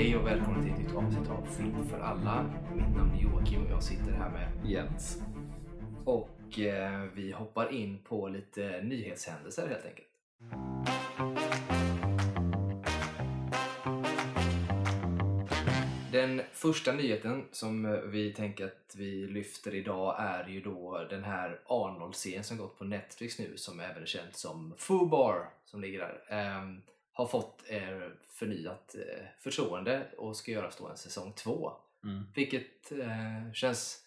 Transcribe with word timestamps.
Hej 0.00 0.16
och 0.16 0.26
välkomna 0.26 0.62
till 0.62 0.72
ett 0.72 0.78
nytt 0.78 0.94
avsnitt 0.94 1.30
av 1.30 1.46
Film 1.46 1.88
för 1.88 2.00
alla. 2.00 2.50
Mitt 2.74 2.96
namn 2.96 3.14
är 3.14 3.22
Joakim 3.22 3.64
och 3.64 3.70
jag 3.70 3.82
sitter 3.82 4.12
här 4.12 4.30
med 4.30 4.70
Jens. 4.70 5.22
och 6.04 6.58
eh, 6.58 7.04
vi 7.14 7.32
hoppar 7.32 7.72
in 7.72 7.98
på 7.98 8.28
lite 8.28 8.82
nyhetshändelser 8.82 9.68
helt 9.68 9.84
enkelt. 9.84 10.08
Den 16.12 16.42
första 16.52 16.92
nyheten 16.92 17.44
som 17.50 17.84
eh, 17.84 17.92
vi 17.92 18.32
tänker 18.32 18.64
att 18.64 18.94
vi 18.96 19.26
lyfter 19.26 19.74
idag 19.74 20.16
är 20.18 20.48
ju 20.48 20.60
då 20.60 21.06
den 21.10 21.24
här 21.24 21.60
Arnold-serien 21.66 22.44
som 22.44 22.56
gått 22.56 22.78
på 22.78 22.84
Netflix 22.84 23.38
nu 23.38 23.56
som 23.56 23.80
även 23.80 24.02
är 24.02 24.06
känd 24.06 24.34
som 24.34 24.74
Fubar 24.78 25.50
som 25.64 25.80
ligger 25.80 25.98
där. 25.98 26.22
Eh, 26.28 26.90
har 27.12 27.26
fått 27.26 27.62
eh, 27.68 28.08
förnyat 28.28 28.94
eh, 28.94 29.24
förtroende 29.38 30.10
och 30.16 30.36
ska 30.36 30.50
göras 30.52 30.76
då 30.76 30.88
en 30.88 30.96
säsong 30.96 31.32
två. 31.32 31.72
Mm. 32.04 32.24
Vilket 32.34 32.92
eh, 32.92 33.52
känns 33.52 34.06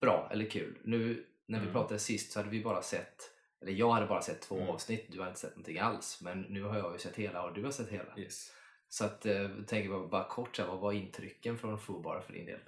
bra 0.00 0.28
eller 0.32 0.50
kul. 0.50 0.78
Nu 0.84 1.26
när 1.46 1.58
vi 1.58 1.64
Mm. 1.64 1.72
pratade 1.72 2.00
sist 2.00 2.32
så 2.32 2.38
hade 2.38 2.50
vi 2.50 2.62
bara 2.64 2.82
sett, 2.82 3.30
eller 3.60 3.72
jag 3.72 3.90
hade 3.90 4.06
bara 4.06 4.22
sett 4.22 4.40
två 4.42 4.56
Mm. 4.56 4.68
avsnitt, 4.68 5.06
du 5.12 5.20
har 5.20 5.28
inte 5.28 5.40
sett 5.40 5.50
någonting 5.50 5.78
alls. 5.78 6.20
Men 6.22 6.42
nu 6.42 6.62
har 6.62 6.78
jag 6.78 6.92
ju 6.92 6.98
sett 6.98 7.16
hela 7.16 7.42
och 7.44 7.54
du 7.54 7.64
har 7.64 7.70
sett 7.70 7.88
hela. 7.88 8.18
Yes. 8.18 8.52
Så 8.88 9.04
att, 9.04 9.26
eh, 9.26 9.48
tänker 9.66 9.90
bara, 9.90 10.06
bara 10.06 10.28
kort, 10.28 10.56
så 10.56 10.62
här, 10.62 10.68
vad 10.68 10.78
var 10.80 10.92
intrycken 10.92 11.58
från 11.58 11.78
Fubar 11.80 12.20
för 12.20 12.32
din 12.32 12.46
del? 12.46 12.60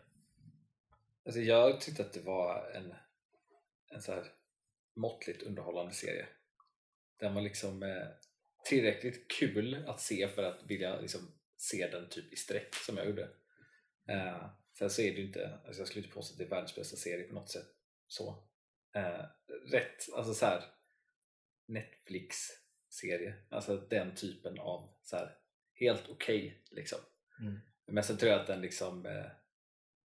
Alltså 1.27 1.41
jag 1.41 1.81
tyckte 1.81 2.03
att 2.03 2.13
det 2.13 2.21
var 2.21 2.71
en, 2.75 2.95
en 3.91 4.03
så 4.03 4.13
här 4.13 4.25
måttligt 4.97 5.43
underhållande 5.43 5.93
serie. 5.93 6.27
Den 7.19 7.35
var 7.35 7.43
liksom 7.43 7.83
eh, 7.83 8.07
tillräckligt 8.65 9.31
kul 9.31 9.85
att 9.87 10.01
se 10.01 10.29
för 10.29 10.43
att 10.43 10.63
vilja 10.67 11.01
liksom, 11.01 11.21
se 11.57 11.87
den 11.87 12.09
typ 12.09 12.33
i 12.33 12.37
sträck 12.37 12.75
som 12.75 12.97
jag 12.97 13.07
gjorde. 13.07 13.29
Eh, 14.09 14.51
sen 14.79 14.91
så 14.91 15.03
är 15.03 15.11
det 15.13 15.19
ju 15.19 15.27
inte, 15.27 15.59
alltså 15.67 15.81
jag 15.81 15.89
skulle 15.89 16.05
inte 16.05 16.15
påstå 16.15 16.35
att 16.35 16.39
det 16.39 16.45
är 16.45 16.49
världens 16.49 16.75
bästa 16.75 16.97
serie 16.97 17.25
på 17.25 17.35
något 17.35 17.51
sätt. 17.51 17.67
Så. 18.07 18.49
Eh, 18.95 19.25
rätt, 19.73 20.13
alltså 20.15 20.35
så 20.35 20.47
här 20.47 20.65
Netflix-serie. 21.69 23.35
Alltså 23.51 23.77
den 23.77 24.15
typen 24.15 24.59
av 24.59 24.89
så 25.03 25.17
här, 25.17 25.37
helt 25.75 26.09
okej 26.09 26.65
liksom. 26.71 26.99
Mm. 27.41 27.61
Men 27.87 28.05
sen 28.05 28.17
tror 28.17 28.33
jag 28.33 28.41
att 28.41 28.47
den 28.47 28.61
liksom 28.61 29.07
eh, 29.07 29.27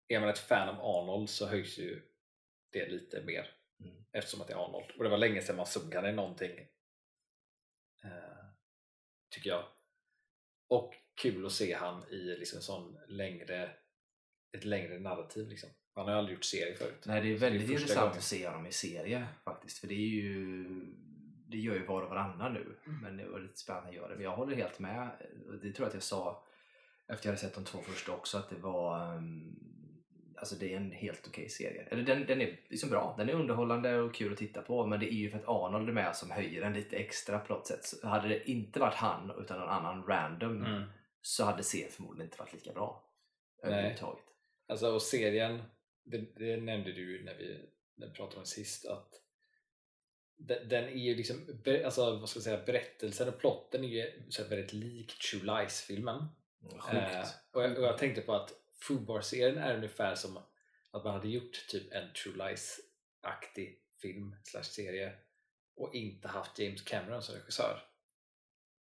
är 0.08 0.20
man 0.20 0.28
ett 0.28 0.38
fan 0.38 0.68
av 0.68 0.80
Arnold 0.80 1.30
så 1.30 1.46
höjs 1.46 1.78
ju 1.78 2.02
det 2.72 2.88
lite 2.88 3.22
mer 3.22 3.50
Mm. 3.80 4.04
eftersom 4.12 4.40
att 4.40 4.48
det 4.48 4.54
är 4.54 4.64
Arnold. 4.64 4.90
Och 4.98 5.04
det 5.04 5.10
var 5.10 5.18
länge 5.18 5.42
sedan 5.42 5.56
man 5.56 5.66
såg 5.66 5.94
han 5.94 6.06
i 6.06 6.12
någonting 6.12 6.68
tycker 9.34 9.50
jag. 9.50 9.64
Och 10.68 10.94
kul 11.14 11.46
att 11.46 11.52
se 11.52 11.74
han 11.74 12.08
i 12.08 12.36
liksom 12.38 12.60
sån 12.60 12.98
längre 13.08 13.70
ett 14.56 14.64
längre 14.64 14.98
narrativ 14.98 15.48
liksom. 15.48 15.70
Han 15.94 16.08
har 16.08 16.14
aldrig 16.14 16.36
gjort 16.36 16.44
serie 16.44 16.74
förut. 16.74 17.02
Nej, 17.06 17.20
det 17.20 17.32
är 17.32 17.36
väldigt 17.38 17.62
första 17.62 17.72
intressant 17.74 18.00
gången. 18.00 18.18
att 18.18 18.24
se 18.24 18.48
honom 18.48 18.66
i 18.66 18.72
serie 18.72 19.26
faktiskt. 19.44 19.78
För 19.78 19.86
det 19.86 19.94
är 19.94 20.08
ju 20.08 20.64
det 21.46 21.58
gör 21.58 21.74
ju 21.74 21.86
var 21.86 22.02
och 22.02 22.08
varannan 22.08 22.52
nu. 22.52 22.76
Mm. 22.86 23.00
Men 23.00 23.16
det 23.16 23.26
var 23.26 23.40
lite 23.40 23.58
spännande 23.58 23.88
att 23.88 23.94
göra 23.94 24.08
det. 24.08 24.14
Men 24.14 24.24
jag 24.24 24.36
håller 24.36 24.56
helt 24.56 24.78
med. 24.78 25.10
Det 25.62 25.72
tror 25.72 25.84
jag 25.84 25.88
att 25.88 25.94
jag 25.94 26.02
sa 26.02 26.46
efter 27.08 27.26
jag 27.26 27.32
hade 27.32 27.40
sett 27.40 27.54
de 27.54 27.64
två 27.64 27.78
första 27.78 28.12
också 28.12 28.38
att 28.38 28.50
det 28.50 28.56
var 28.56 29.16
um, 29.16 29.73
Alltså 30.36 30.54
det 30.54 30.72
är 30.72 30.76
en 30.76 30.92
helt 30.92 31.26
okej 31.26 31.48
serie. 31.48 31.82
Eller 31.90 32.02
den, 32.02 32.26
den 32.26 32.40
är 32.40 32.60
liksom 32.68 32.90
bra. 32.90 33.14
Den 33.18 33.28
är 33.28 33.32
underhållande 33.32 33.96
och 33.98 34.14
kul 34.14 34.32
att 34.32 34.38
titta 34.38 34.62
på. 34.62 34.86
Men 34.86 35.00
det 35.00 35.12
är 35.12 35.16
ju 35.16 35.30
för 35.30 35.38
att 35.38 35.48
Arnold 35.48 35.88
är 35.88 35.92
med 35.92 36.16
som 36.16 36.30
höjer 36.30 36.60
den 36.60 36.72
lite 36.72 36.96
extra 36.96 37.38
på 37.38 37.52
något 37.52 37.66
sätt. 37.66 37.84
Så 37.84 38.06
hade 38.06 38.28
det 38.28 38.50
inte 38.50 38.80
varit 38.80 38.94
han 38.94 39.32
utan 39.40 39.60
någon 39.60 39.68
annan 39.68 40.06
random 40.06 40.64
Mm. 40.64 40.82
så 41.20 41.44
hade 41.44 41.62
serien 41.62 41.90
förmodligen 41.90 42.26
inte 42.26 42.38
varit 42.38 42.52
lika 42.52 42.72
bra. 42.72 43.04
Överhuvudtaget. 43.62 44.24
Alltså 44.68 44.94
och 44.94 45.02
serien, 45.02 45.62
det, 46.04 46.18
det 46.36 46.56
nämnde 46.56 46.92
du 46.92 47.24
när 47.24 47.34
vi, 47.34 47.58
när 47.94 48.06
vi 48.06 48.12
pratade 48.12 48.40
om 48.40 48.46
sist 48.46 48.86
att 48.86 49.20
den, 50.36 50.68
den 50.68 50.84
är 50.84 51.04
ju 51.04 51.14
liksom, 51.14 51.62
alltså 51.84 52.16
vad 52.16 52.28
ska 52.28 52.36
jag 52.36 52.44
säga, 52.44 52.64
berättelsen 52.66 53.28
och 53.28 53.38
plotten 53.38 53.84
är 53.84 53.88
ju 53.88 54.12
väldigt 54.50 54.72
lik 54.72 55.18
True 55.18 55.42
Lies-filmen. 55.44 56.24
Sjukt. 56.78 56.94
Eh, 56.94 57.28
och, 57.52 57.62
och 57.62 57.84
jag 57.84 57.98
tänkte 57.98 58.20
på 58.20 58.32
att 58.34 58.52
Foodbar-serien 58.88 59.58
är 59.58 59.74
ungefär 59.76 60.14
som 60.14 60.36
att 60.90 61.04
man 61.04 61.14
hade 61.14 61.28
gjort 61.28 61.66
typ 61.68 61.92
en 61.92 62.12
True 62.12 62.36
Lies-aktig 62.36 63.78
film 64.02 64.36
slash 64.44 64.62
serie 64.62 65.18
och 65.76 65.94
inte 65.94 66.28
haft 66.28 66.58
James 66.58 66.82
Cameron 66.82 67.22
som 67.22 67.34
regissör. 67.34 67.82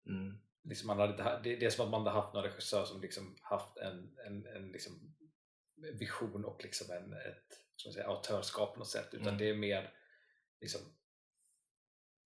Mm. 0.08 0.38
Liksom 0.64 0.88
man 0.88 1.00
hade, 1.00 1.40
det, 1.44 1.56
det 1.56 1.66
är 1.66 1.70
som 1.70 1.86
att 1.86 1.92
man 1.92 2.02
hade 2.02 2.22
haft 2.22 2.34
någon 2.34 2.44
regissör 2.44 2.86
som 2.86 3.02
liksom 3.02 3.36
haft 3.42 3.78
en, 3.78 4.18
en, 4.26 4.46
en 4.46 4.72
liksom 4.72 5.16
vision 6.00 6.46
och 6.46 6.64
liksom 6.64 6.92
en, 6.96 7.14
ett 7.14 8.06
autörskap 8.06 8.74
på 8.74 8.80
något 8.80 8.88
sätt 8.90 9.14
utan 9.14 9.28
Mm. 9.28 9.38
det 9.38 9.50
är 9.50 9.56
mer 9.56 9.94
liksom 10.62 10.82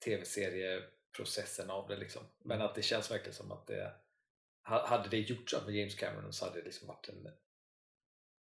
tv-serieprocessen 0.06 1.70
av 1.70 1.88
det 1.88 1.96
liksom. 1.98 2.24
Men 2.40 2.62
att 2.62 2.76
det 2.76 2.82
känns 2.82 3.12
verkligen 3.12 3.34
som 3.34 3.52
att 3.52 3.68
det 3.68 3.96
ha- 4.64 4.88
hade 4.88 5.10
det 5.10 5.20
gjorts 5.20 5.54
av 5.54 5.72
James 5.76 5.96
Cameron 5.96 6.34
så 6.34 6.46
hade 6.46 6.58
det 6.60 6.66
liksom 6.66 6.88
varit 6.88 7.10
en, 7.10 7.28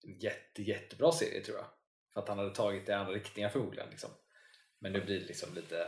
en 0.04 0.20
jätte, 0.20 0.64
jättebra 0.64 1.12
serie 1.12 1.42
tror 1.42 1.58
jag. 1.58 1.66
För 2.14 2.22
att 2.22 2.28
han 2.30 2.38
hade 2.38 2.56
tagit 2.56 2.86
det 2.86 2.92
i 2.92 2.96
andra 2.96 3.14
riktningar 3.14 3.50
förmodligen. 3.50 3.90
Liksom. 3.90 4.10
Men 4.80 4.94
nu 4.94 5.02
blir 5.06 5.20
det 5.20 5.26
liksom 5.26 5.54
lite, 5.54 5.88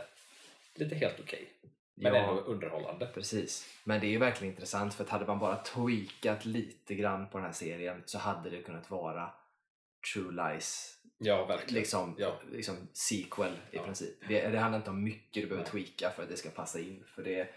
lite 0.74 0.94
helt 0.94 1.20
okej. 1.20 1.48
Men 1.94 2.14
Ja. 2.14 2.20
ändå 2.30 2.40
underhållande. 2.42 3.06
Precis, 3.06 3.68
men 3.84 4.00
det 4.00 4.06
är 4.06 4.10
ju 4.10 4.18
verkligen 4.18 4.52
intressant 4.54 4.94
för 4.94 5.04
att 5.04 5.10
hade 5.10 5.26
man 5.26 5.38
bara 5.38 5.56
tweakat 5.62 6.44
lite 6.44 6.94
grann 6.94 7.28
på 7.28 7.38
den 7.38 7.44
här 7.46 7.52
serien 7.52 8.02
så 8.06 8.18
hade 8.18 8.50
det 8.50 8.62
kunnat 8.62 8.90
vara 8.90 9.34
True 10.14 10.32
Lies 10.52 10.98
Ja, 11.18 11.44
verkligen. 11.46 11.74
liksom, 11.74 12.14
Ja. 12.18 12.40
liksom 12.52 12.88
sequel 12.92 13.52
i 13.70 13.76
Ja. 13.76 13.84
princip. 13.84 14.28
Det, 14.28 14.48
det 14.48 14.58
handlar 14.58 14.78
inte 14.78 14.90
om 14.90 15.04
mycket 15.04 15.42
du 15.42 15.48
behöver 15.48 15.68
tweaka 15.70 16.10
för 16.10 16.22
att 16.22 16.28
det 16.28 16.36
ska 16.36 16.50
passa 16.50 16.80
in 16.80 17.04
för 17.14 17.22
det, 17.22 17.48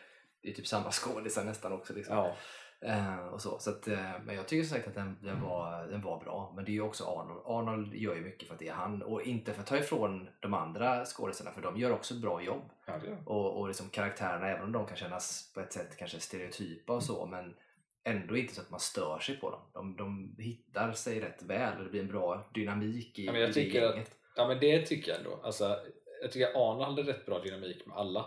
det 0.41 0.49
är 0.49 0.53
typ 0.53 0.67
samma 0.67 0.91
skådisar 0.91 1.43
nästan 1.43 1.71
också. 1.73 1.93
Liksom. 1.93 2.15
Ja, 2.17 2.37
Eh, 2.85 3.27
och 3.27 3.41
så. 3.41 3.59
Så 3.59 3.69
att, 3.69 3.87
eh, 3.87 4.11
men 4.25 4.35
jag 4.35 4.47
tycker 4.47 4.63
som 4.63 4.75
sagt 4.77 4.87
att 4.87 4.95
den, 4.95 5.17
den, 5.21 5.41
var, 5.41 5.87
den 5.87 6.01
var 6.01 6.19
bra. 6.19 6.53
Men 6.55 6.65
det 6.65 6.71
är 6.71 6.73
ju 6.73 6.81
också 6.81 7.03
Arnold. 7.05 7.41
Arnold 7.45 7.93
gör 7.95 8.15
ju 8.15 8.21
mycket 8.21 8.47
för 8.47 8.53
att 8.53 8.59
det 8.59 8.67
är 8.67 8.73
han 8.73 9.01
och 9.01 9.21
inte 9.21 9.53
för 9.53 9.61
att 9.61 9.67
ta 9.67 9.77
ifrån 9.77 10.29
de 10.39 10.53
andra 10.53 11.05
skådisarna 11.05 11.51
för 11.51 11.61
de 11.61 11.77
gör 11.77 11.91
också 11.91 12.13
bra 12.15 12.41
jobb 12.43 12.63
ja 12.85 12.93
det 12.97 13.09
det. 13.09 13.17
och, 13.25 13.59
och 13.59 13.67
liksom 13.67 13.89
karaktärerna, 13.89 14.47
även 14.49 14.63
om 14.63 14.71
de 14.71 14.85
kan 14.87 14.97
kännas 14.97 15.51
på 15.53 15.59
ett 15.59 15.73
sätt 15.73 15.97
kanske 15.97 16.19
stereotypa 16.19 16.93
och 16.93 17.03
så, 17.03 17.25
men 17.25 17.55
ändå 18.03 18.37
inte 18.37 18.55
så 18.55 18.61
att 18.61 18.69
man 18.69 18.79
stör 18.79 19.19
sig 19.19 19.37
på 19.37 19.49
dem. 19.51 19.61
De, 19.73 19.95
de 19.97 20.35
hittar 20.43 20.91
sig 20.91 21.19
rätt 21.21 21.43
väl 21.43 21.77
och 21.77 21.83
det 21.83 21.89
blir 21.89 22.01
en 22.01 22.07
bra 22.07 22.49
dynamik 22.53 23.19
i, 23.19 23.25
Ja, 23.25 23.31
men 23.31 23.41
jag 23.41 23.49
i 23.49 23.53
det 23.53 23.61
tycker 23.63 23.85
att- 23.85 23.91
gänget. 23.95 24.11
Ja 24.35 24.47
men 24.47 24.59
det 24.59 24.85
tycker 24.85 25.11
jag 25.11 25.17
ändå. 25.19 25.39
Alltså, 25.43 25.79
jag 26.21 26.31
tycker 26.31 26.47
Arnold 26.47 26.97
hade 26.97 27.11
rätt 27.11 27.25
bra 27.25 27.39
dynamik 27.39 27.85
med 27.85 27.97
alla. 27.97 28.25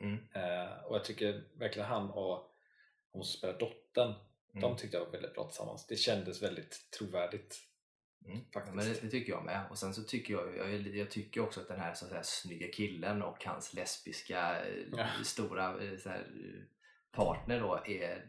Mm. 0.00 0.18
Eh, 0.32 0.84
och 0.86 0.96
jag 0.96 1.04
tycker 1.04 1.42
verkligen 1.58 1.88
han 1.88 2.10
och 2.10 2.48
hon 3.12 3.24
som 3.24 3.38
spelar 3.38 3.58
dottern, 3.58 4.14
Mm. 4.54 4.60
de 4.62 4.76
tyckte 4.76 4.96
jag 4.96 5.04
var 5.04 5.12
väldigt 5.12 5.34
bra 5.34 5.44
tillsammans. 5.48 5.86
Det 5.86 5.96
kändes 5.96 6.42
väldigt 6.42 6.90
trovärdigt. 6.98 7.60
Mm. 8.26 8.40
faktiskt. 8.54 8.74
Men 8.76 8.84
det, 8.84 9.00
det 9.02 9.08
tycker 9.08 9.32
jag 9.32 9.44
med. 9.44 9.66
Och 9.70 9.78
sen 9.78 9.94
så 9.94 10.02
tycker 10.02 10.34
jag, 10.34 10.56
jag, 10.56 10.80
jag 10.96 11.10
tycker 11.10 11.40
också 11.40 11.60
att 11.60 11.68
den 11.68 11.80
här 11.80 11.94
så 11.94 12.06
säga, 12.06 12.22
snygga 12.22 12.68
killen 12.72 13.22
och 13.22 13.44
hans 13.44 13.74
lesbiska 13.74 14.66
eh, 14.66 14.84
Ja. 14.92 15.08
stora 15.24 15.82
eh, 15.84 15.98
så 15.98 16.08
här, 16.08 16.18
eh, 16.20 16.62
partner 17.16 17.60
då 17.60 17.74
är 17.86 18.28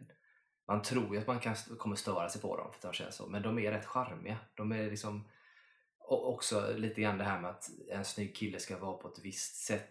man 0.67 0.81
tror 0.81 1.15
ju 1.15 1.21
att 1.21 1.27
man 1.27 1.39
kan, 1.39 1.55
kommer 1.55 1.95
störa 1.95 2.29
sig 2.29 2.41
på 2.41 2.57
dem 2.57 2.71
för 2.73 2.87
de 2.87 2.93
känns 2.93 3.15
så, 3.15 3.27
men 3.27 3.41
de 3.41 3.59
är 3.59 3.71
rätt 3.71 3.85
charmiga. 3.85 4.37
De 4.55 4.71
är 4.71 4.89
liksom 4.89 5.29
och 5.97 6.33
också 6.33 6.73
lite 6.77 7.01
grann 7.01 7.17
det 7.17 7.23
här 7.23 7.41
med 7.41 7.49
att 7.49 7.69
en 7.89 8.05
snygg 8.05 8.35
kille 8.35 8.59
ska 8.59 8.77
vara 8.77 8.97
på 8.97 9.07
ett 9.07 9.19
visst 9.19 9.55
sätt. 9.55 9.89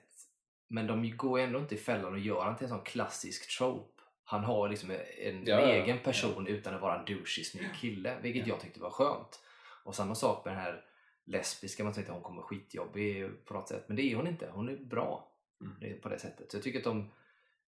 Men 0.69 0.87
de 0.87 1.17
går 1.17 1.39
ändå 1.39 1.59
inte 1.59 1.75
i 1.75 1.79
fällan 1.79 2.13
och 2.13 2.19
gör 2.19 2.45
han 2.45 2.57
till 2.57 2.65
en 2.65 2.71
sån 2.71 2.85
klassisk 2.85 3.57
trope. 3.59 3.92
Han 4.25 4.45
har 4.45 4.69
liksom 4.69 4.91
en, 4.91 4.99
Ja, 5.47 5.61
ja, 5.61 5.61
ja. 5.61 5.69
egen 5.69 5.99
person 5.99 6.47
utan 6.47 6.75
att 6.75 6.81
vara 6.81 6.99
en 6.99 7.05
douchig 7.05 7.47
snygg 7.47 7.75
kille, 7.81 8.17
vilket 8.23 8.47
jag 8.47 8.61
tyckte 8.61 8.81
var 8.81 8.91
skönt. 8.91 9.41
Och 9.85 9.95
samma 9.95 10.15
sak 10.15 10.45
med 10.45 10.55
den 10.55 10.61
här 10.61 10.85
lesbiska, 11.25 11.85
man 11.85 11.93
tänkte 11.93 12.13
att 12.13 12.17
hon 12.17 12.25
kommer 12.25 12.43
skitjobbig 12.43 13.45
på 13.45 13.55
något 13.55 13.69
sätt, 13.69 13.85
men 13.87 13.97
det 13.97 14.03
är 14.13 14.17
hon 14.17 14.27
inte. 14.27 14.51
Hon 14.53 14.69
är 14.69 14.77
bra 14.77 15.29
Mm. 15.63 16.01
På 16.01 16.09
det 16.09 16.19
sättet. 16.19 16.51
Så 16.51 16.57
jag 16.57 16.65
tycker 16.65 16.79
att 16.79 16.85
de, 16.85 17.11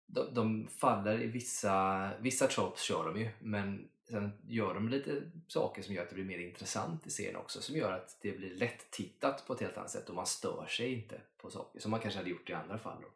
de, 0.05 0.33
de 0.33 0.67
faller 0.67 1.21
i 1.21 1.27
vissa, 1.27 2.09
vissa 2.19 2.47
tropes 2.47 2.81
kör 2.81 3.05
de 3.05 3.19
ju, 3.19 3.29
men 3.39 3.89
sen 4.09 4.31
gör 4.47 4.73
de 4.73 4.89
lite 4.89 5.21
saker 5.47 5.81
som 5.81 5.95
gör 5.95 6.03
att 6.03 6.09
det 6.09 6.15
blir 6.15 6.25
mer 6.25 6.37
intressant 6.37 7.07
i 7.07 7.09
serien 7.09 7.35
också, 7.35 7.61
som 7.61 7.75
gör 7.75 7.91
att 7.91 8.17
det 8.21 8.31
blir 8.31 8.55
lätt 8.55 8.91
tittat 8.91 9.47
på 9.47 9.53
ett 9.53 9.59
helt 9.59 9.77
annat 9.77 9.89
sätt 9.91 10.09
och 10.09 10.15
man 10.15 10.25
stör 10.25 10.65
sig 10.65 10.93
inte 10.93 11.21
på 11.37 11.49
saker 11.49 11.79
som 11.79 11.91
man 11.91 11.99
kanske 11.99 12.19
hade 12.19 12.29
gjort 12.29 12.49
i 12.49 12.53
andra 12.53 12.77
fall. 12.77 13.01
Då. 13.01 13.07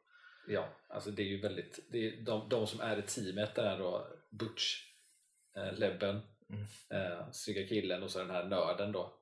Ja, 0.48 0.70
alltså 0.88 1.12
det 1.12 1.22
är 1.22 1.28
ju 1.28 1.42
väldigt, 1.42 1.80
det 1.92 2.08
är 2.08 2.22
de, 2.22 2.50
de 2.50 2.68
som 2.68 2.80
är 2.80 3.00
i 3.00 3.02
teamet 3.02 3.56
där 3.56 3.78
då, 3.78 4.08
Butch, 4.30 4.84
eh, 5.58 5.74
Lebben, 5.74 6.22
Mm. 6.50 6.66
eh, 6.90 7.32
snygga 7.32 7.68
killen 7.68 8.04
och 8.04 8.12
så 8.12 8.20
den 8.20 8.30
här 8.30 8.44
nörden 8.44 8.92
då. 8.92 9.14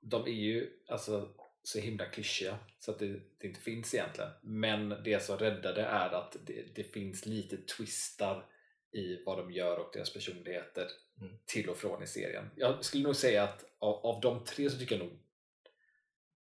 De 0.00 0.22
är 0.26 0.32
ju 0.32 0.70
alltså 0.88 1.34
så 1.62 1.78
himla 1.78 2.06
klyschiga 2.06 2.58
så 2.78 2.90
att 2.90 2.98
det, 2.98 3.20
det 3.38 3.46
inte 3.48 3.60
finns 3.60 3.94
egentligen. 3.94 4.30
Men 4.42 4.88
det 5.04 5.22
som 5.22 5.38
räddar 5.38 5.74
det 5.74 5.82
är 5.82 6.10
att 6.10 6.36
det, 6.46 6.74
det 6.74 6.84
finns 6.84 7.26
lite 7.26 7.56
twistar 7.56 8.46
i 8.92 9.24
vad 9.24 9.38
de 9.38 9.50
gör 9.52 9.78
och 9.78 9.90
deras 9.94 10.12
personligheter 10.12 10.88
Mm. 11.20 11.38
till 11.46 11.68
och 11.70 11.76
från 11.76 12.02
i 12.02 12.06
serien. 12.06 12.50
Jag 12.56 12.84
skulle 12.84 13.02
nog 13.02 13.16
säga 13.16 13.42
att 13.42 13.64
av, 13.78 14.06
av 14.06 14.20
de 14.20 14.44
tre 14.44 14.70
så 14.70 14.78
tycker 14.78 14.96
jag 14.98 15.04
nog 15.06 15.18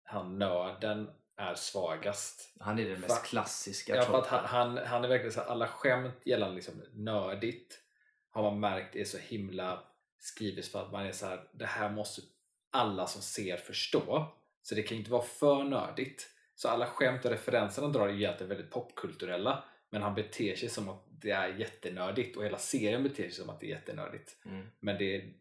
han 0.03 0.39
nörden 0.39 1.09
är 1.37 1.55
svagast. 1.55 2.53
Han 2.59 2.79
är 2.79 2.89
den 2.89 3.01
mest 3.01 3.21
Fa- 3.21 3.25
klassiska 3.25 3.95
Ja, 3.95 4.05
för 4.05 4.17
att 4.17 4.27
han, 4.27 4.45
han, 4.45 4.77
han 4.77 5.03
är 5.03 5.07
verkligen 5.07 5.31
så 5.31 5.39
här, 5.39 5.47
alla 5.47 5.67
skämt 5.67 6.21
gällande 6.25 6.55
liksom 6.55 6.83
nördigt 6.93 7.79
har 8.31 8.43
man 8.43 8.59
märkt 8.59 8.95
är 8.95 9.05
så 9.05 9.17
himla 9.17 9.83
skrivet 10.19 10.67
för 10.67 10.81
att 10.85 10.91
man 10.91 11.05
är 11.05 11.11
så 11.11 11.25
här, 11.25 11.43
det 11.51 11.65
här 11.65 11.89
måste 11.89 12.21
alla 12.71 13.07
som 13.07 13.21
ser 13.21 13.57
förstå. 13.57 14.25
Så 14.61 14.75
det 14.75 14.83
kan 14.83 14.97
inte 14.97 15.11
vara 15.11 15.23
för 15.23 15.63
nördigt. 15.63 16.27
Så 16.55 16.69
alla 16.69 16.85
skämt 16.85 17.25
och 17.25 17.31
referenser 17.31 17.81
han 17.81 17.91
drar 17.91 18.07
är 18.07 18.13
egentligen 18.13 18.49
väldigt 18.49 18.71
popkulturella 18.71 19.63
men 19.89 20.01
han 20.01 20.15
beter 20.15 20.55
sig 20.55 20.69
som 20.69 20.89
att 20.89 21.05
det 21.09 21.31
är 21.31 21.47
jättenördigt 21.47 22.37
och 22.37 22.45
hela 22.45 22.57
serien 22.57 23.03
beter 23.03 23.23
sig 23.23 23.31
som 23.31 23.49
att 23.49 23.59
det 23.59 23.65
är 23.65 23.69
jättenördigt. 23.69 24.37
Mm. 24.45 24.67
Men 24.79 24.97
det, 24.97 25.33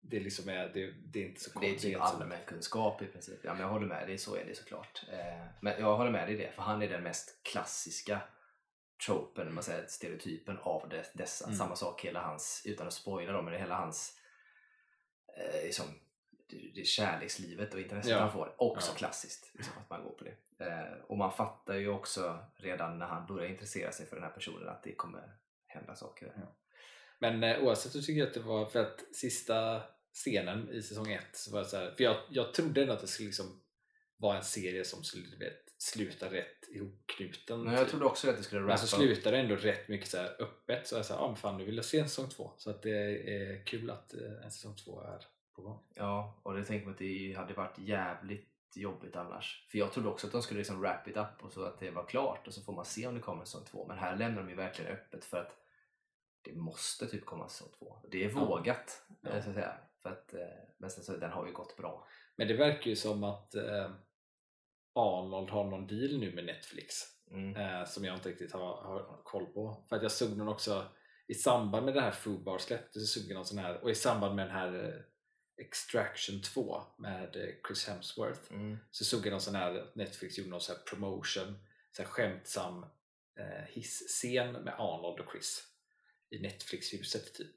det, 0.00 0.20
liksom 0.20 0.48
är, 0.48 0.68
det, 0.74 0.90
det 0.90 1.22
är 1.24 1.28
inte 1.28 1.40
så 1.40 1.60
Det 1.60 1.66
är 1.66 1.70
konstigt. 1.70 1.92
typ 1.92 2.00
allmänkunskap 2.02 3.02
i 3.02 3.06
princip. 3.06 3.40
Ja, 3.42 3.52
men 3.52 3.62
jag 3.62 3.68
håller 3.68 3.86
med 3.86 4.08
dig, 4.08 4.18
så 4.18 4.36
är 4.36 4.44
det 4.44 4.54
såklart. 4.54 5.04
Eh, 5.12 5.44
men 5.60 5.80
jag 5.80 5.96
håller 5.96 6.10
med 6.10 6.28
dig 6.28 6.34
i 6.34 6.38
det, 6.38 6.52
för 6.52 6.62
han 6.62 6.82
är 6.82 6.88
den 6.88 7.02
mest 7.02 7.42
klassiska 7.42 8.20
tropen, 9.06 9.54
man 9.54 9.62
säger, 9.64 9.86
stereotypen 9.86 10.58
av 10.58 10.88
det, 10.88 11.10
dessa. 11.14 11.44
Mm. 11.44 11.56
Samma 11.58 11.76
sak 11.76 12.04
hela 12.04 12.20
hans, 12.20 12.62
utan 12.66 12.86
att 12.86 12.92
spoila 12.92 13.32
dem, 13.32 13.44
men 13.44 13.54
hela 13.54 13.74
hans 13.76 14.18
eh, 15.36 15.62
liksom, 15.64 15.84
det, 16.74 16.86
kärlekslivet 16.86 17.74
och 17.74 17.80
intresset 17.80 18.10
Ja. 18.10 18.18
han 18.18 18.32
får. 18.32 18.54
Också 18.58 18.92
Ja. 18.92 18.96
klassiskt, 18.96 19.50
liksom, 19.54 19.74
att 19.78 19.90
man 19.90 20.02
går 20.04 20.10
på 20.10 20.24
det. 20.24 20.64
Eh, 20.66 20.92
och 21.06 21.18
man 21.18 21.32
fattar 21.32 21.74
ju 21.74 21.88
också 21.88 22.38
redan 22.56 22.98
när 22.98 23.06
han 23.06 23.26
börjar 23.26 23.48
intressera 23.50 23.92
sig 23.92 24.06
för 24.06 24.16
den 24.16 24.24
här 24.24 24.30
personen 24.30 24.68
att 24.68 24.82
det 24.82 24.94
kommer 24.94 25.36
hända 25.66 25.94
saker. 25.94 26.26
där. 26.26 26.46
Men 27.20 27.42
eh, 27.44 27.62
oavsett 27.64 27.92
så 27.92 28.02
tycker 28.02 28.20
jag 28.20 28.28
att 28.28 28.34
det 28.34 28.40
var 28.40 28.66
för 28.66 28.78
att 28.78 29.04
sista 29.12 29.82
scenen 30.12 30.70
i 30.72 30.82
säsong 30.82 31.12
1 31.12 31.24
så 31.32 31.52
var 31.52 31.60
det 31.60 31.68
så 31.68 31.76
här, 31.76 31.90
för 31.90 32.04
jag, 32.04 32.16
jag 32.30 32.54
trodde 32.54 32.82
ändå 32.82 32.92
att 32.92 33.00
det 33.00 33.06
skulle 33.06 33.26
liksom 33.26 33.60
vara 34.16 34.36
en 34.36 34.44
serie 34.44 34.84
som 34.84 35.04
skulle 35.04 35.36
vet, 35.36 35.74
sluta 35.78 36.32
rätt 36.32 36.68
ihopknuten. 36.68 37.64
Jag 37.64 37.78
typ. 37.78 37.88
trodde 37.88 38.04
också 38.04 38.30
att 38.30 38.36
det 38.36 38.42
skulle 38.42 38.60
Men 38.60 38.78
så 38.78 38.86
slutade 38.86 39.36
det 39.36 39.42
ändå 39.42 39.56
rätt 39.56 39.88
mycket 39.88 40.08
så 40.08 40.16
här 40.16 40.36
öppet 40.38 40.86
så 40.86 40.96
jag 40.96 41.06
sa, 41.06 41.14
ja 41.14 41.26
men 41.26 41.36
fan 41.36 41.56
nu 41.56 41.64
vill 41.64 41.76
jag 41.76 41.84
se 41.84 41.98
en 41.98 42.08
säsong 42.08 42.28
2 42.28 42.52
så 42.56 42.70
att 42.70 42.82
det 42.82 43.30
är 43.34 43.66
kul 43.66 43.90
att 43.90 44.14
eh, 44.14 44.44
en 44.44 44.50
säsong 44.50 44.76
2 44.76 45.00
är 45.00 45.24
på 45.54 45.62
gång. 45.62 45.78
Ja, 45.94 46.40
och 46.42 46.54
det 46.54 46.64
tänker 46.64 46.84
man 46.86 46.92
att 46.92 46.98
det 46.98 47.32
hade 47.36 47.54
varit 47.54 47.78
jävligt 47.78 48.46
jobbigt 48.74 49.16
annars. 49.16 49.66
För 49.70 49.78
jag 49.78 49.92
trodde 49.92 50.08
också 50.08 50.26
att 50.26 50.32
de 50.32 50.42
skulle 50.42 50.58
liksom 50.58 50.80
wrap 50.80 51.08
it 51.08 51.16
up 51.16 51.42
och 51.44 51.52
så 51.52 51.64
att 51.64 51.80
det 51.80 51.90
var 51.90 52.06
klart 52.06 52.46
och 52.46 52.54
så 52.54 52.62
får 52.62 52.72
man 52.72 52.84
se 52.84 53.06
om 53.06 53.14
det 53.14 53.20
kommer 53.20 53.40
en 53.40 53.46
säsong 53.46 53.64
två. 53.70 53.86
Men 53.88 53.98
här 53.98 54.16
lämnar 54.16 54.42
de 54.42 54.50
ju 54.50 54.56
verkligen 54.56 54.92
öppet 54.92 55.24
för 55.24 55.36
att 55.36 55.56
det 56.42 56.52
måste 56.54 57.06
typ 57.06 57.26
komma 57.26 57.48
säsong 57.48 57.68
två. 57.78 57.96
Det 58.10 58.24
är 58.24 58.30
Ja. 58.30 58.44
vågat, 58.44 59.02
Ja. 59.20 59.30
eh, 59.30 59.42
så 59.44 59.48
att 59.48 59.54
säga. 59.54 59.74
För 60.02 60.10
att, 60.10 60.34
eh, 60.34 60.40
men 60.78 60.90
sen 60.90 61.04
så, 61.04 61.16
den 61.16 61.30
har 61.30 61.46
ju 61.46 61.52
gått 61.52 61.76
bra. 61.76 62.06
Men 62.36 62.48
det 62.48 62.54
verkar 62.54 62.90
ju 62.90 62.96
som 62.96 63.24
att 63.24 63.54
eh, 63.54 63.90
Arnold 64.94 65.50
har 65.50 65.64
någon 65.64 65.86
deal 65.86 66.18
nu 66.18 66.34
med 66.34 66.44
Netflix 66.44 66.94
Mm. 67.30 67.56
eh, 67.56 67.84
som 67.84 68.04
jag 68.04 68.14
inte 68.16 68.28
riktigt 68.28 68.52
har, 68.52 68.82
har 68.82 69.20
koll 69.24 69.46
på. 69.46 69.84
För 69.88 69.96
att 69.96 70.02
jag 70.02 70.12
såg 70.12 70.38
den 70.38 70.48
också 70.48 70.86
i 71.26 71.34
samband 71.34 71.84
med 71.84 71.94
det 71.94 72.00
här 72.00 72.10
Fubar 72.10 72.58
släpptes 72.58 73.12
så 73.12 73.20
såg 73.20 73.30
jag 73.30 73.34
någon 73.36 73.44
sån 73.46 73.58
här 73.58 73.82
och 73.84 73.90
i 73.90 73.94
samband 73.94 74.34
med 74.34 74.46
den 74.46 74.54
här 74.56 75.04
Extraction 75.56 76.42
2 76.42 76.82
med 76.98 77.56
Chris 77.66 77.88
Hemsworth 77.88 78.52
Mm. 78.52 78.76
så 78.90 79.04
såg 79.04 79.26
jag 79.26 79.30
någon 79.30 79.40
sån 79.40 79.54
här 79.54 79.90
Netflix 79.94 80.38
gjorde 80.38 80.50
någon 80.50 80.60
sån 80.60 80.76
här 80.76 80.82
promotion 80.82 81.58
så 81.92 82.02
här 82.02 82.08
skämtsam 82.08 82.82
eh, 83.40 83.64
hissscen 83.68 84.52
med 84.52 84.74
Arnold 84.78 85.20
och 85.20 85.32
Chris 85.32 85.69
i 86.30 86.38
Netflix-huset 86.38 87.34
typ. 87.34 87.56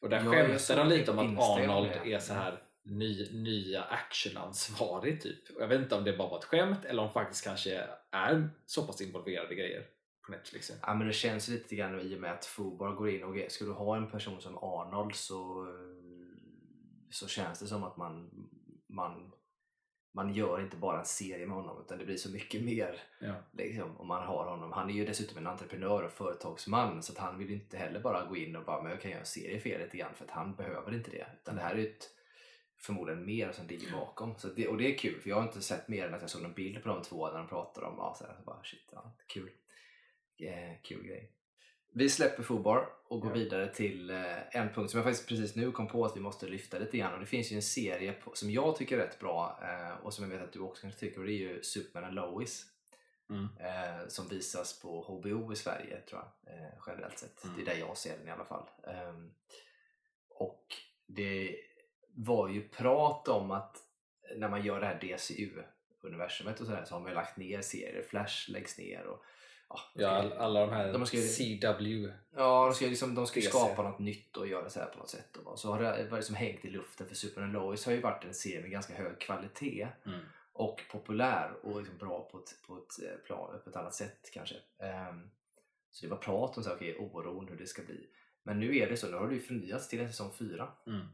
Och 0.00 0.10
där 0.10 0.24
jag 0.24 0.32
skämtar 0.32 0.76
de 0.76 0.88
lite 0.88 1.10
om 1.10 1.18
att 1.18 1.58
Arnold 1.58 1.90
är 2.04 2.18
så 2.18 2.32
här 2.32 2.62
ny, 2.82 3.28
nya 3.32 3.82
actionansvarig 3.82 5.22
typ. 5.22 5.56
Och 5.56 5.62
jag 5.62 5.68
vet 5.68 5.80
inte 5.80 5.94
om 5.94 6.04
det 6.04 6.12
bara 6.12 6.28
var 6.28 6.38
ett 6.38 6.44
skämt 6.44 6.84
eller 6.84 7.02
om 7.02 7.12
faktiskt 7.12 7.44
kanske 7.44 7.88
är 8.10 8.48
så 8.66 8.86
pass 8.86 9.00
involverade 9.00 9.54
grejer 9.54 9.86
på 10.26 10.32
Netflix. 10.32 10.72
Ja, 10.82 10.94
men 10.94 11.06
det 11.06 11.12
känns 11.12 11.48
lite 11.48 11.76
grann 11.76 12.00
i 12.00 12.16
och 12.16 12.20
med 12.20 12.32
att 12.32 12.44
Fubar 12.44 12.92
går 12.92 13.10
in 13.10 13.22
och 13.22 13.52
ska 13.52 13.64
du 13.64 13.72
ha 13.72 13.96
en 13.96 14.10
person 14.10 14.40
som 14.40 14.58
Arnold 14.58 15.14
så, 15.14 15.66
så 17.10 17.28
känns 17.28 17.58
det 17.58 17.66
som 17.66 17.84
att 17.84 17.96
man, 17.96 18.30
man, 18.88 19.32
man 20.14 20.34
gör 20.34 20.60
inte 20.60 20.76
bara 20.76 20.98
en 20.98 21.04
serie 21.04 21.46
med 21.46 21.56
honom 21.56 21.80
utan 21.80 21.98
det 21.98 22.04
blir 22.04 22.16
så 22.16 22.30
mycket 22.30 22.62
mer 22.62 23.00
Ja. 23.20 23.34
liksom, 23.52 23.96
om 23.96 24.08
man 24.08 24.22
har 24.26 24.44
honom. 24.50 24.72
Han 24.72 24.90
är 24.90 24.94
ju 24.94 25.04
dessutom 25.06 25.38
en 25.38 25.46
entreprenör 25.46 26.02
och 26.02 26.12
företagsman 26.12 27.02
så 27.02 27.12
att 27.12 27.18
han 27.18 27.38
vill 27.38 27.50
inte 27.50 27.76
heller 27.76 28.00
bara 28.00 28.24
gå 28.24 28.36
in 28.36 28.56
och 28.56 28.64
bara 28.64 28.82
men 28.82 28.90
jag 28.92 29.00
kan 29.00 29.10
göra 29.10 29.20
en 29.20 29.26
serie 29.26 29.74
er 29.74 29.78
lite 29.78 29.96
grann 29.96 30.14
för 30.14 30.24
att 30.24 30.30
han 30.30 30.54
behöver 30.54 30.94
inte 30.94 31.10
det. 31.10 31.26
Utan 31.42 31.56
det 31.56 31.62
här 31.62 31.74
är 31.74 31.82
ett, 31.82 32.10
förmodligen 32.78 33.26
mer 33.26 33.52
som 33.52 33.66
ligger 33.66 33.92
bakom. 33.92 34.38
Så 34.38 34.48
det, 34.48 34.68
och 34.68 34.76
det 34.78 34.94
är 34.94 34.98
kul 34.98 35.20
för 35.20 35.30
jag 35.30 35.36
har 35.36 35.42
inte 35.42 35.62
sett 35.62 35.88
mer 35.88 36.06
än 36.08 36.14
att 36.14 36.20
jag 36.20 36.30
såg 36.30 36.44
en 36.44 36.52
bild 36.54 36.82
på 36.82 36.88
de 36.88 37.02
två 37.02 37.26
när 37.30 37.38
de 37.38 37.48
pratar 37.48 37.82
om 37.82 37.94
ja, 37.98 38.14
så 38.18 38.24
här, 38.24 38.34
så 38.34 38.42
bara, 38.42 38.62
shit, 38.64 38.88
ja, 38.92 39.12
kul. 39.26 39.50
Eh, 40.38 40.80
kul 40.82 41.02
grej. 41.06 41.30
Vi 41.94 42.08
släpper 42.10 42.42
Fubar 42.42 42.88
och 43.08 43.20
går 43.20 43.30
Ja. 43.30 43.34
vidare 43.34 43.68
till 43.68 44.10
eh, 44.10 44.56
en 44.56 44.68
punkt 44.74 44.90
som 44.90 44.98
jag 44.98 45.04
faktiskt 45.04 45.28
precis 45.28 45.56
nu 45.56 45.72
kom 45.72 45.88
på 45.88 46.04
att 46.04 46.16
vi 46.16 46.20
måste 46.20 46.46
lyfta 46.46 46.78
lite 46.78 46.98
grann. 46.98 47.14
Och 47.14 47.20
det 47.20 47.26
finns 47.26 47.52
ju 47.52 47.56
en 47.56 47.62
serie 47.62 48.14
som 48.34 48.50
jag 48.50 48.76
tycker 48.76 48.98
är 48.98 49.06
rätt 49.06 49.18
bra 49.18 49.60
eh, 49.62 50.04
och 50.06 50.14
som 50.14 50.24
jag 50.24 50.30
vet 50.38 50.42
att 50.48 50.52
du 50.52 50.60
också 50.60 50.82
kanske 50.82 51.00
tycker 51.00 51.20
och 51.20 51.26
det 51.26 51.32
är 51.32 51.38
ju 51.38 51.62
Superman 51.62 52.04
and 52.04 52.14
Lois 52.14 52.66
Mm. 53.30 53.44
eh, 53.60 54.08
som 54.08 54.28
visas 54.28 54.80
på 54.80 55.02
HBO 55.02 55.52
i 55.52 55.56
Sverige 55.56 56.00
tror 56.00 56.20
jag 56.20 56.52
generellt 56.86 57.18
sett. 57.18 57.44
Mm. 57.44 57.56
Det 57.56 57.62
är 57.62 57.74
där 57.74 57.80
jag 57.80 57.96
ser 57.96 58.18
den 58.18 58.28
i 58.28 58.30
alla 58.30 58.44
fall. 58.44 58.68
Ehm, 58.86 59.30
och 60.28 60.66
det 61.06 61.56
var 62.14 62.48
ju 62.48 62.68
prat 62.68 63.28
om 63.28 63.50
att 63.50 63.76
när 64.36 64.48
man 64.48 64.64
gör 64.64 64.80
det 64.80 64.86
här 64.86 64.98
DCU-universumet 65.00 66.60
och 66.60 66.66
sådär 66.66 66.84
så 66.84 66.94
har 66.94 67.00
man 67.00 67.08
ju 67.10 67.14
lagt 67.14 67.36
ner 67.36 67.60
serier. 67.60 68.02
Flash 68.02 68.50
läggs 68.50 68.78
ner 68.78 69.06
och 69.06 69.24
ja, 69.94 70.02
Ja, 70.02 70.08
all- 70.08 70.32
alla 70.32 70.60
de 70.60 70.70
här 70.70 70.92
De 70.92 71.06
ska 71.06 71.16
CW. 71.16 72.12
Ja, 72.36 72.64
de 72.66 72.74
ska, 72.74 72.86
liksom, 72.86 73.14
de 73.14 73.26
ska 73.26 73.40
DC. 73.40 73.48
skapa 73.50 73.82
något 73.82 73.98
nytt 73.98 74.36
och 74.36 74.46
göra 74.46 74.70
så 74.70 74.80
här 74.80 74.86
på 74.86 74.98
något 74.98 75.10
sätt. 75.10 75.36
Och 75.36 75.58
så 75.58 75.72
har 75.72 75.82
det 75.82 76.08
varit 76.10 76.24
som 76.24 76.34
hängt 76.34 76.64
i 76.64 76.70
luften 76.70 77.08
för 77.08 77.14
Superman 77.14 77.52
Lois 77.52 77.86
har 77.86 77.92
ju 77.92 78.00
varit 78.00 78.24
en 78.24 78.34
serie 78.34 78.60
med 78.60 78.70
ganska 78.70 78.94
hög 78.94 79.20
kvalitet 79.20 79.88
Mm. 80.06 80.20
och 80.52 80.80
populär 80.90 81.52
och 81.62 81.78
liksom 81.80 81.96
bra 81.98 82.28
på 82.32 82.38
ett, 82.38 82.62
på, 82.66 82.76
ett 82.76 83.02
eh, 83.10 83.16
plan, 83.26 83.60
på 83.64 83.70
ett 83.70 83.76
annat 83.76 83.94
sätt 83.94 84.30
kanske. 84.32 84.54
Ehm, 84.78 85.30
så 85.90 86.06
det 86.06 86.10
var 86.10 86.16
prat 86.18 86.56
om 86.56 86.62
så 86.62 86.68
här, 86.68 86.76
okej, 86.76 86.96
oron 86.98 87.48
hur 87.48 87.56
det 87.56 87.66
ska 87.66 87.82
bli. 87.82 88.06
Men 88.42 88.60
nu 88.60 88.76
är 88.76 88.88
det 88.90 88.96
så, 88.96 89.06
nu 89.08 89.16
har 89.16 89.28
det 89.28 89.34
ju 89.34 89.40
förnyats 89.40 89.88
till 89.88 90.00
en 90.00 90.08
säsong 90.08 90.32
4. 90.38 90.68
Mm. 90.86 91.06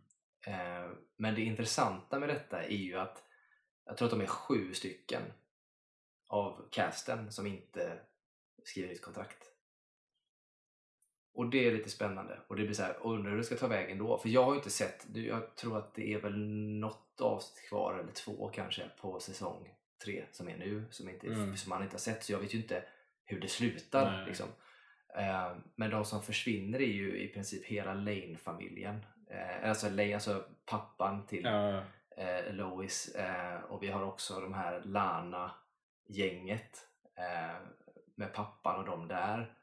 Ehm, 0.47 0.97
men 1.17 1.35
det 1.35 1.41
intressanta 1.41 2.19
med 2.19 2.29
detta 2.29 2.62
är 2.62 2.77
ju 2.77 2.99
att 2.99 3.23
jag 3.87 3.97
tror 3.97 4.07
att 4.07 4.12
de 4.12 4.21
är 4.21 4.27
sju 4.27 4.75
stycken 4.75 5.23
av 6.27 6.69
casten 6.71 7.33
som 7.33 7.47
inte 7.47 7.99
skriver 8.65 8.88
nytt 8.88 9.03
kontrakt. 9.03 9.45
Och 11.35 11.50
det 11.50 11.67
är 11.67 11.73
lite 11.73 11.91
spännande. 11.91 12.38
Och 12.49 12.57
det 12.57 12.62
blir 12.62 12.75
så 12.75 12.83
här, 12.83 12.97
undrar 13.03 13.31
hur 13.31 13.38
det 13.38 13.45
ska 13.45 13.57
ta 13.57 13.67
vägen 13.67 13.99
då. 13.99 14.19
För 14.19 14.29
jag 14.29 14.45
har 14.45 14.53
ju 14.53 14.57
inte 14.59 14.71
sett, 14.71 15.07
jag 15.15 15.57
tror 15.57 15.79
att 15.79 15.95
det 15.95 16.12
är 16.12 16.21
väl 16.21 16.38
något 16.81 17.21
avsnitt 17.21 17.69
kvar, 17.69 17.99
eller 17.99 18.12
två 18.12 18.50
kanske, 18.55 18.91
på 19.00 19.21
säsong 19.21 19.75
tre 20.05 20.25
som 20.33 20.49
är 20.49 20.57
nu, 20.57 20.85
som, 20.91 21.09
inte, 21.09 21.27
Mm. 21.27 21.57
som 21.57 21.71
man 21.71 21.83
inte 21.83 21.95
har 21.95 21.99
sett. 22.00 22.25
Så 22.25 22.33
jag 22.33 22.38
vet 22.38 22.55
ju 22.55 22.59
inte 22.59 22.85
hur 23.25 23.41
det 23.41 23.49
slutar. 23.49 24.27
Liksom. 24.27 24.47
Eh, 25.19 25.53
men 25.77 25.91
de 25.91 26.05
som 26.05 26.23
försvinner 26.23 26.79
är 26.81 26.87
ju 26.93 27.19
i 27.21 27.29
princip 27.29 27.65
hela 27.67 27.95
Lane-familjen. 27.95 29.07
Eh, 29.31 29.69
alltså, 29.69 29.88
Lane, 29.88 30.15
alltså 30.15 30.45
pappan 30.67 31.27
till 31.27 31.45
Ja, 31.45 31.83
eh, 32.17 32.53
Lois 32.55 33.15
eh, 33.15 33.61
och 33.61 33.83
vi 33.83 33.88
har 33.88 34.03
också 34.03 34.41
de 34.41 34.55
här 34.55 34.83
Lana-gänget 34.85 36.87
eh, 37.17 37.57
med 38.19 38.33
pappan 38.35 38.81
och 38.81 38.87
de 38.87 39.09
där. 39.09 39.55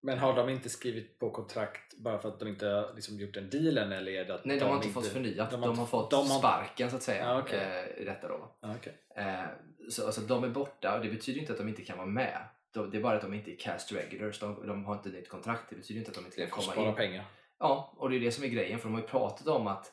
men 0.00 0.18
har 0.18 0.36
de 0.36 0.48
inte 0.48 0.68
skrivit 0.68 1.18
på 1.18 1.30
kontrakt 1.30 1.94
bara 1.98 2.18
för 2.18 2.28
att 2.28 2.38
de 2.38 2.48
inte 2.48 2.66
har 2.66 2.94
liksom 2.94 3.18
gjort 3.18 3.36
en 3.36 3.50
deal 3.50 3.78
än 3.78 3.92
eller 3.92 4.12
är 4.12 4.24
det 4.24 4.34
att 4.34 4.44
Nej, 4.44 4.58
de, 4.58 4.64
har 4.64 4.76
inte 4.76 4.88
fått 4.88 5.06
förnyat. 5.06 5.50
De 5.50 5.62
har, 5.62 5.70
inte- 5.70 5.86
fått 5.86 6.10
de 6.10 6.30
har- 6.30 6.38
sparken 6.38 6.90
så 6.90 6.96
att 6.96 7.02
säga 7.02 7.24
Ja, 7.24 7.38
okej. 7.40 7.58
eh, 7.96 8.02
i 8.02 8.04
detta 8.04 8.28
då. 8.28 8.56
Ja, 8.60 8.74
okej. 8.78 8.94
Eh, 9.16 9.44
så 9.90 10.06
alltså, 10.06 10.20
de 10.20 10.44
är 10.44 10.48
borta 10.48 10.96
och 10.96 11.04
det 11.04 11.10
betyder 11.10 11.40
inte 11.40 11.52
att 11.52 11.58
de 11.58 11.68
inte 11.68 11.84
kan 11.84 11.96
vara 11.98 12.06
med. 12.08 12.38
De, 12.72 12.90
det 12.90 12.98
är 12.98 13.02
bara 13.02 13.16
att 13.16 13.22
de 13.22 13.34
inte 13.34 13.50
är 13.52 13.56
cast 13.56 13.92
regulars. 13.92 14.38
De, 14.40 14.66
de 14.66 14.84
har 14.84 14.94
inte 14.94 15.08
nytt 15.08 15.28
kontrakt. 15.28 15.70
Det 15.70 15.76
betyder 15.76 15.98
inte 15.98 16.10
att 16.10 16.14
de 16.16 16.24
inte 16.24 16.36
Det 16.40 16.46
kan 16.46 16.50
komma 16.50 16.72
spara 16.72 16.88
in. 16.88 16.94
pengar. 16.94 17.24
Ja, 17.58 17.94
och 17.96 18.10
det 18.10 18.16
är 18.16 18.20
det 18.20 18.32
som 18.32 18.44
är 18.44 18.48
grejen. 18.48 18.78
För 18.78 18.88
de 18.88 18.94
har 18.94 19.00
ju 19.00 19.06
pratat 19.06 19.46
om 19.46 19.66
att 19.66 19.92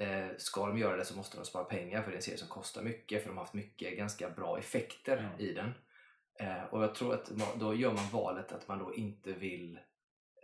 eh, 0.00 0.26
ska 0.38 0.66
de 0.66 0.78
göra 0.78 0.96
det 0.96 1.04
så 1.04 1.16
måste 1.16 1.36
de 1.36 1.44
spara 1.44 1.64
pengar 1.64 2.02
för 2.02 2.10
det 2.10 2.14
är 2.14 2.16
en 2.16 2.22
serie 2.22 2.38
som 2.38 2.48
kostar 2.48 2.82
mycket. 2.82 3.22
För 3.22 3.28
de 3.28 3.36
har 3.36 3.44
haft 3.44 3.54
mycket 3.54 3.96
ganska 3.96 4.30
bra 4.30 4.58
effekter 4.58 5.16
Mm. 5.16 5.40
i 5.40 5.52
den. 5.52 5.74
Eh, 6.40 6.64
och 6.64 6.82
jag 6.82 6.94
tror 6.94 7.14
att 7.14 7.30
ma- 7.30 7.58
då 7.58 7.74
gör 7.74 7.92
man 7.92 8.08
valet 8.12 8.52
att 8.52 8.68
man 8.68 8.78
då 8.78 8.94
inte 8.94 9.32
vill 9.32 9.78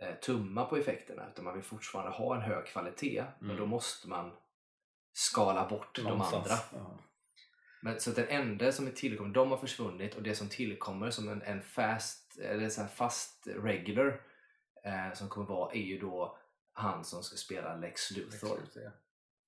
eh, 0.01 0.15
tumma 0.15 0.65
på 0.65 0.77
effekterna 0.77 1.27
utan 1.31 1.45
man 1.45 1.53
vill 1.53 1.63
fortfarande 1.63 2.11
ha 2.11 2.35
en 2.35 2.41
hög 2.41 2.65
kvalitet. 2.65 3.25
Men 3.39 3.49
Mm. 3.49 3.61
då 3.61 3.65
måste 3.65 4.09
man 4.09 4.31
skala 5.13 5.67
bort 5.69 5.95
de 5.95 6.01
Någonstans. 6.01 6.47
andra. 6.51 6.55
Ja. 6.89 6.97
Men, 7.81 7.99
så 7.99 8.09
att 8.09 8.15
den 8.15 8.27
enda 8.27 8.71
som 8.71 8.87
är 8.87 8.91
tillkommer, 8.91 9.33
de 9.33 9.51
har 9.51 9.57
försvunnit 9.57 10.15
och 10.15 10.23
det 10.23 10.35
som 10.35 10.49
tillkommer 10.49 11.09
som 11.09 11.29
en, 11.29 11.41
en 11.41 11.61
fast, 11.61 12.37
eller 12.39 12.69
så 12.69 12.85
fast 12.85 13.47
regular 13.47 14.21
eh, 14.83 15.13
som 15.13 15.29
kommer 15.29 15.47
vara 15.47 15.73
är 15.73 15.79
ju 15.81 15.99
då 15.99 16.37
han 16.73 17.05
som 17.05 17.23
ska 17.23 17.37
spela 17.37 17.75
Lex 17.75 18.11
Luthor. 18.11 18.31
Lex 18.31 18.43
Luthor, 18.75 18.83
ja. 18.83 18.91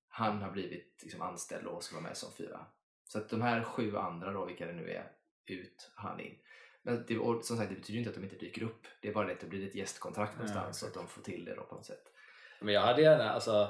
Han 0.08 0.42
har 0.42 0.52
blivit 0.52 1.00
liksom 1.04 1.22
anställd 1.22 1.68
och 1.68 1.84
ska 1.84 1.96
vara 1.96 2.04
med 2.08 2.18
som 2.18 2.32
fyra. 2.34 2.66
Så 3.06 3.18
att 3.18 3.30
de 3.30 3.42
här 3.42 3.64
sju 3.64 3.98
andra 3.98 4.32
då, 4.32 4.46
vilka 4.46 4.66
det 4.66 4.74
nu 4.74 4.90
är, 4.92 5.12
ut 5.48 5.92
han 5.96 6.20
in. 6.20 6.36
Men 6.82 7.06
det, 7.08 7.18
och 7.18 7.46
som 7.46 7.58
sagt, 7.58 7.70
det 7.70 7.76
betyder 7.76 7.94
ju 7.94 8.00
inte 8.00 8.10
att 8.10 8.16
de 8.16 8.24
inte 8.24 8.36
dyker 8.36 8.64
upp. 8.64 8.88
Det 9.02 9.08
är 9.08 9.14
bara 9.14 9.28
det 9.28 9.34
att 9.34 9.40
det 9.40 9.48
blir 9.48 9.68
ett 9.68 9.76
gästkontrakt 9.76 10.34
någonstans 10.34 10.80
så 10.80 10.86
att 10.86 10.94
de 10.94 11.08
får 11.08 11.22
till 11.22 11.46
det 11.46 11.56
då 11.56 11.64
på 11.64 11.76
något 11.76 11.86
sätt. 11.86 12.04
Men 12.62 12.74
jag 12.74 12.82
hade 12.82 13.02
gärna, 13.02 13.32
alltså 13.32 13.70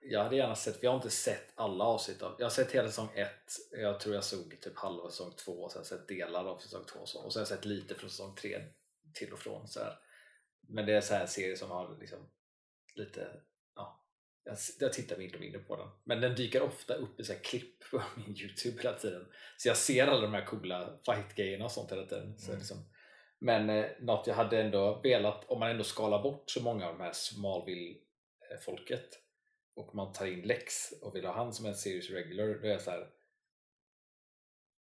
jag 0.00 0.24
hade 0.24 0.36
gärna 0.36 0.54
sett, 0.54 0.76
för 0.76 0.84
jag 0.84 0.90
har 0.90 0.96
inte 0.96 1.10
sett 1.10 1.52
alla 1.54 1.84
avsnitt 1.84 2.22
av, 2.22 2.36
jag 2.38 2.44
har 2.46 2.50
sett 2.50 2.72
hela 2.72 2.88
säsong 2.88 3.08
1, 3.14 3.30
jag 3.70 4.00
tror 4.00 4.14
jag 4.14 4.24
såg 4.24 4.60
typ 4.60 4.76
halva 4.76 5.10
säsong 5.10 5.32
2 5.36 5.52
och 5.52 5.72
sen 5.72 5.84
sett 5.84 6.08
delar 6.08 6.44
av 6.44 6.58
säsong 6.58 6.84
2 6.84 6.98
och 6.98 7.08
så, 7.08 7.18
och 7.18 7.32
sen 7.32 7.40
har 7.40 7.42
jag 7.42 7.48
sett 7.48 7.64
lite 7.64 7.94
från 7.94 8.10
säsong 8.10 8.34
3 8.34 8.62
till 9.14 9.32
och 9.32 9.38
från 9.38 9.68
så 9.68 9.80
här. 9.80 9.98
Men 10.68 10.86
det 10.86 10.92
är 10.92 11.00
så 11.00 11.14
här 11.14 11.26
serier 11.26 11.56
som 11.56 11.70
har 11.70 11.96
liksom 12.00 12.30
lite, 12.94 13.40
ja, 13.51 13.51
jag, 14.44 14.56
jag 14.80 14.92
tittar 14.92 15.16
mindre 15.18 15.36
och 15.36 15.40
mindre 15.40 15.60
på 15.60 15.76
den. 15.76 15.88
Men 16.04 16.20
den 16.20 16.34
dyker 16.34 16.62
ofta 16.62 16.94
upp 16.94 17.20
i 17.20 17.24
så 17.24 17.32
här 17.32 17.40
klipp 17.40 17.90
på 17.90 18.02
min 18.16 18.36
Youtube 18.38 18.82
hela 18.82 18.98
tiden. 18.98 19.26
Så 19.56 19.68
jag 19.68 19.76
ser 19.76 20.06
alla 20.06 20.20
de 20.20 20.34
här 20.34 20.44
coola 20.44 20.98
fight-grejerna 21.06 21.64
och 21.64 21.72
sånt 21.72 21.92
hela 21.92 22.06
tiden. 22.06 22.38
Så 22.38 22.48
Mm. 22.48 22.58
liksom, 22.58 22.88
men 23.38 23.70
eh, 23.70 23.86
något 24.00 24.26
jag 24.26 24.34
hade 24.34 24.60
ändå 24.62 25.00
velat, 25.02 25.44
om 25.50 25.60
man 25.60 25.70
ändå 25.70 25.84
skalar 25.84 26.22
bort 26.22 26.50
så 26.50 26.62
många 26.62 26.86
av 26.88 26.98
de 26.98 27.04
här 27.04 27.12
Smallville-folket 27.12 29.08
och 29.74 29.94
man 29.94 30.12
tar 30.12 30.26
in 30.26 30.42
Lex 30.42 30.92
och 31.02 31.16
vill 31.16 31.24
ha 31.24 31.34
han 31.34 31.52
som 31.52 31.66
en 31.66 31.74
series 31.74 32.10
regular, 32.10 32.46
då 32.62 32.66
är 32.66 32.70
jag 32.72 32.80
så 32.82 32.90
här. 32.90 33.08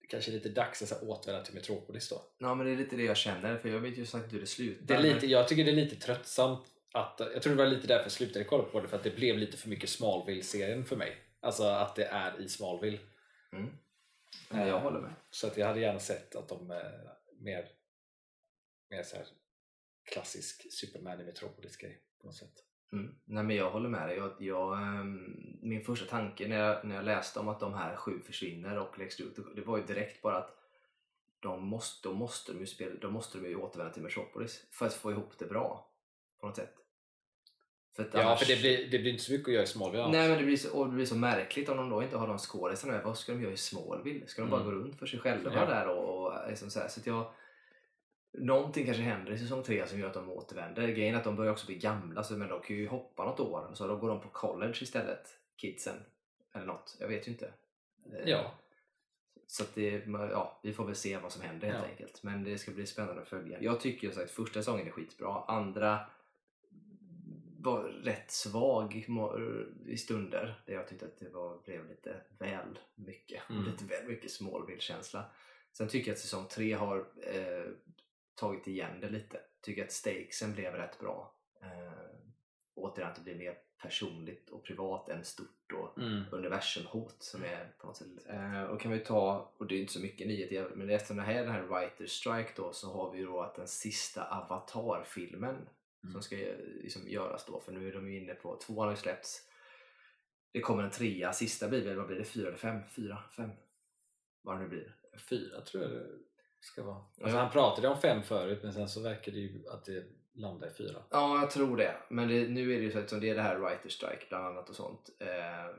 Det 0.01 0.07
kanske 0.07 0.31
är 0.31 0.33
lite 0.33 0.49
dags 0.49 0.91
att 0.91 1.03
återvända 1.03 1.45
till 1.45 1.53
Metropolis 1.55 2.09
då. 2.09 2.21
Ja 2.37 2.55
men 2.55 2.65
det 2.65 2.71
är 2.71 2.75
lite 2.77 2.95
det 2.95 3.03
jag 3.03 3.17
känner 3.17 3.57
för 3.57 3.69
jag 3.69 3.79
vet 3.79 3.97
ju 3.97 4.05
sagt 4.05 4.33
hur 4.33 4.39
det 4.39 4.45
slutar. 4.47 4.85
Det 4.85 4.93
är 4.93 5.13
lite, 5.13 5.27
jag 5.27 5.47
tycker 5.47 5.63
det 5.65 5.71
är 5.71 5.75
lite 5.75 5.95
tröttsamt 5.95 6.65
att, 6.97 7.19
jag 7.33 7.41
tror 7.41 7.55
det 7.55 7.63
var 7.63 7.69
lite 7.69 7.87
därför 7.87 8.05
jag 8.05 8.11
slutade 8.11 8.45
kolla 8.45 8.63
på 8.63 8.79
det, 8.79 8.87
för 8.87 8.97
att 8.97 9.03
det 9.03 9.15
blev 9.15 9.37
lite 9.37 9.57
för 9.57 9.69
mycket 9.69 9.89
Smallville-serien 9.89 10.85
för 10.85 10.95
mig. 10.95 11.17
Alltså 11.39 11.63
att 11.63 11.95
det 11.95 12.05
är 12.05 12.41
i 12.41 12.49
Smallville. 12.49 12.99
Mm. 13.51 13.69
Ja, 14.51 14.67
jag 14.67 14.79
håller 14.79 14.99
med. 14.99 15.13
Så 15.29 15.47
att 15.47 15.57
jag 15.57 15.67
hade 15.67 15.79
gärna 15.79 15.99
sett 15.99 16.35
att 16.35 16.49
de 16.49 16.71
eh, 16.71 16.77
mer, 17.39 17.69
mer 18.89 19.03
så 19.03 19.15
här 19.15 19.25
klassisk 20.11 20.73
Superman 20.73 21.21
i 21.21 21.23
Metropolis-grej 21.23 22.01
på 22.21 22.27
något 22.27 22.35
sätt. 22.35 22.63
Mm. 22.91 23.15
Nej 23.25 23.43
men 23.43 23.55
jag 23.55 23.71
håller 23.71 23.89
med 23.89 24.09
dig. 24.09 24.17
Jag, 24.17 24.31
jag, 24.39 24.81
ehm, 24.81 25.57
min 25.61 25.83
första 25.83 26.05
tanke 26.05 26.47
när 26.47 26.57
jag, 26.57 26.85
när 26.85 26.95
jag 26.95 27.05
läste 27.05 27.39
om 27.39 27.47
att 27.47 27.59
de 27.59 27.73
här 27.73 27.95
sju 27.95 28.19
försvinner 28.21 28.79
och 28.79 28.99
Lex 28.99 29.19
Luthor, 29.19 29.53
det 29.55 29.61
var 29.61 29.77
ju 29.77 29.83
direkt 29.83 30.21
bara 30.21 30.37
att 30.37 30.57
de 31.39 31.67
måste, 31.67 32.09
då 32.09 32.13
måste 32.13 32.53
de 32.53 32.59
ju 32.59 32.65
spela, 32.65 32.95
då 33.01 33.09
måste 33.09 33.37
de 33.37 33.47
ju 33.47 33.55
återvända 33.55 33.93
till 33.93 34.03
Metropolis 34.03 34.65
för 34.71 34.85
att 34.85 34.93
få 34.93 35.11
ihop 35.11 35.37
det 35.37 35.45
bra 35.45 35.91
på 36.39 36.47
något 36.47 36.55
sätt. 36.55 36.75
För 37.97 38.03
att 38.03 38.13
Ja, 38.13 38.23
annars- 38.23 38.39
för 38.39 38.45
det 38.55 38.59
blir, 38.61 38.91
det 38.91 38.99
blir 38.99 39.11
inte 39.11 39.23
så 39.23 39.31
mycket 39.31 39.47
att 39.47 39.53
göra 39.53 39.63
i 39.63 39.67
Smallville. 39.67 40.07
Nej 40.07 40.29
men 40.29 40.37
det 40.37 40.43
blir, 40.43 40.57
så, 40.57 40.77
och 40.79 40.87
det 40.87 40.93
blir 40.95 41.05
så 41.05 41.15
märkligt 41.15 41.69
om 41.69 41.77
de 41.77 41.89
då 41.89 42.03
inte 42.03 42.17
har 42.17 42.27
de 42.27 42.37
skådisarna 42.37 42.93
med. 42.93 43.03
Vad 43.03 43.17
ska 43.17 43.31
de 43.31 43.41
göra 43.41 43.53
i 43.53 43.57
Smallville? 43.57 44.27
Ska 44.27 44.41
de 44.41 44.51
bara 44.51 44.61
Mm. 44.61 44.73
gå 44.73 44.79
runt 44.81 44.99
för 44.99 45.05
sig 45.05 45.19
själva 45.19 45.51
Ja. 45.55 45.65
där 45.65 45.87
och, 45.87 46.25
och 46.25 46.49
liksom 46.49 46.69
så, 46.69 46.79
här. 46.79 46.87
så 46.87 46.99
att 46.99 47.07
jag 47.07 47.31
Någonting 48.39 48.85
kanske 48.85 49.03
händer 49.03 49.31
i 49.31 49.37
säsong 49.37 49.63
tre 49.63 49.87
som 49.87 49.99
gör 49.99 50.07
att 50.07 50.13
de 50.13 50.29
återvänder. 50.29 50.87
Grejen 50.87 51.13
är 51.15 51.17
att 51.17 51.23
de 51.23 51.35
börjar 51.35 51.51
också 51.51 51.65
bli 51.65 51.75
gamla 51.75 52.23
så 52.23 52.33
men 52.33 52.49
de 52.49 52.61
kan 52.61 52.75
ju 52.75 52.87
hoppa 52.87 53.25
något 53.25 53.39
år 53.39 53.69
så 53.73 53.87
då 53.87 53.95
går 53.95 54.09
de 54.09 54.21
på 54.21 54.29
college 54.29 54.77
istället, 54.81 55.27
kidsen. 55.57 55.95
Eller 56.55 56.65
något, 56.65 56.97
jag 56.99 57.07
vet 57.07 57.27
ju 57.27 57.31
inte. 57.31 57.45
Eh, 58.13 58.29
Ja, 58.29 58.51
Så 59.47 59.63
att 59.63 59.75
det, 59.75 60.03
ja, 60.31 60.59
vi 60.63 60.73
får 60.73 60.85
väl 60.85 60.95
se 60.95 61.17
vad 61.17 61.31
som 61.31 61.41
händer 61.41 61.67
helt 61.67 61.79
Ja. 61.83 61.89
enkelt. 61.89 62.23
Men 62.23 62.43
det 62.43 62.57
ska 62.57 62.71
bli 62.71 62.85
spännande 62.85 63.21
att 63.21 63.27
följa. 63.27 63.61
Jag 63.61 63.79
tycker 63.79 64.07
ju 64.07 64.13
sagt 64.13 64.31
första 64.31 64.53
säsongen 64.59 64.87
är 64.87 64.91
skitbra. 64.91 65.43
Andra 65.47 65.99
var 67.67 67.83
rätt 67.83 68.31
svag 68.31 69.05
i 69.85 69.97
stunder. 69.97 70.61
Där 70.65 70.73
jag 70.73 70.87
tyckte 70.87 71.05
att 71.05 71.19
det 71.19 71.29
var, 71.29 71.57
blev 71.65 71.89
lite 71.89 72.21
väl 72.39 72.79
mycket. 72.95 73.49
Mm. 73.49 73.63
Lite 73.63 73.85
väl 73.85 74.07
mycket 74.07 74.31
Smallville-känsla. 74.31 75.25
Sen 75.71 75.87
tycker 75.87 76.07
jag 76.07 76.15
att 76.15 76.21
säsong 76.21 76.47
tre 76.47 76.73
har 76.73 76.97
eh, 77.23 77.71
tagit 78.35 78.67
igen 78.67 78.99
det 79.01 79.09
lite. 79.09 79.39
Tycker 79.61 79.83
att 79.83 79.91
stakesen 79.91 80.53
blev 80.53 80.73
rätt 80.73 80.99
bra. 80.99 81.35
Eh, 81.61 81.91
återigen 82.75 83.11
att 83.11 83.15
det 83.15 83.21
blir 83.23 83.35
mer 83.35 83.57
personligt 83.81 84.49
och 84.49 84.63
privat 84.63 85.09
än 85.09 85.25
stort 85.25 85.73
och 85.73 85.97
mm. 85.97 86.23
universumhot 86.31 87.23
som 87.23 87.43
är 87.43 87.73
på 87.77 87.87
något 87.87 87.97
sätt. 87.97 88.07
Eh, 88.29 88.63
och 88.63 88.81
kan 88.81 88.91
vi 88.91 88.99
ta, 88.99 89.51
och 89.57 89.67
det 89.67 89.75
är 89.75 89.79
inte 89.79 89.93
så 89.93 89.99
mycket 89.99 90.27
nyheter, 90.27 90.71
men 90.75 90.89
eftersom 90.89 91.17
det 91.17 91.23
här 91.23 91.33
är 91.33 91.43
den 91.43 91.51
här 91.51 91.61
writer 91.61 92.05
strike 92.05 92.51
då 92.55 92.73
så 92.73 92.91
har 92.93 93.11
vi 93.11 93.23
då 93.23 93.41
att 93.41 93.55
den 93.55 93.67
sista 93.67 94.23
Avatar-filmen 94.23 95.69
som 96.01 96.09
Mm. 96.09 96.21
ska 96.21 96.35
eh, 96.49 96.57
liksom 96.83 97.07
göras 97.07 97.45
då, 97.45 97.59
för 97.59 97.71
nu 97.71 97.87
är 97.89 97.93
de 97.93 98.11
ju 98.11 98.17
inne 98.17 98.33
på, 98.33 98.55
tvåan 98.57 98.87
har 98.87 98.93
ju 98.93 98.97
släppts. 98.97 99.49
Det 100.51 100.59
kommer 100.61 100.83
en 100.83 100.91
trea, 100.91 101.33
sista 101.33 101.67
blir 101.69 101.85
väl, 101.85 101.95
vad 101.97 102.07
blir 102.07 102.17
det, 102.17 102.25
fyra 102.25 102.47
eller 102.47 102.57
fem? 102.57 102.79
Fyra, 102.89 103.23
fem? 103.35 103.49
Vad 104.41 104.55
det 104.55 104.61
nu 104.61 104.67
blir. 104.69 104.95
Fyra 105.29 105.61
tror 105.61 105.83
jag 105.83 105.91
det 105.91 106.05
ska 106.59 106.83
vara. 106.83 107.05
Ja. 107.15 107.23
Alltså, 107.23 107.37
han 107.37 107.51
pratade 107.51 107.87
om 107.87 107.97
fem 108.01 108.23
förut 108.23 108.59
men 108.63 108.73
sen 108.73 108.89
så 108.89 109.01
verkar 109.01 109.31
det 109.31 109.39
ju 109.39 109.67
att 109.69 109.85
det 109.85 110.05
landar 110.33 110.67
i 110.67 110.71
fyra. 110.73 111.03
Ja, 111.09 111.39
jag 111.39 111.51
tror 111.51 111.77
det. 111.77 111.95
Men 112.09 112.27
det, 112.27 112.47
nu 112.47 112.73
är 112.73 112.77
det 112.77 112.83
ju 112.83 112.91
så 112.91 112.99
att 112.99 113.09
som 113.09 113.19
det 113.19 113.29
är 113.29 113.35
det 113.35 113.41
här 113.41 113.55
writer 113.59 113.89
strike 113.89 114.25
bland 114.29 114.45
annat 114.45 114.69
och 114.69 114.75
sånt. 114.75 115.09
Eh, 115.19 115.75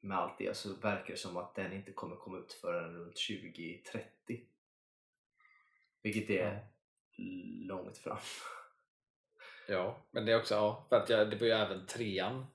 med 0.00 0.18
allt 0.18 0.38
det 0.38 0.56
så 0.56 0.74
verkar 0.74 1.12
det 1.14 1.18
som 1.18 1.36
att 1.36 1.54
den 1.54 1.72
inte 1.72 1.92
kommer 1.92 2.16
komma 2.16 2.38
ut 2.38 2.52
förrän 2.52 2.94
runt 2.96 3.16
2030. 3.16 4.46
Vilket 6.02 6.30
är 6.30 6.52
Ja. 6.54 6.60
långt 7.66 7.98
fram. 7.98 8.18
Ja, 9.70 10.06
men 10.10 10.24
det 10.26 10.32
är 10.32 10.36
också, 10.38 10.54
ja, 10.54 10.86
för 10.88 10.96
att 10.96 11.08
jag, 11.10 11.30
det 11.30 11.36
var 11.36 11.46
ju 11.46 11.52
även 11.52 11.86
trean 11.86 12.46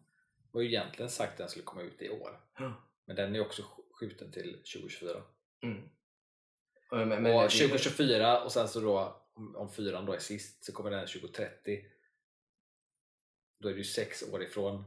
var 0.51 0.61
ju 0.61 0.67
egentligen 0.67 1.09
sagt 1.09 1.31
att 1.31 1.37
den 1.37 1.49
skulle 1.49 1.65
komma 1.65 1.81
ut 1.81 2.01
i 2.01 2.09
år. 2.09 2.39
Men 3.05 3.15
den 3.15 3.35
är 3.35 3.41
också 3.41 3.61
sk- 3.61 3.93
skjuten 3.99 4.31
till 4.31 4.51
2024. 4.73 5.11
Mm. 5.63 5.89
Men, 6.91 7.09
men, 7.09 7.25
och 7.25 7.41
det- 7.41 7.49
2024 7.49 8.43
och 8.43 8.51
sen 8.51 8.67
så 8.67 8.79
då 8.79 9.21
om, 9.33 9.55
om 9.55 9.71
fyran 9.71 10.05
då 10.05 10.13
är 10.13 10.19
sist 10.19 10.63
så 10.63 10.71
kommer 10.73 10.91
den 10.91 11.07
2030. 11.07 11.85
Då 13.59 13.69
är 13.69 13.73
ju 13.73 13.83
sex 13.83 14.23
år 14.33 14.43
ifrån. 14.43 14.83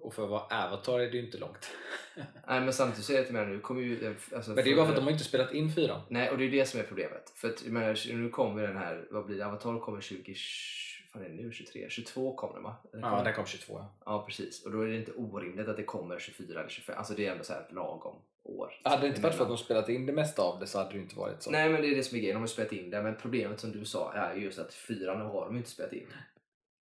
Och 0.00 0.14
för 0.14 0.24
att 0.24 0.30
vara 0.30 0.64
Avatar 0.66 1.00
är 1.00 1.10
det 1.10 1.16
ju 1.16 1.24
inte 1.26 1.38
långt. 1.38 1.70
Nej 2.48 2.60
men 2.60 2.72
samtidigt 2.72 3.04
så 3.04 3.12
är 3.12 3.16
det 3.18 3.24
till 3.24 3.34
mig 3.34 3.46
nu 3.46 3.60
kommer 3.60 3.82
ju... 3.82 4.16
Alltså, 4.34 4.50
Men 4.50 4.56
det 4.56 4.62
är 4.62 4.66
ju 4.70 4.76
bara 4.76 4.86
för 4.86 4.92
att 4.92 4.96
de 4.98 5.04
har 5.04 5.12
inte 5.12 5.24
spelat 5.24 5.52
in 5.52 5.72
fyran. 5.74 6.00
Nej 6.10 6.30
och 6.30 6.38
det 6.38 6.44
är 6.44 6.50
det 6.50 6.66
som 6.66 6.80
är 6.80 6.84
problemet. 6.84 7.30
För 7.30 7.48
att, 7.50 7.64
menar, 7.66 8.14
nu 8.14 8.30
kommer 8.30 8.62
den 8.62 8.76
här, 8.76 9.08
vad 9.10 9.26
blir 9.26 9.36
det? 9.38 9.46
Avatar 9.46 9.80
kommer 9.80 10.00
20... 10.00 10.34
Vad 11.14 11.24
är 11.24 11.28
det 11.28 11.34
nu? 11.34 11.52
23? 11.52 11.86
22 11.90 12.36
kommer 12.36 12.54
den 12.54 12.62
va? 12.62 12.76
Eller 12.92 13.02
Ja, 13.02 13.10
kommer- 13.10 13.24
den 13.24 13.34
kom 13.34 13.46
22. 13.46 13.72
ja. 13.78 13.94
Ja 14.04 14.24
precis, 14.26 14.64
och 14.66 14.72
då 14.72 14.80
är 14.80 14.86
det 14.86 14.96
inte 14.96 15.12
orimligt 15.12 15.68
att 15.68 15.76
det 15.76 15.84
kommer 15.84 16.18
24 16.18 16.60
eller 16.60 16.68
25, 16.70 16.98
alltså 16.98 17.14
det 17.14 17.26
är 17.26 17.32
ändå 17.32 17.44
så 17.44 17.52
här 17.52 17.66
lagom 17.70 18.16
år. 18.44 18.80
Hade 18.84 19.02
det 19.02 19.08
inte 19.08 19.20
varit 19.20 19.34
för 19.34 19.42
att 19.42 19.48
de 19.48 19.58
spelat 19.58 19.88
in 19.88 20.06
det 20.06 20.12
mesta 20.12 20.42
av 20.42 20.60
det 20.60 20.66
så 20.66 20.78
hade 20.78 20.90
det 20.90 20.96
ju 20.96 21.02
inte 21.02 21.16
varit 21.16 21.42
så. 21.42 21.50
Nej 21.50 21.70
men 21.72 21.82
det 21.82 21.88
är 21.88 21.96
det 21.96 22.02
som 22.02 22.16
är 22.16 22.20
grejen, 22.20 22.34
de 22.36 22.40
har 22.40 22.46
spelat 22.46 22.72
in 22.72 22.90
det, 22.90 23.02
men 23.02 23.16
problemet 23.16 23.60
som 23.60 23.72
du 23.72 23.84
sa 23.84 24.12
är 24.12 24.34
just 24.34 24.58
att 24.58 24.74
fyran 24.74 25.20
har 25.20 25.44
de 25.46 25.56
inte 25.56 25.70
spelat 25.70 25.92
in. 25.92 26.06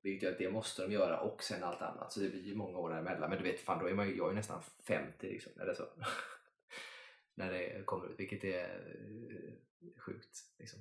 Vilket 0.03 0.23
gör 0.23 0.31
att 0.31 0.38
det 0.38 0.51
måste 0.51 0.81
de 0.81 0.91
göra 0.93 1.19
och 1.19 1.43
sen 1.43 1.63
allt 1.63 1.81
annat, 1.81 2.11
så 2.13 2.19
det 2.19 2.29
blir 2.29 2.41
ju 2.41 2.55
många 2.55 2.77
år 2.77 2.89
däremellan. 2.89 3.29
Men 3.29 3.38
du 3.43 3.43
vet, 3.51 3.59
fan 3.59 3.79
då 3.79 3.89
är 3.89 3.93
man 3.93 4.07
ju, 4.09 4.17
jag 4.17 4.25
är 4.25 4.29
ju 4.31 4.35
nästan 4.35 4.61
50 4.88 5.27
liksom, 5.27 5.51
eller 5.61 5.73
så. 5.73 5.83
När 7.35 7.51
det 7.51 7.85
kommer 7.85 8.05
ut, 8.11 8.19
vilket 8.19 8.43
är 8.43 8.63
eh, 8.63 10.00
sjukt. 10.05 10.38
Liksom. 10.59 10.79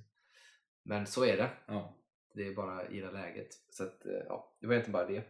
Men 0.82 1.06
så 1.06 1.24
är 1.24 1.36
det. 1.36 1.50
Ja. 1.66 1.96
Det 2.32 2.46
är 2.46 2.54
bara 2.54 2.90
gilla 2.90 3.10
läget. 3.10 3.48
Så 3.70 3.84
att, 3.84 4.06
eh, 4.06 4.12
ja, 4.28 4.56
det 4.60 4.66
var 4.66 4.74
egentligen 4.74 4.92
bara 4.92 5.06
det. 5.06 5.24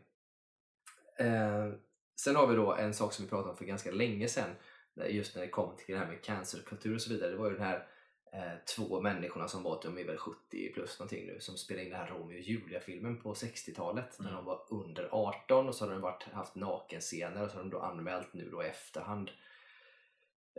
Eh, 1.26 1.73
sen 2.21 2.37
har 2.37 2.47
vi 2.47 2.54
då 2.57 2.75
en 2.75 2.95
sak 2.95 3.12
som 3.12 3.25
vi 3.25 3.28
pratade 3.30 3.50
om 3.50 3.57
för 3.57 3.64
ganska 3.64 3.90
länge 3.90 4.28
sedan. 4.28 4.50
när- 4.95 5.07
Just 5.07 5.35
när 5.35 5.42
det 5.42 5.49
kom 5.49 5.76
till 5.76 5.95
det 5.95 5.99
här 6.00 6.07
med 6.07 6.23
cancerkultur 6.23 6.95
och 6.95 7.02
så 7.02 7.11
vidare. 7.11 7.30
Det 7.30 7.37
var 7.37 7.50
ju 7.50 7.57
den 7.57 7.64
här 7.66 7.87
eh, 8.33 8.52
två 8.76 9.00
människorna 9.00 9.49
som 9.49 9.62
var, 9.62 9.80
de 9.83 9.99
är 9.99 10.04
väl 10.04 10.16
70 10.16 10.73
plus 10.75 10.99
någonting 10.99 11.26
nu, 11.26 11.40
som 11.40 11.57
spelade 11.57 11.85
in 11.85 11.90
den 11.90 12.00
här 12.00 12.09
Romeo 12.09 12.37
och 12.37 12.40
Julia-filmen 12.42 13.21
på 13.23 13.35
60-talet 13.35 14.19
när 14.19 14.26
Mm. 14.28 14.37
de 14.37 14.45
var 14.45 14.66
under 14.71 15.09
18 15.12 15.69
och 15.69 15.75
så 15.75 15.85
har 15.85 15.92
de 15.92 16.00
varit, 16.00 16.23
haft 16.23 16.54
nakenscener 16.54 17.42
och 17.45 17.50
så 17.50 17.57
har 17.57 17.62
de 17.62 17.71
då 17.71 17.78
anmält 17.80 18.33
nu 18.35 18.50
då 18.50 18.62
i 18.64 18.66
efterhand 18.66 19.30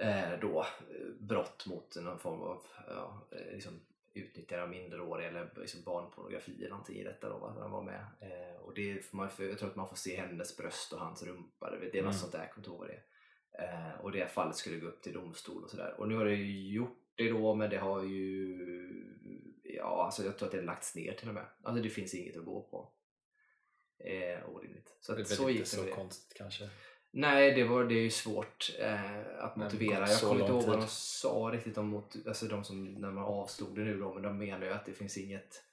eh, 0.02 0.40
då, 0.42 0.60
eh, 0.62 1.08
brott 1.20 1.66
mot 1.68 1.96
någon 1.96 2.20
form 2.20 2.42
av 2.42 2.66
ja, 2.88 3.28
eh, 3.32 3.54
liksom, 3.54 3.80
utnyttjande 4.14 4.64
av 4.64 4.70
minderåriga 4.70 5.28
eller 5.30 5.52
liksom 5.56 5.84
barnpornografi 5.84 6.58
eller 6.60 6.70
någonting 6.70 6.98
i 6.98 7.04
detta 7.04 7.30
då, 7.30 7.38
va, 7.38 7.56
de 7.60 7.72
var 7.72 7.84
med. 7.84 8.06
Eh, 8.22 8.62
och 8.62 8.74
det 8.74 9.06
får 9.06 9.18
man, 9.18 9.30
jag 9.40 9.60
tror 9.60 9.70
att 9.70 9.76
man 9.76 9.90
får 9.90 9.96
se 9.96 10.16
hennes 10.16 10.58
bröst 10.58 10.94
och 10.94 11.00
hans 11.00 11.24
rumpa, 11.24 11.72
det, 11.72 11.78
det 11.78 11.86
är 11.86 11.88
något 11.88 11.96
Mm. 12.02 12.14
sånt 12.14 12.32
där, 12.32 12.40
jag 12.56 12.66
kommer 12.66 12.88
det. 12.88 13.02
Eh, 13.64 14.02
och 14.02 14.12
det 14.12 14.28
fallet 14.28 14.56
skulle 14.56 14.78
gå 14.78 14.88
upp 14.88 15.02
till 15.04 15.14
domstol 15.14 15.64
och 15.64 15.70
sådär. 15.70 15.96
Och 16.00 16.08
nu 16.08 16.16
har 16.16 16.26
det 16.26 16.36
ju 16.36 16.74
gjort 16.74 16.98
det 17.16 17.30
då, 17.30 17.56
men 17.56 17.70
det 17.70 17.78
har 17.78 18.04
ju... 18.04 18.58
Ja, 19.64 20.06
alltså 20.06 20.24
jag 20.24 20.38
tror 20.38 20.46
att 20.48 20.52
det 20.52 20.58
har 20.58 20.66
lagts 20.66 20.96
ner 20.96 21.14
till 21.14 21.28
och 21.28 21.34
med. 21.34 21.46
Alltså 21.64 21.84
det 21.84 21.90
finns 21.90 22.14
inget 22.14 22.38
att 22.38 22.46
gå 22.46 22.62
på. 22.64 22.94
Eh, 24.06 24.50
orimligt. 24.50 24.98
Så, 25.00 25.12
Det 25.14 25.20
är 25.20 25.24
att 25.24 25.30
väl 25.32 25.38
så 25.38 25.50
inte 25.50 25.66
så 25.66 25.84
det. 25.84 25.92
konstigt 25.92 26.38
kanske. 26.38 26.70
Nej, 27.14 27.54
det, 27.54 27.64
var, 27.64 27.84
det 27.84 27.96
är 27.96 28.02
ju 28.04 28.10
svårt 28.10 28.76
eh, 28.80 29.44
att 29.44 29.56
motivera. 29.56 30.10
Jag 30.10 30.20
kommer 30.20 30.42
inte 30.42 30.52
ihåg 30.52 30.64
vad 30.64 30.80
de 30.80 30.88
sa 30.88 31.50
riktigt 31.54 31.78
om 31.78 31.88
mot, 31.88 32.16
alltså 32.28 32.46
de 32.46 32.64
som 32.64 32.94
när 32.94 33.12
man 33.12 33.24
avstod 33.24 33.76
det 33.76 33.82
nu 33.84 34.00
då, 34.00 34.14
men 34.14 34.24
de 34.24 34.38
menar 34.38 34.66
ju 34.66 34.72
att 34.72 34.86
det 34.86 34.94
finns 34.94 35.18
inget 35.18 35.64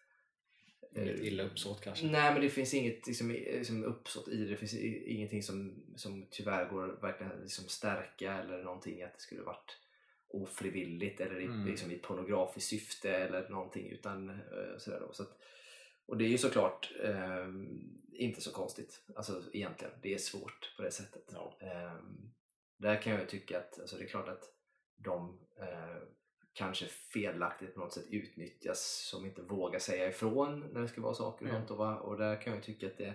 Inget 0.97 1.21
illa 1.21 1.43
uppsåt 1.43 1.81
kanske? 1.81 2.07
Nej, 2.07 2.33
men 2.33 2.43
det 2.43 2.51
finns 2.51 2.75
inget 2.75 3.07
liksom, 3.07 3.31
liksom 3.31 3.85
uppsåt 3.85 4.29
i 4.29 4.37
det. 4.37 4.51
Det 4.51 4.57
finns 4.57 4.75
ingenting 5.07 5.43
som, 5.43 5.75
som 5.97 6.27
tyvärr 6.31 6.69
går 6.71 6.93
att 6.93 7.03
verkligen 7.03 7.33
liksom 7.43 7.65
stärka 7.69 8.33
eller 8.33 8.63
någonting 8.63 9.03
att 9.03 9.15
det 9.15 9.21
skulle 9.21 9.43
varit 9.43 9.79
ofrivilligt 10.29 11.21
eller 11.21 11.41
i, 11.41 11.45
Mm. 11.45 11.67
liksom, 11.67 11.91
i 11.91 11.99
pornografiskt 11.99 12.69
syfte 12.69 13.11
eller 13.11 13.49
någonting. 13.49 13.89
Utan, 13.91 14.31
eh, 14.31 14.79
sådär 14.79 15.01
då. 15.01 15.13
Så 15.13 15.23
att, 15.23 15.39
och 16.09 16.17
det 16.17 16.25
är 16.25 16.29
ju 16.29 16.39
såklart 16.39 16.93
eh, 17.03 17.47
inte 18.13 18.41
så 18.41 18.53
konstigt. 18.53 19.03
Alltså 19.17 19.43
egentligen. 19.53 19.95
Det 20.03 20.15
är 20.15 20.19
svårt 20.19 20.75
på 20.77 20.83
det 20.83 20.91
sättet. 20.91 21.31
Ja. 21.35 21.57
Eh, 21.61 21.95
där 22.77 23.03
kan 23.03 23.13
jag 23.13 23.29
tycka 23.29 23.59
att 23.59 23.81
alltså, 23.81 23.97
det 23.97 24.05
är 24.05 24.09
klart 24.09 24.29
att 24.29 24.45
de 24.97 25.41
eh, 25.61 25.97
kanske 26.53 26.87
felaktigt 26.87 27.75
på 27.75 27.81
något 27.81 27.93
sätt 27.93 28.07
utnyttjas 28.11 29.07
som 29.11 29.27
inte 29.27 29.43
vågar 29.43 29.79
säga 29.79 30.09
ifrån 30.09 30.61
när 30.73 30.81
det 30.81 30.89
ska 30.89 31.01
vara 31.01 31.15
saker 31.15 31.45
och 31.45 31.51
Mm. 31.51 31.67
sånt. 31.67 31.81
Och, 31.81 32.09
och 32.09 32.19
där 32.19 32.41
kan 32.43 32.53
jag 32.55 32.63
tycka 32.63 32.87
att 32.87 32.99
det 32.99 33.15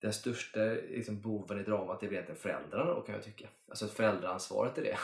den 0.00 0.12
största 0.12 0.60
liksom, 0.64 1.20
boven 1.20 1.60
i 1.60 1.62
dramat 1.62 2.02
är 2.02 2.12
egentligen 2.12 2.40
föräldrarna 2.40 2.94
då 2.94 3.00
kan 3.00 3.14
jag 3.14 3.24
tycka. 3.24 3.48
Alltså 3.68 3.86
föräldraansvaret 3.88 4.78
är 4.78 4.82
det 4.82 4.98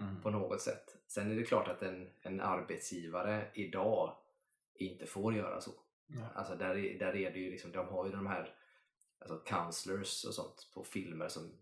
Mm. 0.00 0.22
på 0.22 0.30
något 0.30 0.60
sätt. 0.60 0.96
Sen 1.06 1.30
är 1.30 1.34
det 1.36 1.42
klart 1.42 1.68
att 1.68 1.82
en, 1.82 2.10
en 2.22 2.40
arbetsgivare 2.40 3.50
idag 3.54 4.16
inte 4.74 5.06
får 5.06 5.34
göra 5.34 5.60
så. 5.60 5.70
Ja. 6.08 6.28
Alltså 6.34 6.54
där 6.56 6.76
är, 6.78 6.98
där 6.98 7.16
är 7.16 7.30
det 7.30 7.38
ju 7.38 7.50
liksom, 7.50 7.72
de 7.72 7.88
har 7.88 8.06
ju 8.06 8.12
de 8.12 8.26
här 8.26 8.54
alltså 9.18 9.38
counselors 9.38 10.24
och 10.24 10.34
sånt 10.34 10.70
på 10.74 10.84
filmer 10.84 11.28
som 11.28 11.52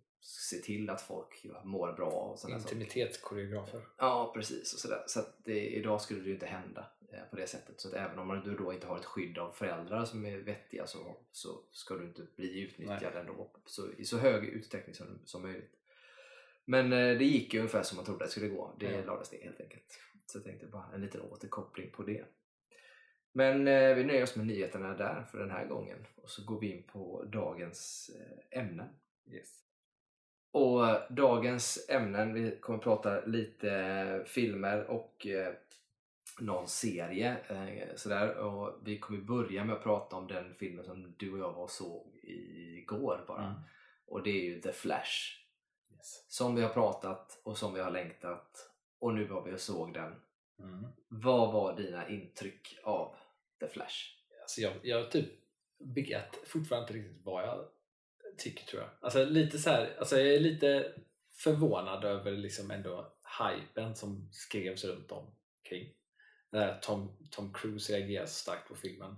ser 0.48 0.58
till 0.58 0.90
att 0.90 1.02
folk 1.02 1.46
mår 1.64 1.92
bra 1.92 2.10
och. 2.10 2.50
Intimitetskoreografer. 2.50 3.80
Ja, 3.98 4.32
precis. 4.34 4.74
Och 4.74 4.80
sådär. 4.80 5.04
Så 5.06 5.20
det, 5.44 5.68
idag 5.68 6.00
skulle 6.00 6.20
det 6.20 6.26
ju 6.26 6.34
inte 6.34 6.46
hända 6.46 6.90
eh, 7.12 7.24
på 7.30 7.36
det 7.36 7.46
sättet. 7.46 7.80
Så 7.80 7.94
även 7.94 8.18
om 8.18 8.28
man- 8.28 8.44
du 8.44 8.56
då 8.56 8.72
inte 8.72 8.86
har 8.86 8.96
ett 8.98 9.04
skydd 9.04 9.38
av 9.38 9.52
föräldrar 9.52 10.04
som 10.04 10.26
är 10.26 10.36
vettiga 10.38 10.86
så, 10.86 11.16
så 11.32 11.60
ska 11.70 11.94
du 11.96 12.04
inte 12.04 12.26
bli 12.36 12.60
utnyttjad 12.60 13.16
ändå 13.16 13.50
så, 13.66 13.92
i 13.92 14.04
så 14.04 14.18
hög 14.18 14.44
utsträckning 14.44 14.94
som, 14.94 15.06
som 15.24 15.42
möjligt. 15.42 15.72
Men 16.64 16.92
eh, 16.92 17.18
det 17.18 17.24
gick 17.24 17.54
ju 17.54 17.60
ungefär 17.60 17.82
som 17.82 17.96
man 17.96 18.04
trodde 18.04 18.24
att 18.24 18.28
det 18.30 18.32
skulle 18.32 18.48
gå. 18.48 18.76
Det 18.78 18.90
Ja. 18.92 19.04
lades 19.04 19.32
ner 19.32 19.42
helt 19.42 19.60
enkelt. 19.60 20.00
Så 20.26 20.38
jag 20.38 20.44
tänkte 20.44 20.66
bara 20.66 20.90
en 20.94 21.00
liten 21.00 21.20
återkoppling 21.20 21.90
på 21.90 22.02
det. 22.02 22.24
Men 23.36 23.68
eh, 23.68 23.94
vi 23.94 24.04
nöjer 24.04 24.22
oss 24.22 24.36
med 24.36 24.46
nyheterna 24.46 24.94
där 24.94 25.22
för 25.30 25.38
den 25.38 25.50
här 25.50 25.66
gången 25.66 26.06
och 26.16 26.30
så 26.30 26.44
går 26.44 26.60
vi 26.60 26.72
in 26.72 26.82
på 26.82 27.24
dagens 27.32 28.10
eh, 28.20 28.60
ämnen. 28.60 28.88
Yes. 29.30 29.62
Och 30.50 30.88
eh, 30.88 31.02
dagens 31.10 31.86
ämnen, 31.88 32.34
vi 32.34 32.58
kommer 32.60 32.78
prata 32.78 33.24
lite 33.24 33.70
eh, 33.70 34.24
filmer 34.24 34.90
och 34.90 35.26
eh, 35.26 35.54
någon 36.40 36.68
serie. 36.68 37.36
Eh, 37.48 37.94
sådär. 37.96 38.36
Och 38.36 38.80
vi 38.84 38.98
kommer 38.98 39.20
börja 39.20 39.64
med 39.64 39.76
att 39.76 39.82
prata 39.82 40.16
om 40.16 40.26
den 40.26 40.54
filmen 40.54 40.84
som 40.84 41.14
du 41.16 41.32
och 41.32 41.38
jag 41.38 41.52
var 41.52 41.62
och 41.62 41.70
såg 41.70 42.20
igår 42.22 43.24
bara. 43.26 43.44
Mm. 43.44 43.60
Och 44.06 44.22
det 44.22 44.30
är 44.30 44.44
ju 44.44 44.60
The 44.60 44.72
Flash. 44.72 45.44
Yes. 45.92 46.24
Som 46.28 46.54
vi 46.54 46.62
har 46.62 46.70
pratat 46.70 47.40
och 47.44 47.58
som 47.58 47.74
vi 47.74 47.80
har 47.80 47.90
längtat. 47.90 48.70
Och 48.98 49.14
nu 49.14 49.24
var 49.24 49.42
vi 49.42 49.54
och 49.54 49.60
såg 49.60 49.94
den. 49.94 50.12
Mm. 50.58 50.86
Vad 51.08 51.52
var 51.52 51.76
dina 51.76 52.08
intryck 52.08 52.78
av 52.84 53.16
The 53.60 53.68
Flash? 53.68 53.96
Alltså 54.42 54.60
jag, 54.60 54.72
jag 54.82 55.10
typ 55.10 55.28
vet 55.78 56.48
fortfarande 56.48 56.84
inte 56.84 57.08
riktigt 57.08 57.24
vad 57.24 57.44
jag 57.44 57.68
tycker 58.38 58.66
tror 58.66 58.82
jag. 58.82 58.90
Alltså 59.00 59.24
lite 59.24 59.58
så 59.58 59.70
här, 59.70 59.96
alltså 59.98 60.18
jag 60.18 60.34
är 60.34 60.40
lite 60.40 60.94
förvånad 61.36 62.04
över 62.04 62.30
liksom 62.32 62.70
ändå 62.70 63.16
hypen 63.40 63.96
som 63.96 64.28
skrevs 64.32 64.84
runt 64.84 65.12
omkring. 65.12 65.94
När 66.50 66.68
eh, 66.68 66.80
Tom, 66.80 67.28
Tom 67.30 67.52
Cruise 67.52 67.92
reagerade 67.92 68.28
så 68.28 68.34
starkt 68.34 68.68
på 68.68 68.74
filmen 68.74 69.16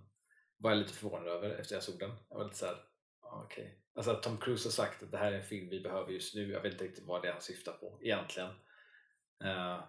var 0.56 0.70
jag 0.70 0.78
lite 0.78 0.92
förvånad 0.92 1.28
över 1.28 1.50
efter 1.50 1.74
jag 1.74 1.82
såg 1.82 1.98
den. 1.98 2.12
Jag 2.28 2.38
var 2.38 2.44
lite 2.44 2.56
såhär, 2.56 2.76
ja, 3.22 3.28
ah, 3.28 3.44
Okay. 3.44 3.68
Alltså 3.94 4.10
att 4.12 4.22
Tom 4.22 4.38
Cruise 4.38 4.66
har 4.66 4.72
sagt 4.72 5.02
att 5.02 5.10
det 5.10 5.18
här 5.18 5.32
är 5.32 5.36
en 5.36 5.44
film 5.44 5.68
vi 5.68 5.80
behöver 5.80 6.12
just 6.12 6.34
nu. 6.34 6.52
Jag 6.52 6.60
vet 6.60 6.72
inte 6.72 6.84
riktigt 6.84 7.06
vad 7.06 7.22
det 7.22 7.28
är 7.28 7.32
han 7.32 7.42
syftar 7.42 7.72
på 7.72 7.98
egentligen. 8.02 8.50
Uh, 9.44 9.84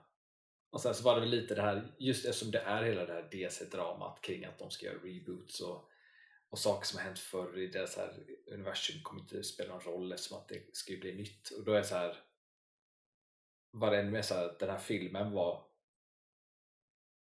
och 0.72 0.82
sen 0.82 0.96
så 0.96 1.04
var 1.04 1.16
det 1.16 1.22
väl 1.22 1.30
lite 1.30 1.56
det 1.56 1.62
här, 1.62 1.96
just 2.00 2.26
eftersom 2.26 2.52
det 2.52 2.60
är 2.60 2.84
hela 2.84 3.06
det 3.06 3.14
här 3.14 3.30
DC-dramat 3.32 4.22
kring 4.22 4.46
att 4.46 4.60
de 4.60 4.72
ska 4.72 4.86
göra 4.86 4.98
reboots 4.98 5.62
och, 5.62 5.90
och 6.50 6.60
saker 6.60 6.88
som 6.88 6.98
har 6.98 7.06
hänt 7.06 7.20
förr 7.20 7.58
i 7.58 7.68
deras 7.68 7.98
här 7.98 8.24
universum 8.52 9.02
kommer 9.04 9.22
inte 9.22 9.44
spela 9.44 9.74
någon 9.74 9.84
roll 9.84 10.12
eftersom 10.12 10.38
att 10.38 10.48
det 10.48 10.76
ska 10.76 10.92
ju 10.92 11.00
bli 11.00 11.16
nytt. 11.16 11.50
Och 11.50 11.66
då 11.66 11.72
är 11.72 11.78
det 11.78 11.84
så 11.84 11.96
här 11.96 12.18
var 13.72 13.92
det 13.92 14.00
ännu 14.00 14.12
mer 14.12 14.22
så 14.22 14.34
här 14.34 14.56
den 14.60 14.70
här 14.70 14.78
filmen 14.78 15.32
var 15.32 15.66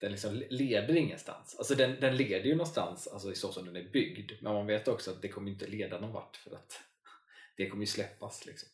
den 0.01 0.13
liksom 0.13 0.43
leder 0.51 0.97
ingenstans. 0.97 1.55
Alltså 1.59 1.75
den, 1.75 2.01
den 2.01 2.17
leder 2.17 2.45
ju 2.45 2.55
någonstans 2.55 3.07
alltså 3.07 3.33
i 3.33 3.35
så 3.35 3.53
som 3.53 3.67
den 3.67 3.77
är 3.77 3.91
byggd 3.91 4.33
men 4.43 4.55
man 4.55 4.67
vet 4.67 4.89
också 4.89 5.11
att 5.11 5.23
det 5.23 5.29
kommer 5.29 5.51
inte 5.51 5.67
leda 5.67 6.01
någon 6.01 6.13
vart 6.13 6.37
för 6.37 6.55
att 6.55 6.81
det 7.57 7.69
kommer 7.69 7.83
ju 7.83 7.87
släppas 7.87 8.47
liksom. 8.47 8.69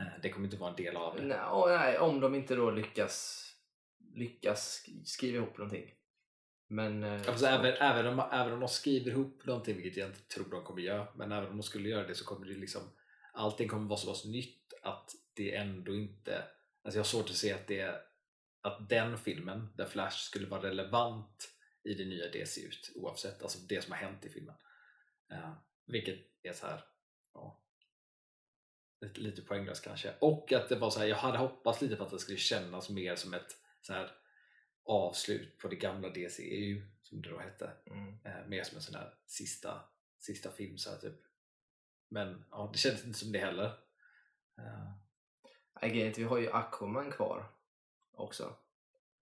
Eh, 0.00 0.20
det 0.22 0.30
kommer 0.30 0.46
inte 0.46 0.56
vara 0.56 0.70
en 0.70 0.76
del 0.76 0.96
av 0.96 1.16
det. 1.16 1.22
Nej, 1.22 1.40
och 1.40 1.68
nej, 1.68 1.98
om 1.98 2.20
de 2.20 2.34
inte 2.34 2.54
då 2.54 2.70
lyckas, 2.70 3.45
lyckas 4.16 4.84
sk- 4.86 5.04
skriva 5.04 5.36
ihop 5.36 5.58
någonting. 5.58 5.94
Men... 6.68 7.04
Alltså, 7.04 7.38
så- 7.38 7.46
även, 7.46 7.74
även, 7.74 8.06
om, 8.06 8.28
även 8.32 8.52
om 8.52 8.60
de 8.60 8.68
skriver 8.68 9.10
ihop 9.10 9.46
någonting, 9.46 9.76
vilket 9.76 9.96
jag 9.96 10.08
inte 10.08 10.20
tror 10.22 10.50
de 10.50 10.64
kommer 10.64 10.82
göra, 10.82 11.08
men 11.14 11.32
även 11.32 11.50
om 11.50 11.56
de 11.56 11.62
skulle 11.62 11.88
göra 11.88 12.06
det 12.06 12.14
så 12.14 12.24
kommer 12.24 12.46
det 12.46 12.54
liksom 12.54 12.82
allting 13.32 13.68
kommer 13.68 13.88
vara 13.88 13.98
så 13.98 14.06
pass 14.06 14.24
nytt 14.24 14.72
att 14.82 15.10
det 15.34 15.54
ändå 15.56 15.94
inte 15.94 16.44
alltså 16.82 16.98
jag 16.98 17.04
har 17.04 17.08
svårt 17.08 17.30
att 17.30 17.36
se 17.36 17.52
att 17.52 17.66
det 17.66 18.02
att 18.60 18.88
den 18.88 19.18
filmen, 19.18 19.76
The 19.76 19.86
Flash, 19.86 20.16
skulle 20.16 20.46
vara 20.46 20.62
relevant 20.62 21.48
i 21.84 21.94
det 21.94 22.04
nya 22.04 22.30
DC 22.30 22.60
ut 22.60 22.92
oavsett, 22.94 23.42
alltså 23.42 23.58
det 23.58 23.82
som 23.82 23.92
har 23.92 23.98
hänt 23.98 24.24
i 24.24 24.28
filmen. 24.28 24.54
Eh, 25.32 25.52
vilket 25.86 26.18
är 26.42 26.52
så 26.52 26.66
här 26.66 26.84
ja, 27.34 27.62
lite, 29.00 29.20
lite 29.20 29.42
poänglöst 29.42 29.84
kanske. 29.84 30.14
Och 30.20 30.52
att 30.52 30.68
det 30.68 30.76
var 30.76 30.90
så 30.90 30.98
här, 30.98 31.06
jag 31.06 31.16
hade 31.16 31.38
hoppats 31.38 31.80
lite 31.80 31.96
på 31.96 32.04
att 32.04 32.10
det 32.10 32.18
skulle 32.18 32.38
kännas 32.38 32.90
mer 32.90 33.16
som 33.16 33.34
ett 33.34 33.56
så 33.86 33.92
här 33.92 34.10
avslut 34.84 35.58
på 35.58 35.68
det 35.68 35.76
gamla 35.76 36.08
DCEU 36.08 36.82
som 37.02 37.22
det 37.22 37.30
då 37.30 37.38
hette. 37.38 37.70
Mm. 37.86 38.18
Eh, 38.24 38.46
mer 38.46 38.62
som 38.62 38.76
en 38.76 38.82
sån 38.82 38.94
här 38.94 39.14
sista, 39.26 39.80
sista 40.18 40.50
film 40.50 40.78
så 40.78 40.90
här, 40.90 40.98
typ. 40.98 41.20
Men 42.08 42.44
ja, 42.50 42.70
det 42.72 42.78
kändes 42.78 43.04
inte 43.04 43.18
som 43.18 43.32
det 43.32 43.38
heller. 43.38 43.78
Eh, 44.58 45.88
grejen 45.88 46.14
vi 46.16 46.24
har 46.24 46.38
ju 46.38 46.50
Aquaman 46.50 47.10
kvar 47.10 47.52
också. 48.12 48.56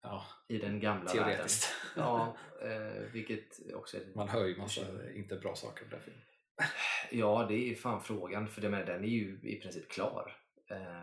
ja, 0.03 0.27
I 0.49 0.59
den 0.59 0.81
gamla 0.81 1.11
teoretiskt. 1.11 1.75
världen. 1.97 2.11
Ja, 2.11 2.37
eh, 2.69 3.03
vilket 3.13 3.75
också 3.75 3.97
är 3.97 4.15
Man 4.15 4.29
hör 4.29 4.47
ju 4.47 4.57
massa 4.57 5.13
inte 5.15 5.37
bra 5.37 5.55
saker 5.57 5.85
om 5.85 5.91
den 5.91 6.01
filmen. 6.01 6.23
Ja, 7.11 7.47
det 7.49 7.55
är 7.55 7.69
ju 7.69 7.75
fan 7.75 8.03
frågan. 8.03 8.49
För 8.49 8.61
det 8.61 8.69
med, 8.69 8.87
den 8.87 9.05
är 9.05 9.09
ju 9.09 9.41
i 9.43 9.61
princip 9.61 9.91
klar. 9.91 10.37
Eh, 10.71 11.03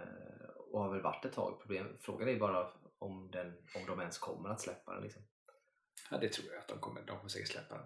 och 0.71 0.79
har 0.79 0.93
väl 0.93 1.01
varit 1.01 1.25
ett 1.25 1.33
tag. 1.33 1.59
Problem, 1.59 1.97
frågan 1.99 2.29
är 2.29 2.39
bara 2.39 2.71
om, 3.01 3.31
den, 3.31 3.53
om 3.75 3.85
de 3.87 3.99
ens 3.99 4.17
kommer 4.17 4.49
att 4.49 4.61
släppa 4.61 4.93
den. 4.93 5.03
Liksom. 5.03 5.21
Ja, 6.11 6.17
det 6.17 6.29
tror 6.29 6.51
jag 6.51 6.59
att 6.59 6.67
de 6.67 6.79
kommer, 6.79 7.01
de 7.01 7.17
kommer 7.17 7.29
säkert 7.29 7.49
släppa 7.49 7.75
den. 7.75 7.85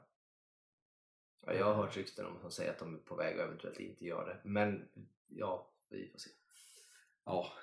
Ja, 1.41 1.53
jag 1.53 1.65
har 1.65 1.73
hört 1.73 1.97
rykten 1.97 2.25
om 2.25 2.39
som 2.39 2.51
säger 2.51 2.71
att 2.71 2.79
de 2.79 2.95
är 2.95 2.99
på 2.99 3.15
väg 3.15 3.37
och 3.37 3.43
eventuellt 3.43 3.79
inte 3.79 4.05
gör 4.05 4.25
det. 4.25 4.49
Men 4.49 4.89
ja, 5.27 5.73
vi 5.89 6.09
får 6.11 6.19
se. 6.19 6.29
Ja, 7.25 7.53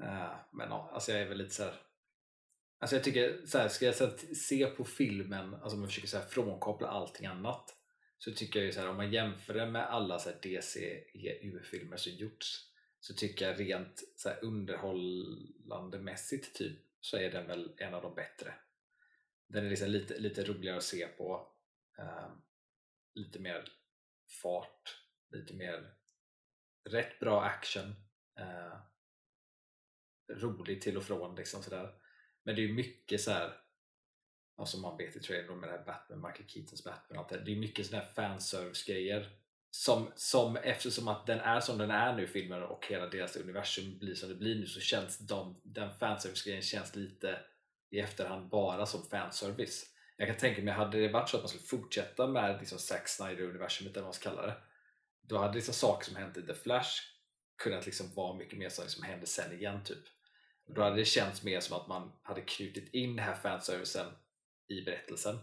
eh, 0.00 0.36
men 0.52 0.68
ja, 0.68 0.90
alltså 0.92 1.12
jag 1.12 1.20
är 1.20 1.28
väl 1.28 1.38
lite 1.38 1.54
så 1.54 1.62
här. 1.62 1.82
Alltså 2.78 2.96
jag 2.96 3.04
tycker, 3.04 3.46
så 3.46 3.58
här, 3.58 3.68
ska 3.68 3.86
jag 3.86 3.94
så 3.94 4.06
här, 4.06 4.34
se 4.34 4.66
på 4.66 4.84
filmen, 4.84 5.54
alltså 5.54 5.76
om 5.76 5.80
jag 5.80 5.88
försöker 5.88 6.08
så 6.08 6.18
här, 6.18 6.26
frånkoppla 6.26 6.88
allting 6.88 7.26
annat 7.26 7.76
så 8.18 8.32
tycker 8.32 8.58
jag 8.58 8.66
ju 8.66 8.72
så 8.72 8.80
här, 8.80 8.88
om 8.88 8.96
man 8.96 9.12
jämför 9.12 9.54
det 9.54 9.66
med 9.66 9.90
alla 9.90 10.18
så 10.18 10.30
här 10.30 10.38
DC-EU-filmer 10.42 11.96
som 11.96 12.12
gjorts 12.12 12.68
så 13.00 13.14
tycker 13.14 13.48
jag 13.48 13.60
rent 13.60 14.02
så 14.16 14.28
här, 14.28 14.44
underhållandemässigt 14.44 16.56
typ 16.56 16.87
så 17.00 17.16
är 17.16 17.30
den 17.30 17.46
väl 17.46 17.74
en 17.76 17.94
av 17.94 18.02
de 18.02 18.14
bättre. 18.14 18.54
Den 19.46 19.66
är 19.66 19.70
liksom 19.70 19.88
lite, 19.90 20.18
lite 20.18 20.44
roligare 20.44 20.76
att 20.76 20.82
se 20.82 21.06
på, 21.06 21.52
eh, 21.98 22.30
lite 23.14 23.38
mer 23.38 23.68
fart, 24.42 25.04
lite 25.30 25.54
mer 25.54 25.94
rätt 26.84 27.18
bra 27.20 27.42
action. 27.42 27.94
Eh, 28.38 28.78
rolig 30.28 30.82
till 30.82 30.96
och 30.96 31.04
från 31.04 31.34
liksom 31.34 31.62
sådär. 31.62 31.94
Men 32.42 32.56
det 32.56 32.64
är 32.64 32.72
mycket 32.72 33.20
så 33.20 33.30
här 33.30 33.60
som 34.56 34.66
som 34.66 34.82
man 34.82 34.96
vet 34.96 35.16
i 35.16 35.20
trailern 35.20 35.60
med 35.60 35.68
det 35.68 35.76
här 35.76 35.84
Batman, 35.84 36.20
Michael 36.20 36.48
Keatons 36.48 36.84
Batman 36.84 37.18
och 37.18 37.24
allt 37.24 37.28
det. 37.28 37.44
Det 37.44 37.52
är 37.52 37.56
mycket 37.56 37.86
sådana 37.86 38.04
här 38.04 38.12
fanservice-grejer 38.12 39.38
som, 39.70 40.12
som 40.14 40.56
eftersom 40.56 41.08
att 41.08 41.26
den 41.26 41.40
är 41.40 41.60
som 41.60 41.78
den 41.78 41.90
är 41.90 42.16
nu 42.16 42.26
filmen 42.26 42.62
och 42.62 42.86
hela 42.86 43.06
deras 43.06 43.36
universum 43.36 43.98
blir 43.98 44.14
som 44.14 44.28
det 44.28 44.34
blir 44.34 44.54
nu 44.54 44.66
så 44.66 44.80
känns 44.80 45.18
de, 45.18 45.60
den 45.62 45.90
fanservice-grejen 45.98 46.62
känns 46.62 46.96
lite 46.96 47.40
i 47.90 47.98
efterhand 47.98 48.48
bara 48.48 48.86
som 48.86 49.02
fanservice. 49.02 49.86
Jag 50.16 50.28
kan 50.28 50.36
tänka 50.36 50.62
mig, 50.62 50.74
hade 50.74 51.00
det 51.00 51.08
varit 51.08 51.28
så 51.28 51.36
att 51.36 51.42
man 51.42 51.48
skulle 51.48 51.64
fortsätta 51.64 52.26
med 52.26 52.58
liksom 52.58 52.78
Zack 52.78 53.08
Snyder-universumet 53.08 53.90
eller 53.90 54.00
vad 54.00 54.04
man 54.04 54.12
ska 54.12 54.30
kalla 54.30 54.46
det 54.46 54.54
då 55.28 55.38
hade 55.38 55.54
liksom 55.54 55.74
saker 55.74 56.04
som 56.04 56.16
hände 56.16 56.40
i 56.40 56.46
The 56.46 56.54
Flash 56.54 56.90
kunnat 57.62 57.86
liksom 57.86 58.14
vara 58.14 58.36
mycket 58.36 58.58
mer 58.58 58.68
saker 58.68 58.88
som 58.88 59.02
liksom 59.02 59.04
hände 59.04 59.26
sen 59.26 59.52
igen 59.52 59.84
typ. 59.84 60.04
Då 60.66 60.82
hade 60.82 60.96
det 60.96 61.04
känts 61.04 61.42
mer 61.42 61.60
som 61.60 61.76
att 61.76 61.88
man 61.88 62.12
hade 62.22 62.40
knutit 62.40 62.94
in 62.94 63.16
den 63.16 63.24
här 63.24 63.34
fanservicen 63.34 64.06
i 64.68 64.82
berättelsen 64.84 65.38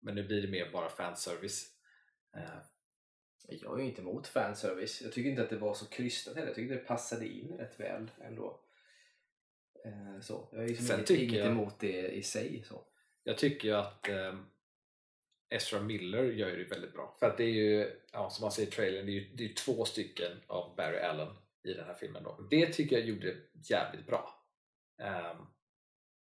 Men 0.00 0.14
nu 0.14 0.26
blir 0.26 0.42
det 0.42 0.48
mer 0.48 0.70
bara 0.72 0.88
fanservice. 0.88 1.66
Eh, 2.36 2.58
Eh, 3.48 3.58
Jag 3.62 3.78
är 3.78 3.82
ju 3.82 3.88
inte 3.88 4.00
emot 4.02 4.26
fanservice. 4.26 5.02
Jag 5.02 5.12
tycker 5.12 5.30
inte 5.30 5.42
att 5.42 5.50
det 5.50 5.56
var 5.56 5.74
så 5.74 5.86
krystat 5.86 6.34
heller. 6.34 6.46
Jag 6.48 6.56
tycker 6.56 6.74
det 6.74 6.80
passade 6.80 7.26
in 7.28 7.56
rätt 7.58 7.80
väl 7.80 8.10
ändå. 8.20 8.60
Eh, 9.84 10.20
Så. 10.20 10.48
Jag 10.52 10.64
är 10.64 10.68
liksom 10.68 10.86
Sen 10.86 10.96
inget, 10.96 11.06
tycker 11.06 11.22
inget 11.22 11.38
jag- 11.38 11.46
emot 11.48 11.78
det 11.80 12.08
i 12.08 12.22
sig. 12.22 12.62
Så. 12.68 12.84
Jag 13.24 13.38
tycker 13.38 13.68
ju 13.68 13.74
att 13.74 14.08
eh, 14.08 14.34
Ezra 15.50 15.80
Miller 15.80 16.24
gör 16.24 16.48
ju 16.50 16.64
det 16.64 16.70
väldigt 16.70 16.92
bra. 16.92 17.16
För 17.20 17.26
att 17.26 17.36
det 17.36 17.44
är 17.44 17.48
ju, 17.48 18.00
ja, 18.12 18.30
som 18.30 18.42
man 18.44 18.52
ser 18.52 18.62
i 18.62 18.66
trailern, 18.66 19.06
det 19.06 19.12
är 19.12 19.14
ju 19.14 19.34
det 19.34 19.44
är 19.44 19.54
två 19.54 19.84
stycken 19.84 20.32
av 20.46 20.76
Barry 20.76 20.98
Allen 20.98 21.28
i 21.64 21.72
den 21.74 21.84
här 21.86 21.94
filmen. 21.94 22.22
Då. 22.22 22.46
Det 22.50 22.66
tycker 22.72 22.98
jag 22.98 23.08
gjorde 23.08 23.36
jävligt 23.70 24.06
bra. 24.06 24.34
Ehm, 25.02 25.36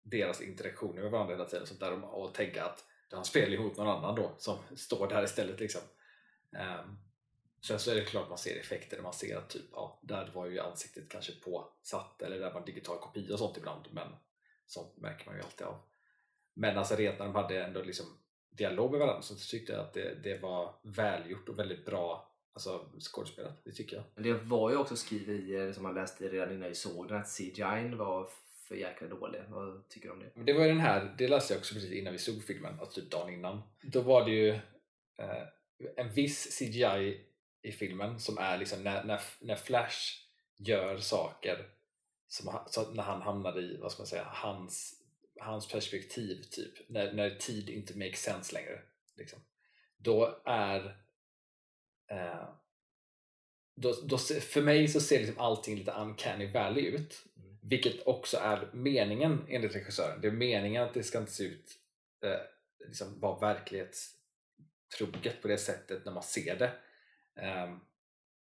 deras 0.02 0.40
interaktioner 0.40 1.02
med 1.02 1.10
varandra 1.10 1.34
hela 1.34 1.48
tiden 1.48 1.66
sånt 1.66 1.80
där, 1.80 2.04
och 2.04 2.34
tänka 2.34 2.64
att 2.64 2.84
han 3.10 3.24
spelar 3.24 3.52
ihop 3.52 3.76
någon 3.76 3.88
annan 3.88 4.14
då 4.14 4.34
som 4.38 4.58
står 4.76 5.08
där 5.08 5.24
istället. 5.24 5.60
Liksom. 5.60 5.80
Ehm, 6.56 6.98
sen 7.60 7.78
så 7.78 7.90
är 7.90 7.94
det 7.94 8.04
klart 8.04 8.28
man 8.28 8.38
ser 8.38 8.60
effekter 8.60 8.96
när 8.96 9.02
man 9.02 9.12
ser 9.12 9.36
att 9.36 9.50
typ, 9.50 9.66
ja, 9.72 10.00
där 10.02 10.30
var 10.34 10.46
ju 10.46 10.60
ansiktet 10.60 11.08
kanske 11.08 11.32
påsatt 11.32 12.22
eller 12.22 12.38
där 12.38 12.52
var 12.52 12.60
en 12.60 12.66
digital 12.66 12.98
kopia 12.98 13.32
och 13.32 13.38
sånt 13.38 13.56
ibland 13.56 13.86
men 13.90 14.08
sånt 14.66 14.96
märker 14.96 15.26
man 15.26 15.36
ju 15.36 15.42
alltid 15.42 15.66
av. 15.66 15.80
Men 16.54 16.78
alltså 16.78 16.96
rent 16.96 17.18
när 17.18 17.26
de 17.26 17.34
hade 17.34 17.64
ändå 17.64 17.82
liksom 17.82 18.06
dialog 18.50 18.90
med 18.90 19.00
varandra 19.00 19.22
så 19.22 19.34
tyckte 19.34 19.72
jag 19.72 19.80
att 19.80 19.94
det, 19.94 20.14
det 20.22 20.38
var 20.42 20.74
välgjort 20.82 21.48
och 21.48 21.58
väldigt 21.58 21.84
bra 21.84 22.34
alltså, 22.52 22.86
skådespelat, 23.00 23.64
det 23.64 23.72
tycker 23.72 23.96
jag. 23.96 24.04
Men 24.14 24.24
det 24.24 24.32
var 24.32 24.70
ju 24.70 24.76
också 24.76 24.96
skriverier 24.96 25.72
som 25.72 25.82
man 25.82 25.94
läste 25.94 26.28
redan 26.28 26.52
innan 26.52 26.68
vi 26.68 26.74
såg 26.74 27.08
den 27.08 27.16
att 27.16 27.36
CGI 27.36 27.94
var 27.94 28.28
för 28.68 28.74
jäkla 28.74 29.08
dålig. 29.08 29.40
Vad 29.48 29.88
tycker 29.88 30.08
du 30.08 30.12
om 30.12 30.20
det? 30.20 30.30
Men 30.34 30.46
det 30.46 30.52
var 30.52 30.62
ju 30.62 30.68
den 30.68 30.80
här, 30.80 31.14
det 31.18 31.28
läste 31.28 31.54
jag 31.54 31.58
också 31.58 31.74
precis 31.74 31.92
innan 31.92 32.12
vi 32.12 32.18
såg 32.18 32.44
filmen, 32.44 32.80
alltså 32.80 33.00
typ 33.00 33.10
dagen 33.10 33.34
innan. 33.34 33.62
Då 33.82 34.00
var 34.00 34.24
det 34.24 34.30
ju 34.30 34.48
eh, 35.18 35.42
en 35.96 36.12
viss 36.12 36.58
CGI 36.58 37.20
i 37.62 37.72
filmen 37.72 38.20
som 38.20 38.38
är 38.38 38.58
liksom 38.58 38.82
när, 38.82 39.04
när, 39.04 39.20
när 39.40 39.56
Flash 39.56 39.98
gör 40.56 40.98
saker 40.98 41.68
som, 42.28 42.58
så 42.70 42.90
när 42.90 43.02
han 43.02 43.22
hamnar 43.22 43.58
i, 43.58 43.76
vad 43.76 43.92
ska 43.92 44.00
man 44.00 44.06
säga, 44.06 44.24
hans, 44.24 44.94
hans 45.40 45.68
perspektiv 45.68 46.42
typ, 46.50 46.88
när, 46.88 47.12
när 47.12 47.30
tid 47.30 47.68
inte 47.68 47.98
makes 47.98 48.22
sense 48.22 48.54
längre. 48.54 48.82
Liksom. 49.16 49.38
Då 49.96 50.42
är 50.44 50.96
eh, 52.10 52.48
då, 53.80 53.94
då, 54.02 54.18
för 54.18 54.62
mig 54.62 54.88
så 54.88 55.00
ser 55.00 55.18
liksom 55.18 55.38
allting 55.38 55.76
lite 55.76 55.92
uncanny 55.92 56.52
valley 56.52 56.84
ut. 56.84 57.24
Mm. 57.36 57.58
Vilket 57.62 58.06
också 58.06 58.36
är 58.36 58.70
meningen 58.72 59.46
enligt 59.48 59.74
regissören. 59.74 60.20
Det 60.20 60.28
är 60.28 60.32
meningen 60.32 60.82
att 60.82 60.94
det 60.94 61.02
ska 61.02 61.18
inte 61.18 61.32
se 61.32 61.44
ut 61.44 61.78
eh, 62.24 62.40
liksom 62.86 63.20
vara 63.20 63.40
verklighetstroget 63.40 65.42
på 65.42 65.48
det 65.48 65.58
sättet 65.58 66.04
när 66.04 66.12
man 66.12 66.22
ser 66.22 66.58
det. 66.58 66.72
Ehm, 67.38 67.80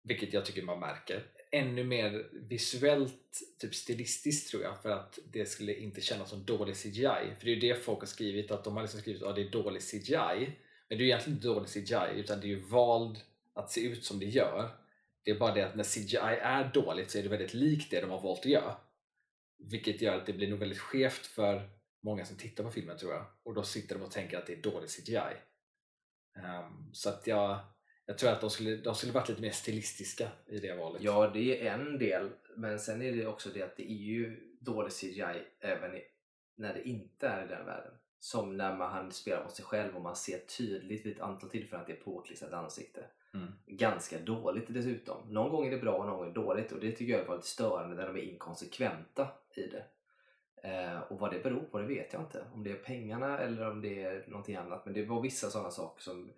vilket 0.03 0.33
jag 0.33 0.47
tycker 0.47 0.63
man 0.63 0.81
märker. 0.81 1.27
Ännu 1.51 1.85
mer 1.85 2.29
visuellt, 2.33 3.41
typ 3.61 3.75
stilistiskt 3.75 4.51
tror 4.51 4.63
jag 4.63 4.83
för 4.83 4.91
att 4.91 5.19
det 5.33 5.47
skulle 5.47 5.75
inte 5.75 6.01
kännas 6.01 6.31
som 6.31 6.45
dålig 6.45 6.77
CGI. 6.77 7.35
För 7.39 7.45
det 7.45 7.51
är 7.51 7.55
ju 7.55 7.61
det 7.61 7.75
folk 7.85 7.99
har 7.99 8.07
skrivit, 8.07 8.51
att 8.51 8.65
de 8.65 8.77
har 8.77 8.83
liksom 8.83 9.01
skrivit 9.01 9.23
att 9.23 9.37
det 9.37 9.43
är 9.43 9.51
dålig 9.51 9.83
CGI. 9.83 10.53
Men 10.89 10.99
det 10.99 11.05
är 11.05 11.05
ju 11.05 11.07
egentligen 11.07 11.37
inte 11.37 11.49
dålig 11.49 11.69
CGI 11.69 12.21
utan 12.21 12.41
det 12.41 12.47
är 12.47 12.49
ju 12.49 12.61
vald 12.61 13.21
att 13.55 13.71
se 13.71 13.81
ut 13.81 14.05
som 14.05 14.19
det 14.19 14.27
gör. 14.27 14.71
Det 15.25 15.31
är 15.31 15.39
bara 15.39 15.55
det 15.55 15.67
att 15.67 15.77
när 15.77 15.85
CGI 15.85 16.39
är 16.41 16.71
dåligt 16.75 17.11
så 17.11 17.19
är 17.19 17.23
det 17.23 17.29
väldigt 17.29 17.55
likt 17.55 17.91
det 17.91 18.01
de 18.01 18.11
har 18.11 18.21
valt 18.21 18.41
att 18.41 18.47
göra. 18.47 18.77
Vilket 19.59 20.01
gör 20.01 20.19
att 20.19 20.27
det 20.27 20.33
blir 20.33 20.51
nog 20.51 20.59
väldigt 20.59 20.79
skevt 20.79 21.27
för 21.27 21.71
många 22.03 22.25
som 22.25 22.37
tittar 22.37 22.65
på 22.65 22.71
filmen 22.71 22.99
tror 22.99 23.13
jag. 23.13 23.27
Och 23.43 23.55
då 23.55 23.63
sitter 23.63 23.95
de 23.95 24.05
och 24.05 24.11
tänker 24.11 24.39
att 24.39 24.47
det 24.47 24.53
är 24.53 24.63
dålig 24.63 24.91
CGI. 24.91 25.17
Um, 26.37 26.45
ehm, 26.45 26.91
så 26.93 27.09
att 27.09 27.27
jag, 27.27 27.61
jag 28.07 28.19
tror 28.19 28.31
att 28.31 28.41
de 28.41 28.51
skulle, 28.51 28.77
de 28.77 28.95
skulle 28.95 29.13
varit 29.13 29.29
lite 29.29 29.43
mer 29.43 29.51
stilistiska 29.51 30.29
i 30.47 30.59
det 30.59 30.75
valet. 30.75 31.03
Ja, 31.03 31.31
det 31.35 31.67
är 31.67 31.75
en 31.75 31.99
del. 31.99 32.31
Men 32.57 32.79
sen 32.79 33.03
är 33.03 33.13
det 33.13 33.27
också 33.27 33.49
det 33.55 33.63
att 33.63 33.77
det 33.77 33.93
är 33.93 33.97
ju 33.97 34.41
dålig 34.61 34.93
CGI 34.93 35.43
även 35.61 35.95
i, 35.95 36.03
när 36.57 36.75
det 36.75 36.89
inte 36.89 37.29
är 37.29 37.45
i 37.45 37.49
den 37.49 37.67
världen. 37.67 37.93
Som 38.19 38.57
när 38.57 38.77
man 38.77 38.93
han 38.93 39.13
spelar 39.13 39.43
mot 39.43 39.53
sig 39.53 39.65
själv 39.65 39.97
och 39.97 40.03
man 40.03 40.17
ser 40.17 40.39
tydligt 40.39 41.07
vid 41.07 41.17
ett 41.17 41.23
antal 41.23 41.51
tillfällen 41.51 41.81
att 41.81 41.87
det 41.87 41.93
är 41.93 42.05
påklistrat 42.05 42.53
ansikte. 42.53 43.05
Mm. 43.35 43.53
Ganska 43.67 44.19
dåligt 44.19 44.65
dessutom. 44.69 45.33
Någon 45.33 45.51
gång 45.51 45.67
är 45.67 45.71
det 45.71 45.77
bra 45.77 45.93
och 45.93 46.07
någon 46.07 46.17
gång 46.17 46.25
är 46.25 46.35
det 46.35 46.41
dåligt 46.41 46.73
och 46.73 46.81
det 46.81 46.93
tycker 46.93 47.19
jag 47.19 47.25
var 47.25 47.37
lite 47.37 47.49
störande 47.49 47.97
när 47.97 48.07
de 48.07 48.17
är 48.17 48.23
inkonsekventa 48.23 49.29
i 49.55 49.67
det. 49.67 49.85
Eh, 50.69 51.01
och 51.01 51.19
vad 51.19 51.31
det 51.33 51.43
beror 51.43 51.61
på 51.61 51.79
det 51.79 51.87
vet 51.87 52.13
jag 52.13 52.23
inte. 52.23 52.45
Om 52.55 52.65
det 52.65 52.71
är 52.71 52.77
pengarna 52.77 53.39
eller 53.39 53.71
om 53.71 53.81
det 53.81 54.03
är 54.03 54.25
någonting 54.27 54.57
annat. 54.57 54.85
Men 54.85 54.95
det 54.95 55.05
var 55.05 55.21
vissa 55.21 55.51
sådana 55.51 55.71
saker 55.71 56.03
som, 56.03 56.33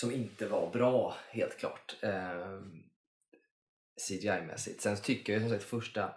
som 0.00 0.12
inte 0.12 0.48
var 0.48 0.70
bra 0.70 1.16
helt 1.30 1.58
klart. 1.58 1.96
Eh, 2.02 2.60
CGI-mässigt. 4.08 4.80
Sen 4.80 4.96
så 4.96 5.02
tycker 5.04 5.32
jag 5.32 5.42
som 5.42 5.50
sagt 5.50 5.64
första, 5.64 6.14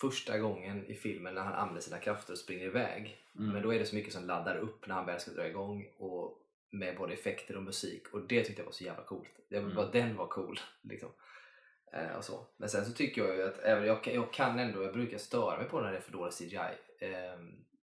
första 0.00 0.38
gången 0.38 0.86
i 0.86 0.94
filmen 0.94 1.34
när 1.34 1.42
han 1.42 1.52
använder 1.54 1.82
sina 1.82 1.98
krafter 1.98 2.32
och 2.32 2.38
springer 2.38 2.64
iväg. 2.66 3.16
Mm. 3.38 3.52
Men 3.52 3.62
då 3.62 3.74
är 3.74 3.78
det 3.78 3.86
så 3.86 3.94
mycket 3.96 4.12
som 4.12 4.24
laddar 4.26 4.56
upp 4.56 4.86
när 4.86 4.94
han 4.94 5.06
väl 5.06 5.20
ska 5.20 5.30
dra 5.30 5.48
igång 5.48 5.86
och 5.98 6.38
med 6.70 6.96
både 6.96 7.12
effekter 7.14 7.56
och 7.56 7.62
musik 7.62 8.08
och 8.12 8.26
det 8.28 8.44
tyckte 8.44 8.60
jag 8.62 8.66
var 8.66 8.72
så 8.72 8.84
jävla 8.84 9.02
coolt. 9.04 9.30
Det 9.50 9.56
var 9.56 9.62
Mm. 9.64 9.76
bara 9.76 9.90
den 9.90 10.16
var 10.16 10.26
cool. 10.26 10.60
Liksom. 10.82 11.08
Eh, 11.92 12.16
och 12.16 12.24
så. 12.24 12.46
Men 12.56 12.68
sen 12.68 12.84
så 12.84 12.92
tycker 12.92 13.24
jag 13.24 13.36
ju 13.36 13.42
att 13.42 13.58
även 13.58 13.86
jag, 13.86 14.04
kan- 14.04 14.14
jag 14.14 14.32
kan 14.32 14.58
ändå, 14.58 14.82
jag 14.82 14.92
brukar 14.92 15.18
störa 15.18 15.58
mig 15.58 15.68
på 15.68 15.80
när 15.80 15.92
det 15.92 15.96
är 15.98 16.02
för 16.02 16.12
dålig 16.12 16.32
CGI. 16.34 16.58
Eh, 17.00 17.38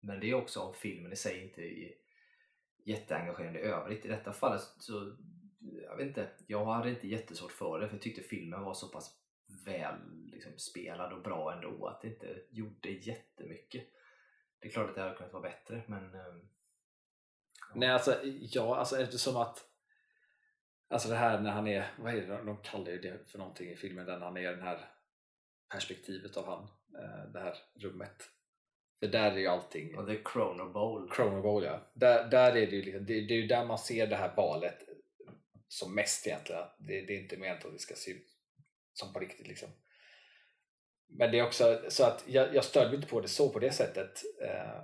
men 0.01 0.19
det 0.19 0.29
är 0.29 0.33
också 0.33 0.59
om 0.59 0.73
filmen 0.73 1.13
i 1.13 1.15
sig 1.15 1.43
inte 1.43 1.61
är 1.61 1.91
jätteengagerande 2.83 3.59
i 3.59 3.63
övrigt. 3.63 4.05
I 4.05 4.07
detta 4.07 4.33
fallet 4.33 4.61
så, 4.61 5.15
jag 5.83 5.97
vet 5.97 6.07
inte, 6.07 6.29
jag 6.47 6.65
hade 6.65 6.89
inte 6.89 7.07
jättesvårt 7.07 7.51
för 7.51 7.79
det 7.79 7.87
för 7.87 7.95
jag 7.95 8.01
tyckte 8.01 8.21
filmen 8.21 8.61
var 8.63 8.73
så 8.73 8.87
pass 8.87 9.15
väl 9.65 10.25
liksom, 10.25 10.51
spelad 10.57 11.13
och 11.13 11.21
bra 11.21 11.53
ändå 11.53 11.87
att 11.87 12.01
det 12.01 12.07
inte 12.07 12.41
gjorde 12.49 12.89
jättemycket. 12.89 13.87
Det 14.59 14.67
är 14.67 14.71
klart 14.71 14.89
att 14.89 14.95
det 14.95 15.01
hade 15.01 15.15
kunnat 15.15 15.33
vara 15.33 15.43
bättre 15.43 15.83
men 15.87 16.03
ehm, 16.15 16.49
Ja. 17.69 17.75
Nej, 17.75 17.89
alltså, 17.89 18.19
ja, 18.23 18.75
alltså 18.75 18.97
eftersom 19.01 19.37
att 19.37 19.65
Alltså 20.91 21.09
det 21.09 21.15
här 21.15 21.41
när 21.41 21.51
han 21.51 21.67
är, 21.67 21.91
vad 21.99 22.13
är 22.15 22.21
det 22.21 22.43
de- 22.43 22.61
kallar 22.63 22.91
ju 22.91 22.99
det 22.99 23.31
för 23.31 23.37
någonting 23.39 23.69
i 23.69 23.75
filmen, 23.75 24.05
där 24.05 24.19
han 24.19 24.37
är 24.37 24.51
den 24.51 24.61
här 24.61 24.89
perspektivet 25.71 26.37
av 26.37 26.45
han, 26.45 26.63
eh, 27.03 27.31
det 27.31 27.39
här 27.39 27.57
rummet. 27.75 28.29
För 28.99 29.07
där 29.07 29.31
är 29.31 29.37
ju 29.37 29.47
allting 29.47 29.97
och 29.97 30.07
The 30.07 30.17
Chrono 30.33 30.73
Bowl. 30.73 31.11
Chrono 31.15 31.41
Bowl 31.41 31.63
ja. 31.63 31.91
Där, 31.93 32.29
där 32.29 32.49
är 32.49 32.67
det, 32.67 32.75
ju 32.75 32.81
liksom, 32.81 33.05
det, 33.05 33.13
det 33.21 33.33
är 33.33 33.37
ju 33.37 33.47
där 33.47 33.65
man 33.65 33.77
ser 33.77 34.07
det 34.07 34.15
här 34.15 34.35
valet 34.35 34.77
som 35.67 35.95
mest 35.95 36.27
egentligen. 36.27 36.63
Det, 36.77 37.01
det 37.01 37.13
är 37.13 37.21
inte 37.21 37.37
menat 37.37 37.65
att 37.65 37.73
det 37.73 37.79
ska 37.79 37.95
se 37.95 38.11
ut 38.11 38.27
som 38.93 39.13
på 39.13 39.19
riktigt 39.19 39.47
liksom. 39.47 39.69
Men 41.07 41.31
det 41.31 41.39
är 41.39 41.45
också 41.45 41.81
så 41.89 42.03
att 42.03 42.23
jag, 42.27 42.55
jag 42.55 42.63
störde 42.63 42.87
mig 42.87 42.95
inte 42.95 43.07
på 43.07 43.21
det 43.21 43.27
så 43.27 43.49
på 43.49 43.59
det 43.59 43.71
sättet. 43.71 44.21
Eh, 44.41 44.81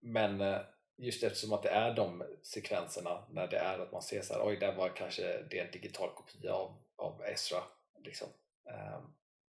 men 0.00 0.40
eh, 0.40 0.60
just 0.96 1.22
eftersom 1.22 1.52
att 1.52 1.62
det 1.62 1.68
är 1.68 1.94
de 1.94 2.24
sekvenserna 2.42 3.26
när 3.30 3.46
det 3.46 3.58
är 3.58 3.78
att 3.78 3.92
man 3.92 4.02
ser 4.02 4.22
så 4.22 4.34
här, 4.34 4.46
oj 4.46 4.56
där 4.56 4.74
var 4.74 4.96
kanske 4.96 5.42
det 5.50 5.58
är 5.58 5.64
en 5.64 5.72
digital 5.72 6.10
kopia 6.14 6.52
av, 6.52 6.76
av 6.96 7.22
Ezra. 7.24 7.62
Liksom. 8.04 8.28
Eh, 8.68 9.00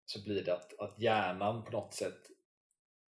så 0.06 0.23
blir 0.23 0.43
det 0.43 0.53
att, 0.53 0.79
att 0.79 0.99
hjärnan 0.99 1.63
på 1.63 1.71
något 1.71 1.93
sätt 1.93 2.29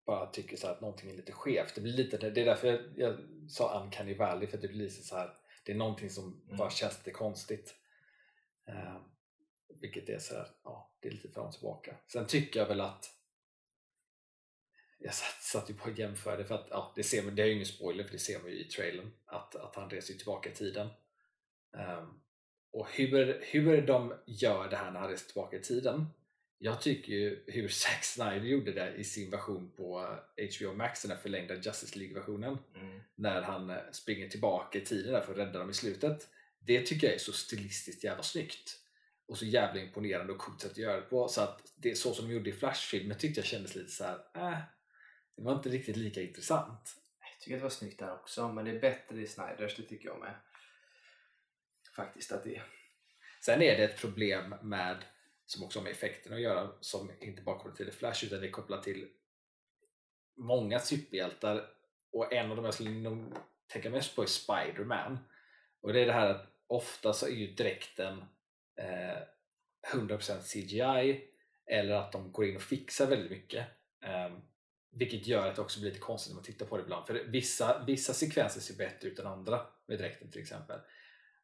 bara 0.06 0.26
tycker 0.26 0.58
så 0.58 0.68
att 0.68 0.82
någonting 0.82 1.12
är 1.12 1.16
lite 1.16 1.32
skevt. 1.32 1.76
Det, 1.76 1.82
blir 1.82 1.94
lite, 1.94 2.18
det 2.18 2.42
är 2.42 2.46
därför 2.46 2.68
jag, 2.68 2.82
jag 2.96 3.18
sa 3.50 3.84
Uncanny 3.84 4.14
Valley, 4.14 4.48
för 4.48 4.58
att 4.58 4.62
det 4.62 4.68
blir 4.68 4.78
lite 4.84 5.04
så 5.04 5.16
här, 5.16 5.38
det 5.64 5.72
är 5.72 5.76
någonting 5.76 6.10
som 6.10 6.42
Mm. 6.46 6.58
bara 6.58 6.70
känns 6.70 6.98
lite 6.98 7.12
konstigt. 7.12 7.76
Eh, 8.68 8.98
vilket 9.82 10.10
är 10.10 10.20
så 10.20 10.36
här, 10.36 10.48
ja, 10.64 10.92
det 11.00 11.08
är 11.08 11.12
lite 11.12 11.30
fram 11.30 11.46
och 11.46 11.54
tillbaka. 11.54 11.96
Sen 12.08 12.28
tycker 12.28 12.60
jag 12.60 12.68
väl 12.68 12.82
att 12.82 13.10
jag 15.00 15.14
satt, 15.14 15.42
satt 15.42 15.70
ju 15.70 15.74
på 15.74 15.90
och 15.90 16.00
jämförde 16.00 16.46
för 16.46 16.56
att 16.56 16.68
ja, 16.70 16.94
det, 16.96 17.04
ser 17.04 17.24
man, 17.24 17.36
det 17.36 17.42
är 17.42 17.46
ju 17.46 17.54
ingen 17.54 17.66
spoiler 17.66 18.04
för 18.04 18.12
det 18.12 18.20
ser 18.20 18.40
man 18.40 18.52
ju 18.52 18.60
i 18.60 18.64
trailern 18.64 19.12
att, 19.26 19.56
att 19.56 19.76
han 19.76 19.90
reser 19.90 20.14
tillbaka 20.14 20.50
i 20.50 20.54
tiden. 20.54 20.90
Ehm, 21.78 22.20
och 22.72 22.88
hur, 22.92 23.42
hur 23.52 23.82
de 23.82 24.14
gör 24.26 24.70
det 24.70 24.76
här 24.78 24.92
när 24.92 25.00
han 25.00 25.10
reser 25.10 25.26
tillbaka 25.26 25.58
i 25.58 25.62
tiden 25.62 26.06
jag 26.64 26.82
tycker 26.82 27.14
ju 27.14 27.44
hur 27.48 27.68
Zack 27.84 28.04
Snyder 28.04 28.46
gjorde 28.46 28.72
det 28.72 28.96
i 28.96 29.04
sin 29.04 29.30
version 29.30 29.72
på 29.78 30.18
HBO 30.58 30.74
Max, 30.74 31.02
den 31.02 31.12
här 31.12 31.18
förlängda 31.18 31.56
Justice 31.56 32.00
League-versionen 32.00 32.58
Mm. 32.76 33.02
när 33.16 33.42
han 33.42 33.70
eh, 33.70 33.78
springer 33.92 34.30
tillbaka 34.30 34.78
i 34.78 34.82
tiden 34.82 35.14
där 35.14 35.22
för 35.22 35.32
att 35.32 35.38
rädda 35.38 35.60
dem 35.60 35.70
i 35.70 35.74
slutet. 35.74 36.28
Det 36.60 36.82
tycker 36.86 37.08
jag 37.08 37.14
är 37.16 37.20
så 37.20 37.34
stilistiskt 37.34 38.04
jävla 38.04 38.24
snyggt. 38.24 38.80
Och 39.26 39.38
så 39.38 39.46
jävla 39.46 39.82
imponerande 39.82 40.34
och 40.34 40.40
coolt 40.40 40.62
sätt 40.62 40.72
att 40.72 40.78
göra 40.78 40.96
det 40.96 41.02
på. 41.02 41.28
Så 41.28 41.42
att 41.42 41.74
det 41.76 41.96
så 41.96 42.14
som 42.14 42.28
de 42.28 42.34
gjorde 42.34 42.50
i 42.50 42.54
Flash-filmen 42.54 43.18
tyckte 43.18 43.40
jag 43.40 43.48
kändes 43.48 43.76
lite 43.76 43.92
så 43.92 44.04
här. 44.04 44.16
Äh, 44.36 44.58
det 45.36 45.44
var 45.44 45.56
inte 45.56 45.70
riktigt 45.70 45.96
lika 45.98 46.22
intressant. 46.22 46.96
Jag 47.20 47.40
tycker 47.42 47.56
att 47.56 47.60
det 47.60 47.64
var 47.64 47.70
snyggt 47.70 48.00
där 48.00 48.14
också 48.14 48.52
men 48.52 48.66
det 48.66 48.72
är 48.72 48.80
bättre 48.80 49.22
i 49.22 49.28
Snyders, 49.28 49.76
det 49.76 49.84
tycker 49.84 50.06
jag 50.10 50.20
med. 50.20 50.34
Faktiskt 51.96 52.32
att 52.32 52.44
det 52.44 52.56
är. 52.56 52.64
Sen 53.46 53.62
är 53.62 53.78
det 53.78 53.84
ett 53.84 53.98
problem 54.02 54.56
med, 54.62 55.04
som 55.54 55.64
också 55.64 55.80
har 55.80 55.84
med 55.84 55.92
effekten 55.92 56.34
att 56.34 56.42
göra, 56.42 56.70
som 56.80 57.12
inte 57.20 57.42
bara 57.42 57.58
kopplat 57.58 57.76
till 57.76 57.86
The 57.86 57.92
Flash 57.92 58.26
utan 58.26 58.42
det 58.42 58.48
är 58.48 58.52
kopplat 58.52 58.84
till 58.84 59.08
många 60.38 60.80
superhjältar 60.80 61.70
och 62.12 62.34
en 62.34 62.50
av 62.50 62.56
dem 62.56 62.66
jag 62.66 62.74
skulle 62.74 62.90
nog 62.90 63.34
tänka 63.68 63.90
mest 63.90 64.16
på 64.16 64.22
är 64.22 64.28
Spiderman 64.28 65.18
Och 65.82 65.94
det 65.94 66.02
är 66.02 66.06
det 66.06 66.14
här 66.14 66.30
att 66.30 66.46
ofta 66.68 67.14
så 67.14 67.26
är 67.26 67.32
ju 67.32 67.54
dräkten 67.54 68.24
eh, 68.76 69.18
100% 69.94 70.42
CGI 70.42 71.22
eller 71.66 71.94
att 71.94 72.12
de 72.12 72.32
går 72.32 72.46
in 72.46 72.56
och 72.56 72.62
fixar 72.62 73.08
väldigt 73.08 73.32
mycket. 73.32 73.68
Eh, 74.06 74.38
vilket 74.92 75.28
gör 75.28 75.48
att 75.48 75.56
det 75.56 75.62
också 75.62 75.80
blir 75.80 75.90
lite 75.90 76.02
konstigt 76.02 76.32
när 76.32 76.36
man 76.36 76.44
tittar 76.44 76.66
på 76.66 76.78
det 76.78 76.84
ibland. 76.84 77.08
För 77.08 77.14
vissa, 77.14 77.84
vissa 77.88 78.14
sekvenser 78.14 78.62
ser 78.62 78.78
bättre 78.78 79.10
ut 79.10 79.20
än 79.20 79.28
andra 79.28 79.66
med 79.86 80.00
dräkten 80.00 80.32
till 80.32 80.42
exempel. 80.42 80.80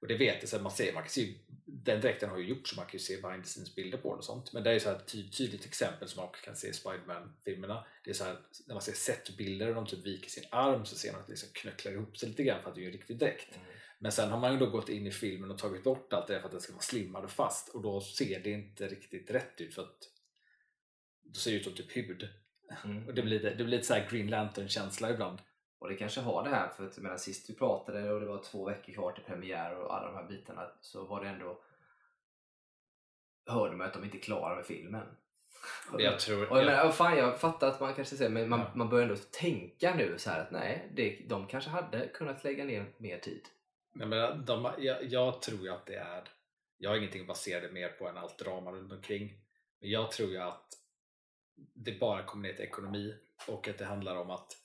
Och 0.02 0.08
det 0.08 0.18
vet 0.18 0.38
jag, 0.40 0.50
så 0.50 0.60
man, 0.60 0.72
ser, 0.72 0.94
man 0.94 1.04
kan 1.04 1.10
se, 1.10 1.34
den 1.66 2.02
dräkten 2.02 2.30
har 2.30 2.38
ju 2.38 2.48
gjorts 2.48 2.70
så 2.70 2.76
man 2.76 2.86
kan 2.86 2.94
ju 2.94 3.00
se 3.00 3.22
behind 3.22 3.44
the 3.44 3.50
scenes 3.50 3.76
bilder 3.76 3.98
på 3.98 4.10
den 4.10 4.18
och 4.18 4.26
sånt. 4.26 4.54
Men 4.54 4.64
det 4.64 4.72
är 4.72 4.80
så 4.80 4.90
ett 4.90 5.08
ty 5.08 5.30
tydligt 5.30 5.66
exempel 5.66 6.08
som 6.08 6.18
man 6.18 6.30
också 6.30 6.46
kan 6.46 6.56
se 6.56 6.68
i 6.68 6.74
Spiderman-filmerna. 6.74 7.86
Det 8.04 8.10
är 8.10 8.14
så 8.14 8.24
här, 8.24 8.38
när 8.68 8.76
man 8.76 8.82
ser 8.82 8.94
setbilder 8.94 9.68
och 9.68 9.76
de 9.76 9.86
typ 9.86 10.06
viker 10.06 10.30
sin 10.30 10.44
arm 10.50 10.86
så 10.86 10.96
ser 10.96 11.12
man 11.12 11.22
att 11.22 11.28
det 11.28 11.32
liksom 11.32 11.50
knöcklar 11.54 11.92
ihop 11.92 12.18
sig 12.18 12.30
lite 12.30 12.44
grann 12.44 12.62
för 12.64 12.70
att 12.70 12.76
det 12.76 12.84
är 12.84 12.86
en 12.86 12.92
riktig 12.92 13.18
dräkt. 13.18 13.56
Mm. 13.56 13.68
Men 14.00 14.12
sen 14.12 14.32
har 14.32 14.40
man 14.40 14.54
ju 14.54 14.60
då 14.60 14.66
gått 14.66 14.90
in 14.90 15.08
i 15.08 15.12
filmen 15.12 15.52
och 15.52 15.58
tagit 15.58 15.84
bort 15.84 16.14
allt 16.14 16.28
det 16.28 16.40
för 16.40 16.46
att 16.46 16.52
den 16.52 16.62
ska 16.62 16.74
vara 16.74 16.82
slimmad 16.82 17.24
och 17.24 17.32
fast 17.32 17.70
och 17.70 17.82
då 17.82 18.02
ser 18.02 18.40
det 18.40 18.50
inte 18.50 18.88
riktigt 18.88 19.32
rätt 19.32 19.62
ut 19.62 19.76
för 19.76 19.82
att 19.82 19.98
då 21.24 21.40
ser 21.40 21.52
det 21.52 21.58
ut 21.58 21.64
som 21.64 21.74
typ 21.74 21.98
hud. 21.98 22.30
Mm. 22.86 23.04
Och 23.08 23.14
det 23.14 23.22
blir 23.22 23.40
lite, 23.40 23.50
det 23.50 23.64
blir 23.64 23.78
lite 23.78 23.88
så 23.88 24.00
Green 24.10 24.28
Lantern-känsla 24.28 25.12
ibland. 25.12 25.40
Och 25.80 25.90
det 25.90 25.96
kanske 25.96 26.22
har 26.22 26.44
det 26.44 26.50
här, 26.50 26.70
för 26.70 26.86
att 26.86 26.98
medan 26.98 27.20
sist 27.20 27.50
vi 27.50 27.54
pratade 27.54 28.12
och 28.12 28.20
det 28.20 28.26
var 28.26 28.44
två 28.44 28.66
veckor 28.66 28.94
kvar 28.94 29.12
till 29.12 29.24
premiär 29.24 29.76
och 29.76 29.96
alla 29.96 30.06
de 30.06 30.16
här 30.16 30.28
bitarna 30.28 30.72
så 30.82 31.06
var 31.06 31.24
det 31.24 31.30
ändå 31.30 31.62
hörde 33.46 33.76
man 33.76 33.88
att 33.88 33.94
de 33.94 34.04
inte 34.04 34.18
är 34.18 34.22
klara 34.22 34.56
med 34.56 34.66
filmen. 34.66 35.06
Jag 35.98 36.20
tror... 36.20 36.52
Och 36.52 36.58
jag, 36.58 36.66
menar, 36.66 36.92
fan, 36.92 37.18
jag 37.18 37.40
fattar 37.40 37.68
att 37.68 37.80
man 37.80 37.94
kanske 37.94 38.16
säger, 38.16 38.32
men 38.32 38.50
man, 38.50 38.60
ja. 38.60 38.72
man 38.76 38.90
börjar 38.90 39.08
ändå 39.08 39.22
tänka 39.32 39.96
nu 39.96 40.16
så 40.18 40.30
här 40.30 40.42
att 40.42 40.52
nej, 40.52 40.92
det, 40.94 41.20
de 41.28 41.48
kanske 41.48 41.70
hade 41.70 42.08
kunnat 42.08 42.44
lägga 42.44 42.66
ner 42.66 42.86
mer 42.98 43.18
tid. 43.18 43.42
Men, 43.94 44.10
men 44.10 44.46
de, 44.46 44.72
jag, 44.78 45.04
jag 45.04 45.42
tror 45.42 45.60
ju 45.60 45.70
att 45.70 45.86
det 45.86 45.96
är, 45.96 46.24
jag 46.78 46.90
har 46.90 46.98
ingenting 46.98 47.22
att 47.22 47.28
basera 47.28 47.60
det 47.60 47.72
mer 47.72 47.90
på 47.90 48.08
än 48.08 48.18
allt 48.18 48.38
drama 48.38 48.72
runt 48.72 48.92
omkring. 48.92 49.34
Men 49.80 49.90
jag 49.90 50.12
tror 50.12 50.30
ju 50.30 50.38
att 50.38 50.68
det 51.56 52.00
bara 52.00 52.24
kommer 52.24 52.48
ner 52.48 52.56
till 52.56 52.66
ekonomi 52.66 53.16
och 53.48 53.68
att 53.68 53.78
det 53.78 53.86
handlar 53.86 54.16
om 54.16 54.30
att, 54.30 54.58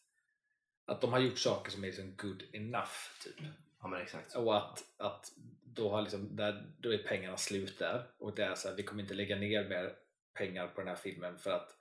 att 0.84 1.00
de 1.00 1.12
har 1.12 1.18
gjort 1.18 1.38
saker 1.38 1.70
som 1.70 1.82
är 1.82 1.86
liksom 1.86 2.16
good 2.16 2.42
enough. 2.52 2.92
Typ. 3.24 3.34
Ja, 3.80 3.88
men 3.88 4.02
exakt. 4.02 4.36
Och 4.36 4.56
att, 4.56 4.84
att 4.96 5.32
då, 5.62 5.90
har 5.90 6.02
liksom, 6.02 6.36
där, 6.36 6.72
då 6.78 6.94
är 6.94 6.98
pengarna 6.98 7.36
slut 7.36 7.78
där 7.78 8.10
och 8.18 8.34
det 8.34 8.44
är 8.44 8.54
så 8.54 8.68
här, 8.68 8.76
vi 8.76 8.82
kommer 8.82 9.02
inte 9.02 9.14
lägga 9.14 9.36
ner 9.36 9.68
mer 9.68 9.96
pengar 10.34 10.68
på 10.68 10.80
den 10.80 10.88
här 10.88 10.96
filmen 10.96 11.38
för 11.38 11.50
att 11.50 11.76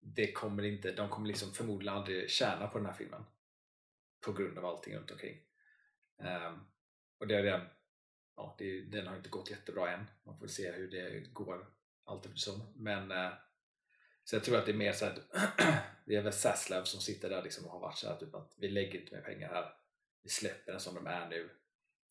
det 0.00 0.32
kommer 0.32 0.62
inte, 0.62 0.92
de 0.92 1.08
kommer 1.08 1.28
liksom 1.28 1.52
förmodligen 1.52 1.96
aldrig 1.96 2.30
tjäna 2.30 2.66
på 2.66 2.78
den 2.78 2.86
här 2.86 2.94
filmen 2.94 3.24
på 4.20 4.32
grund 4.32 4.58
av 4.58 4.64
allting 4.64 4.96
runt 4.96 5.10
omkring. 5.10 5.36
Um, 6.18 6.66
och 7.18 7.26
det 7.26 7.34
är 7.34 7.42
redan, 7.42 7.66
ja, 8.36 8.56
det, 8.58 8.80
den 8.80 9.06
har 9.06 9.16
inte 9.16 9.28
gått 9.28 9.50
jättebra 9.50 9.90
än. 9.90 10.06
Man 10.22 10.38
får 10.38 10.46
se 10.46 10.72
hur 10.72 10.90
det 10.90 11.32
går 11.32 11.66
allt 12.04 12.26
eftersom. 12.26 12.72
Men 12.76 13.12
uh, 13.12 13.32
så 14.28 14.36
jag 14.36 14.44
tror 14.44 14.56
att 14.56 14.66
det 14.66 14.72
är 14.72 14.76
mer 14.76 14.92
så 14.92 15.06
att 15.06 15.20
det 16.04 16.16
är 16.16 16.22
väl 16.22 16.32
Saslav 16.32 16.84
som 16.84 17.00
sitter 17.00 17.30
där 17.30 17.42
liksom 17.42 17.66
och 17.66 17.72
har 17.72 17.80
varit 17.80 17.96
så 17.96 18.08
här, 18.08 18.16
typ 18.16 18.34
att 18.34 18.54
vi 18.56 18.68
lägger 18.68 19.00
inte 19.00 19.14
mer 19.14 19.22
pengar 19.22 19.48
här. 19.48 19.72
Vi 20.22 20.30
släpper 20.30 20.72
den 20.72 20.80
som 20.80 20.94
de 20.94 21.06
är 21.06 21.28
nu 21.28 21.50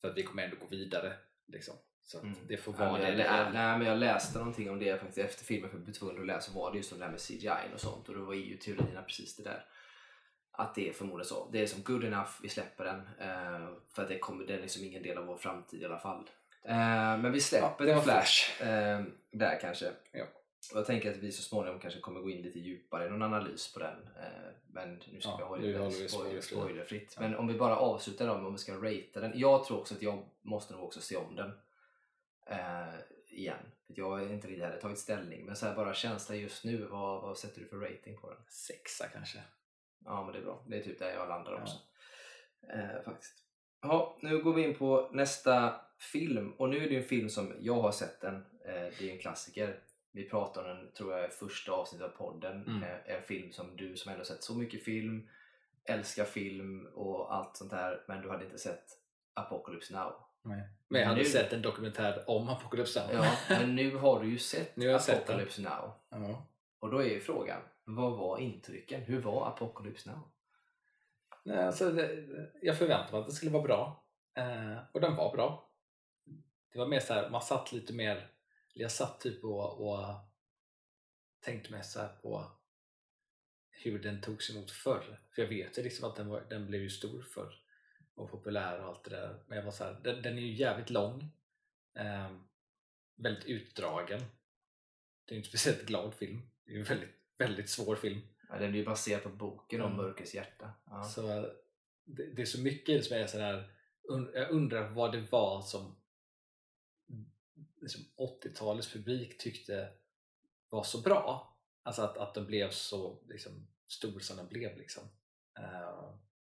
för 0.01 0.09
att 0.09 0.17
vi 0.17 0.23
kommer 0.23 0.43
ändå 0.43 0.55
gå 0.55 0.65
vidare. 0.65 1.13
Liksom. 1.47 1.75
Så 2.03 2.19
mm. 2.19 2.35
det 2.47 2.57
får 2.57 2.73
vara 2.73 3.09
ja, 3.09 3.15
det 3.15 3.23
är. 3.23 3.51
Nej, 3.51 3.77
men 3.77 3.87
jag 3.87 3.97
läste 3.97 4.37
någonting 4.37 4.69
om 4.69 4.79
det 4.79 4.99
faktiskt 4.99 5.17
efter 5.17 5.45
filmen 5.45 5.69
för 5.69 5.77
jag 5.77 5.83
blev 5.83 5.93
tvungen 5.93 6.21
att 6.21 6.27
läsa 6.27 6.51
var 6.51 6.71
det 6.71 6.77
just 6.77 6.91
om 6.91 6.99
det 6.99 7.05
här 7.05 7.11
med 7.11 7.21
CGI 7.21 7.73
och 7.73 7.79
sånt 7.79 8.09
och 8.09 8.15
då 8.15 8.25
var 8.25 8.33
ju 8.33 8.57
teorierna 8.57 9.01
precis 9.01 9.35
det 9.35 9.43
där 9.43 9.65
att 10.51 10.75
det 10.75 10.89
är 10.89 10.93
förmodligen 10.93 11.27
så. 11.27 11.49
Det 11.51 11.61
är 11.61 11.67
som 11.67 11.83
good 11.83 12.03
enough, 12.03 12.31
vi 12.41 12.49
släpper 12.49 12.85
den. 12.85 12.99
Eh, 12.99 13.67
för 13.93 14.03
att 14.03 14.09
det, 14.09 14.19
kommer, 14.19 14.45
det 14.45 14.53
är 14.53 14.61
liksom 14.61 14.83
ingen 14.83 15.03
del 15.03 15.17
av 15.17 15.25
vår 15.25 15.37
framtid 15.37 15.81
i 15.81 15.85
alla 15.85 15.99
fall. 15.99 16.29
Eh, 16.63 17.17
men 17.17 17.31
vi 17.31 17.41
släpper 17.41 17.85
ja, 17.85 18.01
Flash 18.01 18.63
eh, 18.63 19.03
där 19.31 19.59
kanske. 19.61 19.91
Ja. 20.11 20.25
Och 20.71 20.79
jag 20.79 20.85
tänker 20.85 21.11
att 21.11 21.17
vi 21.17 21.31
så 21.31 21.43
småningom 21.43 21.79
kanske 21.79 21.99
kommer 21.99 22.19
gå 22.19 22.29
in 22.29 22.41
lite 22.41 22.59
djupare 22.59 23.05
i 23.05 23.09
någon 23.09 23.21
analys 23.21 23.73
på 23.73 23.79
den. 23.79 24.09
Eh, 24.15 24.51
men 24.67 25.01
nu 25.11 25.21
ska 25.21 25.29
ja, 25.29 25.37
vi 25.37 25.43
hålla 25.73 25.85
det 25.89 26.09
spoiler, 26.09 26.41
spoilerfritt. 26.41 27.13
Ja. 27.15 27.21
Men 27.21 27.35
om 27.35 27.47
vi 27.47 27.53
bara 27.53 27.77
avslutar 27.77 28.27
dem, 28.27 28.45
om 28.45 28.51
vi 28.51 28.57
ska 28.57 28.75
ratea 28.75 29.21
den. 29.21 29.39
Jag 29.39 29.65
tror 29.65 29.79
också 29.79 29.95
att 29.95 30.01
jag 30.01 30.25
måste 30.41 30.73
nog 30.73 30.83
också 30.83 31.01
se 31.01 31.15
om 31.15 31.35
den 31.35 31.51
eh, 32.47 32.93
igen. 33.29 33.71
Jag 33.87 34.09
har 34.09 34.19
inte 34.19 34.47
riktigt 34.47 34.81
tagit 34.81 34.99
ställning. 34.99 35.45
Men 35.45 35.55
så 35.55 35.65
här, 35.65 35.75
bara 35.75 35.93
känsla 35.93 36.35
just 36.35 36.63
nu, 36.63 36.77
vad, 36.85 37.21
vad 37.21 37.37
sätter 37.37 37.61
du 37.61 37.67
för 37.67 37.77
rating 37.77 38.17
på 38.17 38.29
den? 38.29 38.39
Sexa 38.47 39.07
kanske. 39.07 39.39
Ja, 40.05 40.23
men 40.23 40.33
det 40.33 40.39
är 40.39 40.43
bra. 40.43 40.65
Det 40.67 40.77
är 40.77 40.83
typ 40.83 40.99
där 40.99 41.09
jag 41.09 41.29
landar 41.29 41.61
också. 41.61 41.75
Eh, 42.73 43.03
faktiskt. 43.05 43.33
Ja, 43.81 44.17
nu 44.21 44.43
går 44.43 44.53
vi 44.53 44.63
in 44.63 44.75
på 44.75 45.09
nästa 45.13 45.81
film. 45.99 46.53
Och 46.57 46.69
nu 46.69 46.85
är 46.85 46.89
det 46.89 46.97
en 46.97 47.03
film 47.03 47.29
som 47.29 47.53
jag 47.59 47.81
har 47.81 47.91
sett 47.91 48.21
den. 48.21 48.35
Eh, 48.35 48.93
det 48.99 49.01
är 49.01 49.11
en 49.11 49.19
klassiker. 49.19 49.79
Vi 50.17 50.29
pratade 50.29 50.71
om 50.71 50.77
den, 50.77 50.91
tror 50.91 51.13
jag, 51.13 51.33
första 51.33 51.71
avsnittet 51.71 52.07
av 52.07 52.11
podden. 52.11 52.67
Mm. 52.67 52.83
Eh, 52.83 53.15
en 53.15 53.23
film 53.23 53.51
som 53.51 53.75
du 53.75 53.95
som 53.95 54.11
ändå 54.11 54.25
sett 54.25 54.43
så 54.43 54.55
mycket 54.55 54.83
film, 54.83 55.29
älskar 55.85 56.23
film 56.25 56.87
och 56.95 57.35
allt 57.35 57.57
sånt 57.57 57.71
där. 57.71 58.03
Men 58.07 58.21
du 58.21 58.29
hade 58.29 58.45
inte 58.45 58.57
sett 58.57 58.85
Apocalypse 59.33 59.93
Now. 59.93 60.13
Nej. 60.41 60.69
Men 60.87 61.01
jag 61.01 61.07
hade 61.07 61.21
nu... 61.21 61.25
sett 61.25 61.53
en 61.53 61.61
dokumentär 61.61 62.23
om 62.27 62.49
Apocalypse 62.49 62.99
Now. 62.99 63.15
ja, 63.15 63.37
men 63.49 63.75
nu 63.75 63.95
har 63.95 64.23
du 64.23 64.29
ju 64.29 64.37
sett 64.37 64.75
nu 64.75 64.93
Apocalypse 64.93 65.61
sett 65.61 65.71
Now. 65.71 65.91
Ja. 66.09 66.47
Och 66.79 66.91
då 66.91 66.97
är 66.97 67.09
ju 67.09 67.19
frågan, 67.19 67.61
vad 67.83 68.17
var 68.17 68.37
intrycken? 68.37 69.01
Hur 69.01 69.21
var 69.21 69.47
Apocalypse 69.47 70.11
Now? 70.11 70.19
Nej, 71.45 71.65
alltså, 71.65 71.93
jag 72.61 72.77
förväntade 72.77 73.11
mig 73.11 73.21
att 73.21 73.27
det 73.27 73.33
skulle 73.33 73.51
vara 73.51 73.63
bra 73.63 74.03
eh, 74.37 74.77
och 74.91 75.01
den 75.01 75.15
var 75.15 75.35
bra. 75.35 75.69
Det 76.73 76.79
var 76.79 76.87
mer 76.87 76.99
så 76.99 77.13
här, 77.13 77.29
man 77.29 77.41
satt 77.41 77.71
lite 77.71 77.93
mer, 77.93 78.27
jag 78.79 78.91
satt 78.91 79.19
typ 79.19 79.43
och, 79.43 79.89
och 79.89 80.15
tänkte 81.39 81.71
mest 81.71 81.91
så 81.91 82.07
på 82.21 82.51
hur 83.69 83.99
den 83.99 84.21
togs 84.21 84.49
emot 84.49 84.71
förr. 84.71 85.19
För 85.31 85.41
jag 85.41 85.49
vet 85.49 85.77
ju 85.77 85.83
liksom 85.83 86.09
att 86.09 86.15
den, 86.15 86.27
var, 86.27 86.45
den 86.49 86.67
blev 86.67 86.81
ju 86.81 86.89
stor 86.89 87.21
förr 87.21 87.53
och 88.15 88.31
populär 88.31 88.79
och 88.79 88.87
allt 88.87 89.03
det 89.03 89.09
där. 89.09 89.39
Men 89.47 89.57
jag 89.57 89.65
var 89.65 89.71
så 89.71 89.83
här, 89.83 89.99
den, 90.03 90.21
den 90.21 90.37
är 90.37 90.41
ju 90.41 90.53
jävligt 90.53 90.89
lång. 90.89 91.29
Eh, 91.93 92.31
väldigt 93.15 93.45
utdragen. 93.45 94.21
Det 95.25 95.35
är 95.35 95.37
inte 95.37 95.49
speciellt 95.57 95.85
glad 95.85 96.13
film. 96.13 96.41
Det 96.65 96.73
är 96.73 96.77
en 96.77 96.83
väldigt, 96.83 97.15
väldigt 97.37 97.69
svår 97.69 97.95
film. 97.95 98.21
Ja, 98.49 98.57
den 98.57 98.73
är 98.73 98.77
ju 98.77 98.85
baserad 98.85 99.23
på 99.23 99.29
boken 99.29 99.81
om 99.81 99.91
mm. 99.91 100.05
Mörkrets 100.05 100.35
hjärta. 100.35 100.71
Ja. 100.85 101.03
Så 101.03 101.21
det, 102.03 102.25
det, 102.25 102.41
är 102.41 102.45
så 102.45 102.61
mycket 102.61 103.05
som 103.05 103.17
är 103.17 103.27
sådär, 103.27 103.69
jag 104.33 104.49
undrar 104.49 104.89
vad 104.89 105.11
det 105.11 105.31
var 105.31 105.61
som 105.61 105.95
liksom 107.81 108.01
80-talets 108.17 108.93
publik 108.93 109.37
tyckte 109.37 109.89
var 110.69 110.83
så 110.83 111.01
bra. 111.01 111.57
Alltså 111.83 112.01
att, 112.01 112.17
att 112.17 112.33
den 112.33 112.45
blev 112.45 112.71
så 112.71 113.23
liksom, 113.29 113.67
stor 113.87 114.19
som 114.19 114.37
den 114.37 114.47
blev. 114.47 114.77
Liksom. 114.77 115.03
Uh, 115.59 116.15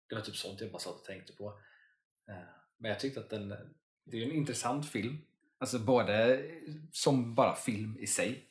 det 0.09 0.15
var 0.15 0.21
typ 0.21 0.35
sånt 0.35 0.61
jag 0.61 0.71
bara 0.71 0.79
satt 0.79 0.95
och 0.95 1.03
tänkte 1.03 1.33
på. 1.33 1.49
Uh, 2.29 2.49
men 2.77 2.91
jag 2.91 2.99
tyckte 2.99 3.19
att 3.19 3.29
den, 3.29 3.49
det 4.03 4.17
är 4.17 4.25
en 4.25 4.35
intressant 4.35 4.89
film. 4.89 5.17
Alltså 5.57 5.79
både 5.79 6.45
som 6.91 7.35
bara 7.35 7.55
film 7.55 7.97
i 7.99 8.07
sig 8.07 8.49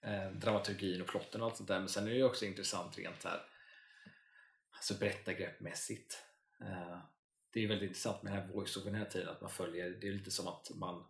eh, 0.00 0.30
dramaturgin 0.30 1.00
och 1.00 1.06
plotten 1.06 1.40
och 1.40 1.46
allt 1.46 1.56
sånt 1.56 1.68
där. 1.68 1.78
Men 1.78 1.88
sen 1.88 2.04
är 2.06 2.10
det 2.10 2.16
ju 2.16 2.24
också 2.24 2.44
intressant 2.44 2.98
rent 2.98 3.24
här 3.24 3.42
alltså 4.70 4.94
berättargreppmässigt. 4.94 6.24
Eh, 6.60 6.98
det 7.52 7.64
är 7.64 7.68
väldigt 7.68 7.88
intressant 7.88 8.22
med 8.22 8.32
den 8.32 8.42
här 8.42 8.48
voice-overn 8.48 8.94
här 8.94 9.04
tiden, 9.04 9.28
att 9.28 9.40
man 9.40 9.50
följer, 9.50 9.90
det 9.90 10.08
är 10.08 10.12
lite 10.12 10.30
som 10.30 10.48
att 10.48 10.70
man 10.74 11.04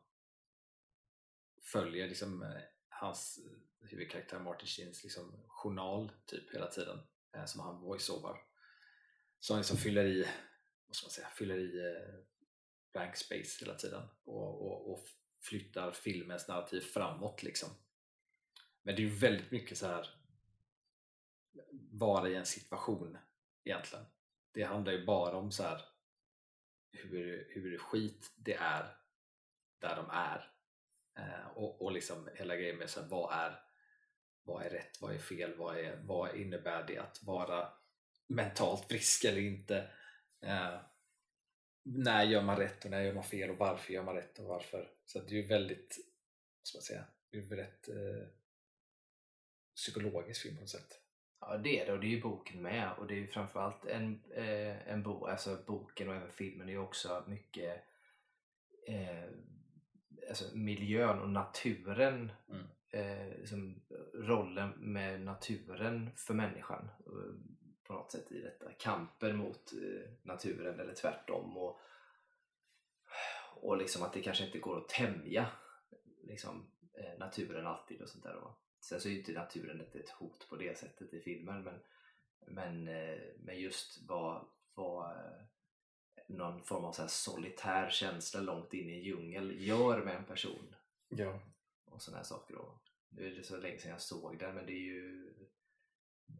följer 1.64 2.08
liksom 2.08 2.42
eh, 2.42 2.62
hans 2.88 3.38
eh, 3.38 3.88
huvudkaraktär 3.88 4.38
Martin 4.38 4.66
Sheens 4.66 5.04
liksom 5.04 5.44
journal 5.48 6.12
typ 6.26 6.54
hela 6.54 6.66
tiden 6.66 6.98
eh, 7.36 7.44
som 7.44 7.60
han 7.60 7.80
voice-over. 7.80 8.36
Som 9.40 9.56
liksom 9.56 9.76
fyller 9.76 10.04
i, 10.04 10.28
vad 10.86 10.96
ska 10.96 11.04
man 11.04 11.10
säga, 11.10 11.28
fyller 11.28 11.58
i 11.58 11.96
blank 12.92 13.16
space 13.16 13.64
hela 13.64 13.74
tiden 13.74 14.02
och, 14.24 14.66
och, 14.66 14.92
och 14.92 15.08
flyttar 15.40 15.92
filmens 15.92 16.48
narrativ 16.48 16.80
framåt 16.80 17.42
liksom. 17.42 17.68
Men 18.82 18.96
det 18.96 19.02
är 19.02 19.06
ju 19.06 19.14
väldigt 19.14 19.50
mycket 19.50 19.78
så 19.78 19.86
här 19.86 20.08
vara 21.92 22.28
i 22.28 22.34
en 22.34 22.46
situation 22.46 23.18
egentligen. 23.64 24.04
Det 24.52 24.62
handlar 24.62 24.92
ju 24.92 25.04
bara 25.04 25.36
om 25.36 25.52
så 25.52 25.62
här 25.62 25.82
hur, 26.92 27.48
hur 27.50 27.78
skit 27.78 28.32
det 28.36 28.54
är 28.54 28.96
där 29.78 29.96
de 29.96 30.10
är. 30.10 30.53
Eh, 31.16 31.46
och, 31.54 31.82
och 31.82 31.92
liksom 31.92 32.28
hela 32.34 32.56
grejen 32.56 32.76
med 32.76 32.90
så 32.90 33.00
här, 33.00 33.08
vad, 33.08 33.32
är, 33.32 33.60
vad 34.44 34.66
är 34.66 34.70
rätt, 34.70 35.00
vad 35.00 35.14
är 35.14 35.18
fel, 35.18 35.54
vad, 35.56 35.78
är, 35.78 35.96
vad 35.96 36.36
innebär 36.36 36.86
det 36.86 36.98
att 36.98 37.22
vara 37.22 37.68
mentalt 38.26 38.84
frisk 38.88 39.24
eller 39.24 39.40
inte? 39.40 39.90
Eh, 40.40 40.76
när 41.82 42.24
gör 42.24 42.42
man 42.42 42.56
rätt 42.56 42.84
och 42.84 42.90
när 42.90 43.00
gör 43.00 43.14
man 43.14 43.24
fel 43.24 43.50
och 43.50 43.58
varför 43.58 43.92
gör 43.92 44.02
man 44.02 44.14
rätt 44.14 44.38
och 44.38 44.44
varför? 44.44 44.90
Så 45.04 45.18
det 45.18 45.34
är 45.34 45.42
ju 45.42 45.46
väldigt, 45.46 45.96
vad 46.60 46.66
ska 46.66 46.78
man 46.78 46.82
säga, 46.82 47.04
det 47.30 47.38
är 47.38 47.58
eh, 47.88 48.26
psykologisk 49.76 50.42
film 50.42 50.54
på 50.54 50.60
något 50.60 50.70
sätt. 50.70 51.00
Ja 51.40 51.56
det 51.56 51.80
är 51.80 51.86
det 51.86 51.92
och 51.92 52.00
det 52.00 52.06
är 52.06 52.10
ju 52.10 52.20
boken 52.20 52.62
med 52.62 52.92
och 52.98 53.06
det 53.06 53.14
är 53.14 53.18
ju 53.18 53.26
framförallt 53.26 53.86
en, 53.86 54.22
eh, 54.34 54.88
en 54.88 55.02
bok, 55.02 55.28
alltså 55.28 55.58
boken 55.66 56.08
och 56.08 56.14
även 56.14 56.32
filmen 56.32 56.68
är 56.68 56.72
ju 56.72 56.78
också 56.78 57.24
mycket 57.26 57.84
eh, 58.86 59.28
alltså 60.28 60.56
miljön 60.56 61.18
och 61.18 61.30
naturen 61.30 62.32
Mm. 62.48 62.66
eh, 62.90 63.38
liksom 63.38 63.82
rollen 64.14 64.70
med 64.70 65.20
naturen 65.20 66.10
för 66.16 66.34
människan 66.34 66.90
eh, 67.06 67.34
på 67.86 67.92
något 67.92 68.12
sätt 68.12 68.32
i 68.32 68.40
detta. 68.40 68.72
Kampen 68.72 69.36
mot 69.36 69.72
eh, 69.72 70.10
naturen 70.22 70.80
eller 70.80 70.94
tvärtom 70.94 71.56
och, 71.56 71.80
och 73.54 73.76
liksom 73.76 74.02
att 74.02 74.12
det 74.12 74.22
kanske 74.22 74.46
inte 74.46 74.58
går 74.58 74.78
att 74.78 74.88
tämja 74.88 75.46
liksom, 76.22 76.70
eh, 76.94 77.18
naturen 77.18 77.66
alltid 77.66 78.02
och 78.02 78.08
sånt 78.08 78.24
där. 78.24 78.34
Då. 78.34 78.58
Sen 78.80 79.00
så 79.00 79.08
är 79.08 79.12
ju 79.12 79.18
inte 79.18 79.32
naturen 79.32 79.80
ett, 79.80 79.94
ett 79.96 80.10
hot 80.10 80.46
på 80.48 80.56
det 80.56 80.78
sättet 80.78 81.14
i 81.14 81.20
filmen 81.20 81.62
men, 81.62 81.80
men, 82.46 82.88
eh, 82.88 83.18
men 83.38 83.60
just 83.60 84.02
vad, 84.08 84.46
vad 84.74 85.16
någon 86.28 86.64
form 86.64 86.84
av 86.84 86.92
så 86.92 87.08
solitär 87.08 87.90
känsla 87.90 88.40
långt 88.40 88.74
in 88.74 88.88
i 88.90 88.92
en 88.92 89.02
djungel 89.04 89.66
gör 89.66 90.04
med 90.04 90.16
en 90.16 90.24
person 90.24 90.74
Ja. 91.08 91.40
och 91.84 92.02
sådana 92.02 92.16
här 92.18 92.24
saker. 92.24 92.56
Och 92.56 92.82
nu 93.08 93.26
är 93.26 93.36
det 93.36 93.44
så 93.44 93.56
länge 93.56 93.78
sedan 93.78 93.90
jag 93.90 94.00
såg 94.00 94.38
den 94.38 94.54
men 94.54 94.66
det 94.66 94.72
är 94.72 94.84
ju 94.84 95.34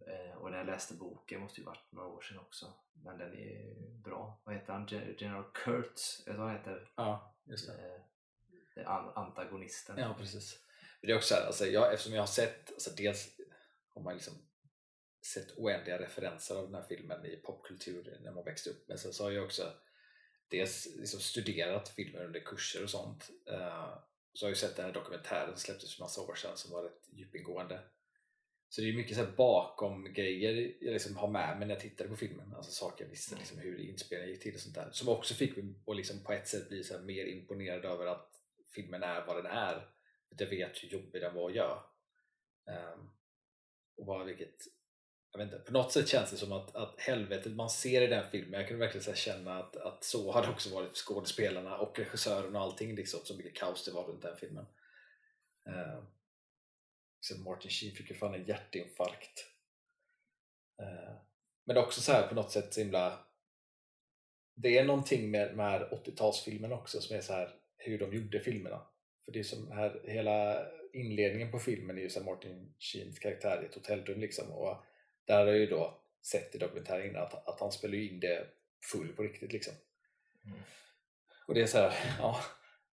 eh, 0.07 0.37
och 0.37 0.51
när 0.51 0.59
jag 0.59 0.67
läste 0.67 0.95
boken 0.95 1.41
måste 1.41 1.61
ju 1.61 1.67
varit 1.67 1.93
några 1.93 2.09
år 2.09 2.21
sedan 2.21 2.39
också 2.39 2.73
men 2.93 3.19
den 3.19 3.33
är 3.35 3.75
bra. 4.03 4.41
Vad 4.45 4.55
heter 4.55 4.73
han? 4.73 4.87
Gen- 4.87 5.15
General 5.19 5.45
Kurtz? 5.55 6.23
Eller 6.27 6.39
vad 6.39 6.49
han 6.49 6.57
heter? 6.57 6.93
ja, 6.97 7.35
just 7.45 7.67
det. 7.67 8.01
Eh, 8.77 8.89
antagonisten. 9.15 9.99
Ja, 9.99 10.15
precis. 10.19 10.59
Det 11.01 11.11
är 11.13 11.17
också 11.17 11.29
så 11.29 11.41
här, 11.41 11.47
alltså 11.47 11.67
jag, 11.67 11.93
eftersom 11.95 12.15
jag 12.15 12.23
har 12.23 12.27
sett, 12.27 12.71
alltså 12.73 12.91
dels 12.97 13.41
har 13.95 14.03
man 14.03 14.15
liksom 14.15 14.35
sett 15.27 15.59
oändliga 15.59 15.99
referenser 15.99 16.55
av 16.55 16.65
den 16.65 16.75
här 16.75 16.89
filmen 16.89 17.27
i 17.27 17.37
popkultur 17.37 18.19
när 18.25 18.33
man 18.33 18.45
växte 18.45 18.71
upp. 18.71 18.89
Men 18.89 18.99
sen 18.99 19.13
så 19.13 19.25
har 19.25 19.31
jag 19.31 19.45
också 19.45 19.73
dels 20.49 20.89
liksom 20.97 21.21
studerat 21.21 21.89
filmer 21.89 22.25
under 22.25 22.41
kurser 22.41 22.83
och 22.83 22.91
sånt. 22.91 23.31
Eh, 23.51 23.99
så 24.33 24.47
har 24.47 24.51
jag 24.51 24.57
sett 24.57 24.77
den 24.77 24.85
här 24.85 24.93
dokumentären 24.93 25.51
som 25.51 25.59
släpptes 25.59 25.95
för 25.95 26.03
massa 26.03 26.21
år 26.21 26.35
sedan 26.35 26.57
som 26.57 26.73
var 26.73 26.83
rätt 26.83 27.09
djupingående. 27.13 27.81
Så 28.69 28.81
det 28.81 28.89
är 28.89 28.93
mycket 28.93 29.17
så 29.17 29.25
här 29.25 29.33
bakom 29.33 30.13
grejer 30.13 30.77
jag 30.81 30.93
liksom 30.93 31.17
har 31.17 31.29
med 31.29 31.59
mig 31.59 31.69
när 31.69 31.75
jag 31.75 31.83
tittade 31.83 32.11
på 32.11 32.17
filmen. 32.17 32.55
Alltså 32.55 32.73
saker 32.73 33.05
jag 33.05 33.11
visste 33.11 33.37
liksom 33.37 33.59
hur 33.59 33.81
inspelningen 33.81 34.35
gick 34.35 34.43
till 34.43 34.55
och 34.55 34.61
sånt 34.61 34.75
där. 34.75 34.91
Som 34.93 35.09
också 35.09 35.35
fick 35.35 35.57
mig 35.57 35.75
att 35.87 35.97
liksom 35.97 36.25
på 36.25 36.33
ett 36.33 36.49
sätt 36.49 36.69
bli 36.69 36.85
så 36.85 36.95
här 36.95 37.05
mer 37.05 37.25
imponerad 37.25 37.85
över 37.85 38.07
att 38.07 38.31
filmen 38.75 39.03
är 39.03 39.27
vad 39.27 39.37
den 39.37 39.47
är. 39.47 39.75
För 40.29 40.35
att 40.35 40.41
jag 40.41 40.47
vet 40.47 40.83
hur 40.83 40.89
jobbig 40.89 41.23
den 41.23 41.35
var 41.35 41.51
att 41.51 41.57
göra. 41.57 41.79
Um, 42.95 43.11
och 43.97 44.07
bara 44.07 44.25
vilket, 44.25 44.57
jag 45.35 45.45
vet 45.45 45.53
inte, 45.53 45.65
på 45.65 45.73
något 45.73 45.93
sätt 45.93 46.09
känns 46.09 46.31
det 46.31 46.37
som 46.37 46.53
att, 46.53 46.77
att 46.77 47.01
helvetet 47.01 47.53
man 47.53 47.71
ser 47.71 48.03
i 48.03 48.07
den 48.07 48.31
filmen, 48.31 48.61
jag 48.61 48.69
kunde 48.69 48.85
verkligen 48.85 49.05
så 49.05 49.11
här 49.11 49.17
känna 49.17 49.59
att, 49.59 49.77
att 49.77 50.05
så 50.05 50.33
har 50.33 50.43
det 50.43 50.49
också 50.49 50.75
varit 50.75 50.89
för 50.89 50.97
skådespelarna 50.97 51.79
och 51.79 51.99
regissören 51.99 52.57
och 52.57 52.63
allting 52.63 52.95
liksom, 52.95 53.21
så 53.25 53.37
mycket 53.37 53.55
kaos 53.55 53.85
det 53.85 53.91
var 53.91 54.05
runt 54.05 54.23
den 54.23 54.37
filmen. 54.37 54.67
Uh, 55.69 56.05
så 57.21 57.39
Martin 57.39 57.71
Sheen 57.71 57.95
fick 57.95 58.11
ju 58.11 58.17
fan 58.17 58.35
en 58.35 58.45
hjärtinfarkt. 58.45 59.47
Uh, 60.83 61.17
men 61.65 61.77
också 61.77 62.01
så 62.01 62.13
här 62.13 62.29
på 62.29 62.35
något 62.35 62.53
sätt 62.53 62.75
så 62.75 62.81
himla 62.81 63.19
det 64.55 64.79
är 64.79 64.85
någonting 64.85 65.31
med, 65.31 65.57
med 65.57 65.83
80-talsfilmen 65.83 66.73
också 66.73 67.01
som 67.01 67.17
är 67.17 67.21
så 67.21 67.33
här 67.33 67.55
hur 67.77 67.99
de 67.99 68.15
gjorde 68.15 68.41
filmerna. 68.41 68.83
För 69.25 69.33
det 69.33 69.39
är 69.39 69.45
som 69.45 69.73
här, 69.73 70.01
hela 70.05 70.67
inledningen 70.93 71.51
på 71.51 71.59
filmen 71.59 71.99
är 71.99 72.03
ju 72.03 72.11
så 72.11 72.21
här 72.21 72.27
Martin 72.27 72.75
Sheens 72.79 73.19
karaktär 73.19 73.63
i 73.63 73.67
ett 73.67 73.75
hotellrum 73.75 74.21
liksom 74.21 74.51
och 74.51 74.85
där 75.27 75.39
har 75.39 75.47
jag 75.47 75.57
ju 75.57 75.67
då 75.67 76.01
sett 76.23 76.55
i 76.55 76.59
dokumentären 76.59 77.07
innan 77.07 77.23
att, 77.23 77.49
att 77.49 77.61
han 77.61 77.73
spelar 77.73 77.95
in 77.95 78.21
det 78.21 78.47
full 78.93 79.09
på 79.09 79.23
riktigt 79.23 79.53
liksom. 79.53 79.75
Mm. 80.47 80.59
Och 81.47 81.55
det 81.55 81.63
är 81.63 81.67
så 81.67 81.79
här, 81.79 81.95
ja 82.19 82.41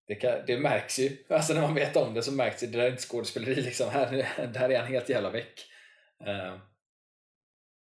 det, 0.08 0.15
kan, 0.15 0.46
det 0.48 0.58
märks 0.58 1.00
ju, 1.00 1.17
alltså 1.28 1.54
när 1.54 1.62
man 1.62 1.76
vet 1.76 1.96
om 1.96 2.13
det 2.13 2.24
så 2.24 2.32
märks 2.32 2.60
det, 2.60 2.67
det 2.67 2.78
där 2.78 2.86
är 2.86 2.91
inte 2.91 3.04
skådespeleri 3.04 3.62
liksom, 3.62 3.89
här, 3.89 4.12
där 4.54 4.70
är 4.70 4.80
han 4.80 4.88
helt 4.88 5.10
jävla 5.10 5.30
väck. 5.30 5.65
Eh, 6.26 6.58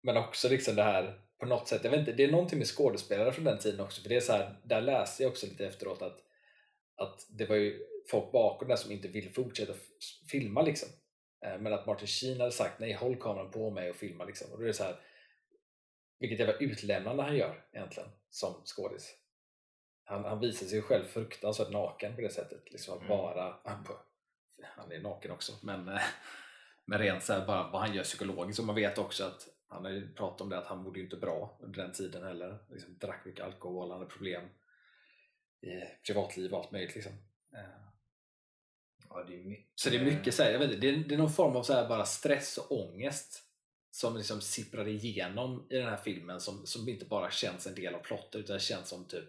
men 0.03 0.17
också 0.17 0.49
liksom 0.49 0.75
det 0.75 0.83
här 0.83 1.21
på 1.39 1.45
något 1.45 1.67
sätt, 1.67 1.83
jag 1.83 1.91
vet 1.91 1.99
inte, 1.99 2.11
det 2.11 2.23
är 2.23 2.31
någonting 2.31 2.57
med 2.57 2.67
skådespelare 2.67 3.31
från 3.31 3.45
den 3.45 3.59
tiden 3.59 3.79
också 3.79 4.01
för 4.01 4.09
det 4.09 4.15
är 4.15 4.21
så 4.21 4.31
här, 4.33 4.59
där 4.63 4.81
läste 4.81 5.23
jag 5.23 5.29
också 5.29 5.45
lite 5.45 5.67
efteråt 5.67 6.01
att, 6.01 6.17
att 6.95 7.25
det 7.29 7.45
var 7.45 7.55
ju 7.55 7.79
folk 8.11 8.31
bakom 8.31 8.67
där 8.67 8.75
som 8.75 8.91
inte 8.91 9.07
ville 9.07 9.29
fortsätta 9.29 9.73
filma 10.31 10.61
liksom. 10.61 10.89
Eh, 11.45 11.57
Men 11.59 11.73
att 11.73 11.85
Martin 11.85 12.07
Sheen 12.07 12.39
hade 12.39 12.51
sagt 12.51 12.79
nej, 12.79 12.93
håll 12.93 13.15
kameran 13.21 13.51
på 13.51 13.69
mig 13.69 13.89
och 13.89 13.95
filma 13.95 14.23
liksom. 14.25 14.51
Och 14.51 14.57
då 14.57 14.63
är 14.63 14.67
det 14.67 14.73
så 14.73 14.83
här, 14.83 14.99
vilket 16.19 16.39
jävla 16.39 16.53
utlämnande 16.57 17.23
han 17.23 17.37
gör 17.37 17.65
egentligen 17.71 18.09
som 18.29 18.61
skådis. 18.65 19.15
Han, 20.03 20.23
han 20.25 20.39
visar 20.39 20.65
sig 20.65 20.81
själv 20.81 21.05
fruktansvärt 21.05 21.71
naken 21.71 22.15
på 22.15 22.21
det 22.21 22.29
sättet. 22.33 22.71
Liksom 22.71 22.97
Mm. 22.97 23.07
bara, 23.09 23.59
han, 23.63 23.83
på- 23.83 24.01
han 24.63 24.91
är 24.91 24.99
naken 24.99 25.31
också, 25.31 25.53
men, 25.63 25.87
eh, 25.87 26.01
men 26.85 26.99
rent 26.99 27.23
så 27.23 27.33
här, 27.33 27.45
bara 27.45 27.71
vad 27.71 27.81
han 27.81 27.95
gör 27.95 28.03
psykologiskt. 28.03 28.59
Och 28.59 28.65
man 28.65 28.75
vet 28.75 28.97
också 28.97 29.23
att 29.23 29.47
han 29.69 29.85
har 29.85 29.91
ju 29.91 30.13
pratat 30.13 30.41
om 30.41 30.49
det 30.49 30.57
att 30.57 30.65
han 30.67 30.77
mådde 30.83 30.99
inte 30.99 31.15
bra 31.17 31.57
under 31.61 31.83
den 31.83 31.91
tiden 31.93 32.23
heller. 32.23 32.57
Liksom, 32.69 32.97
drack 32.97 33.25
mycket 33.25 33.45
alkohol, 33.45 33.91
han 33.91 33.99
hade 33.99 34.11
problem 34.11 34.43
i 35.61 35.69
privatliv 36.05 36.53
och 36.53 36.59
allt 36.59 36.71
möjligt. 36.71 36.95
Liksom. 36.95 37.13
Ja, 39.09 39.23
det 39.27 39.35
är 39.35 39.43
mycket. 39.43 39.71
så 39.75 39.89
det 39.89 39.95
är 39.95 40.05
mycket 40.05 40.33
så 40.33 40.43
här, 40.43 40.51
jag 40.51 40.59
vet 40.59 40.71
inte, 40.71 40.81
det, 40.81 40.89
är, 40.89 40.97
det 40.97 41.15
är 41.15 41.17
någon 41.17 41.33
form 41.33 41.55
av 41.55 41.63
så 41.63 41.73
här 41.73 41.87
bara 41.89 42.05
stress 42.05 42.57
och 42.57 42.71
ångest 42.71 43.43
som 43.91 44.17
liksom 44.17 44.41
sipprar 44.41 44.87
igenom 44.87 45.67
i 45.69 45.75
den 45.75 45.89
här 45.89 45.97
filmen 45.97 46.39
som, 46.41 46.65
som 46.65 46.89
inte 46.89 47.05
bara 47.05 47.31
känns 47.31 47.67
en 47.67 47.75
del 47.75 47.95
av 47.95 47.99
plotten 47.99 48.41
utan 48.41 48.59
känns 48.59 48.89
som 48.89 49.07
typ 49.07 49.25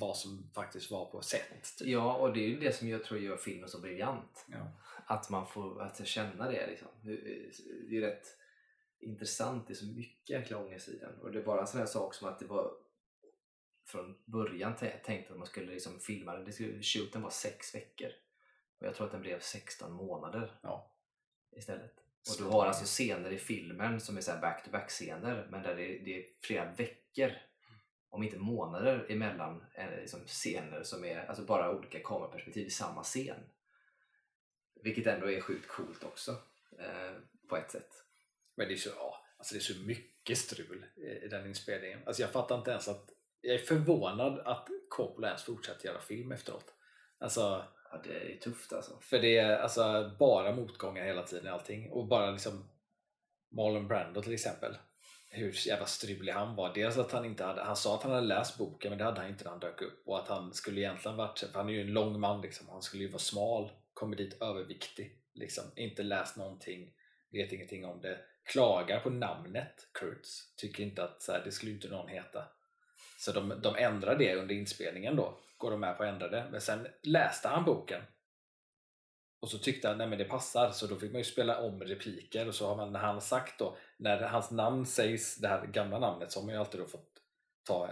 vad 0.00 0.16
som 0.16 0.50
faktiskt 0.54 0.90
var 0.90 1.04
på 1.10 1.22
set. 1.22 1.76
Typ. 1.78 1.88
Ja, 1.88 2.16
och 2.16 2.32
det 2.32 2.40
är 2.40 2.48
ju 2.48 2.60
det 2.60 2.72
som 2.72 2.88
jag 2.88 3.04
tror 3.04 3.20
gör 3.20 3.36
filmen 3.36 3.68
så 3.68 3.80
briljant. 3.80 4.46
Ja. 4.48 4.72
Att 5.06 5.30
man 5.30 5.46
får 5.46 5.82
att 5.82 6.06
känna 6.06 6.50
det. 6.50 6.66
Liksom. 6.66 6.88
Det 7.90 7.96
är 7.96 8.00
rätt 8.00 8.26
intressant. 9.00 9.66
Det 9.66 9.72
är 9.72 9.74
så 9.76 9.86
mycket 9.86 10.30
jäkla 10.30 10.58
ångest 10.58 10.88
i 10.88 10.98
den. 10.98 11.14
Och 11.20 11.32
det 11.32 11.38
är 11.38 11.42
bara 11.44 11.60
en 11.60 11.66
sån 11.66 11.80
här 11.80 11.86
sak 11.86 12.14
som 12.14 12.28
att 12.28 12.38
det 12.38 12.46
var 12.46 12.72
från 13.86 14.18
början 14.24 14.74
tä- 14.76 15.02
tänkt 15.04 15.30
att 15.30 15.38
man 15.38 15.46
skulle 15.46 15.72
liksom 15.72 16.00
filma 16.00 16.32
den. 16.32 16.44
Det 16.44 16.52
skulle, 16.52 16.82
shooten 16.82 17.22
var 17.22 17.30
sex 17.30 17.74
veckor. 17.74 18.08
Och 18.80 18.86
jag 18.86 18.94
tror 18.94 19.06
att 19.06 19.12
den 19.12 19.20
blev 19.20 19.40
16 19.40 19.92
månader 19.92 20.58
Ja. 20.62 20.94
istället. 21.56 21.94
Och 22.30 22.36
du 22.38 22.44
har 22.44 22.66
alltså 22.66 22.84
scener 22.84 23.30
i 23.30 23.38
filmen 23.38 24.00
som 24.00 24.16
är 24.16 24.40
back-to-back 24.40 24.90
scener 24.90 25.46
men 25.50 25.62
där 25.62 25.76
det 25.76 25.82
är, 25.82 26.04
det 26.04 26.18
är 26.18 26.24
flera 26.42 26.72
veckor 26.72 27.32
om 28.10 28.22
inte 28.22 28.38
månader 28.38 29.06
emellan 29.08 29.64
eh, 29.74 29.90
liksom 29.90 30.26
scener 30.26 30.82
som 30.82 31.04
är 31.04 31.26
alltså 31.26 31.44
bara 31.44 31.76
olika 31.76 32.00
kameraperspektiv 32.04 32.66
i 32.66 32.70
samma 32.70 33.02
scen. 33.02 33.40
Vilket 34.82 35.06
ändå 35.06 35.30
är 35.30 35.40
sjukt 35.40 35.68
coolt 35.68 36.04
också 36.04 36.30
eh, 36.78 37.12
på 37.48 37.56
ett 37.56 37.70
sätt. 37.70 38.04
Men 38.54 38.68
det 38.68 38.74
är, 38.74 38.76
så, 38.76 38.90
ja, 38.96 39.24
alltså 39.38 39.54
det 39.54 39.58
är 39.58 39.74
så 39.74 39.80
mycket 39.80 40.38
strul 40.38 40.86
i, 40.96 41.24
i 41.24 41.28
den 41.28 41.46
inspelningen. 41.46 42.00
Alltså 42.06 42.22
jag 42.22 42.30
fattar 42.32 42.58
inte 42.58 42.70
ens 42.70 42.88
att 42.88 43.10
jag 43.40 43.54
är 43.54 43.58
förvånad 43.58 44.38
att 44.38 44.68
Coppola 44.88 45.26
ens 45.28 45.42
fortsatte 45.42 45.86
göra 45.86 46.00
film 46.00 46.32
efteråt. 46.32 46.74
Alltså, 47.18 47.64
Ja, 47.90 48.00
det 48.04 48.32
är 48.32 48.36
tufft 48.36 48.72
alltså. 48.72 48.98
För 49.00 49.18
det 49.18 49.38
är 49.38 49.58
alltså 49.58 50.10
bara 50.18 50.52
motgångar 50.52 51.04
hela 51.04 51.22
tiden 51.22 51.46
i 51.46 51.50
allting. 51.50 51.90
Och 51.90 52.06
bara 52.06 52.30
liksom 52.30 52.68
Marlon 53.50 53.88
Brando 53.88 54.22
till 54.22 54.32
exempel. 54.34 54.76
Hur 55.30 55.68
jävla 55.68 55.86
strulig 55.86 56.32
han 56.32 56.56
var. 56.56 56.74
Dels 56.74 56.98
att 56.98 57.12
han 57.12 57.24
inte 57.24 57.44
hade, 57.44 57.62
han 57.62 57.76
sa 57.76 57.94
att 57.94 58.02
han 58.02 58.12
hade 58.12 58.26
läst 58.26 58.58
boken 58.58 58.90
men 58.90 58.98
det 58.98 59.04
hade 59.04 59.20
han 59.20 59.30
inte 59.30 59.44
när 59.44 59.50
han 59.50 59.60
dök 59.60 59.82
upp. 59.82 60.02
Och 60.06 60.18
att 60.18 60.28
han 60.28 60.54
skulle 60.54 60.80
egentligen 60.80 61.16
varit, 61.16 61.38
för 61.38 61.58
han 61.58 61.68
är 61.68 61.72
ju 61.72 61.80
en 61.80 61.92
lång 61.92 62.20
man 62.20 62.40
liksom. 62.40 62.68
Han 62.68 62.82
skulle 62.82 63.02
ju 63.02 63.10
vara 63.10 63.18
smal, 63.18 63.70
kommer 63.94 64.16
dit 64.16 64.42
överviktig. 64.42 65.16
Liksom. 65.34 65.64
Inte 65.76 66.02
läst 66.02 66.36
någonting, 66.36 66.92
vet 67.32 67.52
ingenting 67.52 67.84
om 67.84 68.00
det. 68.00 68.18
Klagar 68.44 69.00
på 69.00 69.10
namnet 69.10 69.88
Kurtz. 69.92 70.54
Tycker 70.56 70.82
inte 70.82 71.04
att 71.04 71.22
så 71.22 71.32
här, 71.32 71.42
det 71.44 71.52
skulle 71.52 71.72
inte 71.72 71.88
någon 71.88 72.08
heta. 72.08 72.44
Så 73.20 73.32
de, 73.32 73.60
de 73.62 73.76
ändrar 73.76 74.16
det 74.16 74.36
under 74.36 74.54
inspelningen 74.54 75.16
då. 75.16 75.38
Går 75.56 75.70
de 75.70 75.80
med 75.80 75.96
på 75.96 76.02
att 76.02 76.08
ändra 76.08 76.28
det. 76.28 76.48
Men 76.50 76.60
sen 76.60 76.86
läste 77.02 77.48
han 77.48 77.64
boken. 77.64 78.02
Och 79.40 79.48
så 79.48 79.58
tyckte 79.58 79.88
han 79.88 80.00
att 80.00 80.18
det 80.18 80.24
passar 80.24 80.70
så 80.70 80.86
då 80.86 80.96
fick 80.96 81.12
man 81.12 81.20
ju 81.20 81.24
spela 81.24 81.60
om 81.60 81.82
repliker 81.82 82.48
och 82.48 82.54
så 82.54 82.66
har 82.66 82.76
man 82.76 82.92
när 82.92 83.00
han 83.00 83.20
sagt 83.20 83.58
då 83.58 83.76
när 83.96 84.22
hans 84.22 84.50
namn 84.50 84.86
sägs, 84.86 85.36
det 85.36 85.48
här 85.48 85.66
gamla 85.66 85.98
namnet 85.98 86.32
så 86.32 86.40
har 86.40 86.44
man 86.44 86.54
ju 86.54 86.60
alltid 86.60 86.80
då 86.80 86.86
fått 86.86 87.22
ta 87.66 87.90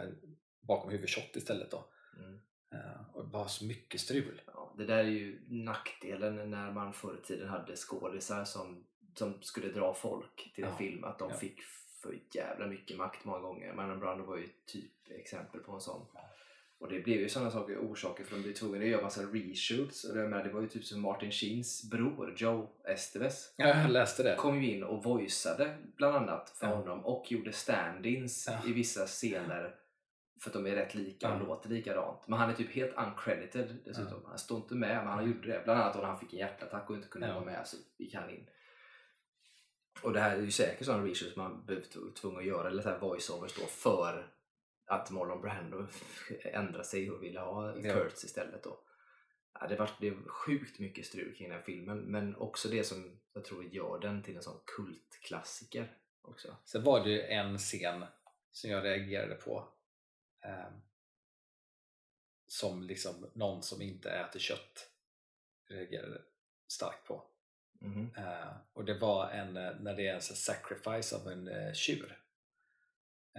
bakom 0.61 0.91
huvudshot 0.91 1.37
istället 1.37 1.71
då. 1.71 1.89
Mm. 2.17 2.41
Eh, 2.73 3.17
och 3.17 3.29
bara 3.29 3.49
så 3.49 3.65
mycket 3.65 4.01
strul. 4.01 4.43
Ja, 4.47 4.75
det 4.79 4.87
där 4.87 4.99
är 4.99 5.03
ju 5.03 5.45
nackdelen 5.49 6.51
när 6.51 6.73
man 6.73 6.93
förr 6.93 7.19
i 7.23 7.27
tiden 7.27 7.49
hade 7.49 7.77
skådisar 7.77 8.45
som, 8.45 8.87
som 9.15 9.43
skulle 9.43 9.69
dra 9.69 9.95
folk 9.95 10.53
till 10.55 10.65
en 10.65 10.71
Ja, 10.71 10.77
film. 10.77 11.05
Att 11.05 11.19
de 11.19 11.31
ja. 11.31 11.37
fick 11.37 11.61
för 12.03 12.19
jävla 12.31 12.67
mycket 12.67 12.97
makt 12.97 13.25
många 13.25 13.39
gånger. 13.39 13.73
Marlon 13.73 14.01
Brando 14.01 14.25
var 14.25 14.37
ju 14.37 14.49
typ 14.67 15.11
exempel 15.11 15.61
på 15.61 15.73
en 15.73 15.81
sån. 15.81 16.07
Och 16.81 16.89
det 16.89 17.01
blev 17.01 17.21
ju 17.21 17.29
sådana 17.29 17.51
saker, 17.51 17.79
orsaker 17.79 18.25
för 18.25 18.37
de 18.37 18.43
blev 18.43 18.53
tvungna 18.53 18.79
att 18.79 18.91
göra 18.91 19.03
massa 19.03 19.23
reshoots. 19.23 20.05
Och 20.05 20.15
det, 20.17 20.43
det 20.43 20.51
var 20.53 20.61
ju 20.61 20.69
typ 20.69 20.85
som 20.85 21.01
Martin 21.01 21.31
Sheens 21.33 21.91
bror, 21.91 22.35
Joe 22.37 22.69
Esteves, 22.85 23.55
Ja, 23.57 23.69
jag 23.69 23.91
läste 23.91 24.23
det. 24.23 24.37
kom 24.39 24.63
ju 24.63 24.71
in 24.75 24.83
och 24.85 25.05
voiceade 25.05 25.77
bland 25.97 26.17
annat 26.17 26.51
för 26.51 26.67
Ja. 26.67 26.75
honom 26.75 27.05
och 27.05 27.33
gjorde 27.33 27.53
stand-ins 27.53 28.49
Ja. 28.51 28.69
i 28.71 28.73
vissa 28.73 29.07
scener 29.07 29.75
för 30.43 30.51
att 30.51 30.55
de 30.55 30.67
är 30.67 30.71
rätt 30.75 30.95
lika 30.95 31.35
och 31.35 31.41
Ja. 31.41 31.47
låter 31.47 31.69
likadant. 31.69 32.29
Men 32.29 32.39
han 32.39 32.51
är 32.51 32.55
typ 32.55 32.71
helt 32.71 32.95
uncredited 32.99 33.77
dessutom. 33.85 34.25
Han 34.27 34.39
står 34.39 34.57
inte 34.57 34.75
med, 34.75 34.97
men 34.97 35.07
han 35.07 35.27
gjorde 35.27 35.49
det. 35.49 35.61
Bland 35.65 35.81
annat 35.81 35.95
då 35.95 36.01
när 36.01 36.07
han 36.09 36.19
fick 36.19 36.33
en 36.33 36.39
hjärtattack 36.39 36.91
och 36.91 36.97
inte 36.97 37.09
kunde 37.09 37.33
vara 37.33 37.45
med 37.45 37.67
så 37.67 37.77
gick 37.97 38.15
han 38.15 38.31
in. 38.31 38.47
Och 40.03 40.13
det 40.13 40.21
här 40.21 40.37
är 40.37 40.43
ju 40.43 40.51
säkert 40.51 40.87
sådana 40.87 41.05
reshoots 41.07 41.37
man 41.37 41.65
blivit 41.67 41.97
tvungen 42.17 42.39
att 42.39 42.47
göra, 42.47 42.69
eller 42.69 42.83
så 42.83 42.89
här 42.89 42.99
voiceovers 42.99 43.55
då, 43.55 43.67
för 43.67 44.33
att 44.87 45.11
Marlon 45.11 45.41
Brando 45.41 45.87
ändrade 46.45 46.85
sig 46.85 47.11
och 47.11 47.23
ville 47.23 47.41
ha 47.41 47.77
Ja. 47.77 47.95
Kurtz 47.95 48.25
istället 48.25 48.63
då. 48.63 48.81
Ja, 49.61 49.67
det 49.67 49.77
var 49.77 49.91
det 50.01 50.11
var 50.11 50.29
sjukt 50.29 50.79
mycket 50.79 51.07
strul 51.07 51.35
kring 51.35 51.49
den 51.49 51.57
här 51.59 51.65
filmen, 51.65 51.99
men 51.99 52.37
också 52.37 52.69
det 52.69 52.85
som 52.85 53.21
jag 53.33 53.45
tror 53.45 53.65
gör 53.65 53.99
den 53.99 54.23
till 54.23 54.37
en 54.37 54.43
sån 54.43 54.61
kultklassiker 54.77 55.97
också. 56.23 56.57
Sen 56.65 56.85
var 56.85 57.05
det 57.05 57.33
en 57.33 57.59
scen 57.59 58.05
som 58.53 58.71
jag 58.71 58.85
reagerade 58.85 59.35
på. 59.35 59.69
ehm, 60.45 60.73
som 62.47 62.83
liksom 62.83 63.31
någon 63.35 63.63
som 63.63 63.83
inte 63.83 64.11
äter 64.11 64.41
kött 64.41 64.91
reagerade 65.69 66.23
starkt 66.69 67.07
på. 67.07 67.31
Mm. 67.83 68.11
Uh, 68.19 68.57
och 68.73 68.85
det 68.85 68.95
var 68.95 69.31
en, 69.31 69.57
eh, 69.57 69.73
när 69.81 69.95
det 69.95 70.09
är 70.09 70.15
en 70.15 70.21
sacrifice 70.21 71.17
av 71.17 71.29
en 71.29 71.49
uh, 71.49 71.73
tjur. 71.73 72.19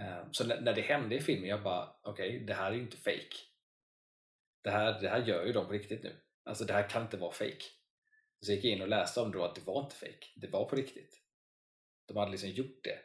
Uh, 0.00 0.30
så 0.32 0.46
när, 0.46 0.60
när 0.60 0.74
det 0.74 0.80
hände 0.80 1.14
i 1.14 1.20
filmen, 1.20 1.48
jag 1.48 1.62
bara 1.62 1.96
okej, 2.02 2.44
det 2.46 2.54
här 2.54 2.70
är 2.70 2.74
ju 2.74 2.82
inte 2.82 2.96
fake. 2.96 3.36
Det 4.62 4.70
här, 4.70 5.00
det 5.00 5.08
här 5.08 5.26
gör 5.26 5.44
ju 5.44 5.52
de 5.52 5.66
på 5.66 5.72
riktigt 5.72 6.02
nu. 6.02 6.16
Alltså 6.44 6.64
det 6.64 6.72
här 6.72 6.88
kan 6.88 7.02
inte 7.02 7.16
vara 7.16 7.32
fake. 7.32 7.64
Så 8.40 8.52
jag 8.52 8.56
gick 8.56 8.64
in 8.64 8.82
och 8.82 8.88
läste 8.88 9.20
om 9.20 9.30
det 9.30 9.38
då 9.38 9.44
att 9.44 9.54
det 9.54 9.66
var 9.66 9.82
inte 9.82 9.96
fake. 9.96 10.26
Det 10.36 10.48
var 10.48 10.64
på 10.64 10.76
riktigt. 10.76 11.22
De 12.06 12.16
hade 12.16 12.30
liksom 12.30 12.50
gjort 12.50 12.84
det. 12.84 12.98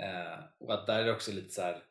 Uh, 0.00 0.44
och 0.58 0.74
att 0.74 0.86
där 0.86 0.98
är 0.98 1.04
det 1.04 1.12
också 1.12 1.32
lite 1.32 1.50
så 1.50 1.62
här 1.62 1.82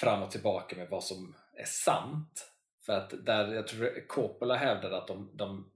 fram 0.00 0.22
och 0.22 0.30
tillbaka 0.30 0.76
med 0.76 0.88
vad 0.88 1.04
som 1.04 1.36
är 1.52 1.64
sant. 1.64 2.52
För 2.86 2.92
att 2.92 3.26
där, 3.26 3.54
jag 3.54 3.68
tror 3.68 4.06
Coppola 4.08 4.56
hävdade 4.56 4.96
att 4.96 5.06
de, 5.06 5.36
de, 5.36 5.72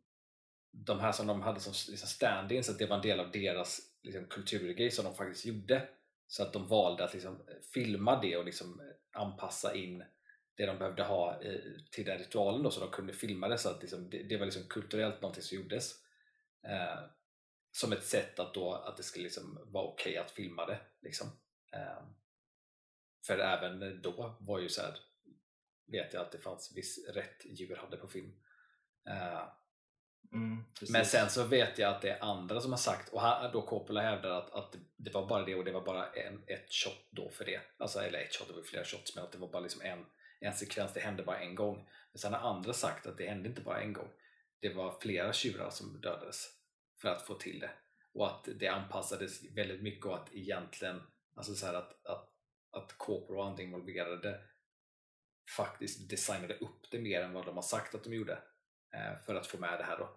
de 0.75 1.01
här 1.01 1.13
som 1.13 1.27
de 1.27 1.43
hade 1.43 1.61
som 1.61 1.73
liksom 1.93 2.09
stand-ins, 2.09 2.71
att 2.71 2.79
det 2.79 2.87
var 2.87 2.97
en 2.97 3.03
del 3.03 3.21
av 3.21 3.31
deras 3.31 3.81
liksom, 4.03 4.25
kulturgrej 4.25 4.91
som 4.91 5.05
de 5.05 5.15
faktiskt 5.15 5.47
gjorde. 5.47 5.89
Så 6.27 6.43
att 6.43 6.53
de 6.53 6.69
valde 6.69 7.05
att 7.05 7.15
liksom 7.15 7.43
filma 7.75 8.21
det 8.21 8.37
och 8.37 8.45
liksom 8.45 8.83
anpassa 9.13 9.75
in 9.75 10.05
det 10.57 10.67
de 10.67 10.79
behövde 10.79 11.03
ha 11.03 11.43
eh, 11.43 11.61
till 11.91 12.05
den 12.05 12.19
ritualen 12.19 12.63
då, 12.63 12.71
så 12.71 12.81
de 12.81 12.91
kunde 12.91 13.13
filma 13.13 13.49
det 13.49 13.59
så 13.59 13.69
att 13.69 13.81
liksom, 13.81 14.11
det, 14.11 14.23
det 14.23 14.37
var 14.37 14.45
liksom 14.45 14.63
kulturellt 14.69 15.23
någonting 15.23 15.43
som 15.43 15.59
gjordes. 15.59 15.93
Eh, 16.67 17.05
som 17.73 17.93
ett 17.93 18.05
sätt 18.05 18.39
att, 18.39 18.55
då, 18.55 18.73
att 18.73 18.97
det 18.97 19.03
skulle 19.03 19.23
liksom 19.23 19.59
vara 19.67 19.85
okej 19.85 20.17
att 20.17 20.31
filma 20.31 20.67
det. 20.67 20.81
Liksom. 21.03 21.27
Eh, 21.73 22.03
för 23.27 23.39
även 23.39 24.03
då 24.03 24.37
var 24.41 24.59
ju 24.59 24.69
så 24.69 24.83
här, 24.83 24.99
vet 25.87 26.15
jag 26.15 26.23
att 26.23 26.33
det 26.33 26.39
fanns 26.39 26.77
viss 26.77 27.09
rätt 27.09 27.45
djur 27.45 27.77
hade 27.77 27.97
på 27.97 28.09
film. 28.09 28.33
Eh, 29.09 29.49
Mm, 30.33 30.65
men 30.91 31.05
sen 31.05 31.31
så 31.31 31.45
vet 31.45 31.79
jag 31.79 31.95
att 31.95 32.03
det 32.03 32.11
är 32.11 32.25
andra 32.25 32.61
som 32.61 32.71
har 32.71 32.79
sagt, 32.79 33.09
och 33.09 33.23
då 33.53 33.63
Coppola 33.63 34.01
hävdar 34.01 34.31
att, 34.31 34.51
att 34.51 34.77
det 34.97 35.15
var 35.15 35.27
bara 35.27 35.45
det 35.45 35.55
och 35.55 35.65
det 35.65 35.73
var 35.73 35.85
bara 35.85 36.13
en, 36.13 36.43
ett 36.47 36.73
shot 36.73 37.07
då 37.11 37.31
för 37.31 37.45
det. 37.45 37.61
Alltså, 37.79 38.01
eller 38.01 38.19
ett 38.19 38.35
shot, 38.35 38.49
det 38.49 38.55
var 38.55 38.63
flera 38.63 38.85
shots, 38.85 39.15
men 39.15 39.25
att 39.25 39.33
det 39.33 39.39
var 39.39 39.49
bara 39.49 39.63
liksom 39.63 39.83
en, 39.83 40.07
en 40.41 40.55
sekvens, 40.55 40.93
det 40.93 41.01
hände 41.01 41.23
bara 41.23 41.39
en 41.39 41.55
gång. 41.55 41.77
Men 42.13 42.19
sen 42.19 42.33
har 42.33 42.51
andra 42.51 42.73
sagt 42.73 43.07
att 43.07 43.19
det 43.19 43.29
hände 43.29 43.49
inte 43.49 43.61
bara 43.61 43.81
en 43.81 43.93
gång. 43.93 44.09
Det 44.61 44.75
var 44.75 44.99
flera 45.01 45.33
tjurar 45.33 45.71
som 45.71 46.01
dödades 46.01 46.47
för 47.01 47.09
att 47.09 47.27
få 47.27 47.35
till 47.35 47.61
det. 47.61 47.71
Och 48.15 48.27
att 48.27 48.49
det 48.61 48.69
anpassades 48.69 49.45
väldigt 49.57 49.83
mycket 49.83 50.07
och 50.07 50.15
att 50.15 50.35
egentligen, 50.35 51.03
alltså 51.37 51.55
så 51.55 51.67
att, 51.67 52.07
att, 52.07 52.31
att 52.71 52.99
Coppola 52.99 53.41
och 53.41 53.47
andra 53.47 53.63
involverade 53.63 54.41
faktiskt 55.57 56.11
designade 56.11 56.55
upp 56.55 56.91
det 56.91 56.99
mer 56.99 57.21
än 57.21 57.33
vad 57.33 57.47
de 57.47 57.55
har 57.55 57.63
sagt 57.63 57.95
att 57.95 58.05
de 58.05 58.15
gjorde. 58.15 58.39
Eh, 58.95 59.19
För 59.27 59.35
att 59.35 59.47
få 59.47 59.59
med 59.59 59.79
det 59.79 59.85
här 59.85 59.99
då. 59.99 60.09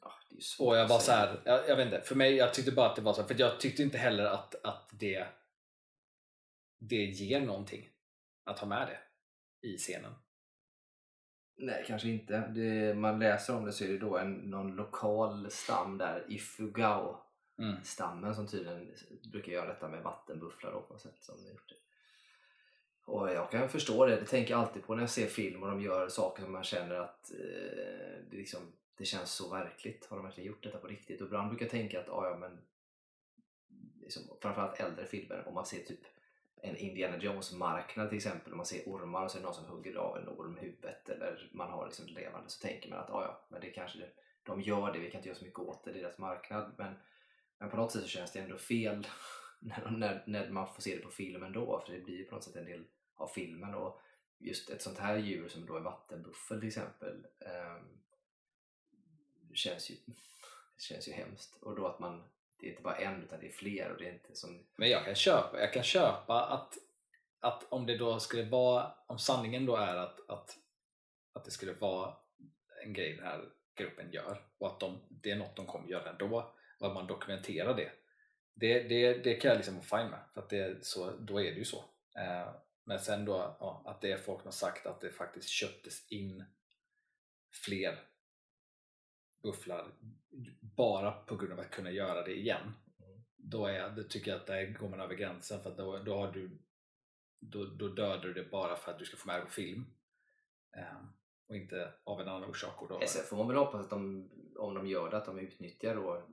Ja, 0.00 0.12
det 0.30 0.64
Och 0.64 0.76
jag 0.76 0.88
var 0.88 0.98
så 0.98 1.12
här, 1.12 1.40
jag, 1.44 1.68
jag 1.68 1.76
vet 1.76 1.86
inte, 1.86 2.00
för 2.00 2.14
mig, 2.14 2.34
jag 2.34 2.54
tyckte 2.54 2.72
bara 2.72 2.90
att 2.90 2.96
det 2.96 3.02
var 3.02 3.12
så 3.12 3.20
här, 3.20 3.28
för 3.28 3.40
jag 3.40 3.60
tyckte 3.60 3.82
inte 3.82 3.98
heller 3.98 4.24
att, 4.24 4.54
att 4.64 4.90
det 4.92 5.26
det 6.78 7.04
ger 7.04 7.40
någonting 7.40 7.88
att 8.44 8.58
ha 8.58 8.66
med 8.68 8.88
det 8.88 8.98
i 9.68 9.78
scenen. 9.78 10.14
Nej, 11.56 11.84
kanske 11.86 12.08
inte. 12.08 12.38
Det, 12.54 12.94
man 12.94 13.18
läser 13.18 13.56
om 13.56 13.64
det 13.64 13.72
så 13.72 13.84
är 13.84 13.88
det 13.88 13.98
då 13.98 14.18
en, 14.18 14.32
någon 14.32 14.76
lokal 14.76 15.50
stam 15.50 15.98
där, 15.98 16.24
Ifugao 16.28 17.20
Mm. 17.58 17.84
stammen 17.84 18.34
som 18.34 18.46
tydligen 18.46 18.94
brukar 19.32 19.52
göra 19.52 19.66
detta 19.66 19.88
med 19.88 20.02
vattenbufflar 20.02 20.72
då, 20.72 20.80
på 20.80 20.92
något 20.92 21.02
sätt 21.02 21.22
som 21.22 21.34
gjort 21.46 21.68
det. 21.68 21.74
Och 23.04 23.30
jag 23.30 23.50
kan 23.50 23.68
förstå 23.68 24.06
det, 24.06 24.16
det 24.16 24.26
tänker 24.26 24.54
jag 24.54 24.60
alltid 24.60 24.84
på 24.84 24.94
när 24.94 25.02
jag 25.02 25.10
ser 25.10 25.26
film 25.26 25.62
och 25.62 25.68
de 25.68 25.80
gör 25.80 26.08
saker 26.08 26.42
som 26.42 26.52
man 26.52 26.64
känner 26.64 26.94
att 26.94 27.30
eh, 27.30 28.24
det, 28.30 28.36
liksom, 28.36 28.60
det 28.96 29.04
känns 29.04 29.32
så 29.32 29.50
verkligt. 29.50 30.06
Har 30.06 30.16
de 30.16 30.26
verkligen 30.26 30.48
gjort 30.48 30.62
detta 30.62 30.78
på 30.78 30.86
riktigt? 30.86 31.20
Och 31.20 31.26
ibland 31.26 31.48
brukar 31.48 31.64
jag 31.64 31.70
tänka 31.70 32.00
att 32.00 32.08
ah, 32.08 32.28
ja, 32.30 32.36
men 32.36 32.58
liksom, 34.00 34.22
framförallt 34.40 34.80
äldre 34.80 35.06
filmer, 35.06 35.48
om 35.48 35.54
man 35.54 35.66
ser 35.66 35.84
typ 35.84 36.00
en 36.56 36.76
Indiana 36.76 37.16
Jones-marknad 37.18 38.08
till 38.08 38.16
exempel, 38.16 38.52
om 38.52 38.56
man 38.56 38.66
ser 38.66 38.82
ormar 38.86 39.24
och 39.24 39.30
så 39.30 39.38
är 39.38 39.40
det 39.40 39.46
någon 39.46 39.54
som 39.54 39.66
hugger 39.66 39.96
av 39.96 40.18
en 40.18 40.28
orm 40.28 40.56
huvudet 40.56 41.08
eller 41.08 41.50
man 41.52 41.70
har 41.70 41.86
liksom 41.86 42.06
levande 42.06 42.50
så 42.50 42.66
tänker 42.66 42.90
man 42.90 42.98
att 42.98 43.10
ah, 43.10 43.22
ja, 43.22 43.40
men 43.48 43.60
det 43.60 43.70
kanske 43.70 43.98
det, 43.98 44.10
de 44.42 44.60
gör 44.60 44.92
det, 44.92 44.98
vi 44.98 45.10
kan 45.10 45.18
inte 45.18 45.28
göra 45.28 45.38
så 45.38 45.44
mycket 45.44 45.60
åt 45.60 45.84
det, 45.84 45.92
det 45.92 45.98
är 45.98 46.02
deras 46.02 46.18
marknad. 46.18 46.72
Men, 46.78 46.94
men 47.58 47.70
på 47.70 47.76
något 47.76 47.92
sätt 47.92 48.02
så 48.02 48.08
känns 48.08 48.32
det 48.32 48.38
ändå 48.38 48.58
fel 48.58 49.06
när, 49.60 49.90
när, 49.90 50.22
när 50.26 50.50
man 50.50 50.74
får 50.74 50.82
se 50.82 50.96
det 50.96 51.02
på 51.02 51.10
film 51.10 51.42
ändå, 51.42 51.82
för 51.86 51.92
det 51.92 52.00
blir 52.00 52.16
ju 52.16 52.24
på 52.24 52.34
något 52.34 52.44
sätt 52.44 52.56
en 52.56 52.64
del 52.64 52.84
av 53.16 53.28
filmen. 53.28 53.74
Och 53.74 54.00
just 54.38 54.70
ett 54.70 54.82
sånt 54.82 54.98
här 54.98 55.16
djur 55.16 55.48
som 55.48 55.66
då 55.66 55.76
är 55.76 55.80
vattenbuffel 55.80 56.60
till 56.60 56.68
exempel 56.68 57.26
ehm, 57.40 57.98
känns, 59.54 59.90
ju, 59.90 59.96
känns 60.78 61.08
ju 61.08 61.12
hemskt. 61.12 61.62
Och 61.62 61.76
då 61.76 61.86
att 61.86 61.98
man, 61.98 62.24
det 62.60 62.66
är 62.66 62.70
inte 62.70 62.82
bara 62.82 62.96
en 62.96 63.22
utan 63.22 63.40
det 63.40 63.46
är 63.46 63.52
fler 63.52 63.92
och 63.92 63.98
det 63.98 64.08
är 64.08 64.12
inte 64.12 64.36
som 64.36 64.66
Men 64.76 64.90
jag 64.90 65.04
kan 65.04 65.14
köpa, 65.14 65.60
jag 65.60 65.72
kan 65.72 65.82
köpa 65.82 66.46
att, 66.46 66.78
att 67.40 67.72
om 67.72 67.86
det 67.86 67.96
då 67.96 68.20
skulle 68.20 68.44
vara, 68.44 68.92
om 69.06 69.18
sanningen 69.18 69.66
då 69.66 69.76
är 69.76 69.96
att, 69.96 70.30
att, 70.30 70.58
att 71.32 71.44
det 71.44 71.50
skulle 71.50 71.72
vara 71.72 72.16
en 72.84 72.92
grej 72.92 73.16
den 73.16 73.26
här 73.26 73.44
gruppen 73.74 74.12
gör 74.12 74.42
och 74.58 74.66
att 74.66 74.80
de, 74.80 75.00
det 75.08 75.30
är 75.30 75.36
något 75.36 75.56
de 75.56 75.66
kommer 75.66 75.88
göra 75.88 76.10
ändå 76.10 76.52
och 76.78 76.86
att 76.86 76.94
man 76.94 77.06
dokumenterar 77.06 77.74
det. 77.74 77.90
Det, 78.54 78.82
det, 78.82 79.14
det 79.14 79.34
kan 79.34 79.48
jag 79.48 79.56
liksom 79.56 79.74
vara 79.74 80.00
fine 80.00 80.10
med, 80.10 80.20
för 80.34 80.40
att 80.40 80.50
det 80.50 80.58
är 80.58 80.78
så, 80.82 81.10
då 81.10 81.40
är 81.40 81.52
det 81.52 81.58
ju 81.58 81.64
så. 81.64 81.84
Eh, 82.16 82.48
men 82.84 82.98
sen 82.98 83.24
då 83.24 83.56
ja, 83.60 83.82
att 83.86 84.00
det 84.00 84.12
är 84.12 84.18
folk 84.18 84.40
som 84.40 84.46
har 84.46 84.52
sagt 84.52 84.86
att 84.86 85.00
det 85.00 85.10
faktiskt 85.10 85.48
köptes 85.48 86.12
in 86.12 86.44
fler 87.64 87.98
bufflar 89.42 89.92
bara 90.60 91.10
på 91.12 91.36
grund 91.36 91.52
av 91.52 91.60
att 91.60 91.70
kunna 91.70 91.90
göra 91.90 92.22
det 92.22 92.38
igen. 92.38 92.72
Då, 93.36 93.66
är, 93.66 93.90
då 93.90 94.02
tycker 94.02 94.30
jag 94.30 94.40
att 94.40 94.46
där 94.46 94.66
går 94.66 94.88
man 94.88 95.00
över 95.00 95.14
gränsen 95.14 95.62
för 95.62 95.76
då, 95.76 95.98
då, 95.98 96.14
har 96.14 96.32
du, 96.32 96.58
då, 97.40 97.64
då 97.64 97.88
dödar 97.88 98.18
du 98.18 98.32
det 98.32 98.50
bara 98.50 98.76
för 98.76 98.92
att 98.92 98.98
du 98.98 99.04
ska 99.04 99.16
få 99.16 99.26
med 99.26 99.40
det 99.40 99.44
på 99.44 99.50
film. 99.50 99.86
Eh, 100.76 101.04
och 101.46 101.56
inte 101.56 101.92
av 102.04 102.20
en 102.20 102.28
annan 102.28 102.50
orsak. 102.50 102.82
Och 102.82 102.88
då, 102.88 103.00
Sen 103.06 103.24
får 103.24 103.36
man 103.36 103.48
väl 103.48 103.56
hoppas 103.56 103.84
att 103.84 103.90
de, 103.90 104.30
om 104.56 104.74
de 104.74 104.86
gör 104.86 105.10
det, 105.10 105.16
att 105.16 105.24
de 105.24 105.38
utnyttjar 105.38 105.94
då 105.94 106.26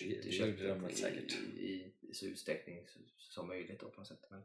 det, 0.00 0.22
det 0.22 0.32
köttet 0.32 0.58
de 0.58 0.90
i, 0.90 1.22
i, 1.58 1.94
i 2.00 2.14
så 2.14 2.26
utsträckning 2.26 2.86
som 3.16 3.48
möjligt 3.48 3.80
då 3.80 3.90
på 3.90 4.00
något 4.00 4.08
sätt. 4.08 4.26
Men, 4.30 4.42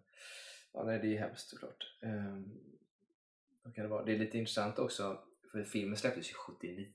ja, 0.76 0.84
nej, 0.84 1.00
det 1.00 1.16
är 1.16 1.20
hemskt 1.20 1.50
såklart. 1.50 1.98
Um, 2.02 2.62
kan 3.76 3.84
det, 3.84 3.88
vara? 3.88 4.06
det 4.06 4.14
är 4.14 4.20
lite 4.20 4.38
intressant 4.38 4.80
också, 4.80 5.20
för 5.52 5.64
filmen 5.64 5.98
släpptes 5.98 6.30
ju 6.30 6.34
79. 6.34 6.88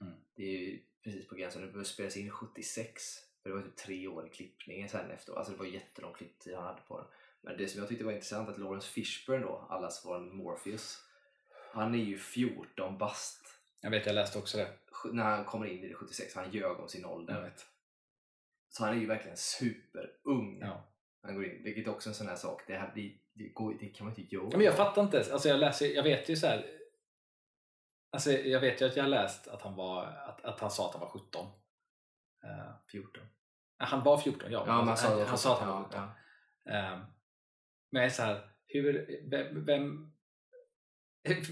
Mm. 0.00 0.14
Det 0.34 0.42
är 0.42 0.58
ju 0.58 0.82
precis 1.02 1.28
på 1.28 1.34
gränsen, 1.34 1.62
det 1.62 1.68
började 1.68 1.88
spelas 1.88 2.16
in 2.16 2.30
76. 2.30 3.02
För 3.42 3.50
det 3.50 3.56
var 3.56 3.62
typ 3.62 3.76
tre 3.76 4.08
år 4.08 4.26
i 4.26 4.30
klippningen 4.30 4.88
sen 4.88 5.10
efter. 5.10 5.34
Alltså 5.34 5.52
det 5.52 5.58
var 5.58 5.66
jättelång 5.66 6.12
klipptid 6.12 6.54
han 6.54 6.64
hade 6.64 6.82
på 6.82 6.98
den. 6.98 7.06
Men 7.40 7.56
det 7.56 7.68
som 7.68 7.80
jag 7.80 7.88
tyckte 7.88 8.04
var 8.04 8.12
intressant 8.12 8.48
att 8.48 8.58
Lawrence 8.58 8.88
Fishburne 8.88 9.44
då, 9.44 9.66
allas 9.70 10.02
vår 10.04 10.20
Morpheus, 10.20 10.98
han 11.72 11.94
är 11.94 11.98
ju 11.98 12.18
14 12.18 12.98
bast 12.98 13.60
Jag 13.80 13.90
vet, 13.90 14.06
jag 14.06 14.14
läste 14.14 14.38
också 14.38 14.58
det. 14.58 14.78
när 15.12 15.24
han 15.24 15.44
kommer 15.44 15.66
in 15.66 15.84
i 15.84 15.88
det 15.88 15.94
76, 15.94 16.34
han 16.34 16.50
ljög 16.50 16.80
om 16.80 16.88
sin 16.88 17.04
ålder. 17.04 17.34
Jag 17.34 17.42
vet. 17.42 17.66
Så 18.68 18.84
han 18.84 18.96
är 18.96 19.00
ju 19.00 19.06
verkligen 19.06 19.36
superung. 19.36 20.58
Ja. 20.60 20.91
Han 21.22 21.34
går 21.34 21.44
in, 21.44 21.62
vilket 21.62 21.88
också 21.88 22.08
är 22.08 22.10
en 22.10 22.14
sån 22.14 22.28
här 22.28 22.36
sak, 22.36 22.62
det, 22.66 22.76
här, 22.76 22.92
det, 22.94 23.12
det, 23.34 23.48
går, 23.48 23.74
det 23.80 23.86
kan 23.86 24.06
man 24.06 24.20
inte 24.20 24.34
göra. 24.34 24.48
Ja, 24.50 24.56
Men 24.56 24.66
jag 24.66 24.76
fattar 24.76 25.02
inte. 25.02 25.32
Alltså 25.32 25.48
jag, 25.48 25.60
läser, 25.60 25.86
jag 25.86 26.02
vet 26.02 26.28
ju 26.28 26.36
så 26.36 26.46
här. 26.46 26.66
Alltså 28.12 28.32
jag 28.32 28.60
vet 28.60 28.80
ju 28.80 28.86
att 28.86 28.96
jag 28.96 29.04
har 29.04 29.10
läst 29.10 29.48
att 29.48 29.62
han, 29.62 29.74
var, 29.74 30.04
att, 30.04 30.44
att 30.44 30.60
han 30.60 30.70
sa 30.70 30.88
att 30.88 30.92
han 30.92 31.00
var 31.00 31.08
17. 31.08 31.46
Eh, 32.44 32.74
14. 32.90 33.22
han 33.78 34.02
var 34.04 34.18
14, 34.18 34.52
ja. 34.52 34.64
Ja, 34.66 34.72
han 34.72 34.96
sa, 34.96 35.08
han, 35.08 35.26
han 35.26 35.38
sa 35.38 35.52
att 35.54 35.60
han 35.60 35.68
var 35.68 35.76
ja, 35.76 35.84
17. 35.84 36.00
ja. 36.64 36.72
Eh, 36.72 36.98
men 37.90 38.10
så 38.10 38.22
här, 38.22 38.50
hur, 38.66 39.20
vem, 39.30 39.64
vem, 39.64 40.12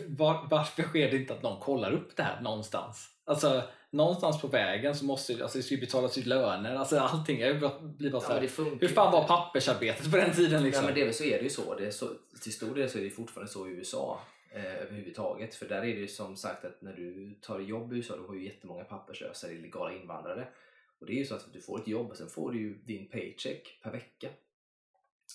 var, 0.08 0.46
varför 0.50 0.82
sker 0.82 1.10
det 1.10 1.16
inte 1.16 1.34
att 1.34 1.42
någon 1.42 1.60
kollar 1.60 1.92
upp 1.92 2.16
det 2.16 2.22
här 2.22 2.40
någonstans? 2.40 3.19
Alltså 3.30 3.62
någonstans 3.90 4.40
på 4.40 4.46
vägen 4.46 4.94
så 4.94 5.04
måste 5.04 5.42
alltså, 5.42 5.58
det 5.58 5.62
ska 5.62 5.74
ju 5.74 5.80
betalas 5.80 6.18
ut 6.18 6.26
löner, 6.26 6.74
alltså 6.74 6.98
allting 6.98 7.40
är, 7.40 7.54
blir 7.98 8.10
bara 8.10 8.22
så 8.22 8.32
Ja, 8.32 8.34
här, 8.34 8.80
Hur 8.80 8.88
fan 8.88 9.12
var 9.12 9.26
pappersarbetet 9.26 10.10
på 10.10 10.16
den 10.16 10.34
tiden 10.34 10.62
liksom? 10.62 10.84
Nej, 10.84 10.94
men 10.94 11.06
det, 11.06 11.12
så 11.12 11.24
är 11.24 11.38
det 11.38 11.44
ju 11.44 11.50
så. 11.50 11.74
Det 11.74 11.86
är 11.86 11.90
så. 11.90 12.08
Till 12.42 12.52
stor 12.52 12.74
del 12.74 12.90
så 12.90 12.98
är 12.98 13.02
det 13.02 13.10
fortfarande 13.10 13.52
så 13.52 13.68
i 13.68 13.70
USA 13.70 14.20
eh, 14.52 14.74
överhuvudtaget. 14.74 15.54
För 15.54 15.68
där 15.68 15.76
är 15.76 15.80
det 15.80 16.00
ju 16.00 16.08
som 16.08 16.36
sagt 16.36 16.64
att 16.64 16.82
när 16.82 16.92
du 16.92 17.34
tar 17.40 17.60
jobb 17.60 17.92
i 17.92 17.96
USA 17.96 18.16
då 18.16 18.26
har 18.26 18.34
ju 18.34 18.44
jättemånga 18.44 18.84
papperslösa 18.84 19.52
illegala 19.52 19.94
invandrare. 19.94 20.48
Och 21.00 21.06
det 21.06 21.12
är 21.12 21.16
ju 21.16 21.24
så 21.24 21.34
att 21.34 21.52
du 21.52 21.60
får 21.60 21.80
ett 21.80 21.88
jobb 21.88 22.10
och 22.10 22.16
sen 22.16 22.28
får 22.28 22.52
du 22.52 22.58
ju 22.58 22.74
din 22.74 23.08
paycheck 23.08 23.80
per 23.82 23.90
vecka. 23.90 24.28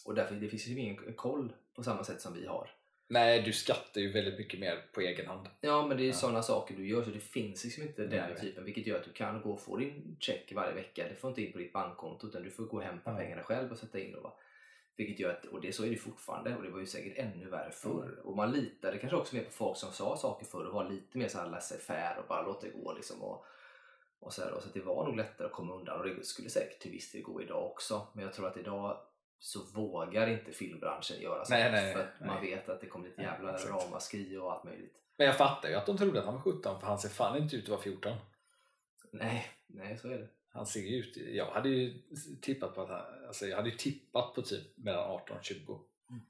Och 0.06 0.16
därför 0.16 0.36
det 0.36 0.48
finns 0.48 0.68
ju 0.68 0.80
ingen 0.80 1.14
koll 1.14 1.54
på 1.76 1.84
samma 1.84 2.04
sätt 2.04 2.22
som 2.22 2.34
vi 2.34 2.46
har. 2.46 2.70
Nej, 3.08 3.42
du 3.42 3.54
skattar 3.54 4.02
ju 4.02 4.12
väldigt 4.12 4.38
mycket 4.38 4.60
mer 4.60 4.86
på 4.94 5.02
egen 5.02 5.28
hand. 5.28 5.48
Ja 5.62 5.88
men 5.88 5.98
det 5.98 6.04
är 6.04 6.06
ju 6.06 6.10
Ja. 6.10 6.16
sådana 6.16 6.42
saker 6.42 6.76
du 6.76 6.88
gör 6.88 7.04
så 7.04 7.10
det 7.10 7.20
finns 7.20 7.64
liksom 7.64 7.84
inte 7.84 8.02
den 8.06 8.30
Nej. 8.30 8.40
typen 8.42 8.66
vilket 8.66 8.88
gör 8.88 8.98
att 9.00 9.04
du 9.06 9.12
kan 9.12 9.42
gå 9.42 9.52
och 9.52 9.62
få 9.62 9.78
din 9.78 10.18
check 10.20 10.54
varje 10.56 10.74
vecka. 10.74 11.06
Det 11.10 11.16
får 11.16 11.30
inte 11.30 11.42
in 11.42 11.52
på 11.52 11.58
ditt 11.58 11.74
bankkonto 11.74 12.28
utan 12.28 12.44
du 12.44 12.50
får 12.52 12.64
gå 12.64 12.78
och 12.78 12.84
hämta 12.84 13.12
Ja. 13.12 13.18
pengarna 13.18 13.44
själv 13.44 13.72
och 13.72 13.78
sätta 13.78 14.00
in 14.00 14.12
dem. 14.12 14.32
Vilket 14.98 15.20
gör 15.20 15.30
att, 15.32 15.46
och 15.46 15.62
det, 15.62 15.72
så 15.76 15.86
är 15.86 15.90
det 15.90 15.96
fortfarande 15.96 16.56
och 16.56 16.64
det 16.64 16.70
var 16.70 16.80
ju 16.80 16.86
säkert 16.86 17.18
ännu 17.18 17.50
värre 17.50 17.72
förr. 17.72 18.20
Och 18.24 18.36
man 18.36 18.52
litade 18.52 18.98
kanske 18.98 19.18
också 19.18 19.36
mer 19.36 19.44
på 19.44 19.52
folk 19.52 19.78
som 19.78 19.92
sa 19.92 20.18
saker 20.18 20.46
förr 20.46 20.66
och 20.66 20.74
var 20.74 20.90
lite 20.90 21.18
mer 21.18 21.28
såhär 21.28 21.50
laissez-faire 21.50 22.18
och 22.20 22.28
bara 22.28 22.42
låta 22.46 22.66
det 22.68 22.74
gå 22.74 22.94
liksom. 22.94 23.22
Och, 23.24 23.46
och 24.20 24.34
så, 24.34 24.42
här, 24.44 24.52
då. 24.52 24.62
så 24.62 24.68
att 24.68 24.74
det 24.74 24.80
var 24.82 25.06
nog 25.08 25.18
lättare 25.18 25.48
att 25.48 25.54
komma 25.54 25.74
undan 25.76 26.00
och 26.00 26.06
det 26.06 26.26
skulle 26.26 26.50
säkert 26.50 26.80
till 26.80 26.92
viss 26.92 27.12
del 27.12 27.22
gå 27.22 27.42
idag 27.42 27.66
också. 27.66 28.08
Men 28.14 28.24
jag 28.24 28.34
tror 28.34 28.48
att 28.48 28.58
idag 28.58 28.98
så 29.40 29.64
vågar 29.64 30.28
inte 30.28 30.52
filmbranschen 30.52 31.22
göra 31.22 31.46
så. 31.46 31.54
Nej, 31.54 31.72
nej, 31.72 31.94
för 31.94 32.00
att 32.00 32.20
nej. 32.20 32.30
man 32.30 32.42
vet 32.42 32.70
att 32.70 32.82
det 32.82 32.88
kommer 32.88 33.08
lite 33.08 33.22
Nej, 33.22 33.32
jävla 33.32 33.54
exakt. 33.54 33.72
ramaskri 33.72 34.38
och 34.38 34.52
allt 34.52 34.64
möjligt. 34.64 34.96
Men 35.18 35.28
jag 35.28 35.38
fattar 35.38 35.70
ju 35.70 35.76
att 35.76 35.86
de 35.86 35.98
trodde 35.98 36.20
att 36.20 36.26
han 36.26 36.34
var 36.34 36.42
17 36.42 36.80
för 36.80 36.88
han 36.88 37.00
ser 37.00 37.10
fan 37.10 37.38
inte 37.38 37.56
ut 37.56 37.64
att 37.64 37.70
vara 37.70 37.82
14. 37.82 38.18
Nej, 39.12 39.48
nej 39.68 39.98
så 39.98 40.08
är 40.08 40.18
det. 40.18 40.28
Han 40.50 40.66
ser 40.66 40.80
ju 40.80 40.96
ut, 40.98 41.18
jag 41.18 41.46
hade 41.46 41.70
ju 41.70 42.02
tippat 42.42 42.76
på 42.76 42.82
att 42.82 42.90
han, 42.90 43.26
alltså 43.28 43.46
jag 43.46 43.58
hade 43.58 43.70
ju 43.70 43.78
tippat 43.78 44.34
på 44.36 44.42
typ 44.42 44.78
mellan 44.78 45.10
18 45.12 45.38
och 45.38 45.44
20. 45.44 45.80
Mm. 46.10 46.22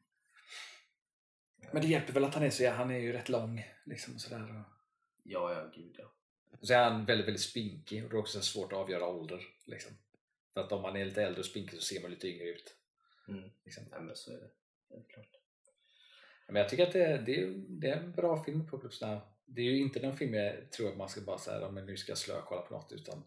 Men 1.72 1.82
det 1.82 1.88
hjälper 1.88 2.14
väl 2.14 2.24
att 2.24 2.34
han 2.34 2.44
är 2.44 2.50
så, 2.50 2.70
han 2.70 2.92
är 2.92 3.00
ju 3.00 3.12
rätt 3.12 3.30
lång 3.30 3.66
liksom 3.86 4.20
sådär. 4.20 4.50
Och 4.50 4.76
Ja, 5.28 5.54
ja, 5.54 5.72
gud 5.76 5.96
ja. 5.98 6.12
så 6.62 6.74
är 6.74 6.90
han 6.90 7.06
väldigt, 7.06 7.28
väldigt 7.28 7.42
spinkig 7.42 8.04
och 8.04 8.10
det 8.10 8.16
är 8.16 8.20
också 8.20 8.42
svårt 8.42 8.74
att 8.74 8.80
avgöra 8.80 9.08
ålder. 9.08 9.42
Liksom. 9.66 9.92
För 10.54 10.62
att 10.62 10.72
om 10.72 10.82
man 10.82 10.96
är 10.96 11.06
lite 11.06 11.24
äldre 11.24 11.40
och 11.40 11.46
spinkig 11.46 11.80
så 11.80 11.86
ser 11.86 12.02
man 12.02 12.12
lite 12.12 12.28
yngre 12.28 12.48
ut. 12.50 12.76
Mm. 13.28 13.50
Liksom. 13.64 13.84
Nej, 13.92 14.02
men 14.02 14.16
så 14.16 14.32
är 14.32 14.38
det. 14.38 14.50
Helt 14.90 15.08
klart. 15.08 15.42
Men 16.48 16.56
jag 16.56 16.70
tycker 16.70 16.88
att 16.88 16.94
det, 16.94 17.18
det, 17.26 17.40
är, 17.40 17.54
det 17.68 17.90
är 17.90 17.98
en 17.98 18.12
bra 18.12 18.44
film, 18.44 18.62
Apocalypse 18.62 19.08
Now. 19.08 19.20
Det 19.46 19.62
är 19.62 19.66
ju 19.66 19.82
inte 19.82 20.00
den 20.00 20.18
film 20.18 20.34
jag 20.34 20.72
tror 20.72 20.90
att 20.90 20.98
man 20.98 21.10
ska 21.10 21.22
bara 21.22 21.38
säga 21.38 21.72
men 21.72 21.86
nu 21.86 21.98
ska 21.98 22.12
jag 22.12 22.18
slökolla 22.18 22.62
på 22.62 22.74
något 22.74 22.92
utan 22.92 23.24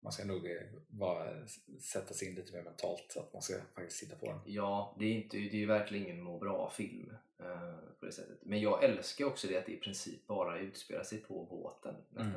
man 0.00 0.12
ska 0.12 0.24
nog 0.24 0.46
eh, 0.46 0.62
bara 0.88 1.46
sätta 1.80 2.14
sig 2.14 2.28
in 2.28 2.34
lite 2.34 2.52
mer 2.52 2.62
mentalt 2.62 3.06
så 3.08 3.20
att 3.20 3.32
man 3.32 3.42
ska 3.42 3.54
faktiskt 3.74 3.98
sitta 3.98 4.16
på 4.16 4.26
den. 4.26 4.40
Ja, 4.44 4.96
det 4.98 5.04
är, 5.04 5.12
inte, 5.12 5.36
det 5.36 5.50
är 5.50 5.54
ju 5.54 5.66
verkligen 5.66 6.04
ingen 6.06 6.22
må 6.22 6.38
bra-film 6.38 7.16
eh, 7.38 7.76
på 8.00 8.06
det 8.06 8.12
sättet. 8.12 8.38
Men 8.42 8.60
jag 8.60 8.84
älskar 8.84 9.24
också 9.24 9.46
det 9.46 9.56
att 9.56 9.66
det 9.66 9.72
i 9.72 9.80
princip 9.80 10.26
bara 10.26 10.58
utspelar 10.58 11.02
sig 11.02 11.18
på 11.18 11.44
båten. 11.44 11.94
Mm. 12.16 12.32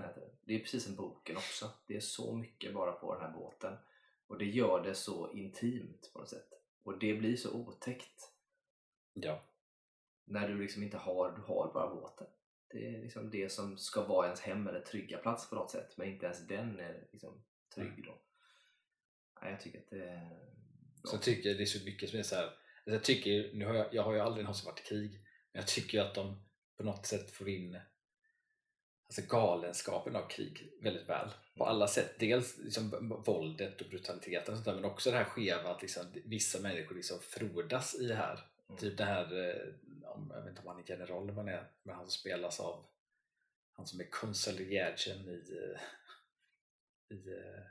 Det 0.46 0.56
är 0.56 0.60
precis 0.60 0.84
som 0.84 0.96
boken 0.96 1.38
också. 1.38 1.70
Det 1.88 1.96
är 1.96 2.00
så 2.00 2.34
mycket 2.34 2.74
bara 2.74 2.92
på 2.92 3.14
den 3.14 3.24
här 3.24 3.32
båten. 3.32 3.74
Och 4.28 4.38
det 4.38 4.46
gör 4.46 4.84
det 4.84 4.96
så 4.96 5.32
intimt 5.32 6.10
på 6.14 6.20
något 6.20 6.30
sätt. 6.30 6.59
Och 6.84 7.00
det 7.00 7.14
blir 7.14 7.38
så 7.38 7.52
otäckt 7.54 8.32
Ja. 9.14 9.44
när 10.26 10.48
du 10.48 10.62
liksom 10.62 10.84
inte 10.84 10.98
har, 10.98 11.32
du 11.32 11.42
har 11.42 11.72
bara 11.74 11.96
båten. 11.96 12.28
Det 12.70 12.88
är 12.88 13.02
liksom 13.02 13.30
det 13.30 13.52
som 13.52 13.78
ska 13.78 14.04
vara 14.04 14.26
ens 14.26 14.42
hem 14.42 14.68
eller 14.68 14.82
trygga 14.82 15.18
plats 15.18 15.50
på 15.50 15.56
något 15.56 15.72
sätt. 15.72 15.98
Men 15.98 16.10
inte 16.10 16.26
ens 16.26 16.48
den 16.48 16.80
är 16.80 17.08
liksom 17.12 17.44
trygg 17.76 18.06
då. 18.06 18.18
Nej, 19.42 19.52
jag 19.52 19.62
tycker 19.62 19.80
att 19.80 19.90
det 19.90 20.04
är. 20.04 20.40
Så 21.04 21.16
jag 21.16 21.22
tycker 21.22 21.54
det 21.56 21.64
är 21.64 21.66
så 21.66 21.86
mycket 21.86 22.10
som 22.10 22.20
är 22.20 22.24
så 22.24 22.36
här. 22.36 22.44
Alltså 22.44 22.92
jag, 22.92 23.04
tycker, 23.04 23.54
nu 23.54 23.66
har 23.66 23.74
jag, 23.74 23.94
jag 23.94 24.04
har 24.04 24.14
ju 24.14 24.20
aldrig 24.20 24.44
någonsin 24.44 24.66
varit 24.66 24.80
i 24.80 24.84
krig 24.84 25.12
men 25.52 25.60
jag 25.62 25.68
tycker 25.68 26.02
att 26.02 26.16
de 26.16 26.44
på 26.78 26.84
något 26.84 27.06
sätt 27.06 27.32
får 27.32 27.50
in 27.50 27.80
alltså 29.10 29.22
galenskapen 29.38 30.16
av 30.16 30.28
krig 30.28 30.72
väldigt 30.82 31.10
väl 31.10 31.30
på 31.58 31.66
alla 31.66 31.88
sätt. 31.88 32.16
Dels 32.20 32.58
liksom 32.58 33.10
våldet 33.26 33.82
och 33.82 33.90
brutaliteten 33.90 34.54
och 34.54 34.58
sånt 34.58 34.66
där, 34.66 34.76
men 34.76 34.86
också 34.86 35.12
det 35.12 35.18
här 35.18 35.24
skeva 35.24 35.72
att 35.72 35.82
liksom 35.82 36.06
vissa 36.26 36.60
människor 36.60 36.96
liksom 36.96 37.20
frodas 37.20 37.96
i 37.96 38.08
det 38.08 38.16
här. 38.16 38.40
Mm. 38.70 38.80
Typ 38.80 38.98
det 38.98 39.06
här, 39.06 39.50
eh, 39.50 40.10
om, 40.10 40.32
jag 40.36 40.42
vet 40.42 40.50
inte 40.50 40.62
om 40.62 40.68
han 40.68 40.80
är 40.80 40.90
general 40.90 41.24
eller 41.24 41.34
vad 41.34 41.46
han 41.46 41.54
är, 41.54 41.72
men 41.84 41.96
han 41.96 42.06
som 42.06 42.12
spelas 42.12 42.60
av 42.60 42.86
han 43.72 43.88
som 43.88 44.00
är 44.00 44.10
konsuljärgen 44.10 45.30
i, 45.30 45.44
eh, 45.58 45.82
i 47.18 47.32
eh, 47.32 47.64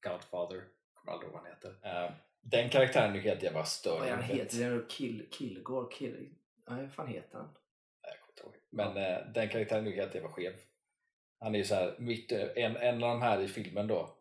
Godfather, 0.00 0.64
kommer 0.94 1.12
aldrig 1.12 1.30
ihåg 1.30 1.32
vad 1.32 1.42
han 1.42 1.50
heter. 1.50 1.76
Eh, 1.82 2.12
den 2.40 2.70
karaktären 2.70 3.16
är 3.16 3.20
helt 3.20 3.42
jävla 3.42 3.64
störd. 3.64 3.98
Vad 3.98 4.08
är 4.08 4.12
han 4.12 4.22
heter? 4.22 4.86
Kill, 4.88 5.28
Kilgore? 5.30 5.94
Kill... 5.94 6.34
Nej, 6.68 6.82
vad 6.82 6.92
fan 6.92 7.06
heter 7.06 7.38
han? 7.38 7.46
Nej, 7.46 8.12
jag 8.12 8.20
kommer 8.20 8.32
inte 8.32 8.42
ihåg. 8.42 8.57
Men 8.70 8.96
eh, 8.96 9.18
den 9.34 9.48
karaktären 9.48 9.86
är 9.86 9.90
ju 9.90 9.96
helt 9.96 10.14
jävla 10.14 10.30
skev. 10.30 10.52
Han 11.40 11.54
är 11.54 11.58
ju 11.58 11.64
så 11.64 11.74
här, 11.74 11.94
mitt, 11.98 12.32
eh, 12.32 12.46
en, 12.56 12.76
en 12.76 13.04
av 13.04 13.10
de 13.10 13.22
här 13.22 13.40
i 13.40 13.48
filmen 13.48 13.86
då, 13.86 14.16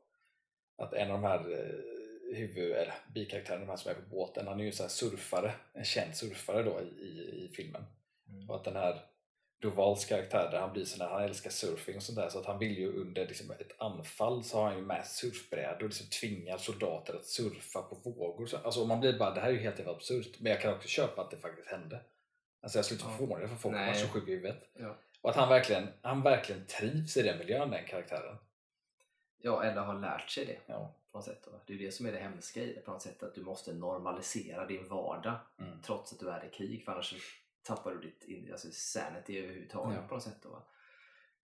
att 0.77 0.93
en 0.93 1.11
av 1.11 1.21
de 1.21 1.27
här 1.27 1.51
eh, 1.51 2.35
huvud, 2.37 2.71
eller 2.71 2.93
bikaraktärerna, 3.13 3.65
de 3.65 3.69
här 3.69 3.77
som 3.77 3.91
är 3.91 3.95
på 3.95 4.09
båten, 4.09 4.47
han 4.47 4.59
är 4.59 4.63
ju 4.63 4.71
så 4.71 4.83
här 4.83 4.89
surfare, 4.89 5.53
en 5.73 5.83
känd 5.83 6.15
surfare 6.15 6.63
då 6.63 6.81
i, 6.81 7.05
i, 7.05 7.45
i 7.45 7.51
filmen. 7.55 7.85
Och 8.47 8.55
att 8.55 8.63
den 8.63 8.75
här 8.75 9.01
Duvals 9.61 10.05
karaktär, 10.05 10.51
där 10.51 10.59
han 10.59 10.73
blir 10.73 10.85
sån 10.85 11.01
här, 11.01 11.13
han 11.13 11.23
älskar 11.23 11.49
surfing 11.49 11.95
och 11.95 12.03
sånt 12.03 12.17
där, 12.17 12.29
så 12.29 12.39
att 12.39 12.45
han 12.45 12.59
vill 12.59 12.77
ju 12.77 12.93
under 12.93 13.27
liksom, 13.27 13.51
ett 13.51 13.81
anfall 13.81 14.43
så 14.43 14.57
har 14.57 14.65
han 14.67 14.77
ju 14.77 14.85
med 14.85 15.05
surfbrädor 15.05 15.83
och 15.83 15.89
liksom 15.89 16.07
tvingar 16.07 16.57
soldater 16.57 17.13
att 17.13 17.25
surfa 17.25 17.81
på 17.81 17.95
vågor. 17.95 18.45
Så, 18.45 18.57
alltså 18.57 18.85
man 18.85 18.99
blir 18.99 19.19
bara, 19.19 19.33
det 19.33 19.41
här 19.41 19.47
är 19.47 19.53
ju 19.53 19.59
helt 19.59 19.79
jävla 19.79 19.93
absurt. 19.93 20.39
Men 20.39 20.51
jag 20.51 20.61
kan 20.61 20.73
också 20.73 20.87
köpa 20.87 21.21
att 21.21 21.31
det 21.31 21.37
faktiskt 21.37 21.67
hände. 21.67 21.99
Alltså 22.61 22.77
jag 22.77 22.85
skulle 22.85 22.99
inte 23.01 23.17
förvåna 23.17 23.39
mig 23.39 23.47
för 23.47 23.55
folk 23.55 23.75
var 23.75 23.81
Nej. 23.81 23.95
så 23.95 24.07
sjuka 24.07 24.31
i 24.31 24.35
huvudet. 24.35 24.69
Ja. 24.73 24.97
Och 25.21 25.29
att 25.29 25.35
han 25.35 25.49
verkligen, 25.49 25.87
han 26.01 26.21
verkligen 26.23 26.65
trivs 26.65 27.17
i 27.17 27.21
den 27.21 27.37
miljön, 27.37 27.71
den 27.71 27.85
karaktären. 27.85 28.37
ja, 29.41 29.63
eller 29.63 29.81
har 29.81 29.99
lärt 29.99 30.29
sig 30.29 30.45
det 30.45 30.57
Ja. 30.65 30.95
på 31.11 31.17
något 31.17 31.25
sätt. 31.25 31.41
Då. 31.45 31.51
Det 31.67 31.73
är 31.73 31.77
det 31.77 31.91
som 31.91 32.05
är 32.05 32.11
det 32.11 32.19
hemska 32.19 32.61
i 32.61 32.73
det 32.73 32.81
på 32.81 32.91
något 32.91 33.01
sätt, 33.01 33.23
att 33.23 33.35
du 33.35 33.41
måste 33.43 33.73
normalisera 33.73 34.65
din 34.65 34.87
vardag 34.87 35.39
Mm. 35.59 35.81
trots 35.81 36.13
att 36.13 36.19
du 36.19 36.29
är 36.29 36.45
i 36.45 36.49
krig, 36.49 36.83
för 36.85 36.91
annars 36.91 37.13
tappar 37.63 37.91
du 37.91 37.99
ditt 38.01 38.51
alltså 38.51 38.67
sanity 38.71 39.37
överhuvudtaget 39.39 39.97
Ja. 40.01 40.07
på 40.07 40.13
något 40.13 40.23
sätt. 40.23 40.37
Då? 40.43 40.67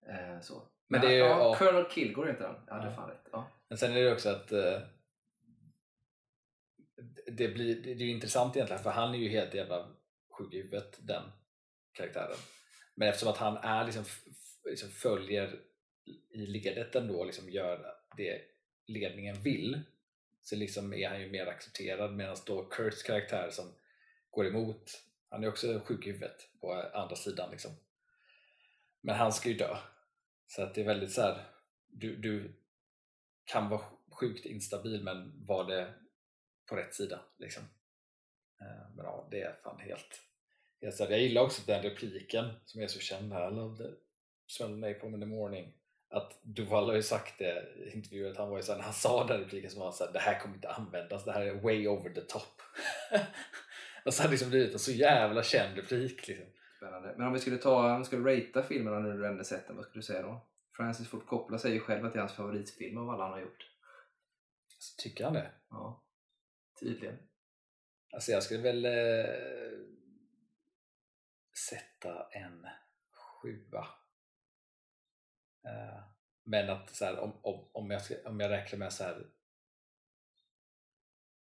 Eh, 0.08 0.40
så. 0.40 0.62
Men 0.88 1.00
det 1.00 1.06
är 1.06 1.10
ju- 1.10 1.16
ja, 1.18 1.38
ja. 1.38 1.54
Colonel 1.58 1.90
Kilgore 1.90 2.32
heter 2.32 2.46
han. 2.46 2.56
Ja, 2.66 2.88
det 2.88 2.94
fan 2.96 3.10
rätt. 3.10 3.28
Ja. 3.32 3.48
Men 3.68 3.78
sen 3.78 3.92
är 3.92 4.00
det 4.02 4.12
också 4.12 4.28
att 4.28 4.52
eh, 4.52 4.80
det, 7.26 7.48
blir, 7.48 7.82
det 7.82 7.90
är 7.90 7.94
ju 7.94 8.10
intressant 8.10 8.56
egentligen 8.56 8.82
för 8.82 8.90
han 8.90 9.14
är 9.14 9.18
ju 9.18 9.28
helt 9.28 9.54
jävla 9.54 9.88
sjuk 10.38 10.54
i 10.54 10.56
huvudet 10.56 10.98
den 11.02 11.22
karaktären. 11.92 12.36
Men 12.94 13.08
eftersom 13.08 13.28
att 13.28 13.38
han 13.38 13.56
är 13.56 13.84
liksom, 13.84 14.04
liksom 14.64 14.90
följer 14.90 15.60
i 16.30 16.46
ledet 16.46 16.94
ändå 16.94 17.18
och 17.18 17.26
liksom 17.26 17.50
gör 17.50 17.94
det 18.16 18.42
ledningen 18.86 19.42
vill 19.42 19.80
så 20.42 20.56
liksom 20.56 20.94
är 20.94 21.08
han 21.08 21.20
ju 21.20 21.30
mer 21.30 21.46
accepterad 21.46 22.14
medan 22.14 22.36
då 22.46 22.64
Kurts 22.64 23.02
karaktär 23.02 23.50
som 23.50 23.74
går 24.30 24.46
emot 24.46 25.04
han 25.34 25.44
är 25.44 25.48
också 25.48 25.80
sjuk 25.84 26.06
i 26.06 26.10
huvudet 26.10 26.48
på 26.60 26.72
andra 26.72 27.16
sidan 27.16 27.50
liksom. 27.50 27.70
Men 29.00 29.16
han 29.16 29.32
ska 29.32 29.48
ju 29.48 29.54
dö. 29.54 29.76
Så 30.46 30.62
att 30.62 30.74
det 30.74 30.80
är 30.80 30.84
väldigt 30.84 31.12
så 31.12 31.20
här. 31.20 31.46
Du, 31.88 32.16
du 32.16 32.54
kan 33.44 33.68
vara 33.68 33.84
sjukt 34.10 34.46
instabil 34.46 35.04
men 35.04 35.46
var 35.46 35.64
det 35.64 35.94
på 36.66 36.76
rätt 36.76 36.94
sida 36.94 37.20
liksom. 37.38 37.62
Eh, 38.60 38.96
Men 38.96 39.04
ja, 39.04 39.28
det 39.30 39.42
är 39.42 39.52
fan 39.62 39.80
helt. 39.80 40.20
Jag 40.80 41.20
gillar 41.20 41.42
också 41.42 41.62
den 41.66 41.82
repliken 41.82 42.50
som 42.64 42.82
är 42.82 42.86
så 42.86 42.98
känd 42.98 43.32
här. 43.32 43.48
I 43.50 43.54
love 43.54 43.76
the 43.76 43.90
smell 44.46 44.78
napalm 44.78 45.14
in 45.14 45.20
the 45.20 45.26
morning. 45.26 45.72
Att 46.08 46.38
Duval 46.42 46.88
har 46.88 46.94
ju 46.94 47.02
sagt 47.02 47.38
det 47.38 47.74
i 47.76 47.90
intervjuer 47.90 48.30
att 48.30 48.36
han 48.36 48.50
var 48.50 48.56
ju 48.56 48.62
såhär, 48.62 48.78
när 48.78 48.84
han 48.84 48.94
sa 48.94 49.26
den 49.26 49.40
repliken 49.40 49.70
så 49.70 49.80
var 49.80 49.92
såhär, 49.92 50.12
det 50.12 50.18
här 50.18 50.40
kommer 50.40 50.54
inte 50.54 50.70
användas, 50.70 51.24
det 51.24 51.32
här 51.32 51.42
är 51.42 51.54
way 51.54 51.88
over 51.88 52.10
the 52.10 52.20
top. 52.20 52.62
och 54.04 54.14
så 54.14 54.22
har 54.22 54.28
det 54.28 54.32
liksom 54.32 54.50
blivit 54.50 54.72
en 54.72 54.78
så 54.78 54.92
jävla 54.92 55.42
känd 55.42 55.76
replik 55.76 56.28
liksom. 56.28 56.46
Spännande. 56.76 57.14
Men 57.16 57.26
om 57.26 57.32
vi 57.32 57.38
skulle 57.40 57.56
ta, 57.56 57.92
om 57.94 57.98
vi 57.98 58.04
skulle 58.04 58.36
ratea 58.36 58.62
filmerna 58.62 58.98
nu 58.98 59.08
när 59.08 59.16
du 59.16 59.26
ändå 59.26 59.44
sett 59.44 59.66
den, 59.66 59.76
vad 59.76 59.84
skulle 59.84 60.00
du 60.00 60.06
säga 60.06 60.22
då? 60.22 60.46
Francis 60.76 61.08
Ford 61.08 61.26
Coppola 61.26 61.58
säger 61.58 61.74
ju 61.74 61.80
själv 61.80 62.06
att 62.06 62.12
det 62.12 62.18
är 62.18 62.20
hans 62.20 62.32
favoritfilm 62.32 62.98
av 62.98 63.10
alla 63.10 63.22
han 63.22 63.32
har 63.32 63.40
gjort. 63.40 63.70
Så 64.78 65.02
tycker 65.02 65.24
han 65.24 65.32
det? 65.32 65.50
Ja, 65.70 66.02
tydligen. 66.80 67.18
Alltså 68.14 68.32
jag 68.32 68.42
skulle 68.42 68.62
väl 68.62 68.84
eh, 68.84 69.80
sätta 71.68 72.28
en 72.30 72.66
sjua. 73.10 73.86
Eh, 75.64 76.04
men 76.44 76.70
att 76.70 76.94
så 76.94 77.04
här, 77.04 77.18
om, 77.18 77.32
om, 77.42 77.68
om, 77.72 77.90
jag 77.90 78.04
ska, 78.04 78.28
om 78.28 78.40
jag 78.40 78.50
räknar 78.50 78.78
med 78.78 78.92
så 78.92 79.04
här, 79.04 79.26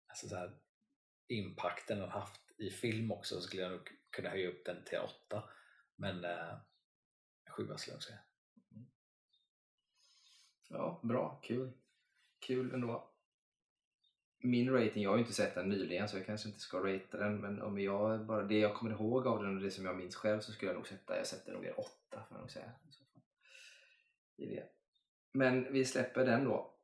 alltså 0.08 0.28
så 0.28 0.36
här 0.36 0.60
impacten 1.28 2.00
den 2.00 2.10
haft 2.10 2.42
i 2.58 2.70
film 2.70 3.12
också 3.12 3.36
så 3.36 3.42
skulle 3.42 3.62
jag 3.62 3.72
nog 3.72 3.90
kunna 4.10 4.30
höja 4.30 4.50
upp 4.50 4.66
den 4.66 4.84
till 4.86 5.00
åtta. 5.00 5.50
men 5.96 6.24
eh, 6.24 6.58
sjua 7.50 7.78
skulle 7.78 7.96
jag 7.96 8.04
säga. 8.04 8.20
Ja, 10.70 11.00
bra. 11.04 11.40
Kul. 11.44 11.72
Kul 12.40 12.74
ändå. 12.74 13.17
Min 14.40 14.74
rating, 14.74 15.04
jag 15.04 15.10
har 15.10 15.18
ju 15.18 15.24
inte 15.24 15.34
sett 15.34 15.56
den 15.56 15.70
nyligen 15.70 16.10
så 16.10 16.18
jag 16.18 16.26
kanske 16.26 16.48
inte 16.48 16.60
ska 16.60 16.78
ratea 16.78 17.20
den 17.20 17.42
men 17.42 17.62
om 17.62 17.80
jag 17.80 18.26
bara, 18.26 18.44
det 18.44 18.60
jag 18.60 18.74
kommer 18.74 18.92
ihåg 18.92 19.28
av 19.28 19.44
den 19.44 19.56
och 19.56 19.64
det 19.64 19.72
som 19.72 19.86
jag 19.86 19.98
minns 19.98 20.16
själv 20.16 20.40
så 20.40 20.52
skulle 20.52 20.72
jag 20.72 20.76
nog 20.76 20.88
sätta, 20.88 21.18
jag 21.18 21.28
sätter 21.28 21.54
nog 21.54 21.66
en 21.66 21.74
8 21.74 21.90
får 22.12 22.24
jag 22.30 22.40
nog 22.40 22.52
säga. 22.52 22.72
I 24.38 24.46
det. 24.46 24.64
Men 25.34 25.74
vi 25.74 25.86
släpper 25.86 26.26
den 26.26 26.44
då 26.44 26.78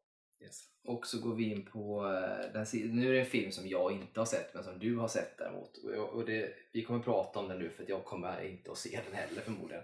Yes. 0.44 0.64
och 0.84 1.08
så 1.08 1.20
går 1.20 1.36
vi 1.36 1.52
in 1.52 1.66
på 1.66 2.06
eh, 2.06 2.54
den, 2.54 2.96
nu 2.96 3.10
är 3.10 3.14
det 3.14 3.20
en 3.20 3.26
film 3.26 3.52
som 3.52 3.68
jag 3.68 3.92
inte 3.92 4.20
har 4.20 4.26
sett 4.26 4.54
men 4.54 4.64
som 4.64 4.80
du 4.80 4.96
har 4.96 5.08
sett 5.08 5.38
däremot. 5.38 5.78
Och, 5.78 6.10
och 6.10 6.26
det, 6.26 6.54
vi 6.72 6.84
kommer 6.84 7.00
prata 7.00 7.40
om 7.40 7.48
den 7.48 7.60
nu 7.60 7.70
för 7.70 7.84
att 7.84 7.90
jag 7.90 8.06
kommer 8.06 8.42
inte 8.42 8.72
att 8.72 8.78
se 8.78 9.00
den 9.06 9.14
heller 9.14 9.42
förmodligen. 9.42 9.84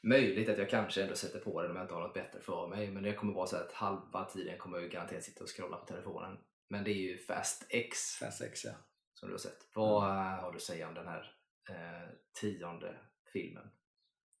Möjligt 0.00 0.48
att 0.48 0.58
jag 0.58 0.70
kanske 0.70 1.02
ändå 1.02 1.14
sätter 1.14 1.38
på 1.38 1.62
den 1.62 1.70
om 1.70 1.76
jag 1.76 1.84
inte 1.84 1.94
har 1.94 2.02
något 2.02 2.14
bättre 2.14 2.40
för 2.40 2.66
mig 2.66 2.90
men 2.90 3.02
det 3.02 3.12
kommer 3.12 3.34
vara 3.34 3.46
så 3.46 3.56
att 3.56 3.72
halva 3.72 4.24
tiden 4.24 4.58
kommer 4.58 4.78
jag 4.78 4.90
garanterat 4.90 5.24
sitta 5.24 5.44
och 5.44 5.56
scrolla 5.56 5.76
på 5.76 5.86
telefonen. 5.86 6.38
Men 6.68 6.84
det 6.84 6.90
är 6.90 7.02
ju 7.10 7.18
Fast 7.18 7.66
X 7.68 8.16
Fast 8.20 8.40
X 8.40 8.64
ja. 8.64 8.72
som 9.14 9.28
du 9.28 9.34
har 9.34 9.38
sett. 9.38 9.68
Vad 9.74 10.02
eh, 10.02 10.42
har 10.42 10.50
du 10.52 10.56
att 10.56 10.62
säga 10.62 10.88
om 10.88 10.94
den 10.94 11.06
här 11.06 11.36
eh, 11.70 12.08
tionde 12.40 12.96
filmen? 13.32 13.70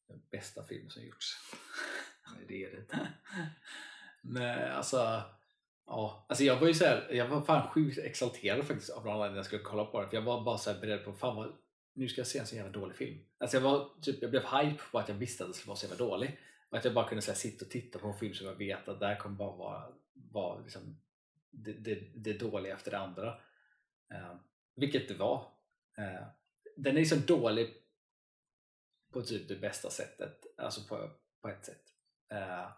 Den 0.08 0.22
bästa 0.30 0.64
film 0.64 0.90
som 0.90 1.04
gjorts. 1.04 1.26
Det 2.48 2.64
är 2.64 2.70
det 2.70 2.76
inte. 2.76 3.08
Nej, 4.22 4.70
alltså, 4.70 5.22
ja. 5.86 6.26
alltså 6.28 6.44
jag 6.44 6.60
var 6.60 6.66
ju 6.66 6.74
så 6.74 6.84
här, 6.84 7.08
jag 7.12 7.28
var 7.28 7.42
fan 7.42 7.70
sjukt 7.70 7.98
exalterad 7.98 8.66
faktiskt 8.66 8.90
av 8.90 9.04
någon 9.04 9.14
anledning 9.14 9.36
jag 9.36 9.46
skulle 9.46 9.62
kolla 9.62 9.84
på 9.84 10.00
den. 10.00 10.10
För 10.10 10.16
jag 10.16 10.22
var 10.22 10.44
bara 10.44 10.58
så 10.58 10.72
här 10.72 10.80
beredd 10.80 11.04
på, 11.04 11.12
fan 11.12 11.36
vad, 11.36 11.52
nu 11.94 12.08
ska 12.08 12.20
jag 12.20 12.28
se 12.28 12.38
en 12.38 12.46
så 12.46 12.56
jävla 12.56 12.72
dålig 12.72 12.96
film. 12.96 13.20
Alltså 13.38 13.56
jag, 13.56 13.62
var, 13.62 13.90
typ, 14.02 14.22
jag 14.22 14.30
blev 14.30 14.42
hype 14.42 14.82
på 14.92 14.98
att 14.98 15.08
jag 15.08 15.16
visste 15.16 15.44
att 15.44 15.48
den 15.48 15.54
skulle 15.54 15.68
vara 15.68 15.76
så 15.76 15.86
jävla 15.86 16.06
dålig. 16.06 16.38
Och 16.70 16.78
att 16.78 16.84
jag 16.84 16.94
bara 16.94 17.08
kunde 17.08 17.22
så 17.22 17.30
här, 17.30 17.38
sitta 17.38 17.64
och 17.64 17.70
titta 17.70 17.98
på 17.98 18.08
en 18.08 18.18
film 18.18 18.34
som 18.34 18.46
jag 18.46 18.54
vet 18.54 18.88
att 18.88 19.00
det 19.00 19.06
här 19.06 19.16
kommer 19.16 19.36
bara 19.36 19.56
vara, 19.56 19.92
vara 20.32 20.60
liksom, 20.60 21.00
det, 21.56 21.72
det, 21.72 21.94
det 22.14 22.32
dåliga 22.32 22.74
efter 22.74 22.90
det 22.90 22.98
andra. 22.98 23.28
Eh, 24.14 24.34
vilket 24.76 25.08
det 25.08 25.14
var. 25.14 25.52
Eh, 25.98 26.26
den 26.76 26.96
är 26.96 27.00
liksom 27.00 27.20
dålig 27.26 27.74
på 29.12 29.22
typ 29.22 29.48
det 29.48 29.56
bästa 29.56 29.90
sättet, 29.90 30.46
alltså 30.58 30.88
på, 30.88 31.10
på 31.42 31.48
ett 31.48 31.64
sätt. 31.64 31.84
Eh, 32.32 32.68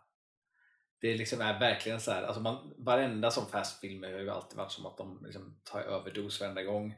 det 1.01 1.17
liksom 1.17 1.41
är 1.41 1.61
verkligen 1.61 2.01
så 2.01 2.11
här, 2.11 2.23
alltså 2.23 2.43
man, 2.43 2.75
varenda 2.79 3.31
som 3.31 3.47
fastfilmer 3.47 4.13
har 4.13 4.21
ju 4.21 4.31
alltid 4.31 4.59
varit 4.59 4.73
som 4.73 4.87
att 4.87 4.97
de 4.97 5.25
liksom 5.27 5.61
tar 5.65 5.81
överdos 5.81 6.41
varenda 6.41 6.63
gång. 6.63 6.93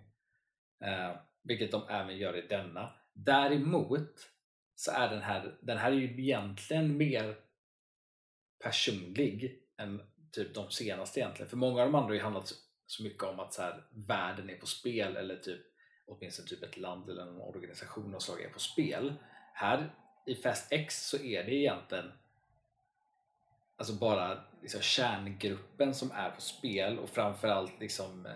Eh, 0.84 1.16
vilket 1.42 1.72
de 1.72 1.88
även 1.88 2.16
gör 2.16 2.36
i 2.36 2.46
denna. 2.46 2.92
Däremot 3.12 4.30
så 4.74 4.90
är 4.90 5.08
den 5.08 5.22
här, 5.22 5.58
den 5.60 5.78
här 5.78 5.92
är 5.92 5.96
ju 5.96 6.22
egentligen 6.22 6.96
mer 6.96 7.36
personlig 8.64 9.62
än 9.76 10.02
typ 10.32 10.54
de 10.54 10.70
senaste 10.70 11.20
egentligen. 11.20 11.50
För 11.50 11.56
många 11.56 11.82
av 11.82 11.86
de 11.86 11.94
andra 11.94 12.08
har 12.08 12.14
ju 12.14 12.22
handlat 12.22 12.54
så, 12.86 13.02
mycket 13.02 13.22
om 13.22 13.40
att 13.40 13.54
så 13.54 13.62
här, 13.62 13.84
världen 13.90 14.50
är 14.50 14.56
på 14.56 14.66
spel 14.66 15.16
eller 15.16 15.36
typ 15.36 15.60
åtminstone 16.06 16.48
typ 16.48 16.62
ett 16.62 16.76
land 16.76 17.10
eller 17.10 17.22
en 17.22 17.40
organisation 17.40 18.14
och 18.14 18.22
slag 18.22 18.42
är 18.42 18.48
på 18.48 18.58
spel. 18.60 19.14
Här 19.52 19.94
i 20.26 20.34
Fast 20.34 20.72
X 20.72 21.08
så 21.08 21.16
är 21.16 21.44
det 21.44 21.54
egentligen 21.54 22.12
alltså 23.76 23.92
bara 23.92 24.44
liksom 24.62 24.80
kärngruppen 24.80 25.94
som 25.94 26.10
är 26.10 26.30
på 26.30 26.40
spel 26.40 26.98
och 26.98 27.10
framförallt 27.10 27.80
liksom 27.80 28.26
eh, 28.26 28.32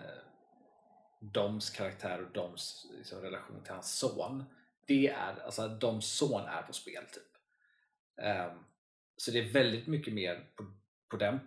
Doms 1.19 1.69
karaktär 1.69 2.21
och 2.21 2.31
Doms 2.31 2.87
liksom, 2.97 3.21
relation 3.21 3.63
till 3.63 3.73
hans 3.73 3.97
son. 3.97 4.43
Det 4.85 5.07
är, 5.07 5.43
alltså 5.45 5.67
Doms 5.67 6.05
son 6.05 6.41
är 6.41 6.61
på 6.61 6.73
spel 6.73 7.03
typ. 7.13 7.23
Um, 8.25 8.63
så 9.17 9.31
det 9.31 9.39
är 9.39 9.53
väldigt 9.53 9.87
mycket 9.87 10.13
mer 10.13 10.45
på, 10.55 10.73
på 11.09 11.17
den, 11.17 11.39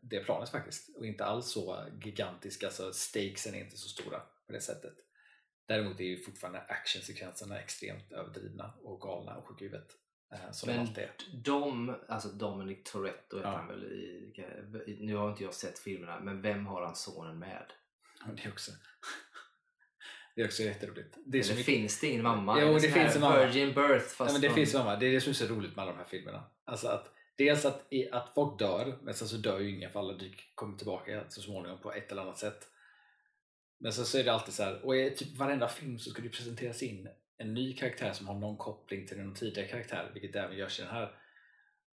det 0.00 0.20
planet 0.20 0.48
faktiskt 0.48 0.96
och 0.96 1.06
inte 1.06 1.24
alls 1.24 1.46
så 1.50 1.86
gigantisk, 2.04 2.62
alltså 2.62 2.92
stakesen 2.92 3.54
är 3.54 3.58
inte 3.60 3.76
så 3.76 3.88
stora 3.88 4.18
på 4.46 4.52
det 4.52 4.60
sättet. 4.60 4.94
Däremot 5.68 6.00
är 6.00 6.04
ju 6.04 6.22
fortfarande 6.22 6.60
actionsekvenserna 6.60 7.60
extremt 7.60 8.12
överdrivna 8.12 8.74
och 8.82 9.00
galna 9.00 9.36
och 9.36 9.46
sjuka 9.48 9.64
i 9.64 9.68
huvudet. 9.68 9.90
eh, 10.34 10.50
Som 10.52 10.68
Men 10.70 10.80
alltid 10.80 11.04
är. 11.04 11.10
de, 11.44 11.96
alltså 12.08 12.28
Dominic 12.28 12.78
Toretto 12.92 13.36
heter 13.36 13.48
Ja. 13.50 13.56
han 13.56 13.68
väl 13.68 13.84
i, 13.84 14.98
nu 15.00 15.14
har 15.16 15.30
inte 15.30 15.42
jag 15.44 15.54
sett 15.54 15.78
filmerna, 15.78 16.20
men 16.20 16.42
vem 16.42 16.66
har 16.66 16.82
han 16.82 16.96
sonen 16.96 17.38
med? 17.38 17.66
Ja, 18.20 18.32
Det 18.36 18.44
är 18.44 18.52
också, 18.52 18.72
det 20.36 20.42
är 20.42 20.46
också 20.46 20.62
jätteroligt. 20.62 21.16
Det 21.26 21.38
Eller 21.38 21.50
mycket, 21.50 21.66
finns 21.66 22.00
det 22.00 22.06
ingen 22.06 22.22
mamma? 22.22 22.60
Jo, 22.62 22.74
det 22.74 22.80
finns 22.90 23.14
en 23.14 23.20
mamma. 23.20 23.46
Virgin 23.46 23.74
birth 23.74 24.04
fast 24.06 24.18
Nej, 24.20 24.32
men 24.32 24.40
det 24.40 24.48
från- 24.48 24.54
finns 24.56 24.74
mamma. 24.74 24.96
Det 24.96 25.06
är 25.06 25.12
det 25.12 25.20
som 25.20 25.30
är 25.30 25.34
så 25.34 25.46
roligt 25.46 25.76
med 25.76 25.82
alla 25.82 25.92
de 25.92 25.98
här 25.98 26.04
filmerna. 26.06 26.50
Alltså 26.64 26.88
att, 26.88 27.12
dels 27.36 27.64
att, 27.64 27.92
att 28.12 28.34
folk 28.34 28.58
dör, 28.58 28.98
men 29.02 29.14
sen 29.14 29.28
så 29.28 29.36
dör 29.36 29.58
ju 29.58 29.76
ingen 29.76 29.90
för 29.90 30.00
alla 30.00 30.18
kommer 30.54 30.76
tillbaka 30.76 31.24
så 31.28 31.42
småningom 31.42 31.78
på 31.78 31.92
ett 31.92 32.12
eller 32.12 32.22
annat 32.22 32.38
sätt. 32.38 32.68
Men 33.78 33.92
sen 33.92 34.04
så 34.04 34.18
är 34.18 34.24
det 34.24 34.32
alltid 34.32 34.54
så 34.54 34.62
här, 34.62 34.86
och 34.86 34.96
i 34.96 35.10
typ 35.10 35.36
varenda 35.36 35.68
film 35.68 35.98
så 35.98 36.10
ska 36.10 36.22
det 36.22 36.28
presenteras 36.28 36.82
in 36.82 37.08
en 37.38 37.54
ny 37.54 37.76
karaktär 37.76 38.12
som 38.12 38.28
har 38.28 38.34
någon 38.34 38.56
koppling 38.56 39.06
till 39.06 39.18
någon 39.18 39.34
tidigare 39.34 39.68
karaktär, 39.68 40.10
vilket 40.14 40.36
även 40.36 40.56
görs 40.56 40.78
i 40.78 40.82
den 40.82 40.90
här. 40.90 41.18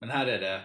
Men 0.00 0.10
här 0.10 0.26
är 0.26 0.40
det, 0.40 0.64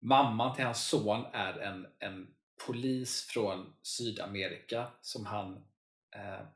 mamman 0.00 0.54
till 0.54 0.64
hans 0.64 0.88
son 0.88 1.26
är 1.32 1.58
en, 1.58 1.86
en 1.98 2.34
polis 2.66 3.26
från 3.26 3.76
Sydamerika 3.82 4.86
som 5.00 5.26
han 5.26 5.54
eh, 6.14 6.46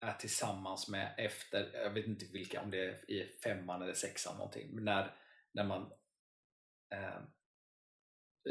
är 0.00 0.12
tillsammans 0.18 0.88
med 0.88 1.14
efter, 1.18 1.70
jag 1.74 1.90
vet 1.90 2.06
inte 2.06 2.26
vilka, 2.32 2.62
om 2.62 2.70
det 2.70 2.84
är 2.84 3.10
i 3.10 3.36
femman 3.44 3.82
eller 3.82 3.94
sexan 3.94 4.36
någonting, 4.36 4.68
men 4.72 4.84
när, 4.84 5.14
när 5.52 5.64
man 5.64 5.92
eh, 6.94 7.14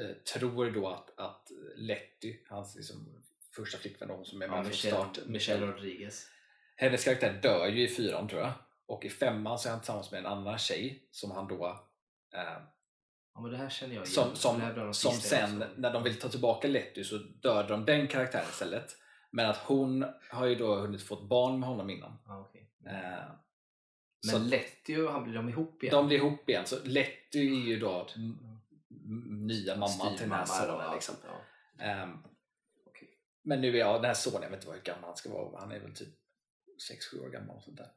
eh, 0.04 0.16
tror 0.34 0.72
då 0.72 0.88
att, 0.90 1.20
att 1.20 1.52
Letty, 1.76 2.38
hans 2.50 2.76
liksom, 2.76 3.24
första 3.56 3.78
flickvän, 3.78 4.10
hon 4.10 4.26
som 4.26 4.42
är 4.42 4.48
med 4.48 4.58
ja, 4.60 4.64
från 4.64 4.74
start, 4.74 5.20
Michelle 5.26 5.66
Rodriguez. 5.66 6.28
hennes 6.76 7.04
karaktär 7.04 7.40
dör 7.42 7.68
ju 7.68 7.84
i 7.84 7.88
fyran 7.88 8.28
tror 8.28 8.42
jag, 8.42 8.52
och 8.86 9.06
i 9.06 9.10
femman 9.10 9.60
så 9.60 9.68
är 9.68 9.72
han 9.72 9.80
tillsammans 9.82 10.12
med 10.12 10.20
en 10.20 10.26
annan 10.26 10.58
tjej 10.58 11.08
som 11.12 11.32
han 11.32 11.48
då 11.48 11.66
eh, 12.36 12.58
Ja, 13.36 13.42
men 13.42 13.52
det 13.52 13.58
här 13.58 13.70
känner 13.70 13.96
jag 13.96 14.08
som, 14.08 14.24
igen. 14.24 14.36
som, 14.36 14.62
som 14.94 15.12
jag 15.12 15.22
sen 15.22 15.60
såg. 15.60 15.68
när 15.78 15.94
de 15.94 16.04
vill 16.04 16.20
ta 16.20 16.30
tillbaka 16.30 16.68
Letty 16.68 17.04
så 17.04 17.18
dödar 17.18 17.68
de 17.70 17.86
den 17.86 18.08
karaktären 18.08 18.46
istället 18.50 18.96
men 19.32 19.50
att 19.50 19.58
hon 19.58 20.06
har 20.32 20.46
ju 20.46 20.56
då 20.56 20.76
hunnit 20.76 21.02
fått 21.04 21.30
barn 21.30 21.60
med 21.60 21.70
honom 21.70 21.90
innan 21.90 22.20
Ja, 22.26 22.40
okej. 22.40 22.70
eh, 22.86 23.24
Men 24.26 24.36
så 24.36 24.40
Letty 24.40 24.98
och 24.98 25.12
han 25.12 25.24
blir 25.24 25.34
de 25.34 25.50
ihop 25.50 25.84
igen? 25.84 25.96
de 25.96 26.08
blir 26.08 26.18
ihop 26.18 26.50
igen 26.50 26.66
så 26.66 26.76
Letty 26.84 27.40
är 27.40 27.68
ju 27.68 27.80
då 27.80 28.08
Mm. 29.06 29.48
nya 29.48 29.76
mamman 29.76 30.18
till 30.18 30.30
den 30.30 30.32
här 30.32 30.64
eller 30.64 30.74
sonen 30.78 30.94
liksom. 30.94 31.16
ja. 31.28 31.84
Ehm, 31.84 32.18
Okej. 32.86 33.10
men 33.44 33.62
nu 33.62 33.68
är 33.76 33.80
jag, 33.80 33.96
den 33.96 34.06
här 34.06 34.14
sonen, 34.14 34.42
jag 34.44 34.50
vet 34.50 34.60
inte 34.64 34.72
hur 34.76 34.82
gammal 34.82 35.04
han 35.04 35.18
ska 35.18 35.30
vara, 35.30 35.60
han 35.60 35.72
är 35.72 35.80
väl 35.80 35.96
typ 35.96 36.08
6-7 37.14 37.26
år 37.26 37.30
gammal 37.30 37.56
och 37.58 37.64
sånt 37.64 37.78
där. 37.78 37.92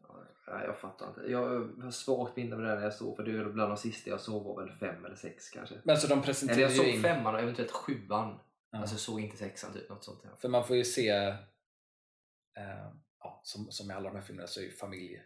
Ja, 0.46 0.64
jag 0.64 0.78
fattar 0.78 1.08
inte. 1.08 1.20
Jag 1.20 1.40
har 1.82 1.90
svagt 1.90 2.36
minne 2.36 2.56
av 2.56 2.62
det 2.62 2.74
när 2.74 2.82
jag 2.82 2.94
såg, 2.94 3.16
för 3.16 3.22
det 3.24 3.30
är 3.30 3.44
bland 3.44 3.70
de 3.70 3.76
sista 3.76 4.10
jag 4.10 4.20
såg 4.20 4.44
var 4.44 4.62
väl 4.64 4.72
fem 4.78 5.04
eller 5.04 5.16
sex 5.16 5.50
kanske. 5.50 5.74
Men 5.84 5.96
så 5.96 6.06
de 6.06 6.12
Eller 6.12 6.22
presenterar 6.22 6.60
jag 6.60 6.70
ju 6.70 6.76
såg 6.76 6.86
in, 6.86 7.02
femman 7.02 7.34
och 7.34 7.40
eventuellt 7.40 7.70
sjuan. 7.72 8.38
Ja. 8.70 8.78
Alltså 8.78 8.94
jag 8.94 9.00
såg 9.00 9.20
inte 9.20 9.36
sexan 9.36 9.72
typ, 9.72 9.88
något 9.88 10.04
sånt. 10.04 10.20
Ja. 10.24 10.30
för 10.38 10.48
man 10.48 10.66
får 10.66 10.76
ju 10.76 10.84
se, 10.84 11.08
eh, 11.08 11.36
ja, 13.20 13.40
som, 13.44 13.70
som 13.70 13.90
i 13.90 13.94
alla 13.94 14.08
de 14.10 14.16
här 14.16 14.22
filmerna 14.24 14.46
så 14.46 14.60
är 14.60 14.64
ju 14.64 14.70
familj 14.72 15.22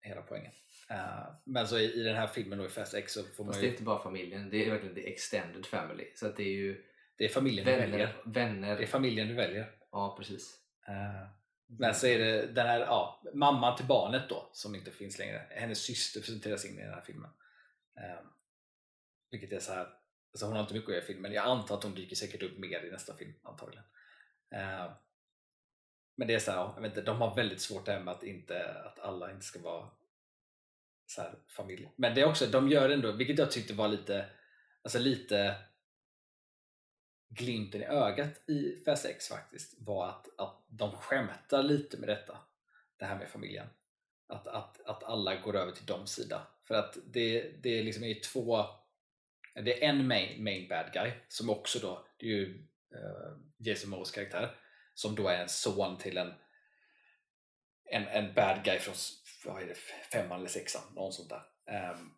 hela 0.00 0.22
poängen. 0.22 0.52
Eh, 0.90 1.26
men 1.44 1.68
så 1.68 1.78
i, 1.78 1.92
i 2.00 2.02
den 2.02 2.16
här 2.16 2.26
filmen 2.26 2.58
då 2.58 2.66
i 2.66 2.68
Fast 2.68 2.94
X 2.94 3.12
så 3.12 3.22
får 3.22 3.44
man 3.44 3.52
Fast 3.52 3.60
det 3.60 3.66
är 3.66 3.68
ju, 3.68 3.72
inte 3.72 3.82
bara 3.82 4.02
familjen, 4.02 4.50
det 4.50 4.66
är 4.66 4.70
verkligen 4.70 4.94
the 4.94 5.08
extended 5.12 5.66
family. 5.66 6.12
Så 6.14 6.26
att 6.26 6.36
det 6.36 6.42
är 6.42 6.56
ju 6.56 6.84
det 7.16 7.24
är 7.24 7.28
familjen 7.28 7.66
du 7.66 7.70
vänner, 7.72 7.86
väljer. 7.88 8.16
vänner. 8.24 8.76
Det 8.76 8.82
är 8.82 8.86
familjen 8.86 9.28
du 9.28 9.34
väljer. 9.34 9.70
Ja, 9.92 10.16
precis. 10.18 10.60
Eh, 10.88 11.28
Men 11.66 11.94
så 11.94 12.06
är 12.06 12.18
det 12.18 12.46
den 12.46 12.66
här 12.66 12.80
ja, 12.80 13.22
mamman 13.34 13.76
till 13.76 13.86
barnet 13.86 14.28
då 14.28 14.50
som 14.52 14.74
inte 14.74 14.90
finns 14.90 15.18
längre. 15.18 15.46
Hennes 15.50 15.78
syster 15.78 16.20
presenteras 16.20 16.64
in 16.64 16.78
i 16.78 16.82
den 16.82 16.94
här 16.94 17.00
filmen. 17.00 17.30
Eh, 18.00 18.20
vilket 19.30 19.52
är 19.52 19.58
så 19.60 19.72
här, 19.72 19.88
alltså 20.32 20.46
hon 20.46 20.54
har 20.54 20.60
inte 20.60 20.74
mycket 20.74 20.88
att 20.88 20.94
göra 20.94 21.04
i 21.04 21.06
filmen. 21.06 21.32
Jag 21.32 21.44
antar 21.44 21.76
att 21.76 21.84
hon 21.84 21.94
dyker 21.94 22.16
säkert 22.16 22.42
upp 22.42 22.58
mer 22.58 22.84
i 22.84 22.90
nästa 22.90 23.16
film 23.16 23.34
antagligen. 23.42 23.84
Men 26.18 26.28
det 26.28 26.34
är 26.34 26.38
så 26.38 26.50
här, 26.50 26.58
jag 26.58 26.80
vet 26.82 26.90
inte, 26.90 27.02
de 27.02 27.20
har 27.20 27.34
väldigt 27.34 27.60
svårt 27.60 27.86
det 27.86 27.92
här 27.92 28.00
med 28.00 28.14
att, 28.14 28.22
inte, 28.22 28.74
att 28.74 28.98
alla 28.98 29.30
inte 29.30 29.44
ska 29.44 29.58
vara 29.58 29.88
så 31.06 31.22
här, 31.22 31.34
familj. 31.48 31.88
Men 31.96 32.14
det 32.14 32.20
är 32.20 32.24
också, 32.24 32.46
de 32.46 32.68
gör 32.68 32.90
ändå, 32.90 33.12
vilket 33.12 33.38
jag 33.38 33.50
tyckte 33.50 33.74
var 33.74 33.88
lite, 33.88 34.26
alltså 34.82 34.98
lite 34.98 35.56
glimten 37.28 37.82
i 37.82 37.84
ögat 37.84 38.48
i 38.48 38.82
Fast 38.84 39.06
X 39.06 39.28
faktiskt 39.28 39.74
var 39.78 40.08
att, 40.08 40.28
att 40.38 40.64
de 40.66 40.96
skämtar 40.96 41.62
lite 41.62 41.96
med 41.98 42.08
detta. 42.08 42.38
Det 42.96 43.04
här 43.04 43.18
med 43.18 43.28
familjen. 43.28 43.66
Att, 44.26 44.46
att, 44.46 44.80
att 44.86 45.04
alla 45.04 45.36
går 45.36 45.56
över 45.56 45.72
till 45.72 45.86
de 45.86 46.06
sida. 46.06 46.46
För 46.64 46.74
att 46.74 46.98
det, 47.06 47.52
det 47.62 47.78
är 47.78 47.82
liksom 47.82 48.04
är 48.04 48.20
två 48.20 48.64
det 49.54 49.84
är 49.84 49.88
en 49.88 50.06
main, 50.06 50.44
main 50.44 50.68
bad 50.68 50.92
guy 50.92 51.12
som 51.28 51.50
också 51.50 51.78
då, 51.78 52.06
det 52.16 52.26
är 52.26 52.30
ju 52.30 52.46
uh, 52.94 53.38
Jason 53.58 53.90
Moes 53.90 54.10
karaktär 54.10 54.56
som 54.98 55.14
då 55.14 55.28
är 55.28 55.42
en 55.42 55.48
son 55.48 55.98
till 55.98 56.18
en 56.18 56.34
en, 57.90 58.06
en 58.08 58.34
bad 58.34 58.64
guy 58.64 58.78
från 58.78 58.94
vad 59.44 59.62
är 59.62 59.66
det, 59.66 59.74
femman 60.12 60.38
eller 60.38 60.48
sexan, 60.48 60.82
någon 60.94 61.12
sånt 61.12 61.28
där. 61.28 61.42
Ehm, 61.66 62.14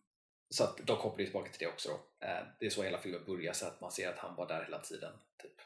så 0.48 0.64
att 0.64 0.76
de 0.76 0.96
kopplar 0.96 1.18
ju 1.18 1.24
tillbaka 1.24 1.50
till 1.50 1.66
det 1.66 1.72
också. 1.72 1.88
Då. 1.88 2.26
Eh, 2.26 2.42
det 2.60 2.66
är 2.66 2.70
så 2.70 2.82
hela 2.82 2.98
filmen 2.98 3.24
börjar, 3.24 3.52
så 3.52 3.66
att 3.66 3.80
man 3.80 3.92
ser 3.92 4.08
att 4.08 4.18
han 4.18 4.36
var 4.36 4.48
där 4.48 4.64
hela 4.64 4.78
tiden. 4.78 5.12
Typ. 5.42 5.60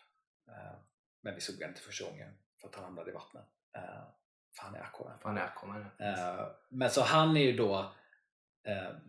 Eh, 0.49 0.79
men 1.21 1.35
vi 1.35 1.41
såg 1.41 1.59
den 1.59 1.69
inte 1.69 1.81
första 1.81 2.11
gången 2.11 2.39
för 2.61 2.69
att 2.69 2.75
han 2.75 2.85
hamnade 2.85 3.11
i 3.11 3.15
vattnet. 3.15 3.45
Eh, 3.77 4.05
för 4.57 4.63
han 4.63 4.75
är 4.75 4.81
Aquaman. 4.81 5.37
Jag 5.37 5.55
kommer. 5.55 5.81
Eh, 5.99 6.47
men 6.69 6.91
så 6.91 7.03
han 7.03 7.37
är 7.37 7.41
ju 7.41 7.57
då 7.57 7.93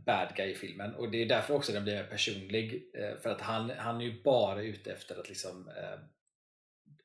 bad 0.06 0.36
guy 0.36 0.52
i 0.52 0.56
filmen 0.56 0.96
och 0.96 1.12
det 1.12 1.22
är 1.22 1.26
därför 1.26 1.54
också 1.54 1.72
den 1.72 1.84
blir 1.84 1.96
mer 1.96 2.10
personlig. 2.10 2.92
eh, 2.94 3.18
för 3.18 3.30
att 3.30 3.42
han, 3.42 3.70
han 3.70 4.02
är 4.02 4.06
ju 4.06 4.24
bara 4.24 4.62
ute 4.62 4.94
efter 4.94 5.20
att 5.20 5.30
liksom 5.30 5.72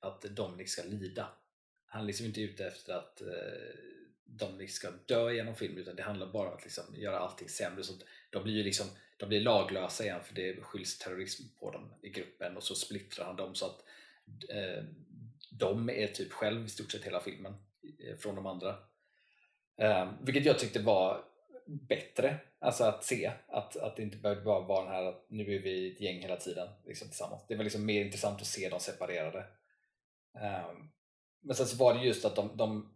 att 0.00 0.22
Dominic 0.22 0.58
liksom 0.58 0.84
ska 0.84 0.92
lida. 0.92 1.28
Han 1.86 2.02
är 2.02 2.06
liksom 2.06 2.26
inte 2.26 2.40
ute 2.40 2.66
efter 2.66 2.94
att 2.94 3.20
eh, 3.20 3.28
Dominic 4.24 4.60
liksom 4.60 4.90
ska 5.06 5.14
dö 5.14 5.32
genom 5.32 5.56
filmen 5.56 5.78
utan 5.78 5.96
det 5.96 6.02
handlar 6.02 6.26
bara 6.26 6.48
om 6.48 6.54
att 6.54 6.64
liksom 6.64 6.84
göra 6.96 7.18
allting 7.18 7.48
sämre. 7.48 7.82
Så 7.82 7.92
att 7.92 8.02
de 8.30 8.42
blir 8.44 8.54
ju 8.54 8.62
liksom 8.62 8.86
de 9.16 9.28
blir 9.28 9.40
laglösa 9.40 10.04
igen 10.04 10.20
för 10.24 10.34
det 10.34 10.62
skylls 10.62 10.98
terrorism 10.98 11.42
på 11.58 11.70
dem 11.70 11.94
i 12.02 12.08
gruppen 12.08 12.56
och 12.56 12.62
så 12.62 12.74
splittrar 12.74 13.26
han 13.26 13.36
dem 13.36 13.54
så 13.54 13.66
att 13.66 13.84
eh, 14.48 14.84
de 15.50 15.90
är 15.90 16.06
typ 16.06 16.32
själv 16.32 16.66
i 16.66 16.68
stort 16.68 16.92
sett 16.92 17.04
hela 17.04 17.20
filmen 17.20 17.54
eh, 17.98 18.16
från 18.16 18.34
de 18.34 18.46
andra. 18.46 18.78
Eh, 19.76 20.12
vilket 20.22 20.44
jag 20.44 20.58
tyckte 20.58 20.78
var 20.78 21.24
bättre 21.66 22.38
alltså 22.58 22.84
att 22.84 23.04
se. 23.04 23.32
Att, 23.48 23.76
att 23.76 23.96
det 23.96 24.02
inte 24.02 24.16
behövde 24.16 24.44
bara 24.44 24.60
vara 24.60 24.84
den 24.84 24.94
här 24.94 25.04
att 25.04 25.24
nu 25.28 25.54
är 25.54 25.58
vi 25.58 25.92
ett 25.92 26.00
gäng 26.00 26.20
hela 26.20 26.36
tiden 26.36 26.68
liksom, 26.86 27.08
tillsammans. 27.08 27.42
Det 27.48 27.56
var 27.56 27.64
liksom 27.64 27.86
mer 27.86 28.04
intressant 28.04 28.40
att 28.40 28.46
se 28.46 28.68
dem 28.68 28.80
separerade. 28.80 29.44
Eh, 30.34 30.72
men 31.42 31.56
sen 31.56 31.66
så 31.66 31.76
var 31.76 31.94
det 31.94 32.04
just 32.04 32.24
att 32.24 32.36
de, 32.36 32.56
de 32.56 32.94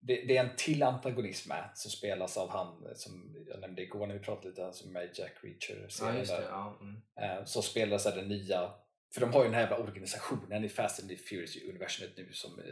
det, 0.00 0.14
det 0.14 0.36
är 0.36 0.44
en 0.44 0.56
till 0.56 0.82
antagonist 0.82 1.48
med 1.48 1.70
som 1.74 1.90
spelas 1.90 2.36
av 2.36 2.50
han 2.50 2.84
som 2.94 3.36
jag 3.48 3.60
nämnde 3.60 3.82
igår 3.82 4.06
när 4.06 4.14
vi 4.14 4.20
pratade 4.20 4.48
lite, 4.48 4.72
som 4.72 4.92
med 4.92 5.10
Jack 5.14 5.32
Reacher 5.42 5.86
Ja, 6.00 6.12
det. 6.12 6.48
Ja, 6.48 6.78
mm. 6.80 7.02
Eh, 7.20 7.44
så 7.44 7.62
här 8.10 8.16
den 8.16 8.28
nya 8.28 8.70
för 9.14 9.20
de 9.20 9.32
har 9.32 9.40
ju 9.40 9.44
den 9.44 9.54
här 9.54 9.60
jävla 9.60 9.78
organisationen 9.78 10.64
i 10.64 10.68
Fast 10.68 11.00
and 11.00 11.08
the 11.08 11.16
Furious-universumet 11.16 12.16
nu 12.16 12.32
som 12.32 12.58
eh, 12.58 12.64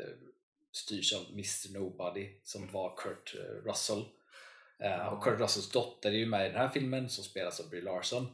styrs 0.72 1.12
av 1.12 1.32
Mr 1.32 1.78
Nobody 1.78 2.40
som 2.42 2.72
var 2.72 2.96
Kurt 2.96 3.34
eh, 3.34 3.68
Russell. 3.68 4.04
Eh, 4.78 5.06
och 5.06 5.24
Kurt 5.24 5.40
Russells 5.40 5.70
dotter 5.70 6.10
är 6.10 6.16
ju 6.16 6.26
med 6.26 6.46
i 6.46 6.48
den 6.48 6.58
här 6.60 6.68
filmen 6.68 7.08
som 7.08 7.24
spelas 7.24 7.60
av 7.60 7.70
Brie 7.70 7.82
Larson. 7.82 8.26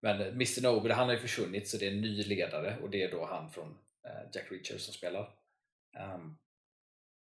Men 0.00 0.20
eh, 0.20 0.26
Mr 0.26 0.62
Nobody 0.62 0.94
han 0.94 1.06
har 1.06 1.14
ju 1.14 1.20
försvunnit 1.20 1.68
så 1.68 1.76
det 1.76 1.86
är 1.86 1.92
en 1.92 2.00
ny 2.00 2.22
ledare 2.22 2.78
och 2.82 2.90
det 2.90 3.02
är 3.02 3.10
då 3.10 3.26
han 3.26 3.50
från 3.50 3.78
Eh, 4.06 4.30
Jack 4.32 4.52
Reacher 4.52 4.78
som 4.78 4.94
spelar. 4.94 5.34
Um, 6.14 6.38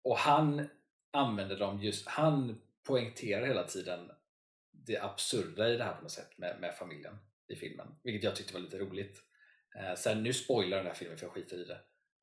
och 0.03 0.17
han 0.17 0.69
använder 1.11 1.57
dem 1.57 1.81
just, 1.81 2.07
han 2.07 2.61
poängterar 2.83 3.45
hela 3.45 3.63
tiden 3.63 4.11
det 4.71 4.97
absurda 4.97 5.69
i 5.69 5.77
det 5.77 5.83
här 5.83 5.95
på 5.95 6.01
något 6.01 6.11
sätt 6.11 6.37
med, 6.37 6.59
med 6.59 6.75
familjen 6.75 7.17
i 7.47 7.55
filmen, 7.55 7.95
vilket 8.03 8.23
jag 8.23 8.35
tyckte 8.35 8.53
var 8.53 8.61
lite 8.61 8.77
roligt. 8.77 9.21
Uh, 9.75 9.95
sen 9.95 10.23
nu 10.23 10.33
spoilar 10.33 10.77
den 10.77 10.85
här 10.85 10.93
filmen 10.93 11.17
för 11.17 11.25
jag 11.25 11.33
skiter 11.33 11.57
i 11.57 11.63
det. 11.63 11.79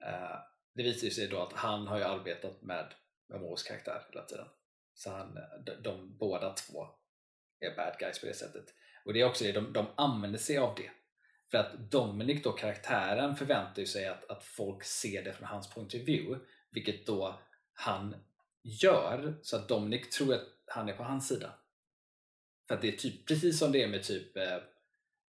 Uh, 0.06 0.38
det 0.74 0.82
visar 0.82 1.08
sig 1.08 1.28
då 1.28 1.42
att 1.42 1.52
han 1.52 1.86
har 1.86 1.98
ju 1.98 2.04
arbetat 2.04 2.62
med 2.62 2.94
Moes 3.28 3.62
karaktär 3.62 4.06
hela 4.10 4.24
tiden. 4.24 4.46
Så 4.94 5.10
han, 5.10 5.38
de, 5.66 5.74
de 5.82 6.16
båda 6.18 6.52
två 6.52 6.86
är 7.60 7.76
bad 7.76 7.96
guys 7.98 8.20
på 8.20 8.26
det 8.26 8.34
sättet. 8.34 8.74
Och 9.04 9.12
det 9.12 9.20
är 9.20 9.24
också 9.24 9.44
det, 9.44 9.52
de, 9.52 9.72
de 9.72 9.86
använder 9.96 10.38
sig 10.38 10.58
av 10.58 10.74
det. 10.74 10.90
För 11.52 11.58
att 11.58 11.90
Dominic 11.90 12.42
då, 12.42 12.52
karaktären, 12.52 13.36
förväntar 13.36 13.80
ju 13.80 13.86
sig 13.86 14.06
att, 14.06 14.30
att 14.30 14.44
folk 14.44 14.84
ser 14.84 15.24
det 15.24 15.32
från 15.32 15.48
hans 15.48 15.70
point 15.70 15.94
of 15.94 16.00
view, 16.00 16.44
vilket 16.70 17.06
då 17.06 17.40
han 17.74 18.14
gör 18.62 19.34
så 19.42 19.56
att 19.56 19.68
Dominic 19.68 20.08
tror 20.08 20.34
att 20.34 20.48
han 20.66 20.88
är 20.88 20.92
på 20.92 21.02
hans 21.02 21.28
sida. 21.28 21.54
För 22.68 22.74
att 22.74 22.80
det 22.80 22.88
är 22.88 22.96
typ 22.96 23.26
precis 23.26 23.58
som 23.58 23.72
det 23.72 23.82
är 23.82 23.88
med 23.88 24.02
typ 24.02 24.36
eh, 24.36 24.58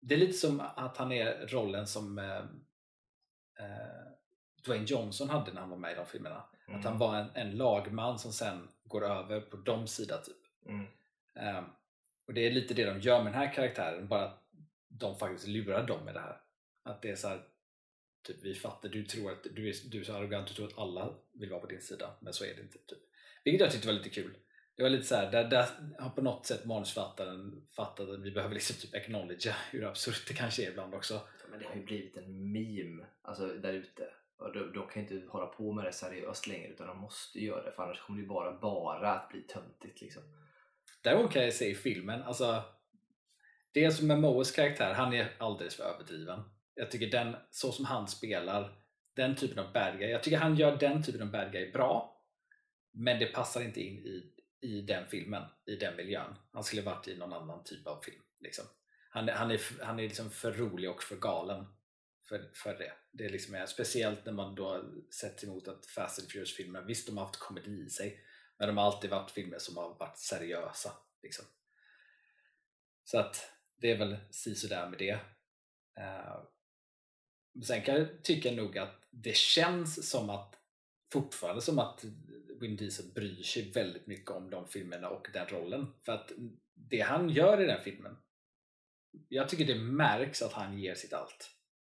det 0.00 0.14
är 0.14 0.18
lite 0.18 0.32
som 0.32 0.60
att 0.60 0.96
han 0.96 1.12
är 1.12 1.46
rollen 1.46 1.86
som 1.86 2.18
eh, 2.18 2.36
eh, 3.58 4.06
Dwayne 4.64 4.84
Johnson 4.84 5.30
hade 5.30 5.52
när 5.52 5.60
han 5.60 5.70
var 5.70 5.76
med 5.76 5.92
i 5.92 5.94
de 5.94 6.06
filmerna. 6.06 6.44
Mm. 6.68 6.80
Att 6.80 6.86
han 6.86 6.98
var 6.98 7.16
en, 7.16 7.30
en 7.34 7.56
lagman 7.56 8.18
som 8.18 8.32
sen 8.32 8.68
går 8.84 9.04
över 9.04 9.40
på 9.40 9.56
de 9.56 9.86
sida 9.86 10.18
typ. 10.18 10.68
Mm. 10.68 10.86
Ehm, 11.34 11.64
och 12.26 12.34
det 12.34 12.46
är 12.46 12.50
lite 12.50 12.74
det 12.74 12.84
de 12.84 13.00
gör 13.00 13.22
med 13.22 13.32
den 13.32 13.40
här 13.40 13.54
karaktären, 13.54 14.08
bara 14.08 14.24
att 14.24 14.43
de 14.98 15.18
faktiskt 15.18 15.46
lurar 15.46 15.86
dem 15.86 16.04
med 16.04 16.14
det 16.14 16.20
här. 16.20 16.40
Att 16.82 17.02
det 17.02 17.10
är 17.10 17.16
så 17.16 17.28
här, 17.28 17.42
typ 18.26 18.36
vi 18.42 18.54
fattar, 18.54 18.88
du 18.88 19.04
tror 19.04 19.32
att 19.32 19.42
du 19.42 19.68
är, 19.68 19.74
du 19.90 20.00
är 20.00 20.04
så 20.04 20.12
arrogant, 20.12 20.48
du 20.48 20.54
tror 20.54 20.66
att 20.66 20.78
alla 20.78 21.14
vill 21.32 21.50
vara 21.50 21.60
på 21.60 21.66
din 21.66 21.80
sida, 21.80 22.16
men 22.20 22.32
så 22.32 22.44
är 22.44 22.54
det 22.54 22.62
inte. 22.62 22.78
Typ. 22.78 22.98
Vilket 23.44 23.60
jag 23.60 23.70
tyckte 23.70 23.86
var 23.86 23.94
lite 23.94 24.10
kul. 24.10 24.38
Det 24.76 24.82
var 24.82 24.90
lite 24.90 25.04
så 25.04 25.14
här, 25.14 25.30
där, 25.32 25.44
där 25.44 25.66
har 25.98 26.10
på 26.10 26.22
något 26.22 26.46
sätt 26.46 26.64
manusförfattaren 26.64 27.66
fattat 27.76 28.08
att 28.08 28.20
vi 28.20 28.30
behöver 28.30 28.54
liksom 28.54 28.76
typ 28.76 28.94
acknowledge 28.94 29.56
hur 29.70 29.84
absurt 29.84 30.28
det 30.28 30.34
kanske 30.34 30.66
är 30.66 30.70
ibland 30.70 30.94
också. 30.94 31.14
Ja, 31.14 31.46
Men 31.50 31.58
det 31.58 31.66
har 31.66 31.74
ju 31.74 31.84
blivit 31.84 32.16
en 32.16 32.52
meme 32.52 33.06
alltså, 33.22 33.46
där 33.46 33.72
ute. 33.72 34.08
Och 34.36 34.52
de, 34.52 34.72
de 34.72 34.88
kan 34.88 35.06
ju 35.06 35.14
inte 35.14 35.28
hålla 35.28 35.46
på 35.46 35.72
med 35.72 35.84
det 35.84 35.92
seriöst 35.92 36.46
längre 36.46 36.68
utan 36.68 36.86
de 36.86 36.98
måste 36.98 37.44
göra 37.44 37.64
det 37.64 37.72
för 37.72 37.82
annars 37.82 38.00
kommer 38.00 38.18
det 38.18 38.22
ju 38.22 38.28
bara, 38.28 38.52
bara 38.52 39.12
att 39.12 39.28
bli 39.28 39.40
töntigt. 39.40 40.00
Liksom. 40.00 40.22
Däremot 41.02 41.32
kan 41.32 41.44
jag 41.44 41.54
säga 41.54 41.70
i 41.70 41.74
filmen, 41.74 42.22
alltså 42.22 42.62
det 43.74 43.90
som 43.90 44.06
med 44.06 44.18
Moes 44.18 44.50
karaktär, 44.50 44.92
han 44.92 45.12
är 45.12 45.36
alldeles 45.38 45.74
för 45.74 45.84
överdriven. 45.84 46.40
Jag 46.74 46.90
tycker 46.90 47.06
den, 47.06 47.36
så 47.50 47.72
som 47.72 47.84
han 47.84 48.08
spelar, 48.08 48.76
den 49.16 49.36
typen 49.36 49.58
av 49.58 49.72
bad 49.72 49.98
guy, 49.98 50.10
jag 50.10 50.22
tycker 50.22 50.38
han 50.38 50.56
gör 50.56 50.76
den 50.76 51.02
typen 51.02 51.22
av 51.22 51.30
bad 51.30 51.52
guy 51.52 51.72
bra, 51.72 52.22
men 52.92 53.18
det 53.18 53.26
passar 53.26 53.62
inte 53.62 53.80
in 53.80 53.98
i, 53.98 54.32
i 54.60 54.80
den 54.80 55.06
filmen, 55.06 55.42
i 55.66 55.76
den 55.76 55.96
miljön. 55.96 56.34
Han 56.52 56.64
skulle 56.64 56.82
varit 56.82 57.08
i 57.08 57.16
någon 57.16 57.32
annan 57.32 57.64
typ 57.64 57.86
av 57.86 58.00
film. 58.02 58.22
Liksom. 58.40 58.64
Han, 59.10 59.28
han 59.28 59.50
är, 59.50 59.84
han 59.84 59.98
är 59.98 60.02
liksom 60.02 60.30
för 60.30 60.52
rolig 60.52 60.90
och 60.90 61.02
för 61.02 61.16
galen 61.16 61.66
för, 62.28 62.50
för 62.54 62.78
det. 62.78 62.92
det 63.12 63.24
är 63.24 63.30
liksom, 63.30 63.54
är- 63.54 63.66
speciellt 63.66 64.24
när 64.24 64.32
man 64.32 64.54
då 64.54 64.84
sett 65.10 65.44
emot 65.44 65.68
att 65.68 65.86
Fast 65.86 66.18
and 66.18 66.30
Furious-filmer, 66.30 66.82
visst 66.82 67.06
de 67.06 67.16
har 67.16 67.24
haft 67.24 67.38
komedi 67.38 67.84
i 67.86 67.90
sig, 67.90 68.20
men 68.58 68.68
de 68.68 68.78
har 68.78 68.84
alltid 68.84 69.10
varit 69.10 69.30
filmer 69.30 69.58
som 69.58 69.76
har 69.76 69.94
varit 69.98 70.18
seriösa. 70.18 70.92
Liksom. 71.22 71.44
Så 73.04 73.18
att 73.18 73.53
det 73.84 73.90
är 73.90 73.98
väl 73.98 74.16
sisådär 74.30 74.88
med 74.88 74.98
det. 74.98 75.12
Uh, 76.00 76.44
sen 77.62 77.82
kan 77.82 77.94
jag 77.94 78.24
tycka 78.24 78.52
nog 78.52 78.78
att 78.78 79.08
det 79.10 79.36
känns 79.36 80.10
som 80.10 80.30
att 80.30 80.54
fortfarande 81.12 81.62
som 81.62 81.78
att 81.78 82.04
Vin 82.60 82.76
Diesel 82.76 83.12
bryr 83.14 83.42
sig 83.42 83.70
väldigt 83.70 84.06
mycket 84.06 84.30
om 84.30 84.50
de 84.50 84.68
filmerna 84.68 85.08
och 85.08 85.28
den 85.32 85.46
rollen. 85.46 85.94
För 86.04 86.12
att 86.12 86.32
det 86.74 87.00
han 87.00 87.30
gör 87.30 87.62
i 87.62 87.66
den 87.66 87.80
filmen, 87.84 88.16
jag 89.28 89.48
tycker 89.48 89.64
det 89.64 89.78
märks 89.78 90.42
att 90.42 90.52
han 90.52 90.78
ger 90.78 90.94
sitt 90.94 91.12
allt. 91.12 91.50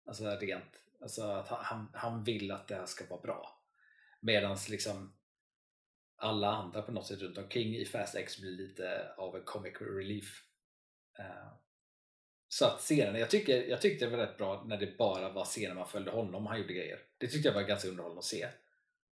Alltså 0.06 0.26
rent, 0.26 0.80
alltså 1.02 1.24
att 1.24 1.48
han- 1.48 1.92
han, 1.94 2.24
vill 2.24 2.52
att 2.52 2.68
det 2.68 2.76
här 2.76 2.86
ska 2.86 3.06
vara 3.06 3.22
bra. 3.22 3.62
Medan 4.22 4.58
liksom 4.70 5.18
alla 6.18 6.48
andra 6.48 6.82
på 6.82 6.92
något 6.92 7.08
sätt 7.08 7.22
runt 7.22 7.38
omkring 7.38 7.76
i 7.76 7.86
Fast 7.86 8.16
X 8.16 8.42
blir 8.42 8.52
lite 8.52 9.14
av 9.18 9.36
en 9.36 9.44
comic 9.44 9.82
relief. 9.82 10.44
Uh, 11.20 11.64
så 12.56 12.66
att 12.66 12.80
scenen, 12.80 13.16
jag, 13.16 13.30
tycker, 13.30 13.68
jag 13.68 13.82
tyckte 13.82 14.06
det 14.06 14.12
var 14.12 14.18
rätt 14.18 14.38
bra 14.38 14.64
när 14.68 14.78
det 14.78 14.97
bara 14.97 15.32
var 15.32 15.45
scener 15.45 15.76
man 15.76 15.88
följde 15.88 16.12
honom 16.12 16.43
och 16.43 16.49
han 16.49 16.62
gjorde 16.62 16.74
grejer. 16.74 16.99
Det 17.18 17.28
tyckte 17.28 17.47
jag 17.47 17.56
var 17.56 17.62
ganska 17.62 17.89
underhållande 17.89 18.20
att 18.20 18.26
se. 18.26 18.43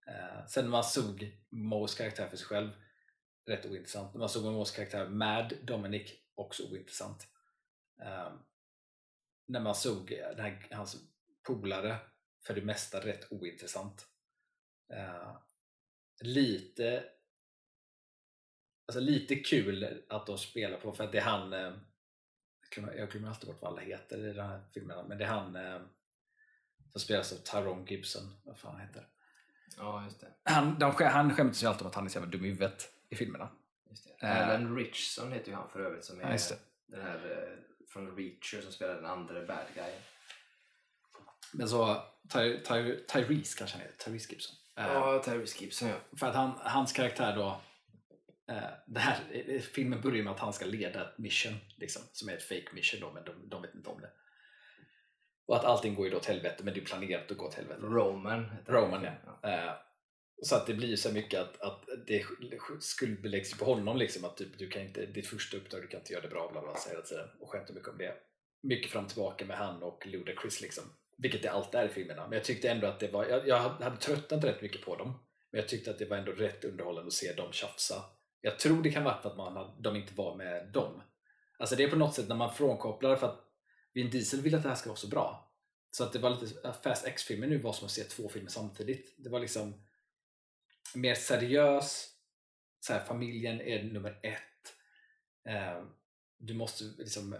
Eh, 0.07 0.47
sen 0.49 0.65
när 0.65 0.71
man 0.71 0.85
såg 0.85 1.37
Moes 1.49 1.95
karaktär 1.95 2.29
för 2.29 2.37
sig 2.37 2.47
själv, 2.47 2.71
rätt 3.47 3.67
ointressant. 3.67 4.15
När 4.15 4.19
man 4.19 4.29
såg 4.29 4.53
Moes 4.53 4.71
karaktär 4.71 5.09
med 5.09 5.59
Dominic, 5.63 6.13
också 6.35 6.63
ointressant. 6.63 7.27
Eh, 8.03 8.33
när 9.47 9.61
man 9.61 9.75
såg 9.75 10.13
eh, 10.13 10.29
den 10.29 10.41
här, 10.41 10.67
hans 10.71 10.97
polare, 11.43 11.97
för 12.45 12.55
det 12.55 12.63
mesta 12.63 13.01
rätt 13.01 13.33
ointressant. 13.33 14.07
Eh, 14.93 15.37
lite 16.21 17.05
alltså 18.87 19.01
lite 19.01 19.37
kul 19.37 20.03
att 20.09 20.27
de 20.27 20.39
spelar 20.39 20.79
på 20.79 20.93
för 20.93 21.05
att 21.05 21.13
det 21.13 21.19
är 21.19 21.23
han 21.23 21.53
eh, 21.53 21.73
jag 22.77 23.11
glömmer, 23.11 23.29
alltid 23.29 23.49
bort 23.49 23.63
vad 23.63 23.73
alla 23.73 23.81
heter 23.81 24.19
i 24.27 24.33
den 24.33 24.47
här 24.49 24.61
filmen 24.75 25.07
men 25.09 25.19
det 25.19 25.25
är 25.25 25.29
han 25.29 25.57
eh, 25.57 25.81
som 26.93 27.01
spelas 27.01 27.33
av 27.33 27.37
Tyrone 27.37 27.91
Gibson 27.91 28.23
vad 28.45 28.59
fan 28.59 28.81
heter 28.81 29.07
Ja, 29.77 30.05
just 30.05 30.21
det. 30.21 30.27
han, 30.43 30.79
de, 30.79 30.93
han 31.05 31.35
skämtar 31.37 31.55
sig 31.55 31.69
alltid 31.69 31.83
om 31.83 31.89
att 31.89 31.95
han 31.95 32.05
är 32.05 32.09
så 32.09 32.19
jävla 32.19 32.31
dum 32.31 32.45
i 32.45 32.49
huvudet 32.49 32.89
i 33.09 33.17
filmerna 33.17 33.49
Just 33.91 34.05
det. 34.21 34.27
Eh. 34.27 34.49
Alan 34.49 34.77
Richson 34.77 35.33
heter 35.33 35.49
ju 35.49 35.55
han 35.55 35.69
för 35.71 35.81
övrigt 35.81 36.05
som 36.05 36.21
är 36.21 36.33
Ja, 36.33 36.57
den 36.87 37.03
här 37.03 37.17
eh, 37.17 37.59
från 37.93 38.17
Reacher 38.17 38.61
som 38.63 38.73
spelar 38.73 38.95
den 38.95 39.07
andra 39.07 39.47
bad 39.47 39.67
guyen. 39.75 40.01
men 41.53 41.69
så 41.69 42.03
Ty, 42.33 42.59
Ty, 42.65 42.97
Tyrese 43.09 43.59
kanske 43.59 43.77
han 43.77 43.87
heter, 43.87 44.05
Tyrese 44.05 44.31
Gibson 44.33 44.57
Eh, 44.77 44.87
Ja, 44.87 45.23
Tyrese 45.25 45.61
Gibson 45.65 45.89
ja. 45.89 45.97
För 46.19 46.27
att 46.27 46.35
han, 46.35 46.51
hans 46.59 46.93
karaktär 46.93 47.37
då 47.37 47.47
eh, 47.47 47.59
det 48.87 49.01
här, 49.01 49.21
eh, 49.31 49.61
filmen 49.61 50.01
börjar 50.01 50.25
med 50.25 50.33
att 50.33 50.41
han 50.41 50.53
ska 50.53 50.67
leda 50.67 51.09
ett 51.09 51.19
mission 51.19 51.55
liksom, 51.77 52.03
som 52.13 52.29
är 52.29 52.33
ett 52.33 52.43
fake 52.43 52.69
mission 52.73 53.01
då, 53.01 53.13
men 53.13 53.25
de, 53.25 53.49
de 53.49 53.63
vet 53.63 53.75
inte 53.75 53.91
om 53.91 54.01
det. 54.01 54.11
Och 55.47 55.57
att 55.57 55.65
allting 55.65 55.95
går 55.95 56.07
ju 56.07 56.13
då 56.13 56.21
till 56.21 56.33
helvete 56.33 56.65
men 56.65 56.75
det 56.75 56.81
är 56.81 56.85
planerat 56.85 57.31
att 57.31 57.37
gå 57.37 57.51
till 57.51 57.59
helvete. 57.59 57.81
Roman 57.81 58.47
Roman 58.67 59.05
ja. 59.05 59.51
Eh, 59.51 59.73
så 60.43 60.55
att 60.55 60.67
det 60.67 60.75
blir 60.75 60.97
så 60.97 61.13
mycket 61.13 61.41
att, 61.41 61.61
att 61.61 61.85
det 62.07 62.25
skuldbeläggs 62.81 63.59
på 63.59 63.65
honom 63.65 63.97
liksom 63.97 64.25
att 64.25 64.37
typ, 64.37 64.59
du 64.59 64.69
kan 64.69 64.83
inte, 64.83 65.07
ditt 65.07 65.27
första 65.27 65.57
uppdrag, 65.57 65.83
du 65.83 65.87
kan 65.87 66.01
inte 66.01 66.13
göra 66.13 66.23
det 66.23 66.29
bra 66.29 66.49
bla 66.53 66.61
bla, 66.61 66.77
hela 66.89 67.03
tiden 67.03 67.29
och 67.41 67.51
skämtar 67.51 67.75
mycket 67.75 67.89
om 67.89 67.99
det. 67.99 68.15
Mycket 68.63 68.93
fram 68.93 69.05
och 69.05 69.11
tillbaka 69.11 69.45
med 69.45 69.57
han 69.57 69.83
och 69.83 70.07
Ludacris 70.07 70.61
liksom. 70.61 70.85
Vilket 71.19 71.43
det 71.43 71.51
alltid 71.51 71.81
är 71.81 71.87
i 71.87 71.89
filmerna. 71.89 72.23
Men 72.29 72.33
jag 72.33 72.45
tyckte 72.45 72.71
ändå 72.71 72.87
att 72.87 73.01
det 73.01 73.09
var, 73.09 73.27
jag, 73.27 73.49
jag 73.49 73.59
hade 73.59 73.97
tröttnat 73.97 74.45
rätt 74.45 74.63
mycket 74.63 74.85
på 74.85 74.97
dem. 74.97 75.19
Men 75.51 75.61
jag 75.61 75.69
tyckte 75.69 75.91
att 75.91 75.99
det 75.99 76.05
var 76.05 76.17
ändå 76.17 76.33
rätt 76.33 76.65
underhållande 76.65 77.07
att 77.07 77.13
se 77.13 77.33
dem 77.33 77.53
tjafsa. 77.53 78.05
Jag 78.41 78.59
tror 78.59 78.83
det 78.83 78.91
kan 78.91 79.05
vara 79.05 79.15
att 79.15 79.37
man, 79.37 79.83
de 79.83 79.97
inte 79.97 80.15
var 80.15 80.35
med 80.35 80.69
dem. 80.73 81.03
Alltså 81.59 81.77
det 81.77 81.85
är 81.85 81.91
på 81.91 81.97
något 81.97 82.15
sätt 82.15 82.29
när 82.29 82.37
man 82.37 82.55
frånkopplar 82.55 83.17
för 83.17 83.27
att 83.27 83.45
Vin 83.93 84.11
Diesel 84.11 84.41
vill 84.41 84.55
att 84.55 84.63
det 84.63 84.69
här 84.69 84.77
ska 84.77 84.89
vara 84.89 84.97
så 84.97 85.09
bra. 85.09 85.53
Så 85.91 86.05
att 86.05 86.13
det 86.13 86.19
var 86.19 86.31
lite, 86.31 86.69
äh, 86.69 86.75
Fast 86.83 87.07
X-filmer 87.07 87.47
nu 87.47 87.59
var 87.59 87.73
som 87.73 87.87
att 87.87 87.93
se 87.93 88.05
två 88.05 88.29
filmer 88.29 88.51
samtidigt. 88.51 89.15
Det 89.19 89.31
var 89.31 89.41
liksom 89.41 89.75
mer 90.95 91.15
seriös, 91.15 92.15
så 92.81 92.93
här, 92.93 93.05
familjen 93.05 93.61
är 93.61 93.83
nummer 93.83 94.19
ett. 94.23 94.75
Eh, 95.49 95.85
du 96.39 96.55
måste 96.55 96.85
liksom 96.85 97.37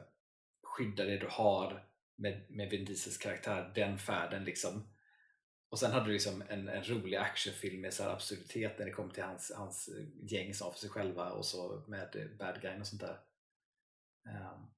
skydda 0.63 1.05
det 1.05 1.17
du 1.17 1.27
har 1.31 1.85
med, 2.17 2.47
med 2.51 2.71
Vin 2.71 2.85
Diesels 2.85 3.19
karaktär, 3.19 3.73
den 3.75 3.99
färden 3.99 4.45
liksom. 4.45 4.89
Och 5.71 5.79
sen 5.79 5.93
hade 5.93 6.07
du 6.07 6.13
liksom 6.13 6.43
en, 6.49 6.69
en 6.69 6.85
rolig 6.85 7.17
actionfilm 7.17 7.81
med 7.81 7.95
så 7.95 8.03
här 8.03 8.11
absurditet 8.11 8.79
när 8.79 8.87
det 8.87 8.93
kom 8.93 9.11
till 9.11 9.23
hans, 9.23 9.53
hans 9.57 9.91
gäng 10.23 10.55
som 10.55 10.73
för 10.73 10.79
sig 10.79 10.91
själva 10.91 11.31
och 11.31 11.45
så 11.45 11.85
med 11.87 12.31
bad 12.39 12.61
guy 12.61 12.81
och 12.81 12.87
sånt 12.87 13.01
där. 13.01 13.21
Um, 14.29 14.71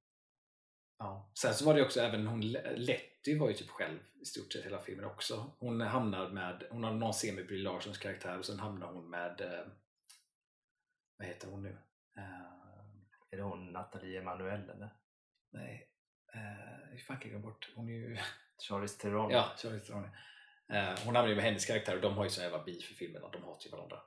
ja. 0.99 1.33
Sen 1.35 1.55
så 1.55 1.65
var 1.65 1.75
det 1.75 1.83
också 1.83 2.01
även 2.01 2.27
hon 2.27 2.41
Letty 2.77 3.39
var 3.39 3.49
ju 3.49 3.55
typ 3.55 3.69
själv 3.69 3.99
i 4.21 4.25
stort 4.25 4.53
sett 4.53 4.65
hela 4.65 4.79
filmen 4.79 5.05
också. 5.05 5.53
Hon 5.59 5.81
hamnar 5.81 6.31
med, 6.31 6.67
hon 6.71 6.85
har 6.85 6.93
någon 6.93 7.13
scen 7.13 7.35
med 7.35 7.47
Brie 7.47 7.63
Larsons 7.63 7.99
karaktär 7.99 8.39
och 8.39 8.45
sen 8.45 8.59
hamnar 8.59 8.93
hon 8.93 9.11
med 9.11 9.41
uh, 9.41 9.73
vad 11.17 11.29
heter 11.29 11.49
hon 11.49 11.63
nu? 11.63 11.79
Uh, 12.19 12.61
är 13.31 13.37
det 13.37 13.43
hon 13.43 13.73
Nathalie 13.73 14.21
Emanuel 14.21 14.71
eller? 14.71 14.95
Nej, 15.51 15.89
uh, 16.35 16.91
hur 16.91 16.99
fan 16.99 17.19
kan 17.19 17.31
jag 17.33 17.41
bort? 17.41 17.73
Hon 17.75 17.89
är 17.89 17.93
ju... 17.93 18.19
Charlize 18.69 19.01
Theron. 19.01 19.31
Ja, 19.31 19.53
Charlize 19.57 19.87
Theron. 19.87 20.09
Eh, 20.73 20.99
hon 21.05 21.17
hamnar 21.17 21.29
ju 21.29 21.35
med 21.35 21.45
hennes 21.45 21.67
karaktär 21.67 21.97
och 21.97 22.03
de 22.03 22.17
har 22.17 22.25
ju 22.25 22.31
sån 22.31 22.45
jävla 22.45 22.65
beef 22.65 22.91
i 22.91 22.95
filmen 22.95 23.23
och 23.23 23.33
de 23.33 23.43
hatar 23.43 23.65
ju 23.65 23.71
varandra. 23.71 24.03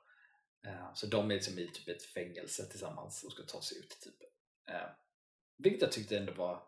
Eh, 0.66 0.94
så 0.94 1.08
de 1.08 1.32
är 1.32 1.36
liksom 1.36 1.60
i 1.60 1.72
typ 1.72 1.88
ett 1.88 2.04
fängelse 2.04 2.66
tillsammans 2.66 3.24
och 3.24 3.32
ska 3.32 3.44
ta 3.44 3.62
sig 3.62 3.78
ut. 3.78 3.98
Typ. 4.02 4.22
Eh, 4.70 4.90
vilket 5.58 5.82
jag 5.82 5.92
tyckte 5.92 6.18
ändå 6.18 6.34
var... 6.34 6.68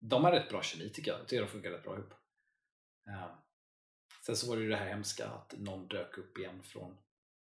De 0.00 0.24
har 0.24 0.32
rätt 0.32 0.48
bra 0.48 0.62
kemi 0.62 0.90
tycker 0.90 1.10
jag. 1.10 1.20
Jag 1.20 1.28
tycker 1.28 1.42
de 1.42 1.48
funkar 1.48 1.70
rätt 1.70 1.82
bra 1.82 1.98
ihop. 1.98 2.14
Sen 4.26 4.36
så 4.36 4.48
var 4.48 4.56
det 4.56 4.62
ju 4.62 4.68
det 4.68 4.76
här 4.76 4.88
hemska 4.88 5.28
att 5.28 5.54
någon 5.58 5.88
dök 5.88 6.18
upp 6.18 6.38
igen 6.38 6.62
från 6.62 6.98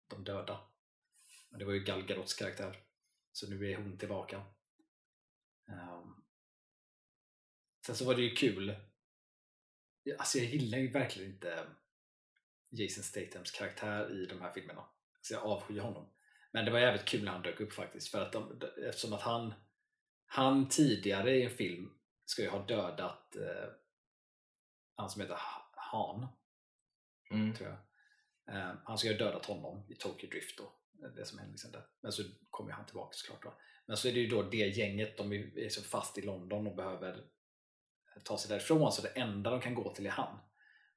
de 0.07 0.23
döda. 0.23 0.59
Men 1.49 1.59
det 1.59 1.65
var 1.65 1.73
ju 1.73 1.83
Gal 1.83 2.05
Gadots 2.05 2.33
karaktär. 2.33 2.83
Så 3.31 3.49
nu 3.49 3.71
är 3.71 3.77
hon 3.77 3.97
tillbaka. 3.97 4.45
Sen 7.85 7.95
så 7.95 8.05
var 8.05 8.15
det 8.15 8.21
ju 8.21 8.35
kul 8.35 8.75
Alltså 10.17 10.37
jag 10.37 10.47
gillar 10.47 10.77
ju 10.77 10.91
verkligen 10.91 11.31
inte 11.31 11.67
Jason 12.69 13.03
Statams 13.03 13.51
karaktär 13.51 14.21
i 14.21 14.25
de 14.25 14.41
här 14.41 14.51
filmerna. 14.51 14.85
Så 15.21 15.33
jag 15.33 15.43
avskyr 15.43 15.79
honom. 15.79 16.09
Men 16.51 16.65
det 16.65 16.71
var 16.71 16.79
jävligt 16.79 17.05
kul 17.05 17.23
när 17.23 17.31
han 17.31 17.41
dök 17.41 17.59
upp 17.59 17.73
faktiskt. 17.73 18.07
För 18.07 18.21
att 18.21 18.31
de, 18.31 18.61
eftersom 18.87 19.13
att 19.13 19.21
han, 19.21 19.53
han 20.25 20.69
tidigare 20.69 21.37
i 21.37 21.43
en 21.43 21.51
film 21.51 21.91
ska 22.25 22.41
ju 22.41 22.49
ha 22.49 22.65
dödat 22.65 23.35
eh, 23.35 23.69
han 24.95 25.09
som 25.09 25.21
heter 25.21 25.37
Han. 25.75 26.27
Mm. 27.31 27.53
Tror 27.53 27.69
jag. 27.69 27.77
Eh, 28.55 28.75
han 28.83 28.97
ska 28.97 29.07
ju 29.07 29.13
ha 29.13 29.25
dödat 29.25 29.45
honom 29.45 29.85
i 29.89 29.95
Tokyo 29.95 30.29
Drift 30.29 30.57
då. 30.57 30.73
Det 31.15 31.25
som 31.25 31.39
hände 31.39 31.51
liksom 31.51 31.71
där. 31.71 31.87
Men 32.01 32.11
så 32.11 32.23
kommer 32.49 32.71
han 32.71 32.85
tillbaka 32.85 33.13
såklart. 33.13 33.43
Då. 33.43 33.53
Men 33.85 33.97
så 33.97 34.07
är 34.07 34.13
det 34.13 34.19
ju 34.19 34.27
då 34.27 34.43
det 34.43 34.57
gänget, 34.57 35.17
de 35.17 35.33
är 35.33 35.69
så 35.69 35.81
fast 35.81 36.17
i 36.17 36.21
London 36.21 36.67
och 36.67 36.75
behöver 36.75 37.23
ta 38.23 38.37
sig 38.37 38.49
därifrån 38.49 38.91
så 38.91 39.01
det 39.01 39.07
enda 39.07 39.49
de 39.49 39.61
kan 39.61 39.75
gå 39.75 39.93
till 39.93 40.05
är 40.05 40.09
han. 40.09 40.37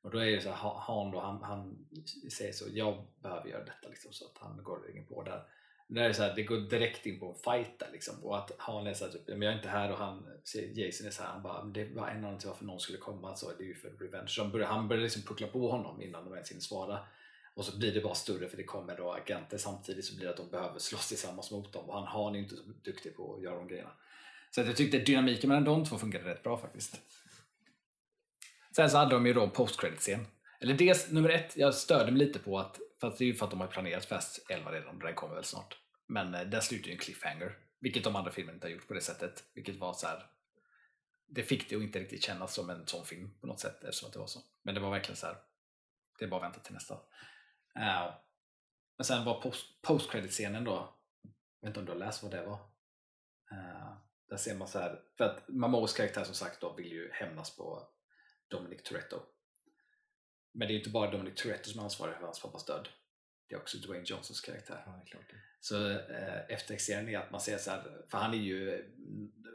Och 0.02 0.10
då 0.10 0.18
är 0.18 0.30
det 0.30 0.40
så 0.40 0.48
här, 0.48 0.74
han 0.78 1.10
då, 1.10 1.20
han, 1.20 1.42
han 1.42 1.86
säger 2.30 2.52
så, 2.52 2.64
jag 2.72 3.06
behöver 3.22 3.48
göra 3.48 3.64
detta 3.64 3.88
liksom, 3.88 4.12
så 4.12 4.24
att 4.24 4.38
han 4.38 4.64
går 4.64 4.90
ingen 4.90 5.06
på 5.06 5.22
där. 5.22 5.42
Det, 5.88 6.00
är 6.00 6.12
så 6.12 6.22
här, 6.22 6.34
det 6.34 6.42
går 6.42 6.56
direkt 6.56 7.06
in 7.06 7.20
på 7.20 7.28
en 7.28 7.34
fight 7.34 7.78
där 7.78 7.88
liksom, 7.92 8.24
och 8.24 8.38
att 8.38 8.50
han 8.58 8.86
är 8.86 8.94
så 8.94 9.04
här, 9.04 9.12
typ, 9.12 9.22
jag 9.26 9.42
är 9.42 9.52
inte 9.52 9.68
här 9.68 9.92
och 9.92 9.98
han, 9.98 10.26
Jason 10.74 11.06
är 11.06 11.10
så 11.10 11.22
här, 11.22 11.30
han 11.30 11.42
bara, 11.42 11.62
det 11.62 11.84
var 11.84 12.08
en 12.08 12.16
anledning 12.16 12.38
till 12.38 12.48
varför 12.48 12.64
någon 12.64 12.80
skulle 12.80 12.98
komma, 12.98 13.36
så 13.36 13.52
det 13.58 13.64
är 13.64 13.66
ju 13.66 13.74
för 13.74 13.90
revenge. 13.90 14.28
Så 14.28 14.44
börjar, 14.44 14.66
han 14.66 14.88
börjar 14.88 15.02
liksom 15.02 15.22
puckla 15.22 15.46
på 15.46 15.70
honom 15.70 16.02
innan 16.02 16.24
de 16.24 16.34
ens 16.34 16.50
hinner 16.50 16.60
svara. 16.60 16.98
Och 17.54 17.64
så 17.64 17.78
blir 17.78 17.94
det 17.94 18.00
bara 18.00 18.14
större 18.14 18.48
för 18.48 18.56
det 18.56 18.64
kommer 18.64 18.96
då 18.96 19.12
agenter 19.12 19.58
samtidigt 19.58 20.04
så 20.04 20.16
blir 20.16 20.26
det 20.26 20.30
att 20.30 20.36
de 20.36 20.50
behöver 20.50 20.78
slåss 20.78 21.08
tillsammans 21.08 21.50
mot 21.50 21.72
dem 21.72 21.90
och 21.90 21.94
han, 21.94 22.06
han 22.06 22.34
är 22.34 22.38
inte 22.38 22.56
så 22.56 22.62
duktig 22.84 23.16
på 23.16 23.34
att 23.34 23.42
göra 23.42 23.56
de 23.56 23.68
grejerna. 23.68 23.90
Så 24.54 24.60
jag 24.60 24.76
tyckte 24.76 24.98
dynamiken 24.98 25.48
mellan 25.48 25.64
de 25.64 25.84
två 25.84 25.98
funkade 25.98 26.24
rätt 26.24 26.42
bra 26.42 26.58
faktiskt. 26.58 27.00
Sen 28.76 28.90
så 28.90 28.96
hade 28.96 29.14
de 29.14 29.26
ju 29.26 29.32
då 29.32 29.50
post 29.50 29.80
credit 29.80 30.00
scen 30.00 30.26
Eller 30.60 30.74
dels 30.74 31.10
nummer 31.10 31.28
ett, 31.28 31.56
jag 31.56 31.74
störde 31.74 32.12
mig 32.12 32.26
lite 32.26 32.38
på 32.38 32.58
att, 32.58 32.78
fast 33.00 33.18
det 33.18 33.24
är 33.24 33.26
ju 33.26 33.34
för 33.34 33.44
att 33.44 33.50
de 33.50 33.60
har 33.60 33.66
planerat 33.66 34.04
Fast 34.04 34.50
11 34.50 34.72
redan 34.72 34.98
den 34.98 35.14
kommer 35.14 35.34
väl 35.34 35.44
snart. 35.44 35.78
Men 36.06 36.34
eh, 36.34 36.40
den 36.40 36.62
slutar 36.62 36.86
ju 36.86 36.92
en 36.92 36.98
cliffhanger, 36.98 37.58
vilket 37.80 38.04
de 38.04 38.16
andra 38.16 38.30
filmerna 38.30 38.54
inte 38.54 38.66
har 38.66 38.72
gjort 38.72 38.88
på 38.88 38.94
det 38.94 39.00
sättet. 39.00 39.44
Vilket 39.54 39.76
var 39.76 39.92
så 39.92 40.06
här, 40.06 40.26
det 41.26 41.42
fick 41.42 41.70
det 41.70 41.76
att 41.76 41.82
inte 41.82 42.00
riktigt 42.00 42.24
kännas 42.24 42.54
som 42.54 42.70
en 42.70 42.86
sån 42.86 43.04
film 43.04 43.30
på 43.40 43.46
något 43.46 43.60
sätt 43.60 43.84
eftersom 43.84 44.06
att 44.06 44.12
det 44.12 44.18
var 44.18 44.26
så. 44.26 44.40
Men 44.62 44.74
det 44.74 44.80
var 44.80 44.90
verkligen 44.90 45.16
så 45.16 45.26
här, 45.26 45.36
det 46.18 46.24
är 46.24 46.28
bara 46.28 46.40
att 46.40 46.46
vänta 46.46 46.60
till 46.60 46.74
nästa. 46.74 46.94
Uh, 47.76 48.14
men 48.96 49.04
sen 49.04 49.24
var 49.24 49.54
post 49.82 50.10
credit 50.10 50.30
scenen 50.30 50.64
då, 50.64 50.94
jag 51.60 51.68
vet 51.68 51.68
inte 51.68 51.80
om 51.80 51.86
du 51.86 51.92
har 51.92 51.98
läst 51.98 52.22
vad 52.22 52.32
det 52.32 52.42
var? 52.42 52.58
Uh, 53.52 53.92
där 54.32 54.38
ser 54.38 54.54
man 54.54 54.68
så 54.68 54.78
här, 54.78 55.00
för 55.16 55.24
att 55.24 55.48
Mamos 55.48 55.92
karaktär 55.92 56.24
som 56.24 56.34
sagt 56.34 56.60
då 56.60 56.72
vill 56.72 56.92
ju 56.92 57.10
hämnas 57.12 57.56
på 57.56 57.88
Dominic 58.48 58.82
Toretto. 58.82 59.20
Men 60.52 60.68
det 60.68 60.74
är 60.74 60.78
inte 60.78 60.90
bara 60.90 61.10
Dominic 61.10 61.42
Toretto 61.42 61.70
som 61.70 61.80
är 61.80 61.84
ansvarig 61.84 62.14
för 62.16 62.24
hans 62.24 62.42
pappas 62.42 62.64
död. 62.64 62.88
Det 63.48 63.54
är 63.54 63.60
också 63.60 63.78
Dwayne 63.78 64.04
Johnsons 64.06 64.40
karaktär. 64.40 64.84
Ja. 64.86 65.18
Så 65.60 65.90
eh, 65.90 66.50
eftertexteringen 66.50 67.14
är 67.14 67.18
att 67.18 67.30
man 67.30 67.40
ser 67.40 67.58
så 67.58 67.70
här, 67.70 68.04
för 68.08 68.18
han 68.18 68.34
är 68.34 68.38
ju 68.38 68.84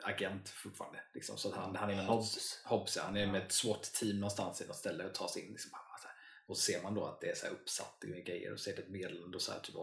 agent 0.03 0.49
fortfarande. 0.49 0.99
Liksom, 1.13 1.37
så 1.37 1.55
han, 1.55 1.75
han 1.75 1.89
är 1.89 1.95
med 1.95 2.05
Hobbs. 2.05 2.61
Hobbs 2.65 2.95
ja, 2.95 3.03
han 3.03 3.17
är 3.17 3.21
ja. 3.21 3.31
med 3.31 3.43
ett 3.43 3.51
SWAT-team 3.51 4.19
någonstans 4.19 4.61
i 4.61 4.67
något 4.67 4.75
ställe 4.75 5.05
och 5.05 5.13
tar 5.13 5.27
sig 5.27 5.45
in. 5.45 5.51
Liksom, 5.51 5.71
och 6.47 6.57
så 6.57 6.61
ser 6.61 6.81
man 6.81 6.93
då 6.93 7.05
att 7.05 7.21
det 7.21 7.29
är 7.29 7.35
så 7.35 7.47
uppsatt 7.47 8.03
med 8.07 8.25
grejer 8.25 8.53
och 8.53 8.59
så 8.59 8.69
är 8.69 8.75
det 8.75 8.81
ett 8.81 8.89
meddelande 8.89 9.35
och 9.35 9.41
så 9.41 9.51
här, 9.51 9.59
typ, 9.59 9.75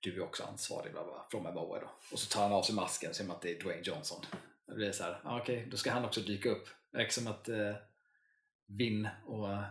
du 0.00 0.16
är 0.16 0.24
också 0.24 0.44
ansvarig 0.44 0.92
bla 0.92 1.04
bla, 1.04 1.26
från 1.30 1.42
Maboa 1.42 1.80
då. 1.80 1.90
Och 2.12 2.18
så 2.18 2.34
tar 2.34 2.42
han 2.42 2.52
av 2.52 2.62
sig 2.62 2.74
masken 2.74 3.10
och 3.10 3.16
ser 3.16 3.24
man 3.24 3.36
att 3.36 3.42
det 3.42 3.56
är 3.56 3.60
Dwayne 3.60 3.82
Johnson. 3.82 4.24
Det 4.66 4.92
så 4.92 5.02
här, 5.02 5.20
ah, 5.24 5.40
okej, 5.40 5.58
okay, 5.58 5.70
då 5.70 5.76
ska 5.76 5.90
han 5.90 6.04
också 6.04 6.20
dyka 6.20 6.48
upp. 6.48 6.68
Det 6.92 7.12
som 7.12 7.26
att 7.26 7.48
eh, 7.48 7.74
Vin 8.66 9.08
och 9.26 9.52
eh, 9.52 9.64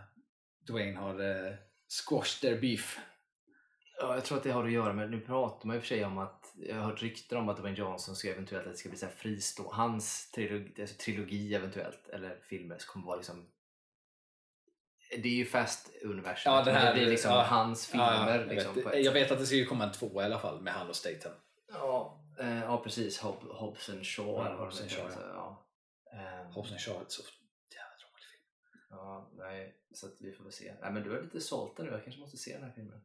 Dwayne 0.66 0.98
har 0.98 1.20
eh, 1.20 1.54
squashed 1.88 2.40
their 2.40 2.60
beef. 2.60 2.98
Ja, 4.00 4.14
jag 4.14 4.24
tror 4.24 4.38
att 4.38 4.44
det 4.44 4.50
har 4.50 4.64
att 4.64 4.72
göra 4.72 4.92
med, 4.92 5.10
nu 5.10 5.20
pratar 5.20 5.66
man 5.66 5.76
i 5.76 5.78
och 5.78 5.82
för 5.82 5.88
sig 5.88 6.04
om 6.04 6.18
att, 6.18 6.54
jag 6.56 6.76
har 6.76 6.82
hört 6.82 7.02
rykten 7.02 7.38
om 7.38 7.48
att 7.48 7.56
Dwayne 7.56 7.78
Johnson 7.78 8.16
ska 8.16 8.30
eventuellt 8.30 8.66
att 8.66 8.72
det 8.72 8.78
ska 8.78 8.88
bli 8.88 8.98
så 8.98 9.06
här 9.06 9.12
fristå, 9.12 9.70
hans 9.72 10.30
trilogi, 10.30 10.80
alltså 10.80 10.96
trilogi 10.96 11.54
eventuellt, 11.54 12.08
eller 12.08 12.40
filmer, 12.48 12.76
så 12.78 12.88
kommer 12.88 13.06
vara 13.06 13.16
liksom 13.16 13.46
det 15.10 15.28
är 15.28 15.32
ju 15.32 15.44
Fast-universum, 15.44 16.52
ja, 16.52 16.64
det, 16.64 16.72
det 16.72 16.92
blir 16.94 17.06
liksom 17.06 17.30
ja, 17.30 17.42
hans 17.42 17.86
filmer. 17.86 18.26
Ja, 18.26 18.36
jag, 18.36 18.48
liksom, 18.48 18.74
vet, 18.74 19.04
jag 19.04 19.12
vet 19.12 19.30
att 19.30 19.38
det 19.38 19.46
ska 19.46 19.56
ju 19.56 19.66
komma 19.66 19.84
en 19.84 19.92
tvåa 19.92 20.22
i 20.22 20.26
alla 20.26 20.38
fall 20.38 20.60
med 20.60 20.72
han 20.72 20.88
och 20.88 20.96
Statham. 20.96 21.32
Ja, 21.72 22.24
eh, 22.40 22.60
ja 22.60 22.82
precis. 22.84 23.18
Hob 23.18 23.42
Hobbs 23.42 23.88
and 23.90 24.06
Shaw. 24.06 24.28
Ja, 24.28 24.56
Hobbs 24.56 24.80
and 24.80 24.90
Shaw, 24.90 25.08
heter, 25.08 25.28
ja. 25.28 25.66
Um, 26.12 26.52
Hobbs 26.52 26.70
and 26.70 26.80
Shaw 26.80 27.00
är 27.00 27.04
så 27.08 27.22
jävla 27.74 27.96
dålig 28.04 28.24
film. 28.32 28.44
Ja, 28.90 29.30
nej, 29.36 29.74
så 29.94 30.06
vi 30.20 30.32
får 30.32 30.44
väl 30.44 30.52
se. 30.52 30.74
Nej, 30.80 30.92
men 30.92 31.02
du 31.02 31.18
är 31.18 31.22
lite 31.22 31.40
sålt 31.40 31.78
nu, 31.78 31.90
jag 31.90 32.04
kanske 32.04 32.20
måste 32.20 32.36
se 32.36 32.52
den 32.52 32.64
här 32.64 32.72
filmen. 32.72 33.00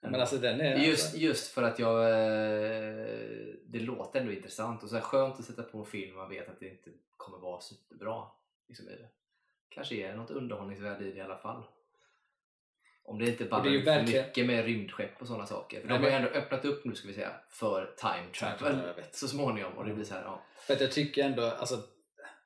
Men 0.00 0.20
alltså 0.20 0.36
den 0.36 0.60
är... 0.60 0.76
Just, 0.76 1.04
alltså... 1.04 1.18
just 1.18 1.52
för 1.52 1.62
att 1.62 1.78
jag... 1.78 2.04
Eh, 2.04 3.54
det 3.66 3.80
låter 3.80 4.20
ändå 4.20 4.32
intressant 4.32 4.82
och 4.82 4.88
så 4.88 4.96
är 4.96 5.00
det 5.00 5.06
skönt 5.06 5.38
att 5.38 5.44
sätta 5.44 5.62
på 5.62 5.78
en 5.78 5.86
film 5.86 6.16
man 6.16 6.28
vet 6.28 6.48
att 6.48 6.60
det 6.60 6.68
inte 6.68 6.90
kommer 7.16 7.38
vara 7.38 7.60
superbra. 7.60 8.26
Liksom 8.68 8.88
i 8.88 8.96
det. 8.96 9.08
Kanske 9.74 9.94
är 9.94 10.16
något 10.16 10.30
underhållningsvärde 10.30 11.04
i 11.04 11.10
det 11.10 11.18
i 11.18 11.20
alla 11.20 11.38
fall. 11.38 11.62
Om 13.04 13.18
det 13.18 13.26
inte 13.26 13.44
är 13.44 13.48
för 13.48 13.84
verkligen... 13.84 14.26
mycket 14.26 14.46
med 14.46 14.64
rymdskepp 14.64 15.20
och 15.20 15.26
sådana 15.26 15.46
saker. 15.46 15.80
För 15.80 15.88
de 15.88 16.02
har 16.02 16.10
ju 16.10 16.16
ändå 16.16 16.28
öppnat 16.28 16.64
upp 16.64 16.84
nu 16.84 16.94
ska 16.94 17.08
vi 17.08 17.14
säga 17.14 17.32
för 17.48 17.94
time 17.96 18.32
travel 18.38 18.92
så 19.12 19.28
småningom 19.28 19.72
och 19.72 19.84
det 19.84 19.94
blir 19.94 20.04
så 20.04 20.14
här, 20.14 20.22
ja. 20.22 20.42
För 20.66 20.74
att 20.74 20.80
jag 20.80 20.92
tycker 20.92 21.24
ändå, 21.24 21.42
alltså 21.42 21.82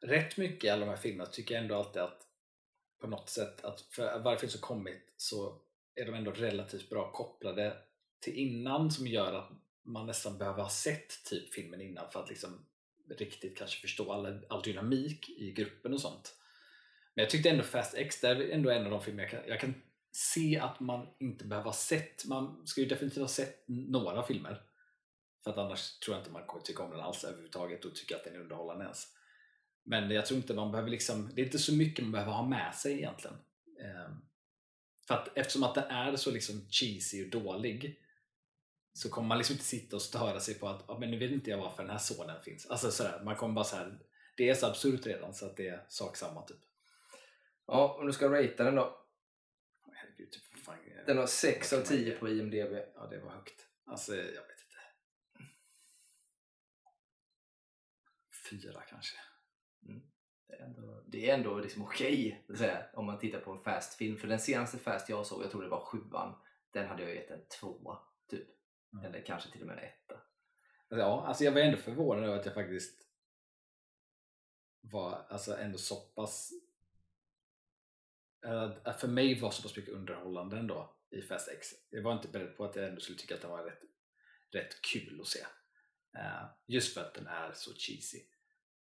rätt 0.01 0.37
mycket 0.37 0.65
i 0.65 0.69
alla 0.69 0.85
de 0.85 0.91
här 0.91 0.97
filmerna 0.97 1.31
tycker 1.31 1.55
jag 1.55 1.63
ändå 1.63 1.75
alltid 1.75 2.03
att 2.03 2.23
på 3.01 3.07
något 3.07 3.29
sätt 3.29 3.65
att 3.65 3.81
för 3.81 4.19
varje 4.19 4.39
film 4.39 4.51
som 4.51 4.61
kommit 4.61 5.13
så 5.17 5.61
är 5.95 6.05
de 6.05 6.15
ändå 6.15 6.31
relativt 6.31 6.91
bra 6.91 7.13
kopplade 7.13 7.77
till 8.21 8.35
innan 8.35 8.91
som 8.91 9.07
gör 9.07 9.33
att 9.33 9.51
man 9.83 10.07
nästan 10.07 10.39
behöver 10.39 10.63
ha 10.63 10.71
sett 10.71 11.25
typ 11.25 11.55
filmen 11.55 11.81
innan 11.81 12.11
för 12.11 12.21
att 12.21 12.29
liksom 12.29 12.67
riktigt 13.19 13.59
kanske 13.59 13.81
förstå 13.81 14.13
all, 14.13 14.47
all 14.49 14.63
dynamik 14.63 15.29
i 15.29 15.53
gruppen 15.53 15.93
och 15.93 16.01
sånt. 16.01 16.35
Men 17.17 17.23
jag 17.23 17.31
tyckte 17.31 17.51
ändå 17.51 17.65
Fast 17.65 17.95
X, 17.95 18.21
det 18.21 18.29
är 18.29 18.51
ändå 18.51 18.71
en 18.71 18.85
av 18.85 18.91
de 18.91 19.03
filmer 19.03 19.23
jag 19.23 19.31
kan, 19.31 19.41
jag 19.47 19.61
kan 19.61 19.75
se 20.13 20.59
att 20.59 20.81
man 20.81 21.07
inte 21.21 21.45
behöver 21.45 21.65
ha 21.65 21.73
sett, 21.73 22.25
man 22.25 22.67
ska 22.67 22.81
ju 22.81 22.87
definitivt 22.87 23.21
ha 23.21 23.29
sett 23.29 23.65
några 23.67 24.23
filmer. 24.23 24.63
För 25.45 25.51
att 25.51 25.59
annars 25.59 25.99
tror 25.99 26.17
jag 26.17 26.21
inte 26.21 26.31
man 26.31 26.47
kommer 26.47 26.63
tycka 26.63 26.83
om 26.83 26.91
den 26.91 27.01
alls 27.01 27.25
överhuvudtaget 27.25 27.85
och 27.85 27.95
tycka 27.95 28.17
att 28.17 28.25
den 28.25 28.35
är 28.35 28.41
underhållande 28.41 28.85
ens. 28.85 29.07
Men 29.85 30.11
jag 30.11 30.27
tror 30.27 30.37
inte 30.37 30.55
man 30.55 30.73
behöver 30.73 30.91
liksom, 30.91 31.31
det 31.35 31.41
är 31.41 31.45
inte 31.45 31.59
så 31.59 31.75
mycket 31.75 32.05
man 32.05 32.13
behöver 32.13 32.33
ha 32.33 32.47
med 32.47 32.75
sig 32.75 32.93
egentligen. 32.93 33.37
Ehm, 33.81 34.17
för 35.07 35.15
att 35.15 35.39
eftersom 35.39 35.63
att 35.63 35.75
den 35.75 35.85
är 35.85 36.17
så 36.17 36.31
liksom 36.31 36.67
cheesy 36.71 37.25
och 37.25 37.31
dålig 37.31 38.01
så 38.93 39.09
kommer 39.11 39.29
man 39.29 39.39
liksom 39.39 39.55
inte 39.55 39.65
sitta 39.65 39.97
och 39.97 40.03
störa 40.03 40.41
sig 40.41 40.55
på 40.55 40.69
att 40.69 40.91
ah, 40.91 40.99
men 40.99 41.11
nu 41.11 41.19
vet 41.19 41.31
inte 41.31 41.51
jag 41.51 41.59
varför 41.59 41.83
den 41.83 41.93
här 41.93 41.99
sonen 41.99 42.43
finns. 42.43 42.67
Alltså 42.67 42.91
sådär, 42.91 43.23
man 43.25 43.37
kommer 43.37 43.55
bara 43.55 43.65
så 43.65 43.77
här, 43.77 43.99
det 44.37 44.49
är 44.49 44.55
så 44.55 44.67
absurt 44.67 45.07
redan 45.07 45.35
så 45.35 45.47
att 45.47 45.57
det 45.57 45.69
är 45.69 45.85
sak 45.89 46.17
samma 46.17 46.43
typ. 46.43 46.66
Ja, 47.67 47.97
om 48.01 48.07
du 48.07 48.13
ska 48.13 48.29
ratea 48.29 48.65
den 48.65 48.75
då. 48.75 49.07
Herregud, 49.93 50.33
typ, 50.33 50.59
fan, 50.65 50.79
Den 51.07 51.19
har 51.19 51.27
6 51.27 51.73
vad 51.73 51.81
av 51.81 51.85
kan 51.85 51.97
man 51.97 52.03
10 52.03 52.13
ge? 52.13 52.19
på 52.19 52.29
IMDB. 52.29 52.73
Ja, 52.95 53.07
det 53.07 53.19
var 53.19 53.31
högt. 53.31 53.67
Alltså, 53.85 54.17
jag 54.17 54.25
vet 54.25 54.35
inte. 54.35 54.81
Fyra 58.51 58.83
kanske. 58.83 59.17
Det 60.49 60.55
är 60.55 60.65
ändå, 60.65 61.05
det 61.07 61.31
är 61.31 61.35
ändå 61.35 61.59
liksom 61.59 61.83
okej 61.83 62.47
säga, 62.59 62.87
om 62.93 63.07
man 63.07 63.19
tittar 63.19 63.41
på 63.41 63.53
en 63.53 63.63
fast 63.63 63.95
film. 63.95 64.19
För 64.19 64.29
den 64.29 64.39
senaste 64.39 64.79
fast 64.79 65.09
jag 65.09 65.27
såg, 65.27 65.43
jag 65.43 65.51
tror 65.51 65.63
det 65.63 65.69
var 65.69 65.85
sjuan, 65.85 66.35
den 66.71 66.89
hade 66.89 67.03
jag 67.03 67.15
gett 67.15 67.31
en 67.31 67.47
tvåa. 67.61 67.99
Typ. 68.31 68.49
Mm. 68.93 69.05
Eller 69.05 69.27
kanske 69.27 69.51
till 69.51 69.61
och 69.61 69.67
med 69.67 69.79
en 69.79 69.85
etta. 69.85 70.21
Ja, 70.89 71.27
alltså 71.27 71.45
jag 71.45 71.53
var 71.53 71.61
ändå 71.61 71.77
förvånad 71.77 72.25
över 72.25 72.39
att 72.39 72.47
jag 72.47 72.55
faktiskt 72.55 73.03
var 74.81 75.27
alltså 75.29 75.57
ändå 75.57 75.79
så 75.79 75.97
pass 75.97 76.53
att 78.85 79.01
för 79.01 79.09
mig 79.09 79.41
var 79.41 79.51
så 79.51 79.63
pass 79.63 79.77
mycket 79.77 79.95
underhållande 79.95 80.59
ändå 80.59 80.97
i 81.11 81.23
Fast 81.23 81.49
X. 81.49 81.69
Jag 81.91 82.03
var 82.03 82.13
inte 82.13 82.29
beredd 82.29 82.57
på 82.57 82.65
att 82.65 82.77
jag 82.77 82.89
ändå 82.89 83.01
skulle 83.01 83.19
tycka 83.19 83.35
att 83.35 83.41
den 83.41 83.51
var 83.51 83.65
rätt, 83.65 83.81
rätt 84.51 84.83
kul 84.83 85.21
att 85.21 85.27
se. 85.27 85.41
Eh, 86.19 86.45
just 86.67 86.95
för 86.95 87.01
att 87.01 87.15
den 87.15 87.27
är 87.27 87.53
så 87.53 87.75
cheesy. 87.75 88.21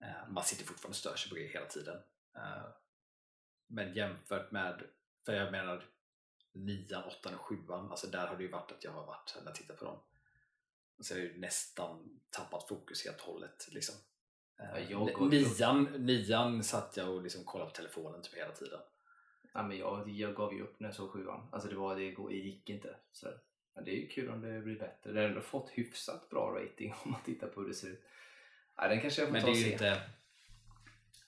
Eh, 0.04 0.30
man 0.30 0.44
sitter 0.44 0.66
fortfarande 0.66 0.92
och 0.92 0.96
stör 0.96 1.16
sig 1.16 1.30
på 1.30 1.36
grejer 1.36 1.54
hela 1.54 1.66
tiden. 1.66 1.98
Eh, 2.36 2.66
men 3.68 3.94
jämfört 3.94 4.52
med, 4.52 4.84
för 5.26 5.34
jag 5.34 5.52
menar 5.52 5.86
nian, 6.54 7.04
åttan 7.04 7.34
och 7.34 7.42
sjuan, 7.42 7.92
alltså 7.92 8.08
där 8.08 8.28
har 8.28 8.38
det 8.38 8.44
ju 8.44 8.52
varit 8.52 8.72
att 8.72 8.84
jag 8.84 8.92
har 8.92 9.06
varit 9.06 9.36
när 9.40 9.46
jag 9.46 9.56
tittar 9.56 9.76
på 9.76 9.86
dem. 9.86 10.00
Så 11.00 11.14
jag 11.14 11.20
har 11.20 11.24
ju 11.24 11.38
nästan 11.40 12.20
tappat 12.30 12.68
fokus 12.68 13.06
helt 13.06 13.22
och 13.22 13.34
hållet. 13.34 13.68
Liksom. 13.72 13.96
Eh, 14.60 14.92
Ja, 14.92 15.06
nian, 15.30 15.84
nian 15.84 16.64
satt 16.64 16.98
jag 16.98 17.10
och 17.10 17.22
liksom 17.22 17.44
kollade 17.44 17.70
på 17.70 17.76
telefonen 17.76 18.22
typ 18.22 18.34
hela 18.34 18.52
tiden. 18.52 18.80
Ja, 19.54 19.64
men 19.64 19.78
jag, 19.78 20.10
jag 20.10 20.36
gav 20.36 20.54
ju 20.54 20.62
upp 20.62 20.80
när 20.80 20.88
jag 20.88 20.96
såg 20.96 21.12
sjuan. 21.12 21.48
Alltså 21.52 21.70
det, 21.70 21.76
var, 21.76 21.96
det, 21.96 22.36
gick 22.36 22.70
inte. 22.70 22.96
Så, 23.12 23.28
men 23.76 23.86
det 23.86 23.92
är 23.92 23.96
ju 23.96 24.08
kul 24.08 24.30
om 24.30 24.42
det 24.42 24.60
blir 24.62 24.80
bättre. 24.80 25.12
Den 25.12 25.18
har 25.18 25.24
ändå 25.24 25.42
fått 25.42 25.70
hyfsat 25.70 26.30
bra 26.30 26.60
rating 26.62 26.94
om 27.04 27.12
man 27.12 27.22
tittar 27.24 27.48
på 27.48 27.62
hur 27.62 27.68
det 27.68 27.74
ser 27.74 27.88
ut. 27.88 28.04
Ja, 28.78 28.88
den 28.88 29.02
kanske 29.02 29.22
jag 29.22 29.28
får 29.28 29.34
Men 29.34 29.42
ta 29.42 29.48
det 29.48 29.54
är 29.54 29.66
ju 29.66 29.72
inte 29.72 30.02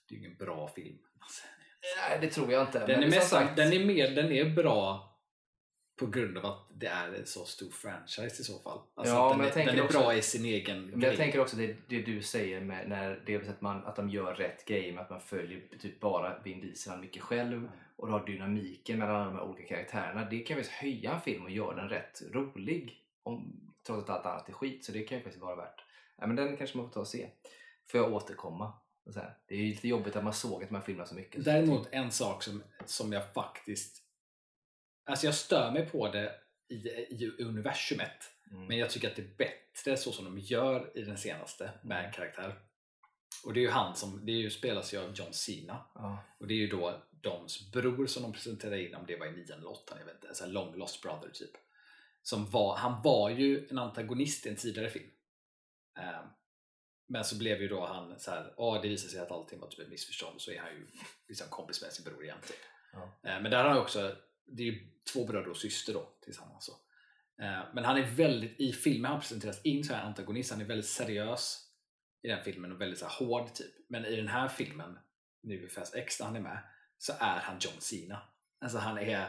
det 0.08 0.14
är 0.14 0.18
ingen 0.18 0.36
bra 0.36 0.68
film. 0.68 0.98
Nej, 1.98 2.18
det 2.20 2.30
tror 2.30 2.52
jag 2.52 2.62
inte. 2.62 2.78
Den 2.78 3.00
Men 3.00 3.02
är, 3.02 3.10
mest, 3.10 3.28
sagt- 3.30 3.56
den, 3.56 3.72
är 3.72 3.84
mer, 3.84 4.10
den 4.10 4.32
är 4.32 4.44
bra 4.50 5.15
på 5.96 6.06
grund 6.06 6.38
av 6.38 6.46
att 6.46 6.66
det 6.74 6.86
är 6.86 7.12
en 7.12 7.26
så 7.26 7.44
stor 7.44 7.70
franchise 7.70 8.42
i 8.42 8.44
så 8.44 8.58
fall. 8.58 8.80
Alltså 8.94 9.14
Ja, 9.14 9.28
den, 9.28 9.38
men 9.38 9.46
jag 9.46 9.56
är, 9.56 9.66
den 9.66 9.78
är 9.78 9.84
också- 9.84 9.98
bra 9.98 10.14
i 10.14 10.22
sin 10.22 10.44
egen 10.44 10.86
Men 10.86 11.00
grej. 11.00 11.10
jag 11.10 11.16
tänker 11.18 11.40
också 11.40 11.56
det, 11.56 11.76
det 11.88 12.02
du 12.02 12.22
säger 12.22 12.60
med 12.60 12.88
när 12.88 13.22
det 13.26 13.48
att, 13.48 13.60
man, 13.60 13.84
att 13.84 13.96
de 13.96 14.10
gör 14.10 14.34
rätt 14.34 14.64
grej 14.64 14.92
med 14.92 15.02
att 15.02 15.10
man 15.10 15.20
följer 15.20 15.62
typ 15.80 16.00
bara 16.00 16.38
Vin 16.38 16.60
Diesel 16.60 16.98
mycket 17.00 17.22
själv 17.22 17.68
och 17.96 18.06
du 18.06 18.12
har 18.12 18.26
dynamiken 18.26 18.98
mellan 18.98 19.16
alla 19.16 19.24
de 19.24 19.34
här 19.34 19.42
olika 19.44 19.68
karaktärerna. 19.68 20.24
Det 20.30 20.38
kan 20.38 20.56
ju 20.56 20.62
faktiskt 20.62 20.82
höja 20.82 21.12
en 21.14 21.20
film 21.20 21.44
och 21.44 21.50
göra 21.50 21.76
den 21.76 21.88
rätt 21.88 22.22
rolig. 22.32 23.02
Om, 23.22 23.60
trots 23.86 24.02
att 24.02 24.16
allt 24.16 24.26
annat 24.26 24.48
är 24.48 24.52
skit. 24.52 24.84
Så 24.84 24.92
det 24.92 25.02
kan 25.02 25.18
ju 25.18 25.24
faktiskt 25.24 25.42
vara 25.42 25.56
värt. 25.56 25.84
Ja, 26.18 26.26
men 26.26 26.36
den 26.36 26.56
kanske 26.56 26.76
man 26.76 26.86
får 26.86 26.92
ta 26.94 27.00
och 27.00 27.08
se. 27.08 27.28
Får 27.90 28.00
jag 28.00 28.12
återkomma. 28.12 28.72
Och. 29.06 29.12
Det 29.46 29.54
är 29.54 29.58
ju 29.58 29.66
lite 29.66 29.88
jobbigt 29.88 30.16
att 30.16 30.24
man 30.24 30.32
såg 30.32 30.64
att 30.64 30.70
man 30.70 30.82
filmar 30.82 31.04
så 31.04 31.14
mycket. 31.14 31.44
Däremot 31.44 31.88
en 31.90 32.10
sak 32.10 32.42
som, 32.42 32.62
som 32.84 33.12
jag 33.12 33.32
faktiskt... 33.34 34.02
Alltså 35.06 35.26
jag 35.26 35.34
stör 35.34 35.70
mig 35.70 35.86
på 35.86 36.08
det 36.08 36.34
i, 36.68 36.74
i 36.88 37.34
universumet. 37.38 38.32
Mm. 38.50 38.66
Men 38.66 38.78
jag 38.78 38.90
tycker 38.90 39.10
att 39.10 39.16
det 39.16 39.22
är 39.22 39.36
bättre 39.36 39.96
så 39.96 40.12
som 40.12 40.24
de 40.24 40.38
gör 40.38 40.98
i 40.98 41.02
den 41.02 41.18
senaste 41.18 41.70
med 41.82 42.04
en 42.04 42.12
karaktär. 42.12 42.58
Och 43.44 43.54
det 43.54 43.60
är 43.60 43.62
ju 43.62 43.70
han 43.70 43.96
som, 43.96 44.26
det 44.26 44.32
är 44.32 44.36
ju, 44.36 44.50
spelas 44.50 44.94
ju 44.94 44.98
av 44.98 45.12
John 45.14 45.32
Cena. 45.32 45.86
ja. 45.94 46.24
Och 46.38 46.46
det 46.46 46.54
är 46.54 46.58
ju 46.58 46.68
då 46.68 47.02
Doms 47.10 47.72
bror 47.72 48.06
som 48.06 48.22
de 48.22 48.32
presenterade 48.32 48.82
in, 48.82 48.94
om 48.94 49.06
det 49.06 49.16
var 49.16 49.26
i 49.26 49.30
nian 49.30 49.58
eller 49.58 49.70
åttan, 49.70 49.98
jag 49.98 50.06
vet 50.06 50.24
inte, 50.24 50.44
en 50.44 50.52
long 50.52 50.76
lost 50.76 51.02
brother 51.02 51.30
typ. 51.32 51.50
Som 52.22 52.50
var, 52.50 52.76
han 52.76 53.02
var 53.02 53.30
ju 53.30 53.68
en 53.70 53.78
antagonist 53.78 54.46
i 54.46 54.48
en 54.48 54.56
tidigare 54.56 54.90
film. 54.90 55.10
Ehm, 55.98 56.26
men 57.08 57.24
så 57.24 57.38
blev 57.38 57.62
ju 57.62 57.68
då 57.68 57.86
han 57.86 58.18
så 58.20 58.30
här, 58.30 58.54
ja 58.56 58.80
det 58.82 58.88
visade 58.88 59.12
sig 59.12 59.20
att 59.20 59.30
allting 59.30 59.60
var 59.60 59.68
typ 59.68 59.80
ett 59.80 59.88
missförstånd 59.88 60.40
så 60.40 60.50
är 60.50 60.58
han 60.58 60.70
ju 60.70 60.86
liksom 61.28 61.46
kompis 61.50 61.82
med 61.82 61.92
sin 61.92 62.04
bror 62.04 62.24
igen. 62.24 62.38
Typ. 62.46 62.56
Ja. 62.92 63.30
Ehm, 63.30 63.42
men 63.42 63.50
där 63.50 63.62
har 63.62 63.70
han 63.70 63.78
också, 63.78 64.16
det 64.46 64.68
är 64.68 64.78
två 65.12 65.26
bröder 65.26 65.50
och 65.50 65.56
syster 65.56 65.92
då 65.92 66.08
tillsammans. 66.24 66.64
Så. 66.64 66.72
Ehm, 67.42 67.66
men 67.74 67.84
han 67.84 67.96
är 67.96 68.02
väldigt, 68.02 68.60
i 68.60 68.72
filmen 68.72 69.10
han 69.10 69.20
presenteras 69.20 69.62
in 69.62 69.84
så 69.84 69.94
här 69.94 70.04
antagonist, 70.04 70.50
han 70.50 70.60
är 70.60 70.64
väldigt 70.64 70.90
seriös 70.90 71.62
i 72.22 72.28
den 72.28 72.44
filmen 72.44 72.72
och 72.72 72.80
väldigt 72.80 72.98
så 72.98 73.06
här 73.06 73.26
hård 73.26 73.54
typ. 73.54 73.74
Men 73.88 74.04
i 74.04 74.16
den 74.16 74.28
här 74.28 74.48
filmen, 74.48 74.98
nu 75.42 75.64
i 75.64 75.68
Fast 75.68 75.94
X 75.94 76.20
när 76.20 76.26
han 76.26 76.36
är 76.36 76.40
med, 76.40 76.58
så 76.98 77.12
är 77.18 77.40
han 77.40 77.56
John 77.60 77.80
Cena. 77.80 78.22
Alltså 78.60 78.78
han 78.78 78.98
är 78.98 79.28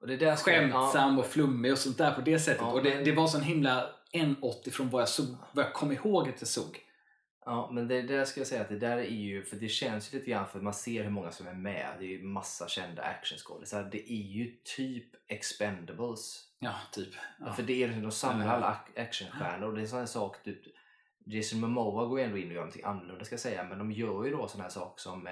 Och 0.00 0.06
det 0.06 0.16
där 0.16 0.36
skämtsam 0.36 1.18
och 1.18 1.26
flummig 1.26 1.72
och 1.72 1.78
sånt 1.78 1.98
där 1.98 2.12
på 2.12 2.20
det 2.20 2.38
sättet. 2.38 2.60
Ja, 2.60 2.72
och 2.72 2.82
det, 2.82 3.04
det 3.04 3.12
var 3.12 3.26
sån 3.26 3.42
himla 3.42 3.90
180 4.12 4.72
från 4.72 4.90
vad 4.90 5.02
jag, 5.02 5.08
såg, 5.08 5.26
vad 5.52 5.64
jag 5.64 5.72
kom 5.72 5.92
ihåg 5.92 6.28
att 6.28 6.40
jag 6.40 6.48
såg. 6.48 6.87
Ja, 7.50 7.70
men 7.72 7.88
det 7.88 8.02
där 8.02 8.24
ska 8.24 8.40
jag 8.40 8.46
säga 8.46 8.60
att 8.62 8.68
det 8.68 8.78
där 8.78 8.96
är 8.98 9.02
ju, 9.10 9.44
för 9.44 9.56
det 9.56 9.68
känns 9.68 10.14
ju 10.14 10.18
lite 10.18 10.30
grann 10.30 10.48
för 10.48 10.60
man 10.60 10.74
ser 10.74 11.02
hur 11.04 11.10
många 11.10 11.30
som 11.30 11.46
är 11.46 11.54
med. 11.54 11.86
Det 11.98 12.04
är 12.04 12.08
ju 12.08 12.22
massa 12.22 12.68
kända 12.68 13.02
actionskådisar. 13.02 13.88
Det 13.92 14.12
är 14.12 14.22
ju 14.22 14.56
typ 14.64 15.04
Expendables. 15.28 16.44
Ja, 16.58 16.74
typ. 16.92 17.14
Ja. 17.40 17.52
För 17.52 17.62
det 17.62 17.82
är 17.82 17.86
liksom, 17.86 18.02
de 18.02 18.12
samlar 18.12 18.46
Ja. 18.46 18.52
alla 18.52 18.66
ac- 18.96 19.00
actionstjärnor 19.02 19.66
och 19.68 19.74
det 19.76 19.82
är 19.82 19.86
sån 19.86 19.98
här 19.98 20.06
sak 20.06 20.42
typ 20.42 20.60
Jason 21.26 21.60
Momoa 21.60 22.06
går 22.06 22.18
ju 22.18 22.24
ändå 22.24 22.38
in 22.38 22.46
och 22.48 22.52
gör 22.52 22.60
någonting 22.60 22.84
annorlunda 22.84 23.24
ska 23.24 23.32
jag 23.32 23.40
säga 23.40 23.64
men 23.64 23.78
de 23.78 23.92
gör 23.92 24.24
ju 24.24 24.30
då 24.30 24.48
såna 24.48 24.62
här 24.64 24.70
saker 24.70 25.00
som 25.00 25.26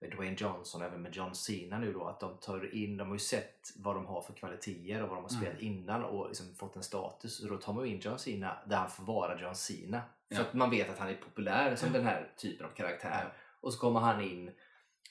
med, 0.00 0.10
Dwayne 0.10 0.36
Johnson 0.38 0.82
även 0.82 1.02
med 1.02 1.16
John 1.16 1.34
Cena 1.34 1.78
nu 1.78 1.92
då 1.92 2.04
att 2.04 2.20
de 2.20 2.36
tar 2.38 2.74
in, 2.74 2.96
de 2.96 3.08
har 3.08 3.14
ju 3.14 3.18
sett 3.18 3.72
vad 3.76 3.94
de 3.96 4.06
har 4.06 4.22
för 4.22 4.32
kvaliteter 4.32 5.02
och 5.02 5.08
vad 5.08 5.18
de 5.18 5.24
har 5.24 5.30
Mm. 5.30 5.42
spelat 5.42 5.60
innan 5.62 6.04
och 6.04 6.28
liksom 6.28 6.54
fått 6.54 6.76
en 6.76 6.82
status 6.82 7.40
och 7.42 7.48
då 7.48 7.56
tar 7.56 7.72
man 7.72 7.86
in 7.86 8.00
John 8.00 8.18
Cena 8.18 8.56
där 8.66 8.76
han 8.76 8.90
får 8.90 9.04
vara 9.04 9.40
John 9.42 9.54
Cena. 9.54 10.02
För 10.28 10.34
Ja. 10.34 10.40
att 10.42 10.54
man 10.54 10.70
vet 10.70 10.90
att 10.90 10.98
han 10.98 11.08
är 11.08 11.14
populär 11.14 11.76
som 11.76 11.92
den 11.92 12.04
här 12.04 12.32
typen 12.36 12.66
av 12.66 12.70
karaktär. 12.70 13.32
Och 13.60 13.72
så 13.72 13.78
kommer 13.80 14.00
han 14.00 14.20
in 14.22 14.50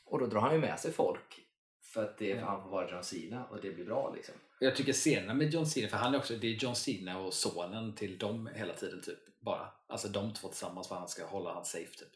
och 0.06 0.20
då 0.20 0.26
drar 0.26 0.42
han 0.42 0.54
ju 0.54 0.60
med 0.60 0.80
sig 0.80 0.92
folk 0.92 1.40
för 1.84 2.04
att 2.04 2.18
det, 2.18 2.28
Ja. 2.28 2.46
han 2.46 2.64
får 2.64 2.70
vara 2.70 2.92
John 2.92 3.04
Cena 3.04 3.46
och 3.46 3.62
det 3.62 3.72
blir 3.72 3.86
bra 3.86 4.14
liksom. 4.16 4.36
Jag 4.60 4.76
tycker 4.76 4.94
scenerna 4.94 5.34
med 5.34 5.54
John 5.54 5.66
Cena, 5.66 5.88
för 5.88 5.98
han 5.98 6.14
är 6.14 6.18
också, 6.18 6.34
det 6.36 6.48
är 6.48 6.52
John 6.64 6.76
Cena 6.76 7.20
och 7.20 7.34
sonen 7.34 7.96
till 7.96 8.18
dem 8.18 8.50
hela 8.56 8.74
tiden 8.74 9.02
typ. 9.02 9.40
Bara. 9.40 9.68
Alltså 9.88 10.08
de 10.08 10.34
två 10.34 10.48
tillsammans 10.48 10.88
för 10.88 10.96
att 10.96 11.00
han 11.00 11.10
ska 11.10 11.26
hålla 11.26 11.54
han 11.54 11.66
safe 11.66 11.94
typ. 11.98 12.10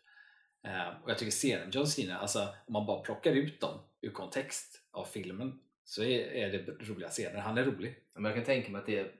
Ehm, 0.63 0.93
och 1.03 1.09
jag 1.09 1.17
tycker 1.17 1.59
med 1.65 1.75
John 1.75 1.87
Cena, 1.87 2.17
alltså 2.17 2.39
om 2.67 2.73
man 2.73 2.85
bara 2.85 2.99
plockar 3.01 3.31
ut 3.31 3.61
dem 3.61 3.79
ur 4.01 4.11
kontext 4.11 4.81
av 4.91 5.05
filmen 5.05 5.59
så 5.85 6.03
är, 6.03 6.51
det 6.51 6.89
roliga 6.89 7.09
scener. 7.09 7.39
Han 7.39 7.57
är 7.57 7.63
rolig. 7.63 7.95
Men 8.13 8.25
jag 8.25 8.35
kan 8.35 8.43
tänka 8.43 8.71
mig 8.71 8.79
att 8.79 8.85
det 8.85 8.99
är 8.99 9.11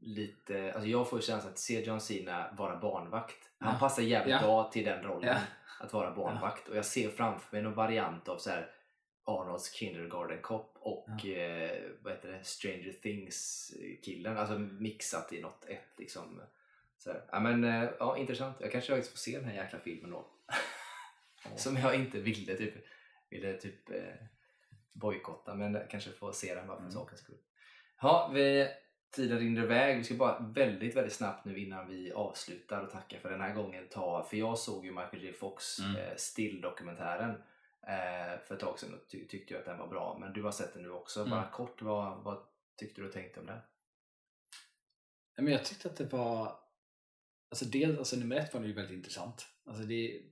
lite, 0.00 0.72
alltså 0.72 0.88
jag 0.88 1.10
får 1.10 1.20
känslan 1.20 1.52
att 1.52 1.58
se 1.58 1.84
John 1.84 2.00
Cena 2.00 2.54
vara 2.58 2.76
barnvakt. 2.76 3.50
Han 3.58 3.72
Ja. 3.74 3.78
passar 3.78 4.02
jävligt 4.02 4.34
Ja. 4.34 4.40
bra 4.42 4.70
till 4.70 4.84
den 4.84 5.02
rollen, 5.04 5.28
Ja. 5.28 5.84
att 5.84 5.92
vara 5.92 6.10
barnvakt. 6.14 6.68
Och 6.68 6.76
jag 6.76 6.84
ser 6.84 7.10
framför 7.10 7.56
mig 7.56 7.62
någon 7.62 7.74
variant 7.74 8.28
av 8.28 8.38
så 8.38 8.50
här 8.50 8.70
Arnolds 9.24 9.72
Kindergarten 9.72 10.38
Cop 10.42 10.76
och 10.80 11.26
eh, 11.26 11.80
vad 12.02 12.12
heter 12.12 12.28
det? 12.32 12.44
Stranger 12.44 12.92
Things 13.02 13.72
killen. 14.04 14.36
Alltså 14.38 14.58
mixat 14.58 15.32
i 15.32 15.40
något 15.40 15.64
ett 15.68 15.98
liksom. 15.98 16.40
Så 16.98 17.10
här. 17.12 17.24
Ja, 17.32 17.40
men, 17.40 17.64
eh, 17.64 17.90
ja, 17.98 18.16
intressant. 18.16 18.56
Jag 18.60 18.72
kanske 18.72 18.92
faktiskt 18.92 19.10
får 19.12 19.18
se 19.18 19.38
den 19.38 19.48
här 19.48 19.64
jäkla 19.64 19.78
filmen 19.78 20.10
då. 20.10 20.26
Som 21.56 21.76
jag 21.76 21.94
inte 21.94 22.20
ville 22.20 22.56
typ, 22.56 22.74
ville 23.30 23.56
typ 23.56 23.90
eh, 23.90 24.14
bojkotta 24.92 25.54
men 25.54 25.78
kanske 25.90 26.10
får 26.10 26.32
se 26.32 26.54
den 26.54 26.66
bara 26.66 26.76
för 26.76 26.82
Mm. 26.82 26.92
sakens 26.92 27.20
skull. 27.20 27.38
Ja, 28.02 28.30
vi, 28.34 28.68
tiden 29.10 29.38
rinner 29.38 29.62
iväg. 29.62 29.96
Vi 29.98 30.04
ska 30.04 30.14
bara 30.14 30.38
väldigt, 30.38 30.96
väldigt 30.96 31.12
snabbt 31.12 31.44
nu 31.44 31.58
innan 31.58 31.88
vi 31.88 32.12
avslutar 32.12 32.82
och 32.82 32.90
tackar 32.90 33.18
för 33.18 33.30
den 33.30 33.40
här 33.40 33.54
gången 33.54 33.88
ta, 33.88 34.24
för 34.30 34.36
jag 34.36 34.58
såg 34.58 34.84
ju 34.84 34.90
Michael 34.90 35.22
J 35.24 35.32
Fox 35.32 35.78
Mm. 35.78 35.96
eh, 35.96 36.16
Still-dokumentären 36.16 37.30
eh, 37.86 38.40
för 38.46 38.54
ett 38.54 38.60
tag 38.60 38.78
sedan 38.78 38.94
och 38.94 39.08
ty- 39.08 39.28
tyckte 39.28 39.54
jag 39.54 39.60
att 39.60 39.66
den 39.66 39.78
var 39.78 39.88
bra. 39.88 40.16
Men 40.20 40.32
du 40.32 40.42
har 40.42 40.52
sett 40.52 40.74
den 40.74 40.82
nu 40.82 40.90
också. 40.90 41.20
Mm. 41.20 41.30
Bara 41.30 41.50
kort, 41.50 41.82
vad, 41.82 42.24
vad 42.24 42.42
tyckte 42.76 43.00
du 43.00 43.06
och 43.06 43.12
tänkte 43.12 43.40
om 43.40 43.46
den? 43.46 43.58
Men 45.36 45.52
jag 45.52 45.64
tyckte 45.64 45.88
att 45.88 45.96
det 45.96 46.12
var... 46.12 46.56
Alltså 47.50 47.64
dels, 47.64 47.98
alltså 47.98 48.16
nummer 48.16 48.36
ett 48.36 48.54
var 48.54 48.60
det 48.60 48.66
ju 48.66 48.72
väldigt 48.72 48.96
intressant. 48.96 49.46
Alltså 49.66 49.82
det, 49.82 50.22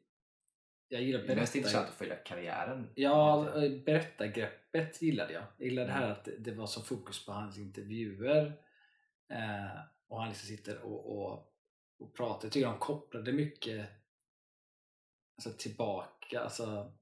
jag 0.89 1.03
gillar 1.03 1.21
Det 1.21 1.33
är 1.33 1.37
mest 1.37 1.53
berättar- 1.53 1.59
intressant 1.59 1.89
att 1.89 1.95
följa 1.95 2.17
karriären. 2.17 2.91
Ja, 2.95 3.47
eh, 3.65 3.71
berättargreppet 3.85 5.03
gillade 5.03 5.33
jag. 5.33 5.45
Jag 5.59 5.67
gillade 5.67 5.87
det 5.87 5.93
här 5.93 6.05
Mm. 6.05 6.13
att 6.13 6.29
det 6.39 6.53
var 6.53 6.67
så 6.67 6.83
fokus 6.83 7.27
på 7.27 7.33
hans 7.33 7.59
intervjuer 7.59 8.47
eh, 9.29 9.81
och 10.09 10.21
han 10.21 10.29
liksom 10.29 10.47
sitter 10.49 10.79
och, 10.79 11.19
och, 11.19 11.55
och 11.99 12.15
pratar. 12.17 12.47
Jag 12.47 12.53
tycker 12.53 12.67
de 12.67 12.79
kopplade 12.79 13.33
mycket 13.33 13.89
alltså, 15.37 15.53
tillbaka, 15.59 16.41
alltså 16.41 16.93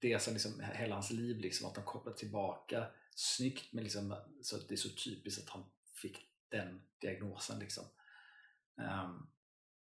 det 0.00 0.18
som 0.18 0.32
liksom 0.32 0.60
hela 0.74 0.94
hans 0.94 1.10
liv, 1.10 1.38
liksom, 1.38 1.68
att 1.68 1.74
de 1.74 1.84
kopplar 1.84 2.12
tillbaka 2.12 2.86
snyggt 3.14 3.72
men 3.72 3.84
liksom, 3.84 4.16
så 4.42 4.56
det 4.56 4.74
är 4.74 4.76
så 4.76 4.88
typiskt 4.88 5.42
att 5.44 5.48
han 5.50 5.64
fick 6.02 6.18
den 6.48 6.82
diagnosen. 6.98 7.58
Liksom. 7.58 7.84
Ehm, 8.82 9.26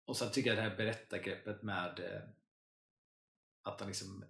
och 0.04 0.16
sen 0.16 0.30
tycker 0.32 0.50
jag 0.50 0.58
det 0.58 0.70
här 0.70 0.76
berättargreppet 0.76 1.62
med 1.62 2.00
eh, 2.00 2.20
att 3.62 3.80
han 3.80 3.88
liksom 3.88 4.24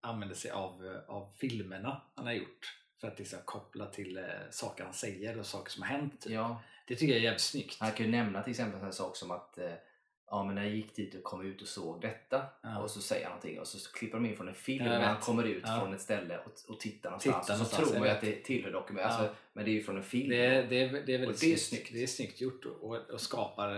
använder 0.00 0.34
sig 0.34 0.50
av, 0.50 1.02
av 1.08 1.32
filmerna 1.40 2.02
han 2.14 2.26
har 2.26 2.32
gjort 2.32 2.78
för 3.00 3.08
att 3.08 3.18
liksom 3.18 3.38
koppla 3.44 3.86
till 3.86 4.16
eh, 4.18 4.24
saker 4.50 4.84
han 4.84 4.94
säger 4.94 5.38
och 5.38 5.46
saker 5.46 5.70
som 5.70 5.82
har 5.82 5.88
hänt. 5.90 6.20
Typ. 6.20 6.32
Ja, 6.32 6.62
Det 6.86 6.96
tycker 6.96 7.12
jag 7.12 7.18
är 7.20 7.24
jävligt 7.24 7.40
snyggt. 7.40 7.76
han 7.80 7.92
kan 7.92 8.06
ju 8.06 8.12
nämna 8.12 8.42
till 8.42 8.50
exempel 8.50 8.80
en 8.80 8.92
sak 8.92 9.16
som 9.16 9.30
att 9.30 9.58
eh, 9.58 9.72
ja, 10.30 10.44
men 10.44 10.54
när 10.54 10.62
jag 10.64 10.74
gick 10.76 10.96
dit 10.96 11.14
och 11.14 11.22
kom 11.22 11.46
ut 11.46 11.62
och 11.62 11.68
såg 11.68 12.00
detta 12.00 12.46
Ja. 12.62 12.78
och 12.78 12.90
så 12.90 13.00
säger 13.00 13.24
han 13.24 13.30
någonting 13.30 13.60
och 13.60 13.66
så 13.68 13.92
klipper 13.92 14.18
de 14.18 14.26
in 14.26 14.36
från 14.36 14.48
en 14.48 14.54
film 14.54 14.84
när 14.84 15.00
han 15.00 15.20
kommer 15.20 15.44
ut 15.44 15.62
Ja. 15.66 15.80
från 15.80 15.94
ett 15.94 16.00
ställe 16.00 16.38
och, 16.38 16.52
och 16.74 16.80
tittar 16.80 17.10
någonstans. 17.10 17.34
Tittar 17.36 17.42
så 17.42 17.52
någonstans, 17.52 17.88
tror 17.90 17.96
jag 18.06 18.06
jag 18.08 18.14
att 18.16 18.20
det 18.22 18.44
tillhör 18.44 18.72
dokument. 18.72 19.06
Ja. 19.10 19.16
Alltså, 19.16 19.34
men 19.52 19.64
det 19.64 19.70
är 19.70 19.72
ju 19.72 19.82
från 19.82 19.96
en 19.96 20.02
film. 20.02 20.28
Det 20.30 20.46
är, 20.46 20.68
det 20.68 20.80
är, 20.80 20.92
det 20.92 21.14
är 21.14 21.18
väldigt 21.18 21.28
Och 21.28 21.40
det 21.40 21.52
är 21.52 21.56
snyggt. 21.56 21.60
snyggt. 21.62 21.92
Det 21.92 22.02
är 22.02 22.06
snyggt 22.06 22.40
gjort 22.40 22.64
och, 22.64 22.82
och, 22.90 23.10
och 23.10 23.20
skapar 23.20 23.68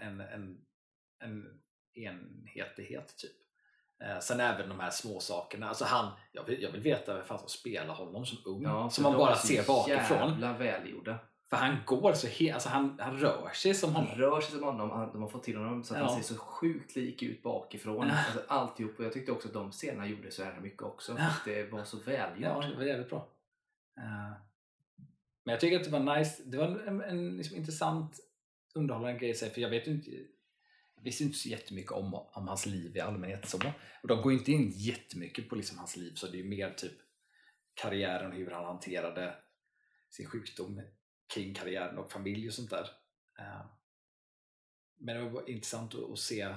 en, 0.00 0.20
en, 0.20 0.58
en 1.24 1.60
enhetlighet 1.94 3.16
typ. 3.16 3.30
Eh, 4.02 4.18
sen 4.20 4.40
även 4.40 4.68
de 4.68 4.80
här 4.80 4.90
små 4.90 5.20
sakerna. 5.20 5.68
Alltså 5.68 5.84
han, 5.84 6.12
jag, 6.32 6.44
vill, 6.44 6.62
jag 6.62 6.70
vill 6.70 6.80
veta 6.80 7.14
vem 7.14 7.24
fan 7.24 7.38
som 7.38 7.48
spelar 7.48 7.94
honom 7.94 8.26
som 8.26 8.38
ung. 8.44 8.62
Ja, 8.62 8.90
som 8.90 9.02
man 9.02 9.12
bara 9.12 9.34
ser 9.36 9.66
bakifrån. 9.66 10.30
jävla 10.30 10.52
välgjorda. 10.52 11.18
För 11.50 11.56
han 11.56 11.76
går 11.86 12.12
så 12.12 12.26
he, 12.26 12.54
alltså 12.54 12.68
han, 12.68 12.98
han 13.02 13.18
rör 13.18 13.50
sig 13.54 13.74
som 13.74 13.94
Han 13.94 14.04
honom. 14.04 14.18
rör 14.20 14.40
sig 14.40 14.50
som 14.54 14.62
honom, 14.64 14.90
han- 14.90 15.12
de 15.12 15.22
har 15.22 15.28
fått 15.28 15.42
till 15.42 15.56
honom 15.56 15.84
så 15.84 15.94
att 15.94 16.00
Ja. 16.00 16.06
han 16.06 16.22
ser 16.22 16.34
så 16.34 16.40
sjukt 16.40 16.96
lik 16.96 17.22
ut 17.22 17.42
bakifrån. 17.42 18.06
Ja. 18.08 18.14
Alltså, 18.26 18.42
alltihop. 18.48 18.98
Och 18.98 19.04
jag 19.04 19.12
tyckte 19.12 19.32
också 19.32 19.48
att 19.48 19.54
de 19.54 19.72
scenerna 19.72 20.06
gjorde 20.06 20.30
så 20.30 20.42
jävla 20.42 20.60
mycket 20.60 20.82
också. 20.82 21.16
Ja. 21.18 21.28
Det 21.44 21.72
var 21.72 21.84
så 21.84 21.96
välgjort. 21.96 22.42
Ja, 22.42 22.60
det 22.70 22.76
var 22.76 22.84
jävligt 22.84 23.10
bra. 23.10 23.28
Eh, 23.98 24.32
men 25.44 25.52
jag 25.52 25.60
tycker 25.60 25.76
att 25.78 25.84
det 25.84 25.90
var 25.98 26.16
nice. 26.18 26.42
Det 26.46 26.56
var 26.56 26.64
en, 26.64 26.78
en, 26.88 27.00
en 27.00 27.36
liksom 27.36 27.56
intressant 27.56 28.16
underhållande 28.74 29.18
grej. 29.18 29.34
så 29.34 29.44
här, 29.44 29.52
För 29.52 29.60
jag 29.60 29.70
vet 29.70 29.86
inte, 29.86 30.10
visste 31.02 31.24
inte 31.24 31.38
så 31.38 31.48
jättemycket 31.48 31.92
om, 31.92 32.14
om 32.14 32.48
hans 32.48 32.66
liv 32.66 32.96
i 32.96 33.00
allmänhet. 33.00 33.48
Så. 33.48 33.58
Och 34.02 34.08
de 34.08 34.22
går 34.22 34.32
inte 34.32 34.52
in 34.52 34.70
jättemycket 34.70 35.48
på 35.48 35.54
liksom 35.54 35.78
hans 35.78 35.96
liv. 35.96 36.14
Så 36.14 36.26
det 36.26 36.40
är 36.40 36.44
mer 36.44 36.74
typ 36.74 36.98
karriären 37.74 38.32
och 38.32 38.36
hur 38.36 38.50
han 38.50 38.64
hanterade 38.64 39.36
sin 40.10 40.26
sjukdom 40.26 40.82
kring 41.34 41.54
karriären 41.54 41.98
och 41.98 42.12
familj 42.12 42.48
och 42.48 42.54
sånt 42.54 42.70
där. 42.70 42.88
Eh, 43.38 43.66
men 44.98 45.16
det 45.16 45.30
var 45.30 45.50
intressant 45.50 45.94
att, 45.94 46.10
att 46.10 46.18
se 46.18 46.54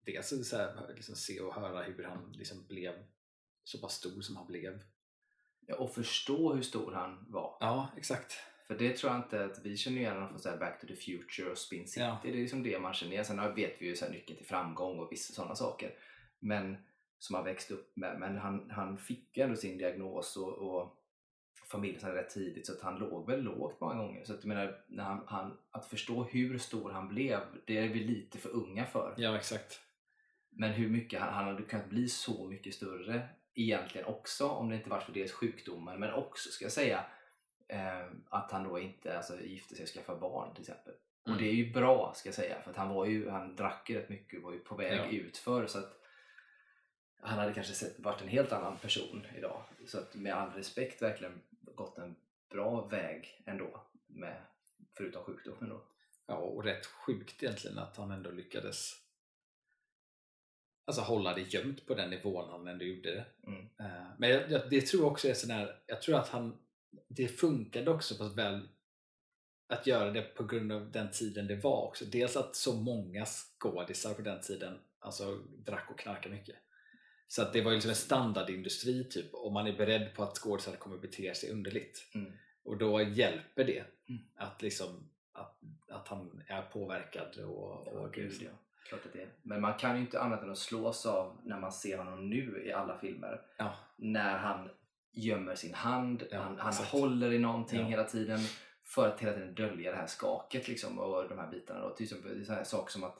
dels 0.00 0.48
så 0.48 0.56
här, 0.56 0.94
liksom 0.94 1.16
se 1.16 1.40
och 1.40 1.54
höra 1.54 1.82
hur 1.82 2.04
han 2.04 2.32
liksom 2.32 2.66
blev 2.66 2.94
så 3.64 3.78
pass 3.78 3.94
stor 3.94 4.20
som 4.20 4.36
han 4.36 4.46
blev. 4.46 4.82
Ja, 5.60 5.76
och 5.76 5.94
förstå 5.94 6.54
hur 6.54 6.62
stor 6.62 6.92
han 6.92 7.26
var. 7.30 7.56
Ja, 7.60 7.92
exakt. 7.96 8.32
För 8.68 8.78
det 8.78 8.96
tror 8.96 9.12
jag 9.12 9.20
inte 9.20 9.44
att 9.44 9.64
vi 9.64 9.76
känner 9.76 9.98
igen 9.98 10.28
från 10.28 10.38
så 10.38 10.56
Back 10.56 10.80
to 10.80 10.86
the 10.86 10.96
Future 10.96 11.50
och 11.50 11.58
Spin 11.58 11.86
City. 11.86 12.00
Ja. 12.00 12.20
Det 12.22 12.28
är 12.28 12.34
liksom 12.34 12.62
det 12.62 12.78
man 12.78 12.94
känner 12.94 13.12
igen. 13.12 13.24
Sen 13.24 13.54
vet 13.54 13.82
vi 13.82 13.86
ju 13.86 13.96
så 13.96 14.04
här 14.04 14.12
nyckeln 14.12 14.36
till 14.36 14.46
framgång 14.46 14.98
och 14.98 15.12
vissa 15.12 15.32
sådana 15.34 15.54
saker. 15.54 15.94
Men 16.38 16.76
som 17.18 17.34
han 17.34 17.44
växte 17.44 17.74
upp 17.74 17.96
med. 17.96 18.20
Men 18.20 18.36
han, 18.36 18.70
han 18.70 18.98
fick 18.98 19.36
ju 19.36 19.42
ändå 19.42 19.56
sin 19.56 19.78
diagnos 19.78 20.36
och, 20.36 20.52
och 20.52 20.94
familjen 21.70 22.12
rätt 22.12 22.30
tidigt 22.30 22.66
så 22.66 22.72
att 22.72 22.80
han 22.80 22.98
låg 22.98 23.26
väl 23.26 23.42
lågt 23.42 23.80
många 23.80 23.94
gånger. 23.94 24.24
Så 24.24 24.34
att 24.34 24.38
jag 24.44 24.48
menar, 24.48 24.80
när 24.86 25.04
han, 25.04 25.22
han, 25.26 25.58
att 25.70 25.86
förstå 25.86 26.24
hur 26.24 26.58
stor 26.58 26.90
han 26.90 27.08
blev, 27.08 27.40
det 27.66 27.78
är 27.78 27.88
vi 27.88 28.04
lite 28.04 28.38
för 28.38 28.50
unga 28.50 28.86
för. 28.86 29.14
Ja, 29.16 29.36
exakt. 29.36 29.80
Men 30.50 30.72
hur 30.72 30.88
mycket 30.88 31.20
han, 31.20 31.34
han 31.34 31.44
hade 31.44 31.62
kunnat 31.62 31.90
bli 31.90 32.08
så 32.08 32.48
mycket 32.48 32.74
större 32.74 33.28
egentligen 33.54 34.06
också 34.06 34.48
om 34.48 34.68
det 34.68 34.76
inte 34.76 34.90
varit 34.90 35.04
för 35.04 35.12
dels 35.12 35.32
sjukdomar 35.32 35.96
men 35.96 36.12
också 36.12 36.50
ska 36.50 36.64
jag 36.64 36.72
säga 36.72 37.04
att 38.28 38.50
han 38.50 38.64
då 38.68 38.78
inte 38.78 39.16
alltså, 39.16 39.40
gifte 39.40 39.74
sig 39.74 39.82
och 39.82 39.88
skaffade 39.88 40.20
barn 40.20 40.54
till 40.54 40.62
exempel. 40.62 40.94
Mm. 41.26 41.36
Och 41.36 41.42
det 41.42 41.48
är 41.48 41.54
ju 41.54 41.72
bra 41.72 42.12
ska 42.16 42.28
jag 42.28 42.34
säga 42.34 42.62
för 42.62 42.74
han 42.74 42.88
var 42.88 43.06
ju, 43.06 43.28
han 43.28 43.56
drack 43.56 43.90
ju 43.90 43.98
rätt 43.98 44.08
mycket 44.08 44.38
och 44.38 44.44
var 44.44 44.52
ju 44.52 44.58
på 44.58 44.74
väg 44.74 44.98
Ja. 44.98 45.06
utför 45.10 45.66
så 45.66 45.78
att 45.78 45.94
han 47.20 47.38
hade 47.38 47.54
kanske 47.54 47.72
sett, 47.72 47.98
varit 48.00 48.22
en 48.22 48.28
helt 48.28 48.52
annan 48.52 48.76
person 48.76 49.26
idag. 49.36 49.62
Så 49.86 49.98
att 49.98 50.14
med 50.14 50.34
all 50.34 50.50
respekt 50.50 51.02
verkligen 51.02 51.42
gått 51.60 51.98
en 51.98 52.16
bra 52.50 52.86
väg 52.86 53.42
ändå 53.46 53.86
med, 54.06 54.42
förutom 54.96 55.24
sjukdomen 55.24 55.68
då. 55.68 55.82
Ja, 56.26 56.34
och 56.34 56.64
rätt 56.64 56.86
sjukt 56.86 57.42
egentligen 57.42 57.78
att 57.78 57.96
han 57.96 58.10
ändå 58.10 58.30
lyckades 58.30 58.94
alltså 60.84 61.02
hålla 61.02 61.34
det 61.34 61.54
gömt 61.54 61.86
på 61.86 61.94
den 61.94 62.10
nivån 62.10 62.50
han 62.50 62.68
ändå 62.68 62.84
gjorde 62.84 63.14
det. 63.14 63.24
Mm. 63.46 63.60
Eh, 63.80 64.06
Men 64.18 64.30
jag, 64.30 64.50
jag, 64.50 64.70
det 64.70 64.80
tror 64.80 65.02
jag 65.02 65.12
också 65.12 65.28
är 65.28 65.34
sån 65.34 65.50
här, 65.50 65.82
jag 65.86 66.02
tror 66.02 66.16
att 66.16 66.28
han, 66.28 66.58
det 67.08 67.28
funkade 67.28 67.90
också 67.90 68.14
på 68.14 68.28
väl 68.28 68.68
att 69.68 69.86
göra 69.86 70.10
det 70.10 70.22
på 70.22 70.44
grund 70.44 70.72
av 70.72 70.90
den 70.90 71.10
tiden 71.10 71.46
det 71.46 71.56
var 71.56 71.82
också. 71.86 72.04
Dels 72.04 72.36
att 72.36 72.56
så 72.56 72.74
många 72.74 73.26
skådisar 73.26 74.14
på 74.14 74.22
den 74.22 74.40
tiden 74.40 74.78
alltså, 74.98 75.34
drack 75.66 75.90
och 75.90 75.98
knarkade 75.98 76.34
mycket. 76.34 76.56
Så 77.28 77.42
att 77.42 77.52
det 77.52 77.62
var 77.62 77.70
ju 77.70 77.76
liksom 77.76 77.88
en 77.90 77.96
standardindustri 77.96 79.04
typ 79.04 79.34
och 79.34 79.52
man 79.52 79.66
är 79.66 79.72
beredd 79.76 80.14
på 80.14 80.22
att 80.22 80.38
skådisar 80.38 80.76
kommer 80.76 80.98
bete 80.98 81.34
sig 81.34 81.50
underligt. 81.50 82.10
Mm. 82.14 82.32
Och 82.64 82.78
då 82.78 83.02
hjälper 83.02 83.64
det 83.64 83.84
Mm. 84.08 84.22
att, 84.36 84.62
liksom, 84.62 85.10
att, 85.32 85.60
att 85.88 86.08
han 86.08 86.42
är 86.46 86.62
påverkad. 86.62 87.38
Och, 87.44 87.82
Ja, 87.86 87.92
och 87.92 88.12
gud 88.12 88.32
ja. 88.40 88.50
Klart 88.88 89.06
att 89.06 89.12
det 89.12 89.22
är. 89.22 89.28
Men 89.42 89.60
man 89.60 89.78
kan 89.78 89.94
ju 89.96 90.00
inte 90.00 90.20
annat 90.20 90.42
än 90.42 90.50
att 90.50 90.58
slås 90.58 91.06
av 91.06 91.40
när 91.44 91.60
man 91.60 91.72
ser 91.72 91.98
honom 91.98 92.30
nu 92.30 92.62
i 92.66 92.72
alla 92.72 92.98
filmer. 92.98 93.42
Ja. 93.56 93.74
När 93.96 94.38
han 94.38 94.70
gömmer 95.12 95.54
sin 95.54 95.74
hand, 95.74 96.22
Ja, 96.30 96.38
han, 96.40 96.58
han 96.58 96.74
håller 96.74 97.32
i 97.32 97.38
någonting 97.38 97.80
Ja. 97.80 97.86
hela 97.86 98.04
tiden 98.04 98.38
för 98.84 99.08
att 99.08 99.20
hela 99.20 99.32
tiden 99.32 99.54
dölja 99.54 99.90
det 99.90 99.96
här 99.96 100.06
skaket 100.06 100.68
liksom, 100.68 100.98
och 100.98 101.28
de 101.28 101.38
här 101.38 101.50
bitarna. 101.50 101.80
Då. 101.80 101.90
Till 101.90 102.04
exempel 102.04 102.46
så 102.46 102.52
här 102.52 102.64
saker 102.64 102.92
som 102.92 103.04
att, 103.04 103.16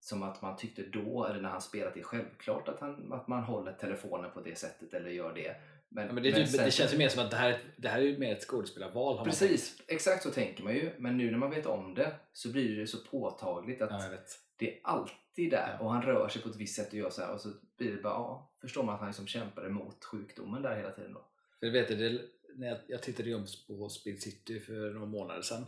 som 0.00 0.22
att 0.22 0.42
man 0.42 0.56
tyckte 0.56 0.82
då, 0.82 1.24
eller 1.26 1.40
när 1.40 1.48
han 1.48 1.60
spelat 1.60 1.94
det 1.94 2.02
självklart 2.02 2.68
att, 2.68 2.80
han, 2.80 3.12
att 3.12 3.28
man 3.28 3.42
håller 3.42 3.72
telefonen 3.72 4.30
på 4.30 4.40
det 4.40 4.58
sättet 4.58 4.94
eller 4.94 5.10
gör 5.10 5.34
det. 5.34 5.56
Men, 5.90 6.06
Ja, 6.06 6.12
men 6.12 6.22
det, 6.22 6.28
är 6.28 6.32
typ, 6.32 6.48
sen- 6.48 6.64
det 6.64 6.70
känns 6.70 6.94
ju 6.94 6.98
mer 6.98 7.08
som 7.08 7.24
att 7.24 7.30
det 7.30 7.36
här, 7.36 7.60
det 7.76 7.88
här 7.88 8.00
är 8.00 8.18
mer 8.18 8.32
ett 8.36 8.42
skådespelarval. 8.42 9.24
Precis, 9.24 9.82
exakt 9.86 10.22
så 10.22 10.30
tänker 10.30 10.64
man 10.64 10.74
ju. 10.74 10.90
Men 10.98 11.16
nu 11.16 11.30
när 11.30 11.38
man 11.38 11.50
vet 11.50 11.66
om 11.66 11.94
det 11.94 12.12
så 12.32 12.52
blir 12.52 12.76
det 12.76 12.86
så 12.86 12.98
påtagligt 13.10 13.82
att 13.82 14.10
det 14.58 14.74
är 14.74 14.80
alltid 14.84 15.14
där 15.46 15.76
Ja. 15.78 15.84
och 15.84 15.92
han 15.92 16.02
rör 16.02 16.28
sig 16.28 16.42
på 16.42 16.48
ett 16.48 16.56
visst 16.56 16.76
sätt 16.76 16.88
och 16.88 16.94
gör 16.94 17.10
så 17.10 17.22
här 17.22 17.34
och 17.34 17.40
så 17.40 17.52
blir 17.76 17.96
det 17.96 18.02
bara, 18.02 18.12
ja, 18.14 18.52
förstår 18.60 18.82
man 18.82 18.94
att 18.94 19.00
han 19.00 19.08
liksom 19.08 19.26
kämpar 19.26 19.66
emot 19.66 20.04
sjukdomen 20.04 20.62
där 20.62 20.76
hela 20.76 20.90
tiden 20.90 21.12
då. 21.12 21.26
För 21.60 21.66
jag 21.66 21.72
vet 21.72 21.88
det, 21.88 22.20
när 22.54 22.66
jag, 22.68 22.78
jag 22.88 23.02
tittade 23.02 23.28
ju 23.28 23.44
på 23.66 23.88
Speed 23.88 24.22
City 24.22 24.60
för 24.60 24.90
några 24.90 25.06
månader 25.06 25.42
sedan. 25.42 25.66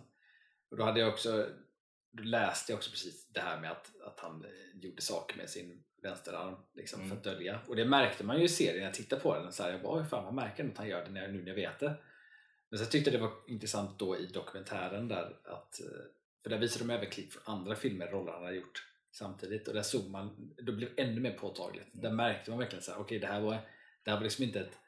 Och 0.70 0.76
då 0.76 0.84
hade 0.84 1.00
jag 1.00 1.08
också 1.08 1.46
då 2.12 2.22
läste 2.22 2.72
jag 2.72 2.76
också 2.76 2.90
precis 2.90 3.26
det 3.32 3.40
här 3.40 3.60
med 3.60 3.70
att, 3.70 3.90
att 4.06 4.20
han 4.20 4.46
gjorde 4.74 5.02
saker 5.02 5.36
med 5.36 5.50
sin 5.50 5.82
vänsterarm 6.02 6.56
liksom, 6.74 7.00
Mm. 7.00 7.10
för 7.10 7.16
att 7.16 7.24
dölja. 7.24 7.60
Och 7.68 7.76
det 7.76 7.84
märkte 7.84 8.24
man 8.24 8.38
ju 8.38 8.44
i 8.44 8.48
serien 8.48 8.76
när 8.78 8.84
jag 8.84 8.94
tittade 8.94 9.22
på 9.22 9.34
den. 9.34 9.52
Så 9.52 9.62
här, 9.62 9.70
jag 9.70 9.82
bara, 9.82 10.00
"Oj, 10.00 10.04
fan 10.10 10.24
man 10.24 10.34
märker 10.34 10.68
att 10.68 10.78
han 10.78 10.88
gör 10.88 11.04
det 11.04 11.10
när 11.10 11.22
jag, 11.22 11.32
nu 11.32 11.40
när 11.42 11.48
jag 11.48 11.54
vet 11.54 11.78
det. 11.78 11.94
Men 12.68 12.78
så 12.78 12.84
tyckte 12.86 13.10
jag 13.10 13.20
det 13.20 13.26
var 13.26 13.32
intressant 13.46 13.98
då 13.98 14.16
i 14.16 14.26
dokumentären 14.26 15.08
där 15.08 15.36
att, 15.44 15.80
eh, 15.80 15.86
för 16.42 16.50
där 16.50 16.58
visade 16.58 16.84
de 16.84 16.94
även 16.94 17.10
klipp 17.10 17.32
från 17.32 17.54
andra 17.54 17.74
filmer, 17.76 18.06
roller 18.06 18.32
han 18.32 18.42
har 18.42 18.52
gjort 18.52 18.89
samtidigt 19.10 19.68
och 19.68 19.74
där 19.74 19.82
såg 19.82 20.10
man, 20.10 20.54
då 20.62 20.72
blev 20.72 20.94
det 20.94 21.02
ännu 21.02 21.20
mer 21.20 21.32
påtagligt. 21.38 21.94
Mm. 21.94 22.02
Där 22.02 22.12
märkte 22.12 22.50
man 22.50 22.58
verkligen 22.58 22.82
så 22.82 22.92
här, 22.92 23.00
okej 23.00 23.18
det 23.18 23.26
här 23.26 23.40
var, 23.40 23.52
det 24.04 24.10
här 24.10 24.16
var 24.16 24.24
liksom 24.24 24.44
inte 24.44 24.60
ett, 24.60 24.78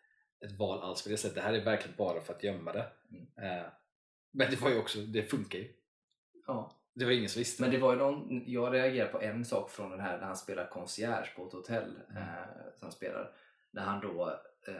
ett 0.44 0.58
val 0.58 0.82
alls 0.82 1.02
på 1.02 1.08
det 1.08 1.16
sättet. 1.16 1.34
Det 1.34 1.40
här 1.40 1.52
är 1.52 1.64
verkligen 1.64 1.96
bara 1.96 2.20
för 2.20 2.34
att 2.34 2.42
gömma 2.42 2.72
det. 2.72 2.86
Mm. 3.10 3.58
Eh, 3.58 3.66
men 4.32 4.50
det 4.50 4.60
var 4.60 4.70
ju 4.70 4.78
också, 4.78 4.98
det 5.00 5.22
funkar 5.22 5.58
ju. 5.58 5.72
Ja. 6.46 6.78
Det 6.94 7.04
var 7.04 7.12
ingen 7.12 7.28
som 7.28 7.38
visste. 7.38 7.62
Men 7.62 7.70
det 7.70 7.78
var 7.78 7.92
ju 7.92 7.98
någon, 7.98 8.42
jag 8.46 8.74
reagerade 8.74 9.12
på 9.12 9.20
en 9.20 9.44
sak 9.44 9.70
från 9.70 9.90
den 9.90 10.00
här 10.00 10.18
när 10.18 10.26
han 10.26 10.36
spelar 10.36 10.66
concierge 10.66 11.30
på 11.36 11.46
ett 11.46 11.52
hotell. 11.52 11.98
Mm. 12.10 12.22
Eh, 12.22 12.44
som 12.76 12.92
spelar. 12.92 13.34
När 13.70 13.82
han 13.82 14.00
då 14.00 14.40
eh, 14.68 14.74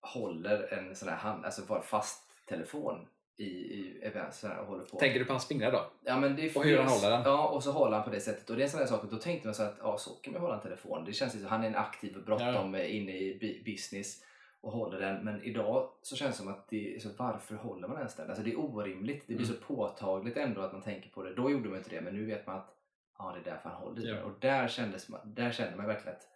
håller 0.00 0.72
en 0.72 0.96
sån 0.96 1.08
här 1.08 1.16
hand, 1.16 1.44
alltså 1.44 1.82
fast 1.82 2.22
telefon 2.48 3.08
i, 3.36 3.44
i 3.44 4.00
event 4.02 4.34
så 4.34 4.48
här, 4.48 4.58
och 4.60 4.66
håller 4.66 4.84
på. 4.84 4.98
Tänker 4.98 5.18
du 5.18 5.24
på 5.24 5.32
hans 5.32 5.48
fingrar 5.48 5.72
då? 5.72 5.90
Ja, 6.04 6.20
men 6.20 6.36
det 6.36 6.56
Och 6.56 6.64
hur 6.64 6.78
han 6.78 6.88
håller 6.88 7.10
den? 7.10 7.22
Ja, 7.24 7.48
och 7.48 7.62
så 7.62 7.72
håller 7.72 7.96
han 7.96 8.04
på 8.04 8.10
det 8.10 8.20
sättet. 8.20 8.50
Och 8.50 8.56
det 8.56 8.62
är 8.62 8.64
en 8.64 8.70
sån 8.70 8.80
där 8.80 8.86
sak, 8.86 9.02
då 9.10 9.16
tänkte 9.16 9.48
man 9.48 9.54
så 9.54 9.62
att 9.62 9.76
ja, 9.80 9.98
så 9.98 10.10
kan 10.10 10.32
man 10.32 10.42
hålla 10.42 10.54
en 10.54 10.60
telefon. 10.60 11.04
Det 11.04 11.12
känns 11.12 11.32
som 11.32 11.44
han 11.44 11.62
är 11.64 11.66
en 11.68 11.74
aktiv 11.76 12.16
och 12.16 12.22
bråttom 12.24 12.74
ja. 12.74 12.82
inne 12.84 13.12
i 13.12 13.62
business 13.64 14.24
och 14.60 14.72
håller 14.72 15.00
den. 15.00 15.24
Men 15.24 15.42
idag 15.42 15.90
så 16.02 16.16
känns 16.16 16.36
det 16.36 16.42
som 16.42 16.48
att 16.52 16.68
det, 16.68 17.02
så 17.02 17.08
varför 17.16 17.54
håller 17.54 17.88
man 17.88 17.96
ens 17.98 18.16
den? 18.16 18.28
Alltså 18.28 18.44
det 18.44 18.50
är 18.52 18.60
orimligt. 18.60 19.24
Det 19.26 19.34
blir 19.34 19.46
Mm. 19.46 19.58
så 19.58 19.64
påtagligt 19.74 20.36
ändå 20.36 20.60
att 20.60 20.72
man 20.72 20.82
tänker 20.82 21.10
på 21.10 21.22
det. 21.22 21.34
Då 21.34 21.50
gjorde 21.50 21.68
man 21.68 21.78
inte 21.78 21.90
det, 21.90 22.00
men 22.00 22.14
nu 22.14 22.26
vet 22.26 22.46
man 22.46 22.56
att 22.56 22.74
ja 23.18 23.32
det 23.34 23.50
är 23.50 23.52
därför 23.54 23.68
han 23.68 23.82
håller 23.82 24.04
i 24.04 24.08
Ja. 24.08 24.14
den. 24.14 24.24
Och 24.24 24.32
där, 24.40 24.68
kändes 24.68 25.08
man, 25.08 25.20
där 25.34 25.50
kände 25.52 25.76
man 25.76 25.86
verkligen 25.86 26.16
att 26.16 26.28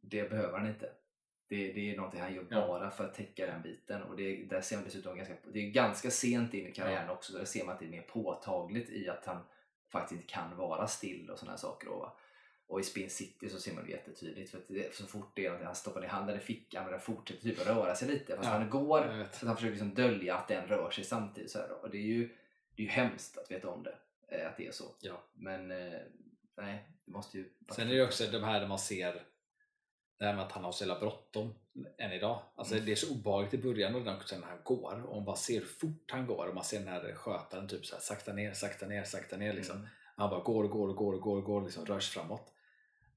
det 0.00 0.30
behöver 0.30 0.58
han 0.58 0.68
inte. 0.68 0.90
Det, 1.48 1.72
det 1.72 1.92
är 1.92 1.96
någonting 1.96 2.20
han 2.20 2.34
gör 2.34 2.46
Ja. 2.50 2.66
bara 2.66 2.90
för 2.90 3.04
att 3.04 3.14
täcka 3.14 3.46
den 3.46 3.62
biten. 3.62 4.02
Och 4.02 4.16
det, 4.16 4.36
där 4.44 4.60
ser 4.60 4.76
man 4.76 4.84
dessutom 4.84 5.16
ganska, 5.16 5.34
det 5.52 5.58
är 5.66 5.70
ganska 5.70 6.10
sent 6.10 6.54
in 6.54 6.66
i 6.66 6.72
karriären 6.72 7.10
också. 7.10 7.32
Där 7.32 7.44
ser 7.44 7.64
man 7.64 7.74
att 7.74 7.80
det 7.80 7.86
är 7.86 7.90
mer 7.90 8.02
påtagligt 8.02 8.90
i 8.90 9.08
att 9.08 9.26
han 9.26 9.38
faktiskt 9.92 10.12
inte 10.20 10.32
kan 10.32 10.56
vara 10.56 10.86
still 10.88 11.30
och 11.30 11.38
sådana 11.38 11.58
saker. 11.58 11.88
Och, 11.88 12.08
och 12.66 12.80
i 12.80 12.82
Spin 12.82 13.10
City 13.10 13.48
så 13.48 13.58
ser 13.58 13.74
man 13.74 13.84
det 13.84 13.90
jättetydligt. 13.90 14.50
För 14.50 14.58
att 14.58 14.68
det, 14.68 14.94
så 14.94 15.06
fort 15.06 15.32
det 15.34 15.42
är 15.42 15.48
någonting, 15.48 15.66
han 15.66 15.74
stoppar 15.74 16.00
ner 16.00 16.08
handen 16.08 16.36
i 16.36 16.40
fickan 16.40 16.84
och 16.84 16.90
den 16.90 17.00
fortsätter 17.00 17.42
typ 17.42 17.60
att 17.60 17.66
röra 17.66 17.94
sig 17.94 18.08
lite. 18.08 18.36
Fast 18.36 18.48
Ja, 18.48 18.54
han 18.58 18.70
går 18.70 19.26
så 19.32 19.46
han 19.46 19.56
försöker 19.56 19.70
liksom 19.72 19.94
dölja 19.94 20.36
att 20.36 20.48
den 20.48 20.66
rör 20.66 20.90
sig 20.90 21.04
samtidigt. 21.04 21.50
Så 21.50 21.58
då. 21.68 21.74
och 21.74 21.90
det 21.90 21.98
är, 21.98 22.02
ju, 22.02 22.28
det 22.76 22.82
är 22.82 22.86
ju 22.86 22.92
hemskt 22.92 23.38
att 23.38 23.50
veta 23.50 23.68
om 23.68 23.82
det. 23.82 23.94
eh, 24.28 24.46
Att 24.48 24.56
det 24.56 24.66
är 24.66 24.72
så. 24.72 24.84
Ja. 25.00 25.22
Men 25.34 25.70
eh, 25.70 26.00
nej, 26.56 26.88
det 27.04 27.12
måste 27.12 27.38
ju... 27.38 27.50
Sen 27.74 27.88
är 27.90 27.94
det 27.94 28.04
också 28.04 28.24
de 28.32 28.44
här 28.44 28.60
där 28.60 28.68
man 28.68 28.78
ser 28.78 29.22
det 30.18 30.24
här 30.24 30.34
med 30.34 30.44
att 30.44 30.52
han 30.52 30.64
har 30.64 30.72
så 30.72 30.84
jävla 30.84 31.00
bråttom 31.00 31.54
än 31.98 32.12
idag. 32.12 32.42
Alltså 32.54 32.74
Mm. 32.74 32.86
Det 32.86 32.92
är 32.92 32.96
så 32.96 33.14
obehagligt 33.14 33.54
i 33.54 33.58
början 33.58 33.94
och 33.94 34.16
också 34.16 34.38
när 34.38 34.46
han 34.46 34.58
går 34.64 35.02
och 35.06 35.16
man 35.16 35.24
bara 35.24 35.36
ser 35.36 35.60
hur 35.60 35.66
fort 35.66 36.10
han 36.10 36.26
går 36.26 36.46
och 36.46 36.54
man 36.54 36.64
ser 36.64 36.78
den 36.78 36.88
här 36.88 37.14
skötaren 37.14 37.68
typ 37.68 37.86
så 37.86 37.94
här, 37.94 38.02
sakta 38.02 38.32
ner, 38.32 38.52
sakta 38.52 38.86
ner, 38.86 39.04
sakta 39.04 39.36
ner 39.36 39.52
liksom. 39.52 39.76
Mm. 39.76 39.88
Han 40.16 40.30
bara 40.30 40.40
går 40.40 40.64
och 40.64 40.70
går 40.70 40.88
och 40.88 40.96
går 40.96 41.12
och 41.12 41.20
går 41.20 41.36
och 41.36 41.44
går 41.44 41.62
liksom, 41.62 41.86
rör 41.86 42.00
sig 42.00 42.12
framåt. 42.12 42.52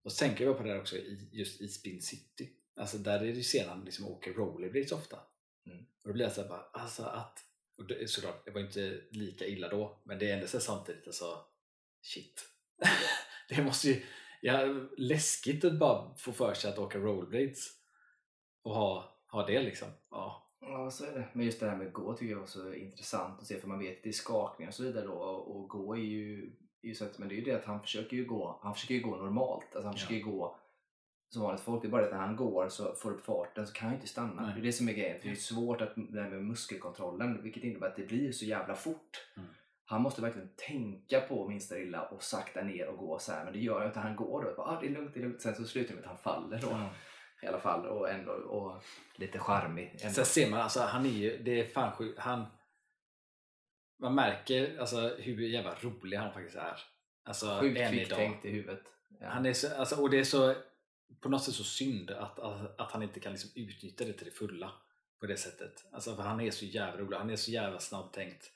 Och 0.03 0.11
så 0.11 0.25
tänker 0.25 0.45
jag 0.45 0.57
på 0.57 0.63
det 0.63 0.69
här 0.69 0.79
också 0.79 0.95
i, 0.95 1.29
just 1.31 1.61
i 1.61 1.67
Spin 1.67 2.01
City. 2.01 2.49
Alltså 2.75 2.97
där 2.97 3.15
är 3.15 3.19
det 3.19 3.31
ju 3.31 3.43
sen 3.43 3.69
han 3.69 3.85
liksom 3.85 4.07
åker 4.07 4.33
rollerblades 4.33 4.91
ofta. 4.91 5.19
Mm. 5.65 5.85
Och 6.01 6.07
då 6.07 6.13
blir 6.13 6.25
jag 6.25 6.33
så 6.33 6.41
här 6.41 6.49
bara, 6.49 6.65
alltså 6.73 7.03
att 7.03 7.45
och 7.77 7.87
det, 7.87 8.09
såklart, 8.09 8.45
det 8.45 8.51
var 8.51 8.61
inte 8.61 9.01
lika 9.11 9.45
illa 9.45 9.69
då 9.69 10.01
men 10.03 10.19
det 10.19 10.31
är 10.31 10.33
ändå 10.33 10.47
samtidigt 10.47 11.07
alltså 11.07 11.45
shit. 12.01 12.45
det 13.49 13.63
måste 13.63 13.87
ju, 13.87 14.05
ja, 14.41 14.65
läskigt 14.97 15.65
att 15.65 15.79
bara 15.79 16.15
få 16.15 16.31
för 16.31 16.53
sig 16.53 16.71
att 16.71 16.79
åka 16.79 16.97
rollerblades 16.99 17.67
och 18.63 18.73
ha, 18.75 19.13
ha 19.31 19.45
det 19.45 19.61
liksom. 19.61 19.87
Ja. 20.11 20.45
Ja, 20.61 20.91
så 20.91 21.05
är 21.05 21.11
det. 21.11 21.27
Men 21.33 21.45
just 21.45 21.59
det 21.59 21.69
här 21.69 21.77
med 21.77 21.93
gå 21.93 22.13
tycker 22.13 22.31
jag 22.31 22.39
var 22.39 22.47
så 22.47 22.73
intressant 22.73 23.39
att 23.39 23.47
se 23.47 23.59
för 23.59 23.67
man 23.67 23.79
vet 23.79 23.97
att 23.97 24.03
det 24.03 24.09
är 24.09 24.13
skakningar 24.13 24.69
och 24.69 24.73
så 24.75 24.83
vidare 24.83 25.05
då 25.05 25.13
och 25.13 25.69
gå 25.69 25.93
är 25.95 25.99
ju, 25.99 26.51
är 26.81 26.87
ju 26.87 26.95
så 26.95 27.05
att, 27.05 27.17
men 27.19 27.27
det 27.29 27.35
är 27.35 27.37
ju 27.37 27.43
det 27.43 27.53
att 27.55 27.65
han 27.65 27.81
försöker 27.81 28.17
ju 28.17 28.25
gå, 28.25 28.59
han 28.63 28.73
försöker 28.73 28.99
gå 28.99 29.15
normalt. 29.15 29.63
Alltså 29.63 29.81
han 29.81 29.85
Ja. 29.85 29.93
försöker 29.93 30.15
ju 30.15 30.23
gå 30.23 30.59
som 31.29 31.41
vanligt 31.41 31.61
folk. 31.61 31.81
Det 31.81 31.87
är 31.87 31.89
bara 31.89 32.01
det 32.01 32.07
att 32.07 32.13
när 32.13 32.19
han 32.27 32.35
går 32.35 32.69
så 32.69 32.93
får 32.95 33.11
upp 33.11 33.25
farten 33.25 33.67
så 33.67 33.73
kan 33.73 33.83
han 33.85 33.93
ju 33.93 33.97
inte 33.97 34.07
stanna. 34.07 34.41
Nej. 34.41 34.53
Det 34.55 34.61
är 34.61 34.63
det 34.63 34.73
som 34.73 34.89
är 34.89 34.93
grejen. 34.93 35.19
För 35.19 35.27
det 35.27 35.33
är 35.33 35.35
svårt 35.35 35.81
att, 35.81 35.93
det 35.95 36.21
här 36.21 36.29
med 36.29 36.43
muskelkontrollen 36.43 37.43
vilket 37.43 37.63
innebär 37.63 37.87
att 37.87 37.95
det 37.95 38.07
blir 38.07 38.31
så 38.31 38.45
jävla 38.45 38.75
fort. 38.75 39.27
Mm. 39.37 39.49
Han 39.89 40.01
måste 40.01 40.21
verkligen 40.21 40.49
tänka 40.55 41.21
på 41.21 41.47
minsta 41.47 41.75
lilla 41.75 42.01
och 42.01 42.23
sakta 42.23 42.61
ner 42.61 42.87
och 42.87 42.97
gå 42.97 43.19
så 43.19 43.31
här. 43.31 43.43
Men 43.43 43.53
det 43.53 43.59
gör 43.59 43.81
ju 43.81 43.87
inte. 43.87 43.99
Han 43.99 44.15
går 44.15 44.43
då. 44.43 44.53
Bara, 44.57 44.67
ah, 44.67 44.81
det 44.81 44.87
är 44.87 44.91
lugnt, 44.91 45.13
det 45.13 45.19
är 45.19 45.23
lugnt. 45.23 45.41
Sen 45.41 45.55
så 45.55 45.65
slutar 45.65 45.89
det 45.89 45.95
med 45.95 46.03
att 46.03 46.09
han 46.09 46.17
faller 46.17 46.61
då. 46.61 46.89
I 47.41 47.47
alla 47.47 47.59
fall. 47.59 47.85
Och 47.85 48.09
ändå 48.09 48.31
och 48.31 48.83
lite 49.15 49.39
charmig. 49.39 49.97
Ändå. 50.01 50.13
Sen 50.13 50.25
ser 50.25 50.49
man, 50.49 50.59
alltså 50.61 50.79
han 50.79 51.05
är 51.05 51.09
ju, 51.09 51.37
det 51.37 51.59
är 51.59 51.65
fan 51.65 51.95
sjukt, 51.95 52.19
han 52.19 52.45
man 53.99 54.15
märker 54.15 54.79
alltså 54.79 55.15
hur 55.17 55.41
jävla 55.41 55.75
rolig 55.81 56.17
han 56.17 56.33
faktiskt 56.33 56.55
är. 56.55 56.79
Alltså 57.23 57.59
Sjukt 57.59 57.89
kvicktänkt 57.89 58.45
i 58.45 58.49
huvudet. 58.49 58.83
Ja. 59.19 59.27
Han 59.29 59.45
är 59.45 59.53
så, 59.53 59.75
alltså, 59.75 60.01
och 60.01 60.09
det 60.09 60.19
är 60.19 60.23
så 60.23 60.55
på 61.19 61.29
något 61.29 61.43
sätt 61.43 61.53
så 61.53 61.63
synd 61.63 62.11
att, 62.11 62.39
att, 62.39 62.79
att 62.79 62.91
han 62.91 63.03
inte 63.03 63.19
kan 63.19 63.31
liksom 63.31 63.51
utnyttja 63.55 64.05
det 64.05 64.13
till 64.13 64.25
det 64.25 64.31
fulla 64.31 64.71
på 65.19 65.25
det 65.25 65.37
sättet. 65.37 65.85
Alltså 65.91 66.15
för 66.15 66.23
han 66.23 66.41
är 66.41 66.51
så 66.51 66.65
jävla 66.65 67.01
rolig, 67.01 67.17
han 67.17 67.29
är 67.29 67.35
så 67.35 67.51
jävla 67.51 67.79
snabbtänkt. 67.79 68.51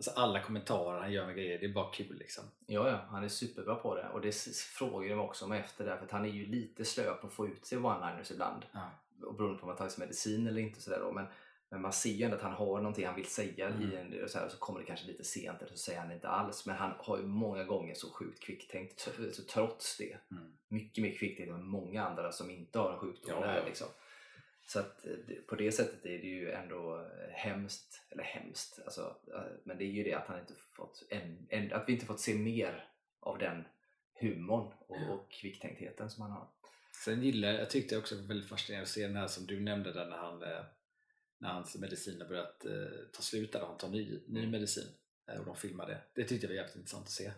Alltså 0.00 0.10
alla 0.10 0.42
kommentarer 0.42 1.00
han 1.00 1.12
gör 1.12 1.26
med 1.26 1.34
grejer, 1.34 1.58
det 1.58 1.66
är 1.66 1.72
bara 1.72 1.92
kul 1.92 2.16
liksom. 2.18 2.44
Ja, 2.66 2.88
ja, 2.88 3.00
han 3.10 3.24
är 3.24 3.28
superbra 3.28 3.74
på 3.74 3.94
det. 3.94 4.08
Och 4.08 4.20
det 4.20 4.34
frågar 4.76 5.08
de 5.08 5.20
också 5.20 5.44
om 5.44 5.52
efter 5.52 5.84
det. 5.84 5.98
För 5.98 6.08
han 6.10 6.24
är 6.24 6.28
ju 6.28 6.46
lite 6.46 6.84
slö 6.84 7.14
på 7.14 7.26
att 7.26 7.32
få 7.32 7.46
ut 7.46 7.66
sig 7.66 7.78
one-liners 7.78 8.32
ibland. 8.32 8.66
Ja. 8.72 8.90
Och 9.26 9.34
beroende 9.34 9.58
på 9.58 9.62
om 9.62 9.68
man 9.68 9.76
tagit 9.76 9.98
medicin 9.98 10.46
eller 10.46 10.60
inte. 10.62 10.80
Så 10.80 10.90
där 10.90 11.00
då. 11.00 11.12
Men, 11.12 11.26
men 11.68 11.80
man 11.82 11.92
ser 11.92 12.10
ju 12.10 12.24
ändå 12.24 12.36
att 12.36 12.42
han 12.42 12.52
har 12.52 12.76
någonting 12.76 13.06
han 13.06 13.16
vill 13.16 13.26
säga 13.26 13.68
Mm. 13.68 13.92
i 13.92 13.96
en, 13.96 14.24
och 14.24 14.30
så, 14.30 14.38
här, 14.38 14.46
och 14.46 14.52
så 14.52 14.58
kommer 14.58 14.80
det 14.80 14.86
kanske 14.86 15.06
lite 15.06 15.24
sent 15.24 15.62
eller 15.62 15.72
så 15.72 15.78
säger 15.78 16.00
han 16.00 16.12
inte 16.12 16.28
alls. 16.28 16.66
Men 16.66 16.76
han 16.76 16.92
har 16.98 17.18
ju 17.18 17.26
många 17.26 17.64
gånger 17.64 17.94
så 17.94 18.10
sjukt 18.10 18.40
kvicktänkt. 18.42 19.08
Så 19.32 19.42
trots 19.42 19.96
det. 19.98 20.16
Mm. 20.30 20.52
Mycket 20.68 21.02
mer 21.02 21.14
kvicktänkt 21.14 21.52
än 21.52 21.66
många 21.66 22.04
andra 22.04 22.32
som 22.32 22.50
inte 22.50 22.78
har 22.78 22.92
en 22.92 22.98
sjukdom. 22.98 23.34
Ja, 23.40 23.46
där, 23.46 23.56
ja. 23.58 23.64
liksom. 23.66 23.88
Så 24.72 24.78
att 24.78 25.06
eh, 25.06 25.34
på 25.46 25.54
det 25.54 25.72
sättet 25.72 26.06
är 26.06 26.18
det 26.18 26.26
ju 26.26 26.50
ändå 26.50 26.98
eh, 26.98 27.30
hemskt, 27.30 28.06
eller 28.10 28.22
hemskt, 28.22 28.80
alltså, 28.84 29.16
eh, 29.34 29.42
men 29.64 29.78
det 29.78 29.84
är 29.84 29.90
ju 29.90 30.02
det 30.04 30.14
att 30.14 30.26
han 30.26 30.40
inte 30.40 30.54
fått, 30.54 31.06
en, 31.10 31.46
en, 31.48 31.72
att 31.72 31.84
vi 31.88 31.92
inte 31.92 32.06
fått 32.06 32.20
se 32.20 32.34
mer 32.34 32.88
av 33.20 33.38
den 33.38 33.64
humorn 34.20 34.72
och, 34.88 35.14
och 35.14 35.30
kvicktänktheten 35.30 36.10
som 36.10 36.22
han 36.22 36.30
har. 36.30 36.48
Sen 37.04 37.22
gillar 37.22 37.48
jag, 37.48 37.60
jag 37.60 37.70
tyckte 37.70 37.98
också 37.98 38.14
det 38.14 38.20
var 38.20 38.28
väldigt 38.28 38.48
fascinerande 38.48 38.82
att 38.82 38.88
se 38.88 39.06
den 39.06 39.16
här 39.16 39.26
som 39.26 39.46
du 39.46 39.60
nämnde 39.60 39.92
där 39.92 40.06
när, 40.06 40.16
han, 40.16 40.38
när 41.38 41.48
hans 41.48 41.76
medicin 41.76 42.20
har 42.20 42.28
börjat 42.28 42.64
eh, 42.64 42.72
ta 43.12 43.22
slut 43.22 43.52
där 43.52 43.62
och 43.62 43.68
han 43.68 43.78
tar 43.78 43.88
ny, 43.88 44.20
ny 44.26 44.38
Mm. 44.38 44.50
medicin 44.50 44.88
och 45.38 45.44
de 45.44 45.56
filmar 45.56 45.86
det. 45.86 46.02
Det 46.14 46.24
tyckte 46.24 46.46
jag 46.46 46.50
var 46.50 46.56
jävligt 46.56 46.76
intressant 46.76 47.04
att 47.04 47.10
se. 47.10 47.32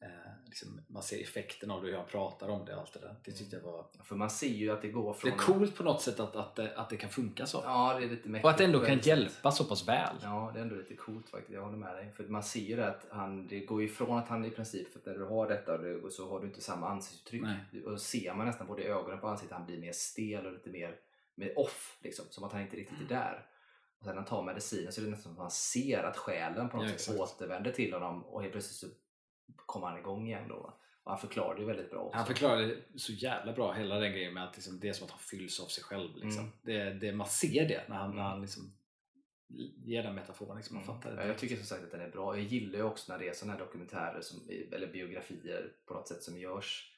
Eh, 0.00 0.08
liksom, 0.46 0.80
man 0.88 1.02
ser 1.02 1.22
effekten 1.22 1.70
av 1.70 1.82
det, 1.82 1.88
hur 1.88 1.96
han 1.96 2.06
pratar 2.06 2.48
om 2.48 2.64
det 2.64 2.74
och 2.74 2.80
allt 2.80 2.92
det 2.92 3.00
där. 3.00 3.16
Det 3.24 3.32
tyckte 3.32 3.56
jag 3.56 3.62
var 3.62 3.86
För 4.04 4.16
man 4.16 4.30
ser 4.30 4.48
ju 4.48 4.70
att 4.70 4.82
det 4.82 4.88
går 4.88 5.12
det 5.14 5.18
från... 5.20 5.32
är 5.32 5.36
coolt 5.36 5.76
på 5.76 5.82
något 5.82 6.02
sätt 6.02 6.20
att, 6.20 6.36
att, 6.36 6.54
det- 6.56 6.76
att 6.76 6.90
det 6.90 6.96
kan 6.96 7.10
funka 7.10 7.46
så. 7.46 7.60
Ja, 7.64 7.94
det 7.98 8.04
är 8.06 8.08
lite 8.10 8.28
mäktigt. 8.28 8.44
och 8.44 8.50
att 8.50 8.58
det 8.58 8.64
ändå 8.64 8.80
kan 8.84 8.98
hjälpa 8.98 9.50
så 9.52 9.64
pass 9.64 9.88
väl. 9.88 10.16
Ja, 10.22 10.50
det 10.54 10.58
är 10.58 10.62
ändå 10.62 10.74
lite 10.76 10.94
coolt 10.96 11.28
faktiskt. 11.28 11.52
Jag 11.54 11.62
håller 11.64 11.78
med 11.78 11.94
dig. 11.94 12.12
För 12.16 12.24
man 12.24 12.42
ser 12.42 12.60
ju 12.60 12.76
det 12.76 12.88
att 12.88 13.06
han, 13.10 13.46
det 13.46 13.60
går 13.60 13.82
ifrån 13.82 14.18
att 14.18 14.28
han 14.28 14.44
i 14.44 14.50
princip, 14.50 14.92
för 14.92 14.98
att 14.98 15.06
när 15.06 15.14
du 15.14 15.24
har 15.24 15.48
detta 15.48 15.78
det- 15.78 16.10
så 16.10 16.28
har 16.30 16.40
du 16.40 16.46
inte 16.46 16.60
samma 16.60 16.88
ansiktsuttryck. 16.88 17.42
Nej. 17.42 17.82
Och 17.84 18.00
ser 18.00 18.34
man 18.34 18.46
nästan 18.46 18.66
både 18.66 18.82
ögonen 18.82 19.18
på 19.20 19.28
ansiktet 19.28 19.56
han 19.56 19.66
blir 19.66 19.78
mer 19.78 19.92
stel 19.92 20.46
och 20.46 20.52
lite 20.52 20.70
mer, 20.70 20.96
mer 21.34 21.58
off. 21.58 21.98
Liksom, 22.02 22.24
som 22.30 22.44
att 22.44 22.52
han 22.52 22.62
inte 22.62 22.76
riktigt 22.76 23.00
är 23.00 23.14
där. 23.14 23.46
Och 23.98 24.04
sen 24.04 24.14
när 24.14 24.22
han 24.22 24.24
tar 24.24 24.42
medicinen 24.42 24.92
så 24.92 25.00
är 25.00 25.04
det 25.04 25.10
nästan 25.10 25.22
som 25.22 25.32
att 25.32 25.38
man 25.38 25.50
ser 25.50 26.02
att 26.04 26.16
själen 26.16 26.68
på 26.68 26.76
något 26.76 26.90
Ja, 26.90 26.98
sätt 26.98 27.20
återvänder 27.20 27.72
till 27.72 27.92
honom 27.92 28.24
och 28.24 28.40
helt 28.42 28.52
plötsligt 28.52 28.76
så 28.92 28.96
kommer 29.56 29.86
han 29.86 29.98
igång 29.98 30.26
igen. 30.26 30.48
Då. 30.48 30.74
Och 31.04 31.10
han 31.10 31.18
förklarar 31.20 31.54
det 31.54 31.60
ju 31.60 31.66
väldigt 31.66 31.90
bra 31.90 32.00
också. 32.00 32.16
Han 32.16 32.26
förklarade 32.26 32.66
det 32.66 32.98
så 32.98 33.12
jävla 33.12 33.52
bra, 33.52 33.72
hela 33.72 33.98
den 33.98 34.12
grejen 34.12 34.34
med 34.34 34.44
att 34.44 34.56
liksom, 34.56 34.80
det 34.80 34.88
är 34.88 34.92
som 34.92 35.04
att 35.04 35.10
han 35.10 35.20
fylls 35.20 35.60
av 35.60 35.66
sig 35.66 35.84
själv. 35.84 36.16
Liksom. 36.16 36.44
Mm. 36.44 36.52
Det, 36.62 37.06
det, 37.06 37.12
man 37.12 37.26
ser 37.26 37.68
det 37.68 37.88
när 37.88 37.96
han, 37.96 38.10
när 38.10 38.16
Mm. 38.16 38.30
han 38.30 38.40
liksom 38.40 38.74
ger 39.84 40.02
den 40.02 40.14
metaforen. 40.14 40.56
Liksom, 40.56 40.76
man 40.76 40.84
fattar 40.84 41.14
det. 41.16 41.22
Ja, 41.22 41.26
jag 41.26 41.38
tycker 41.38 41.56
som 41.56 41.64
sagt 41.64 41.84
att 41.84 41.90
den 41.90 42.00
är 42.00 42.10
bra. 42.10 42.36
Jag 42.36 42.44
gillar 42.44 42.78
ju 42.78 42.84
också 42.84 43.12
när 43.12 43.18
det 43.18 43.28
är 43.28 43.32
sådana 43.32 43.52
här 43.52 43.64
dokumentärer 43.64 44.20
som, 44.20 44.40
eller 44.72 44.92
biografier 44.92 45.72
på 45.86 45.94
något 45.94 46.08
sätt 46.08 46.22
som 46.22 46.38
görs 46.38 46.94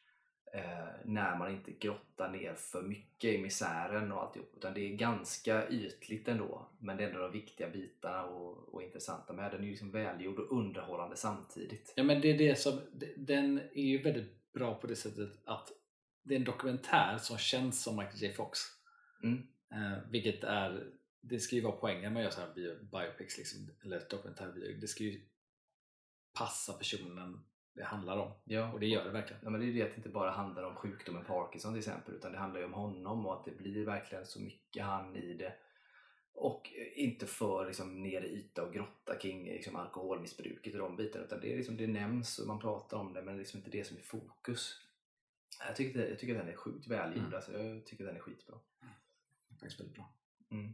när 1.04 1.36
man 1.38 1.50
inte 1.50 1.72
grottar 1.72 2.30
ner 2.30 2.54
för 2.54 2.82
mycket 2.82 3.34
i 3.34 3.38
misären 3.38 4.12
och 4.12 4.22
alltihop. 4.22 4.52
Utan 4.56 4.74
det 4.74 4.80
är 4.80 4.96
ganska 4.96 5.68
ytligt 5.68 6.28
ändå. 6.28 6.68
Men 6.78 6.96
det 6.96 7.04
är 7.04 7.08
ändå 7.08 7.20
de 7.20 7.32
viktiga 7.32 7.70
bitarna 7.70 8.24
och, 8.24 8.74
och 8.74 8.82
intressanta 8.82 9.32
med. 9.32 9.52
Den 9.52 9.60
är 9.60 9.64
ju 9.64 9.70
liksom 9.70 9.90
välgjord 9.90 10.38
och 10.38 10.58
underhållande 10.58 11.16
samtidigt. 11.16 11.92
Ja, 11.96 12.02
men 12.02 12.20
det 12.20 12.30
är 12.30 12.38
det 12.38 12.58
som, 12.58 12.80
den 13.16 13.58
är 13.58 13.84
ju 13.84 14.02
väldigt 14.02 14.52
bra 14.52 14.74
på 14.74 14.86
det 14.86 14.96
sättet 14.96 15.30
att 15.44 15.72
det 16.22 16.34
är 16.34 16.38
en 16.38 16.44
dokumentär 16.44 17.18
som 17.18 17.38
känns 17.38 17.82
som 17.82 17.96
Michael 17.96 18.22
J 18.22 18.32
Fox. 18.32 18.58
Mm. 19.22 19.46
Eh, 19.72 19.98
vilket 20.10 20.44
är, 20.44 20.86
det 21.20 21.38
ska 21.38 21.56
ju 21.56 21.62
vara 21.62 21.76
poängen 21.76 22.02
när 22.02 22.10
man 22.10 22.22
gör 22.22 22.30
så 22.30 22.40
här 22.40 22.54
bio, 22.54 22.74
biopics, 22.92 23.38
liksom, 23.38 23.70
eller 23.84 24.06
dokumentärbio. 24.10 24.80
Det 24.80 24.88
ska 24.88 25.04
ju 25.04 25.20
passa 26.38 26.72
personen 26.72 27.44
det 27.74 27.84
handlar 27.84 28.16
om. 28.16 28.32
Ja. 28.44 28.72
Och 28.72 28.80
det 28.80 28.86
gör 28.86 29.04
det 29.04 29.10
verkligen. 29.10 29.42
Ja, 29.44 29.50
men 29.50 29.60
det 29.60 29.66
är 29.66 29.72
det 29.72 29.82
att 29.82 29.90
det 29.90 29.96
inte 29.96 30.08
bara 30.08 30.30
handlar 30.30 30.62
om 30.62 30.74
sjukdomen 30.76 31.24
Parkinson 31.24 31.72
till 31.72 31.78
exempel 31.78 32.14
utan 32.14 32.32
det 32.32 32.38
handlar 32.38 32.60
ju 32.60 32.66
om 32.66 32.72
honom 32.72 33.26
och 33.26 33.34
att 33.34 33.44
det 33.44 33.58
blir 33.58 33.86
verkligen 33.86 34.26
så 34.26 34.40
mycket 34.40 34.84
han 34.84 35.16
i 35.16 35.34
det 35.34 35.52
och 36.32 36.72
inte 36.94 37.26
för 37.26 37.66
liksom, 37.66 38.02
ner 38.02 38.22
i 38.22 38.26
yta 38.26 38.64
och 38.64 38.74
grotta 38.74 39.14
kring 39.16 39.44
liksom, 39.44 39.76
alkoholmissbruket 39.76 40.72
och 40.74 40.78
de 40.78 40.96
bitarna 40.96 41.24
utan 41.24 41.40
det, 41.40 41.52
är 41.52 41.56
liksom, 41.56 41.76
det 41.76 41.86
nämns 41.86 42.38
och 42.38 42.46
man 42.46 42.58
pratar 42.58 42.96
om 42.96 43.12
det 43.12 43.22
men 43.22 43.34
det 43.34 43.36
är 43.36 43.38
liksom 43.38 43.58
inte 43.58 43.70
det 43.70 43.84
som 43.84 43.96
är 43.96 44.02
fokus. 44.02 44.80
Jag 45.66 45.76
tycker, 45.76 46.08
jag 46.08 46.18
tycker 46.18 46.34
att 46.34 46.40
den 46.40 46.52
är 46.52 46.56
sjukt 46.56 46.86
välgjord, 46.86 47.24
Mm. 47.24 47.34
alltså, 47.34 47.52
jag 47.52 47.86
tycker 47.86 48.04
att 48.04 48.08
den 48.10 48.16
är 48.16 48.20
skitbra. 48.20 48.58
Faktiskt 49.60 49.80
väldigt 49.80 49.96
bra. 49.96 50.14
Mm. 50.50 50.72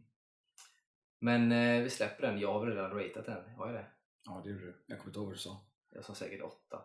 Men 1.19 1.53
eh, 1.53 1.83
vi 1.83 1.91
släpper 1.91 2.27
den, 2.27 2.41
jag 2.41 2.53
har 2.53 2.61
väl 2.61 2.75
redan 2.77 2.91
ratat 2.91 3.27
den, 3.27 3.55
har 3.55 3.67
jag 3.67 3.75
det? 3.75 3.87
Ja, 4.25 4.41
det 4.45 4.51
gjorde 4.51 4.65
du. 4.65 4.77
Jag 4.87 4.99
kommer 4.99 5.11
inte 5.11 5.19
ihåg 5.19 5.27
vad 5.27 5.35
du 5.35 5.39
sa. 5.39 5.61
Jag 5.97 6.05
sa 6.05 6.15
säkert 6.15 6.43
åtta. 6.43 6.85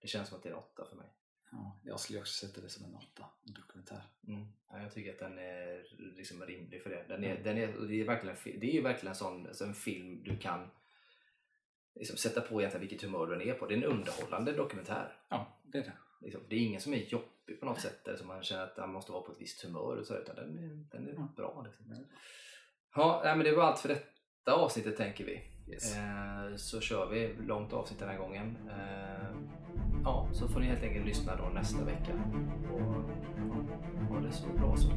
Det 0.00 0.08
känns 0.08 0.28
som 0.28 0.36
att 0.36 0.42
det 0.42 0.48
är 0.48 0.52
en 0.52 0.58
åtta 0.58 0.84
för 0.88 0.96
mig. 0.96 1.06
Ja, 1.50 1.80
jag 1.84 2.00
skulle 2.00 2.20
också 2.20 2.46
sätta 2.46 2.60
det 2.60 2.68
som 2.68 2.84
en 2.84 2.94
åtta, 2.94 3.26
en 3.46 3.54
dokumentär. 3.54 4.02
Mm. 4.28 4.46
Ja, 4.68 4.82
jag 4.82 4.92
tycker 4.92 5.12
att 5.12 5.18
den 5.18 5.38
är 5.38 5.86
liksom 6.16 6.42
rimlig 6.42 6.82
för 6.82 6.90
det. 6.90 7.04
Den 7.08 7.24
är, 7.24 7.30
Mm. 7.30 7.42
den 7.42 7.58
är, 7.58 7.86
det, 7.88 8.00
är 8.00 8.04
verkligen, 8.04 8.60
det 8.60 8.66
är 8.66 8.72
ju 8.72 8.80
verkligen 8.82 9.08
en 9.10 9.14
sån 9.16 9.46
alltså 9.46 9.64
en 9.64 9.74
film 9.74 10.22
du 10.24 10.38
kan 10.38 10.70
liksom 11.94 12.16
sätta 12.16 12.40
på 12.40 12.60
egentligen 12.60 12.80
vilket 12.88 13.02
humör 13.02 13.26
du 13.26 13.34
än 13.34 13.42
är 13.42 13.54
på. 13.54 13.66
Det 13.66 13.74
är 13.74 13.78
en 13.78 13.84
underhållande 13.84 14.52
dokumentär. 14.52 15.16
Ja, 15.28 15.58
det 15.62 15.78
är 15.78 15.82
det. 15.82 15.92
Liksom. 16.20 16.42
Det 16.48 16.56
är 16.56 16.60
ingen 16.60 16.80
som 16.80 16.94
är 16.94 16.98
jobbig 16.98 17.60
på 17.60 17.66
något 17.66 17.80
sätt 17.80 18.08
eller 18.08 18.18
som 18.18 18.26
man 18.28 18.42
känner 18.42 18.62
att 18.64 18.76
man 18.76 18.92
måste 18.92 19.12
vara 19.12 19.22
på 19.22 19.32
ett 19.32 19.40
visst 19.40 19.62
humör 19.64 19.96
och 19.96 20.06
så, 20.06 20.16
utan 20.18 20.36
den 20.36 20.58
är, 20.58 20.68
den 20.98 21.08
är 21.08 21.12
Mm. 21.12 21.34
bra. 21.36 21.62
Liksom. 21.66 22.06
Ja, 22.94 23.20
nej, 23.24 23.36
men 23.36 23.44
det 23.44 23.56
var 23.56 23.64
allt 23.64 23.80
för 23.80 23.88
detta 23.88 24.52
avsnittet 24.52 24.96
tänker 24.96 25.24
vi. 25.24 25.48
Yes. 25.66 25.96
Eh, 25.96 26.56
så 26.56 26.80
kör 26.80 27.06
vi 27.10 27.34
långt 27.46 27.72
avsnitt 27.72 27.98
den 27.98 28.08
här 28.08 28.18
gången. 28.18 28.56
Eh, 28.68 29.36
ja, 30.04 30.28
så 30.32 30.48
får 30.48 30.60
ni 30.60 30.66
helt 30.66 30.82
enkelt 30.82 31.06
lyssna 31.06 31.36
då 31.36 31.44
nästa 31.54 31.84
vecka. 31.84 32.12
Och 32.72 34.14
ha 34.14 34.20
det 34.20 34.32
så 34.32 34.48
bra 34.48 34.76
så. 34.76 34.88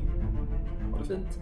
Ha 0.91 0.99
det 0.99 1.05
fint! 1.05 1.39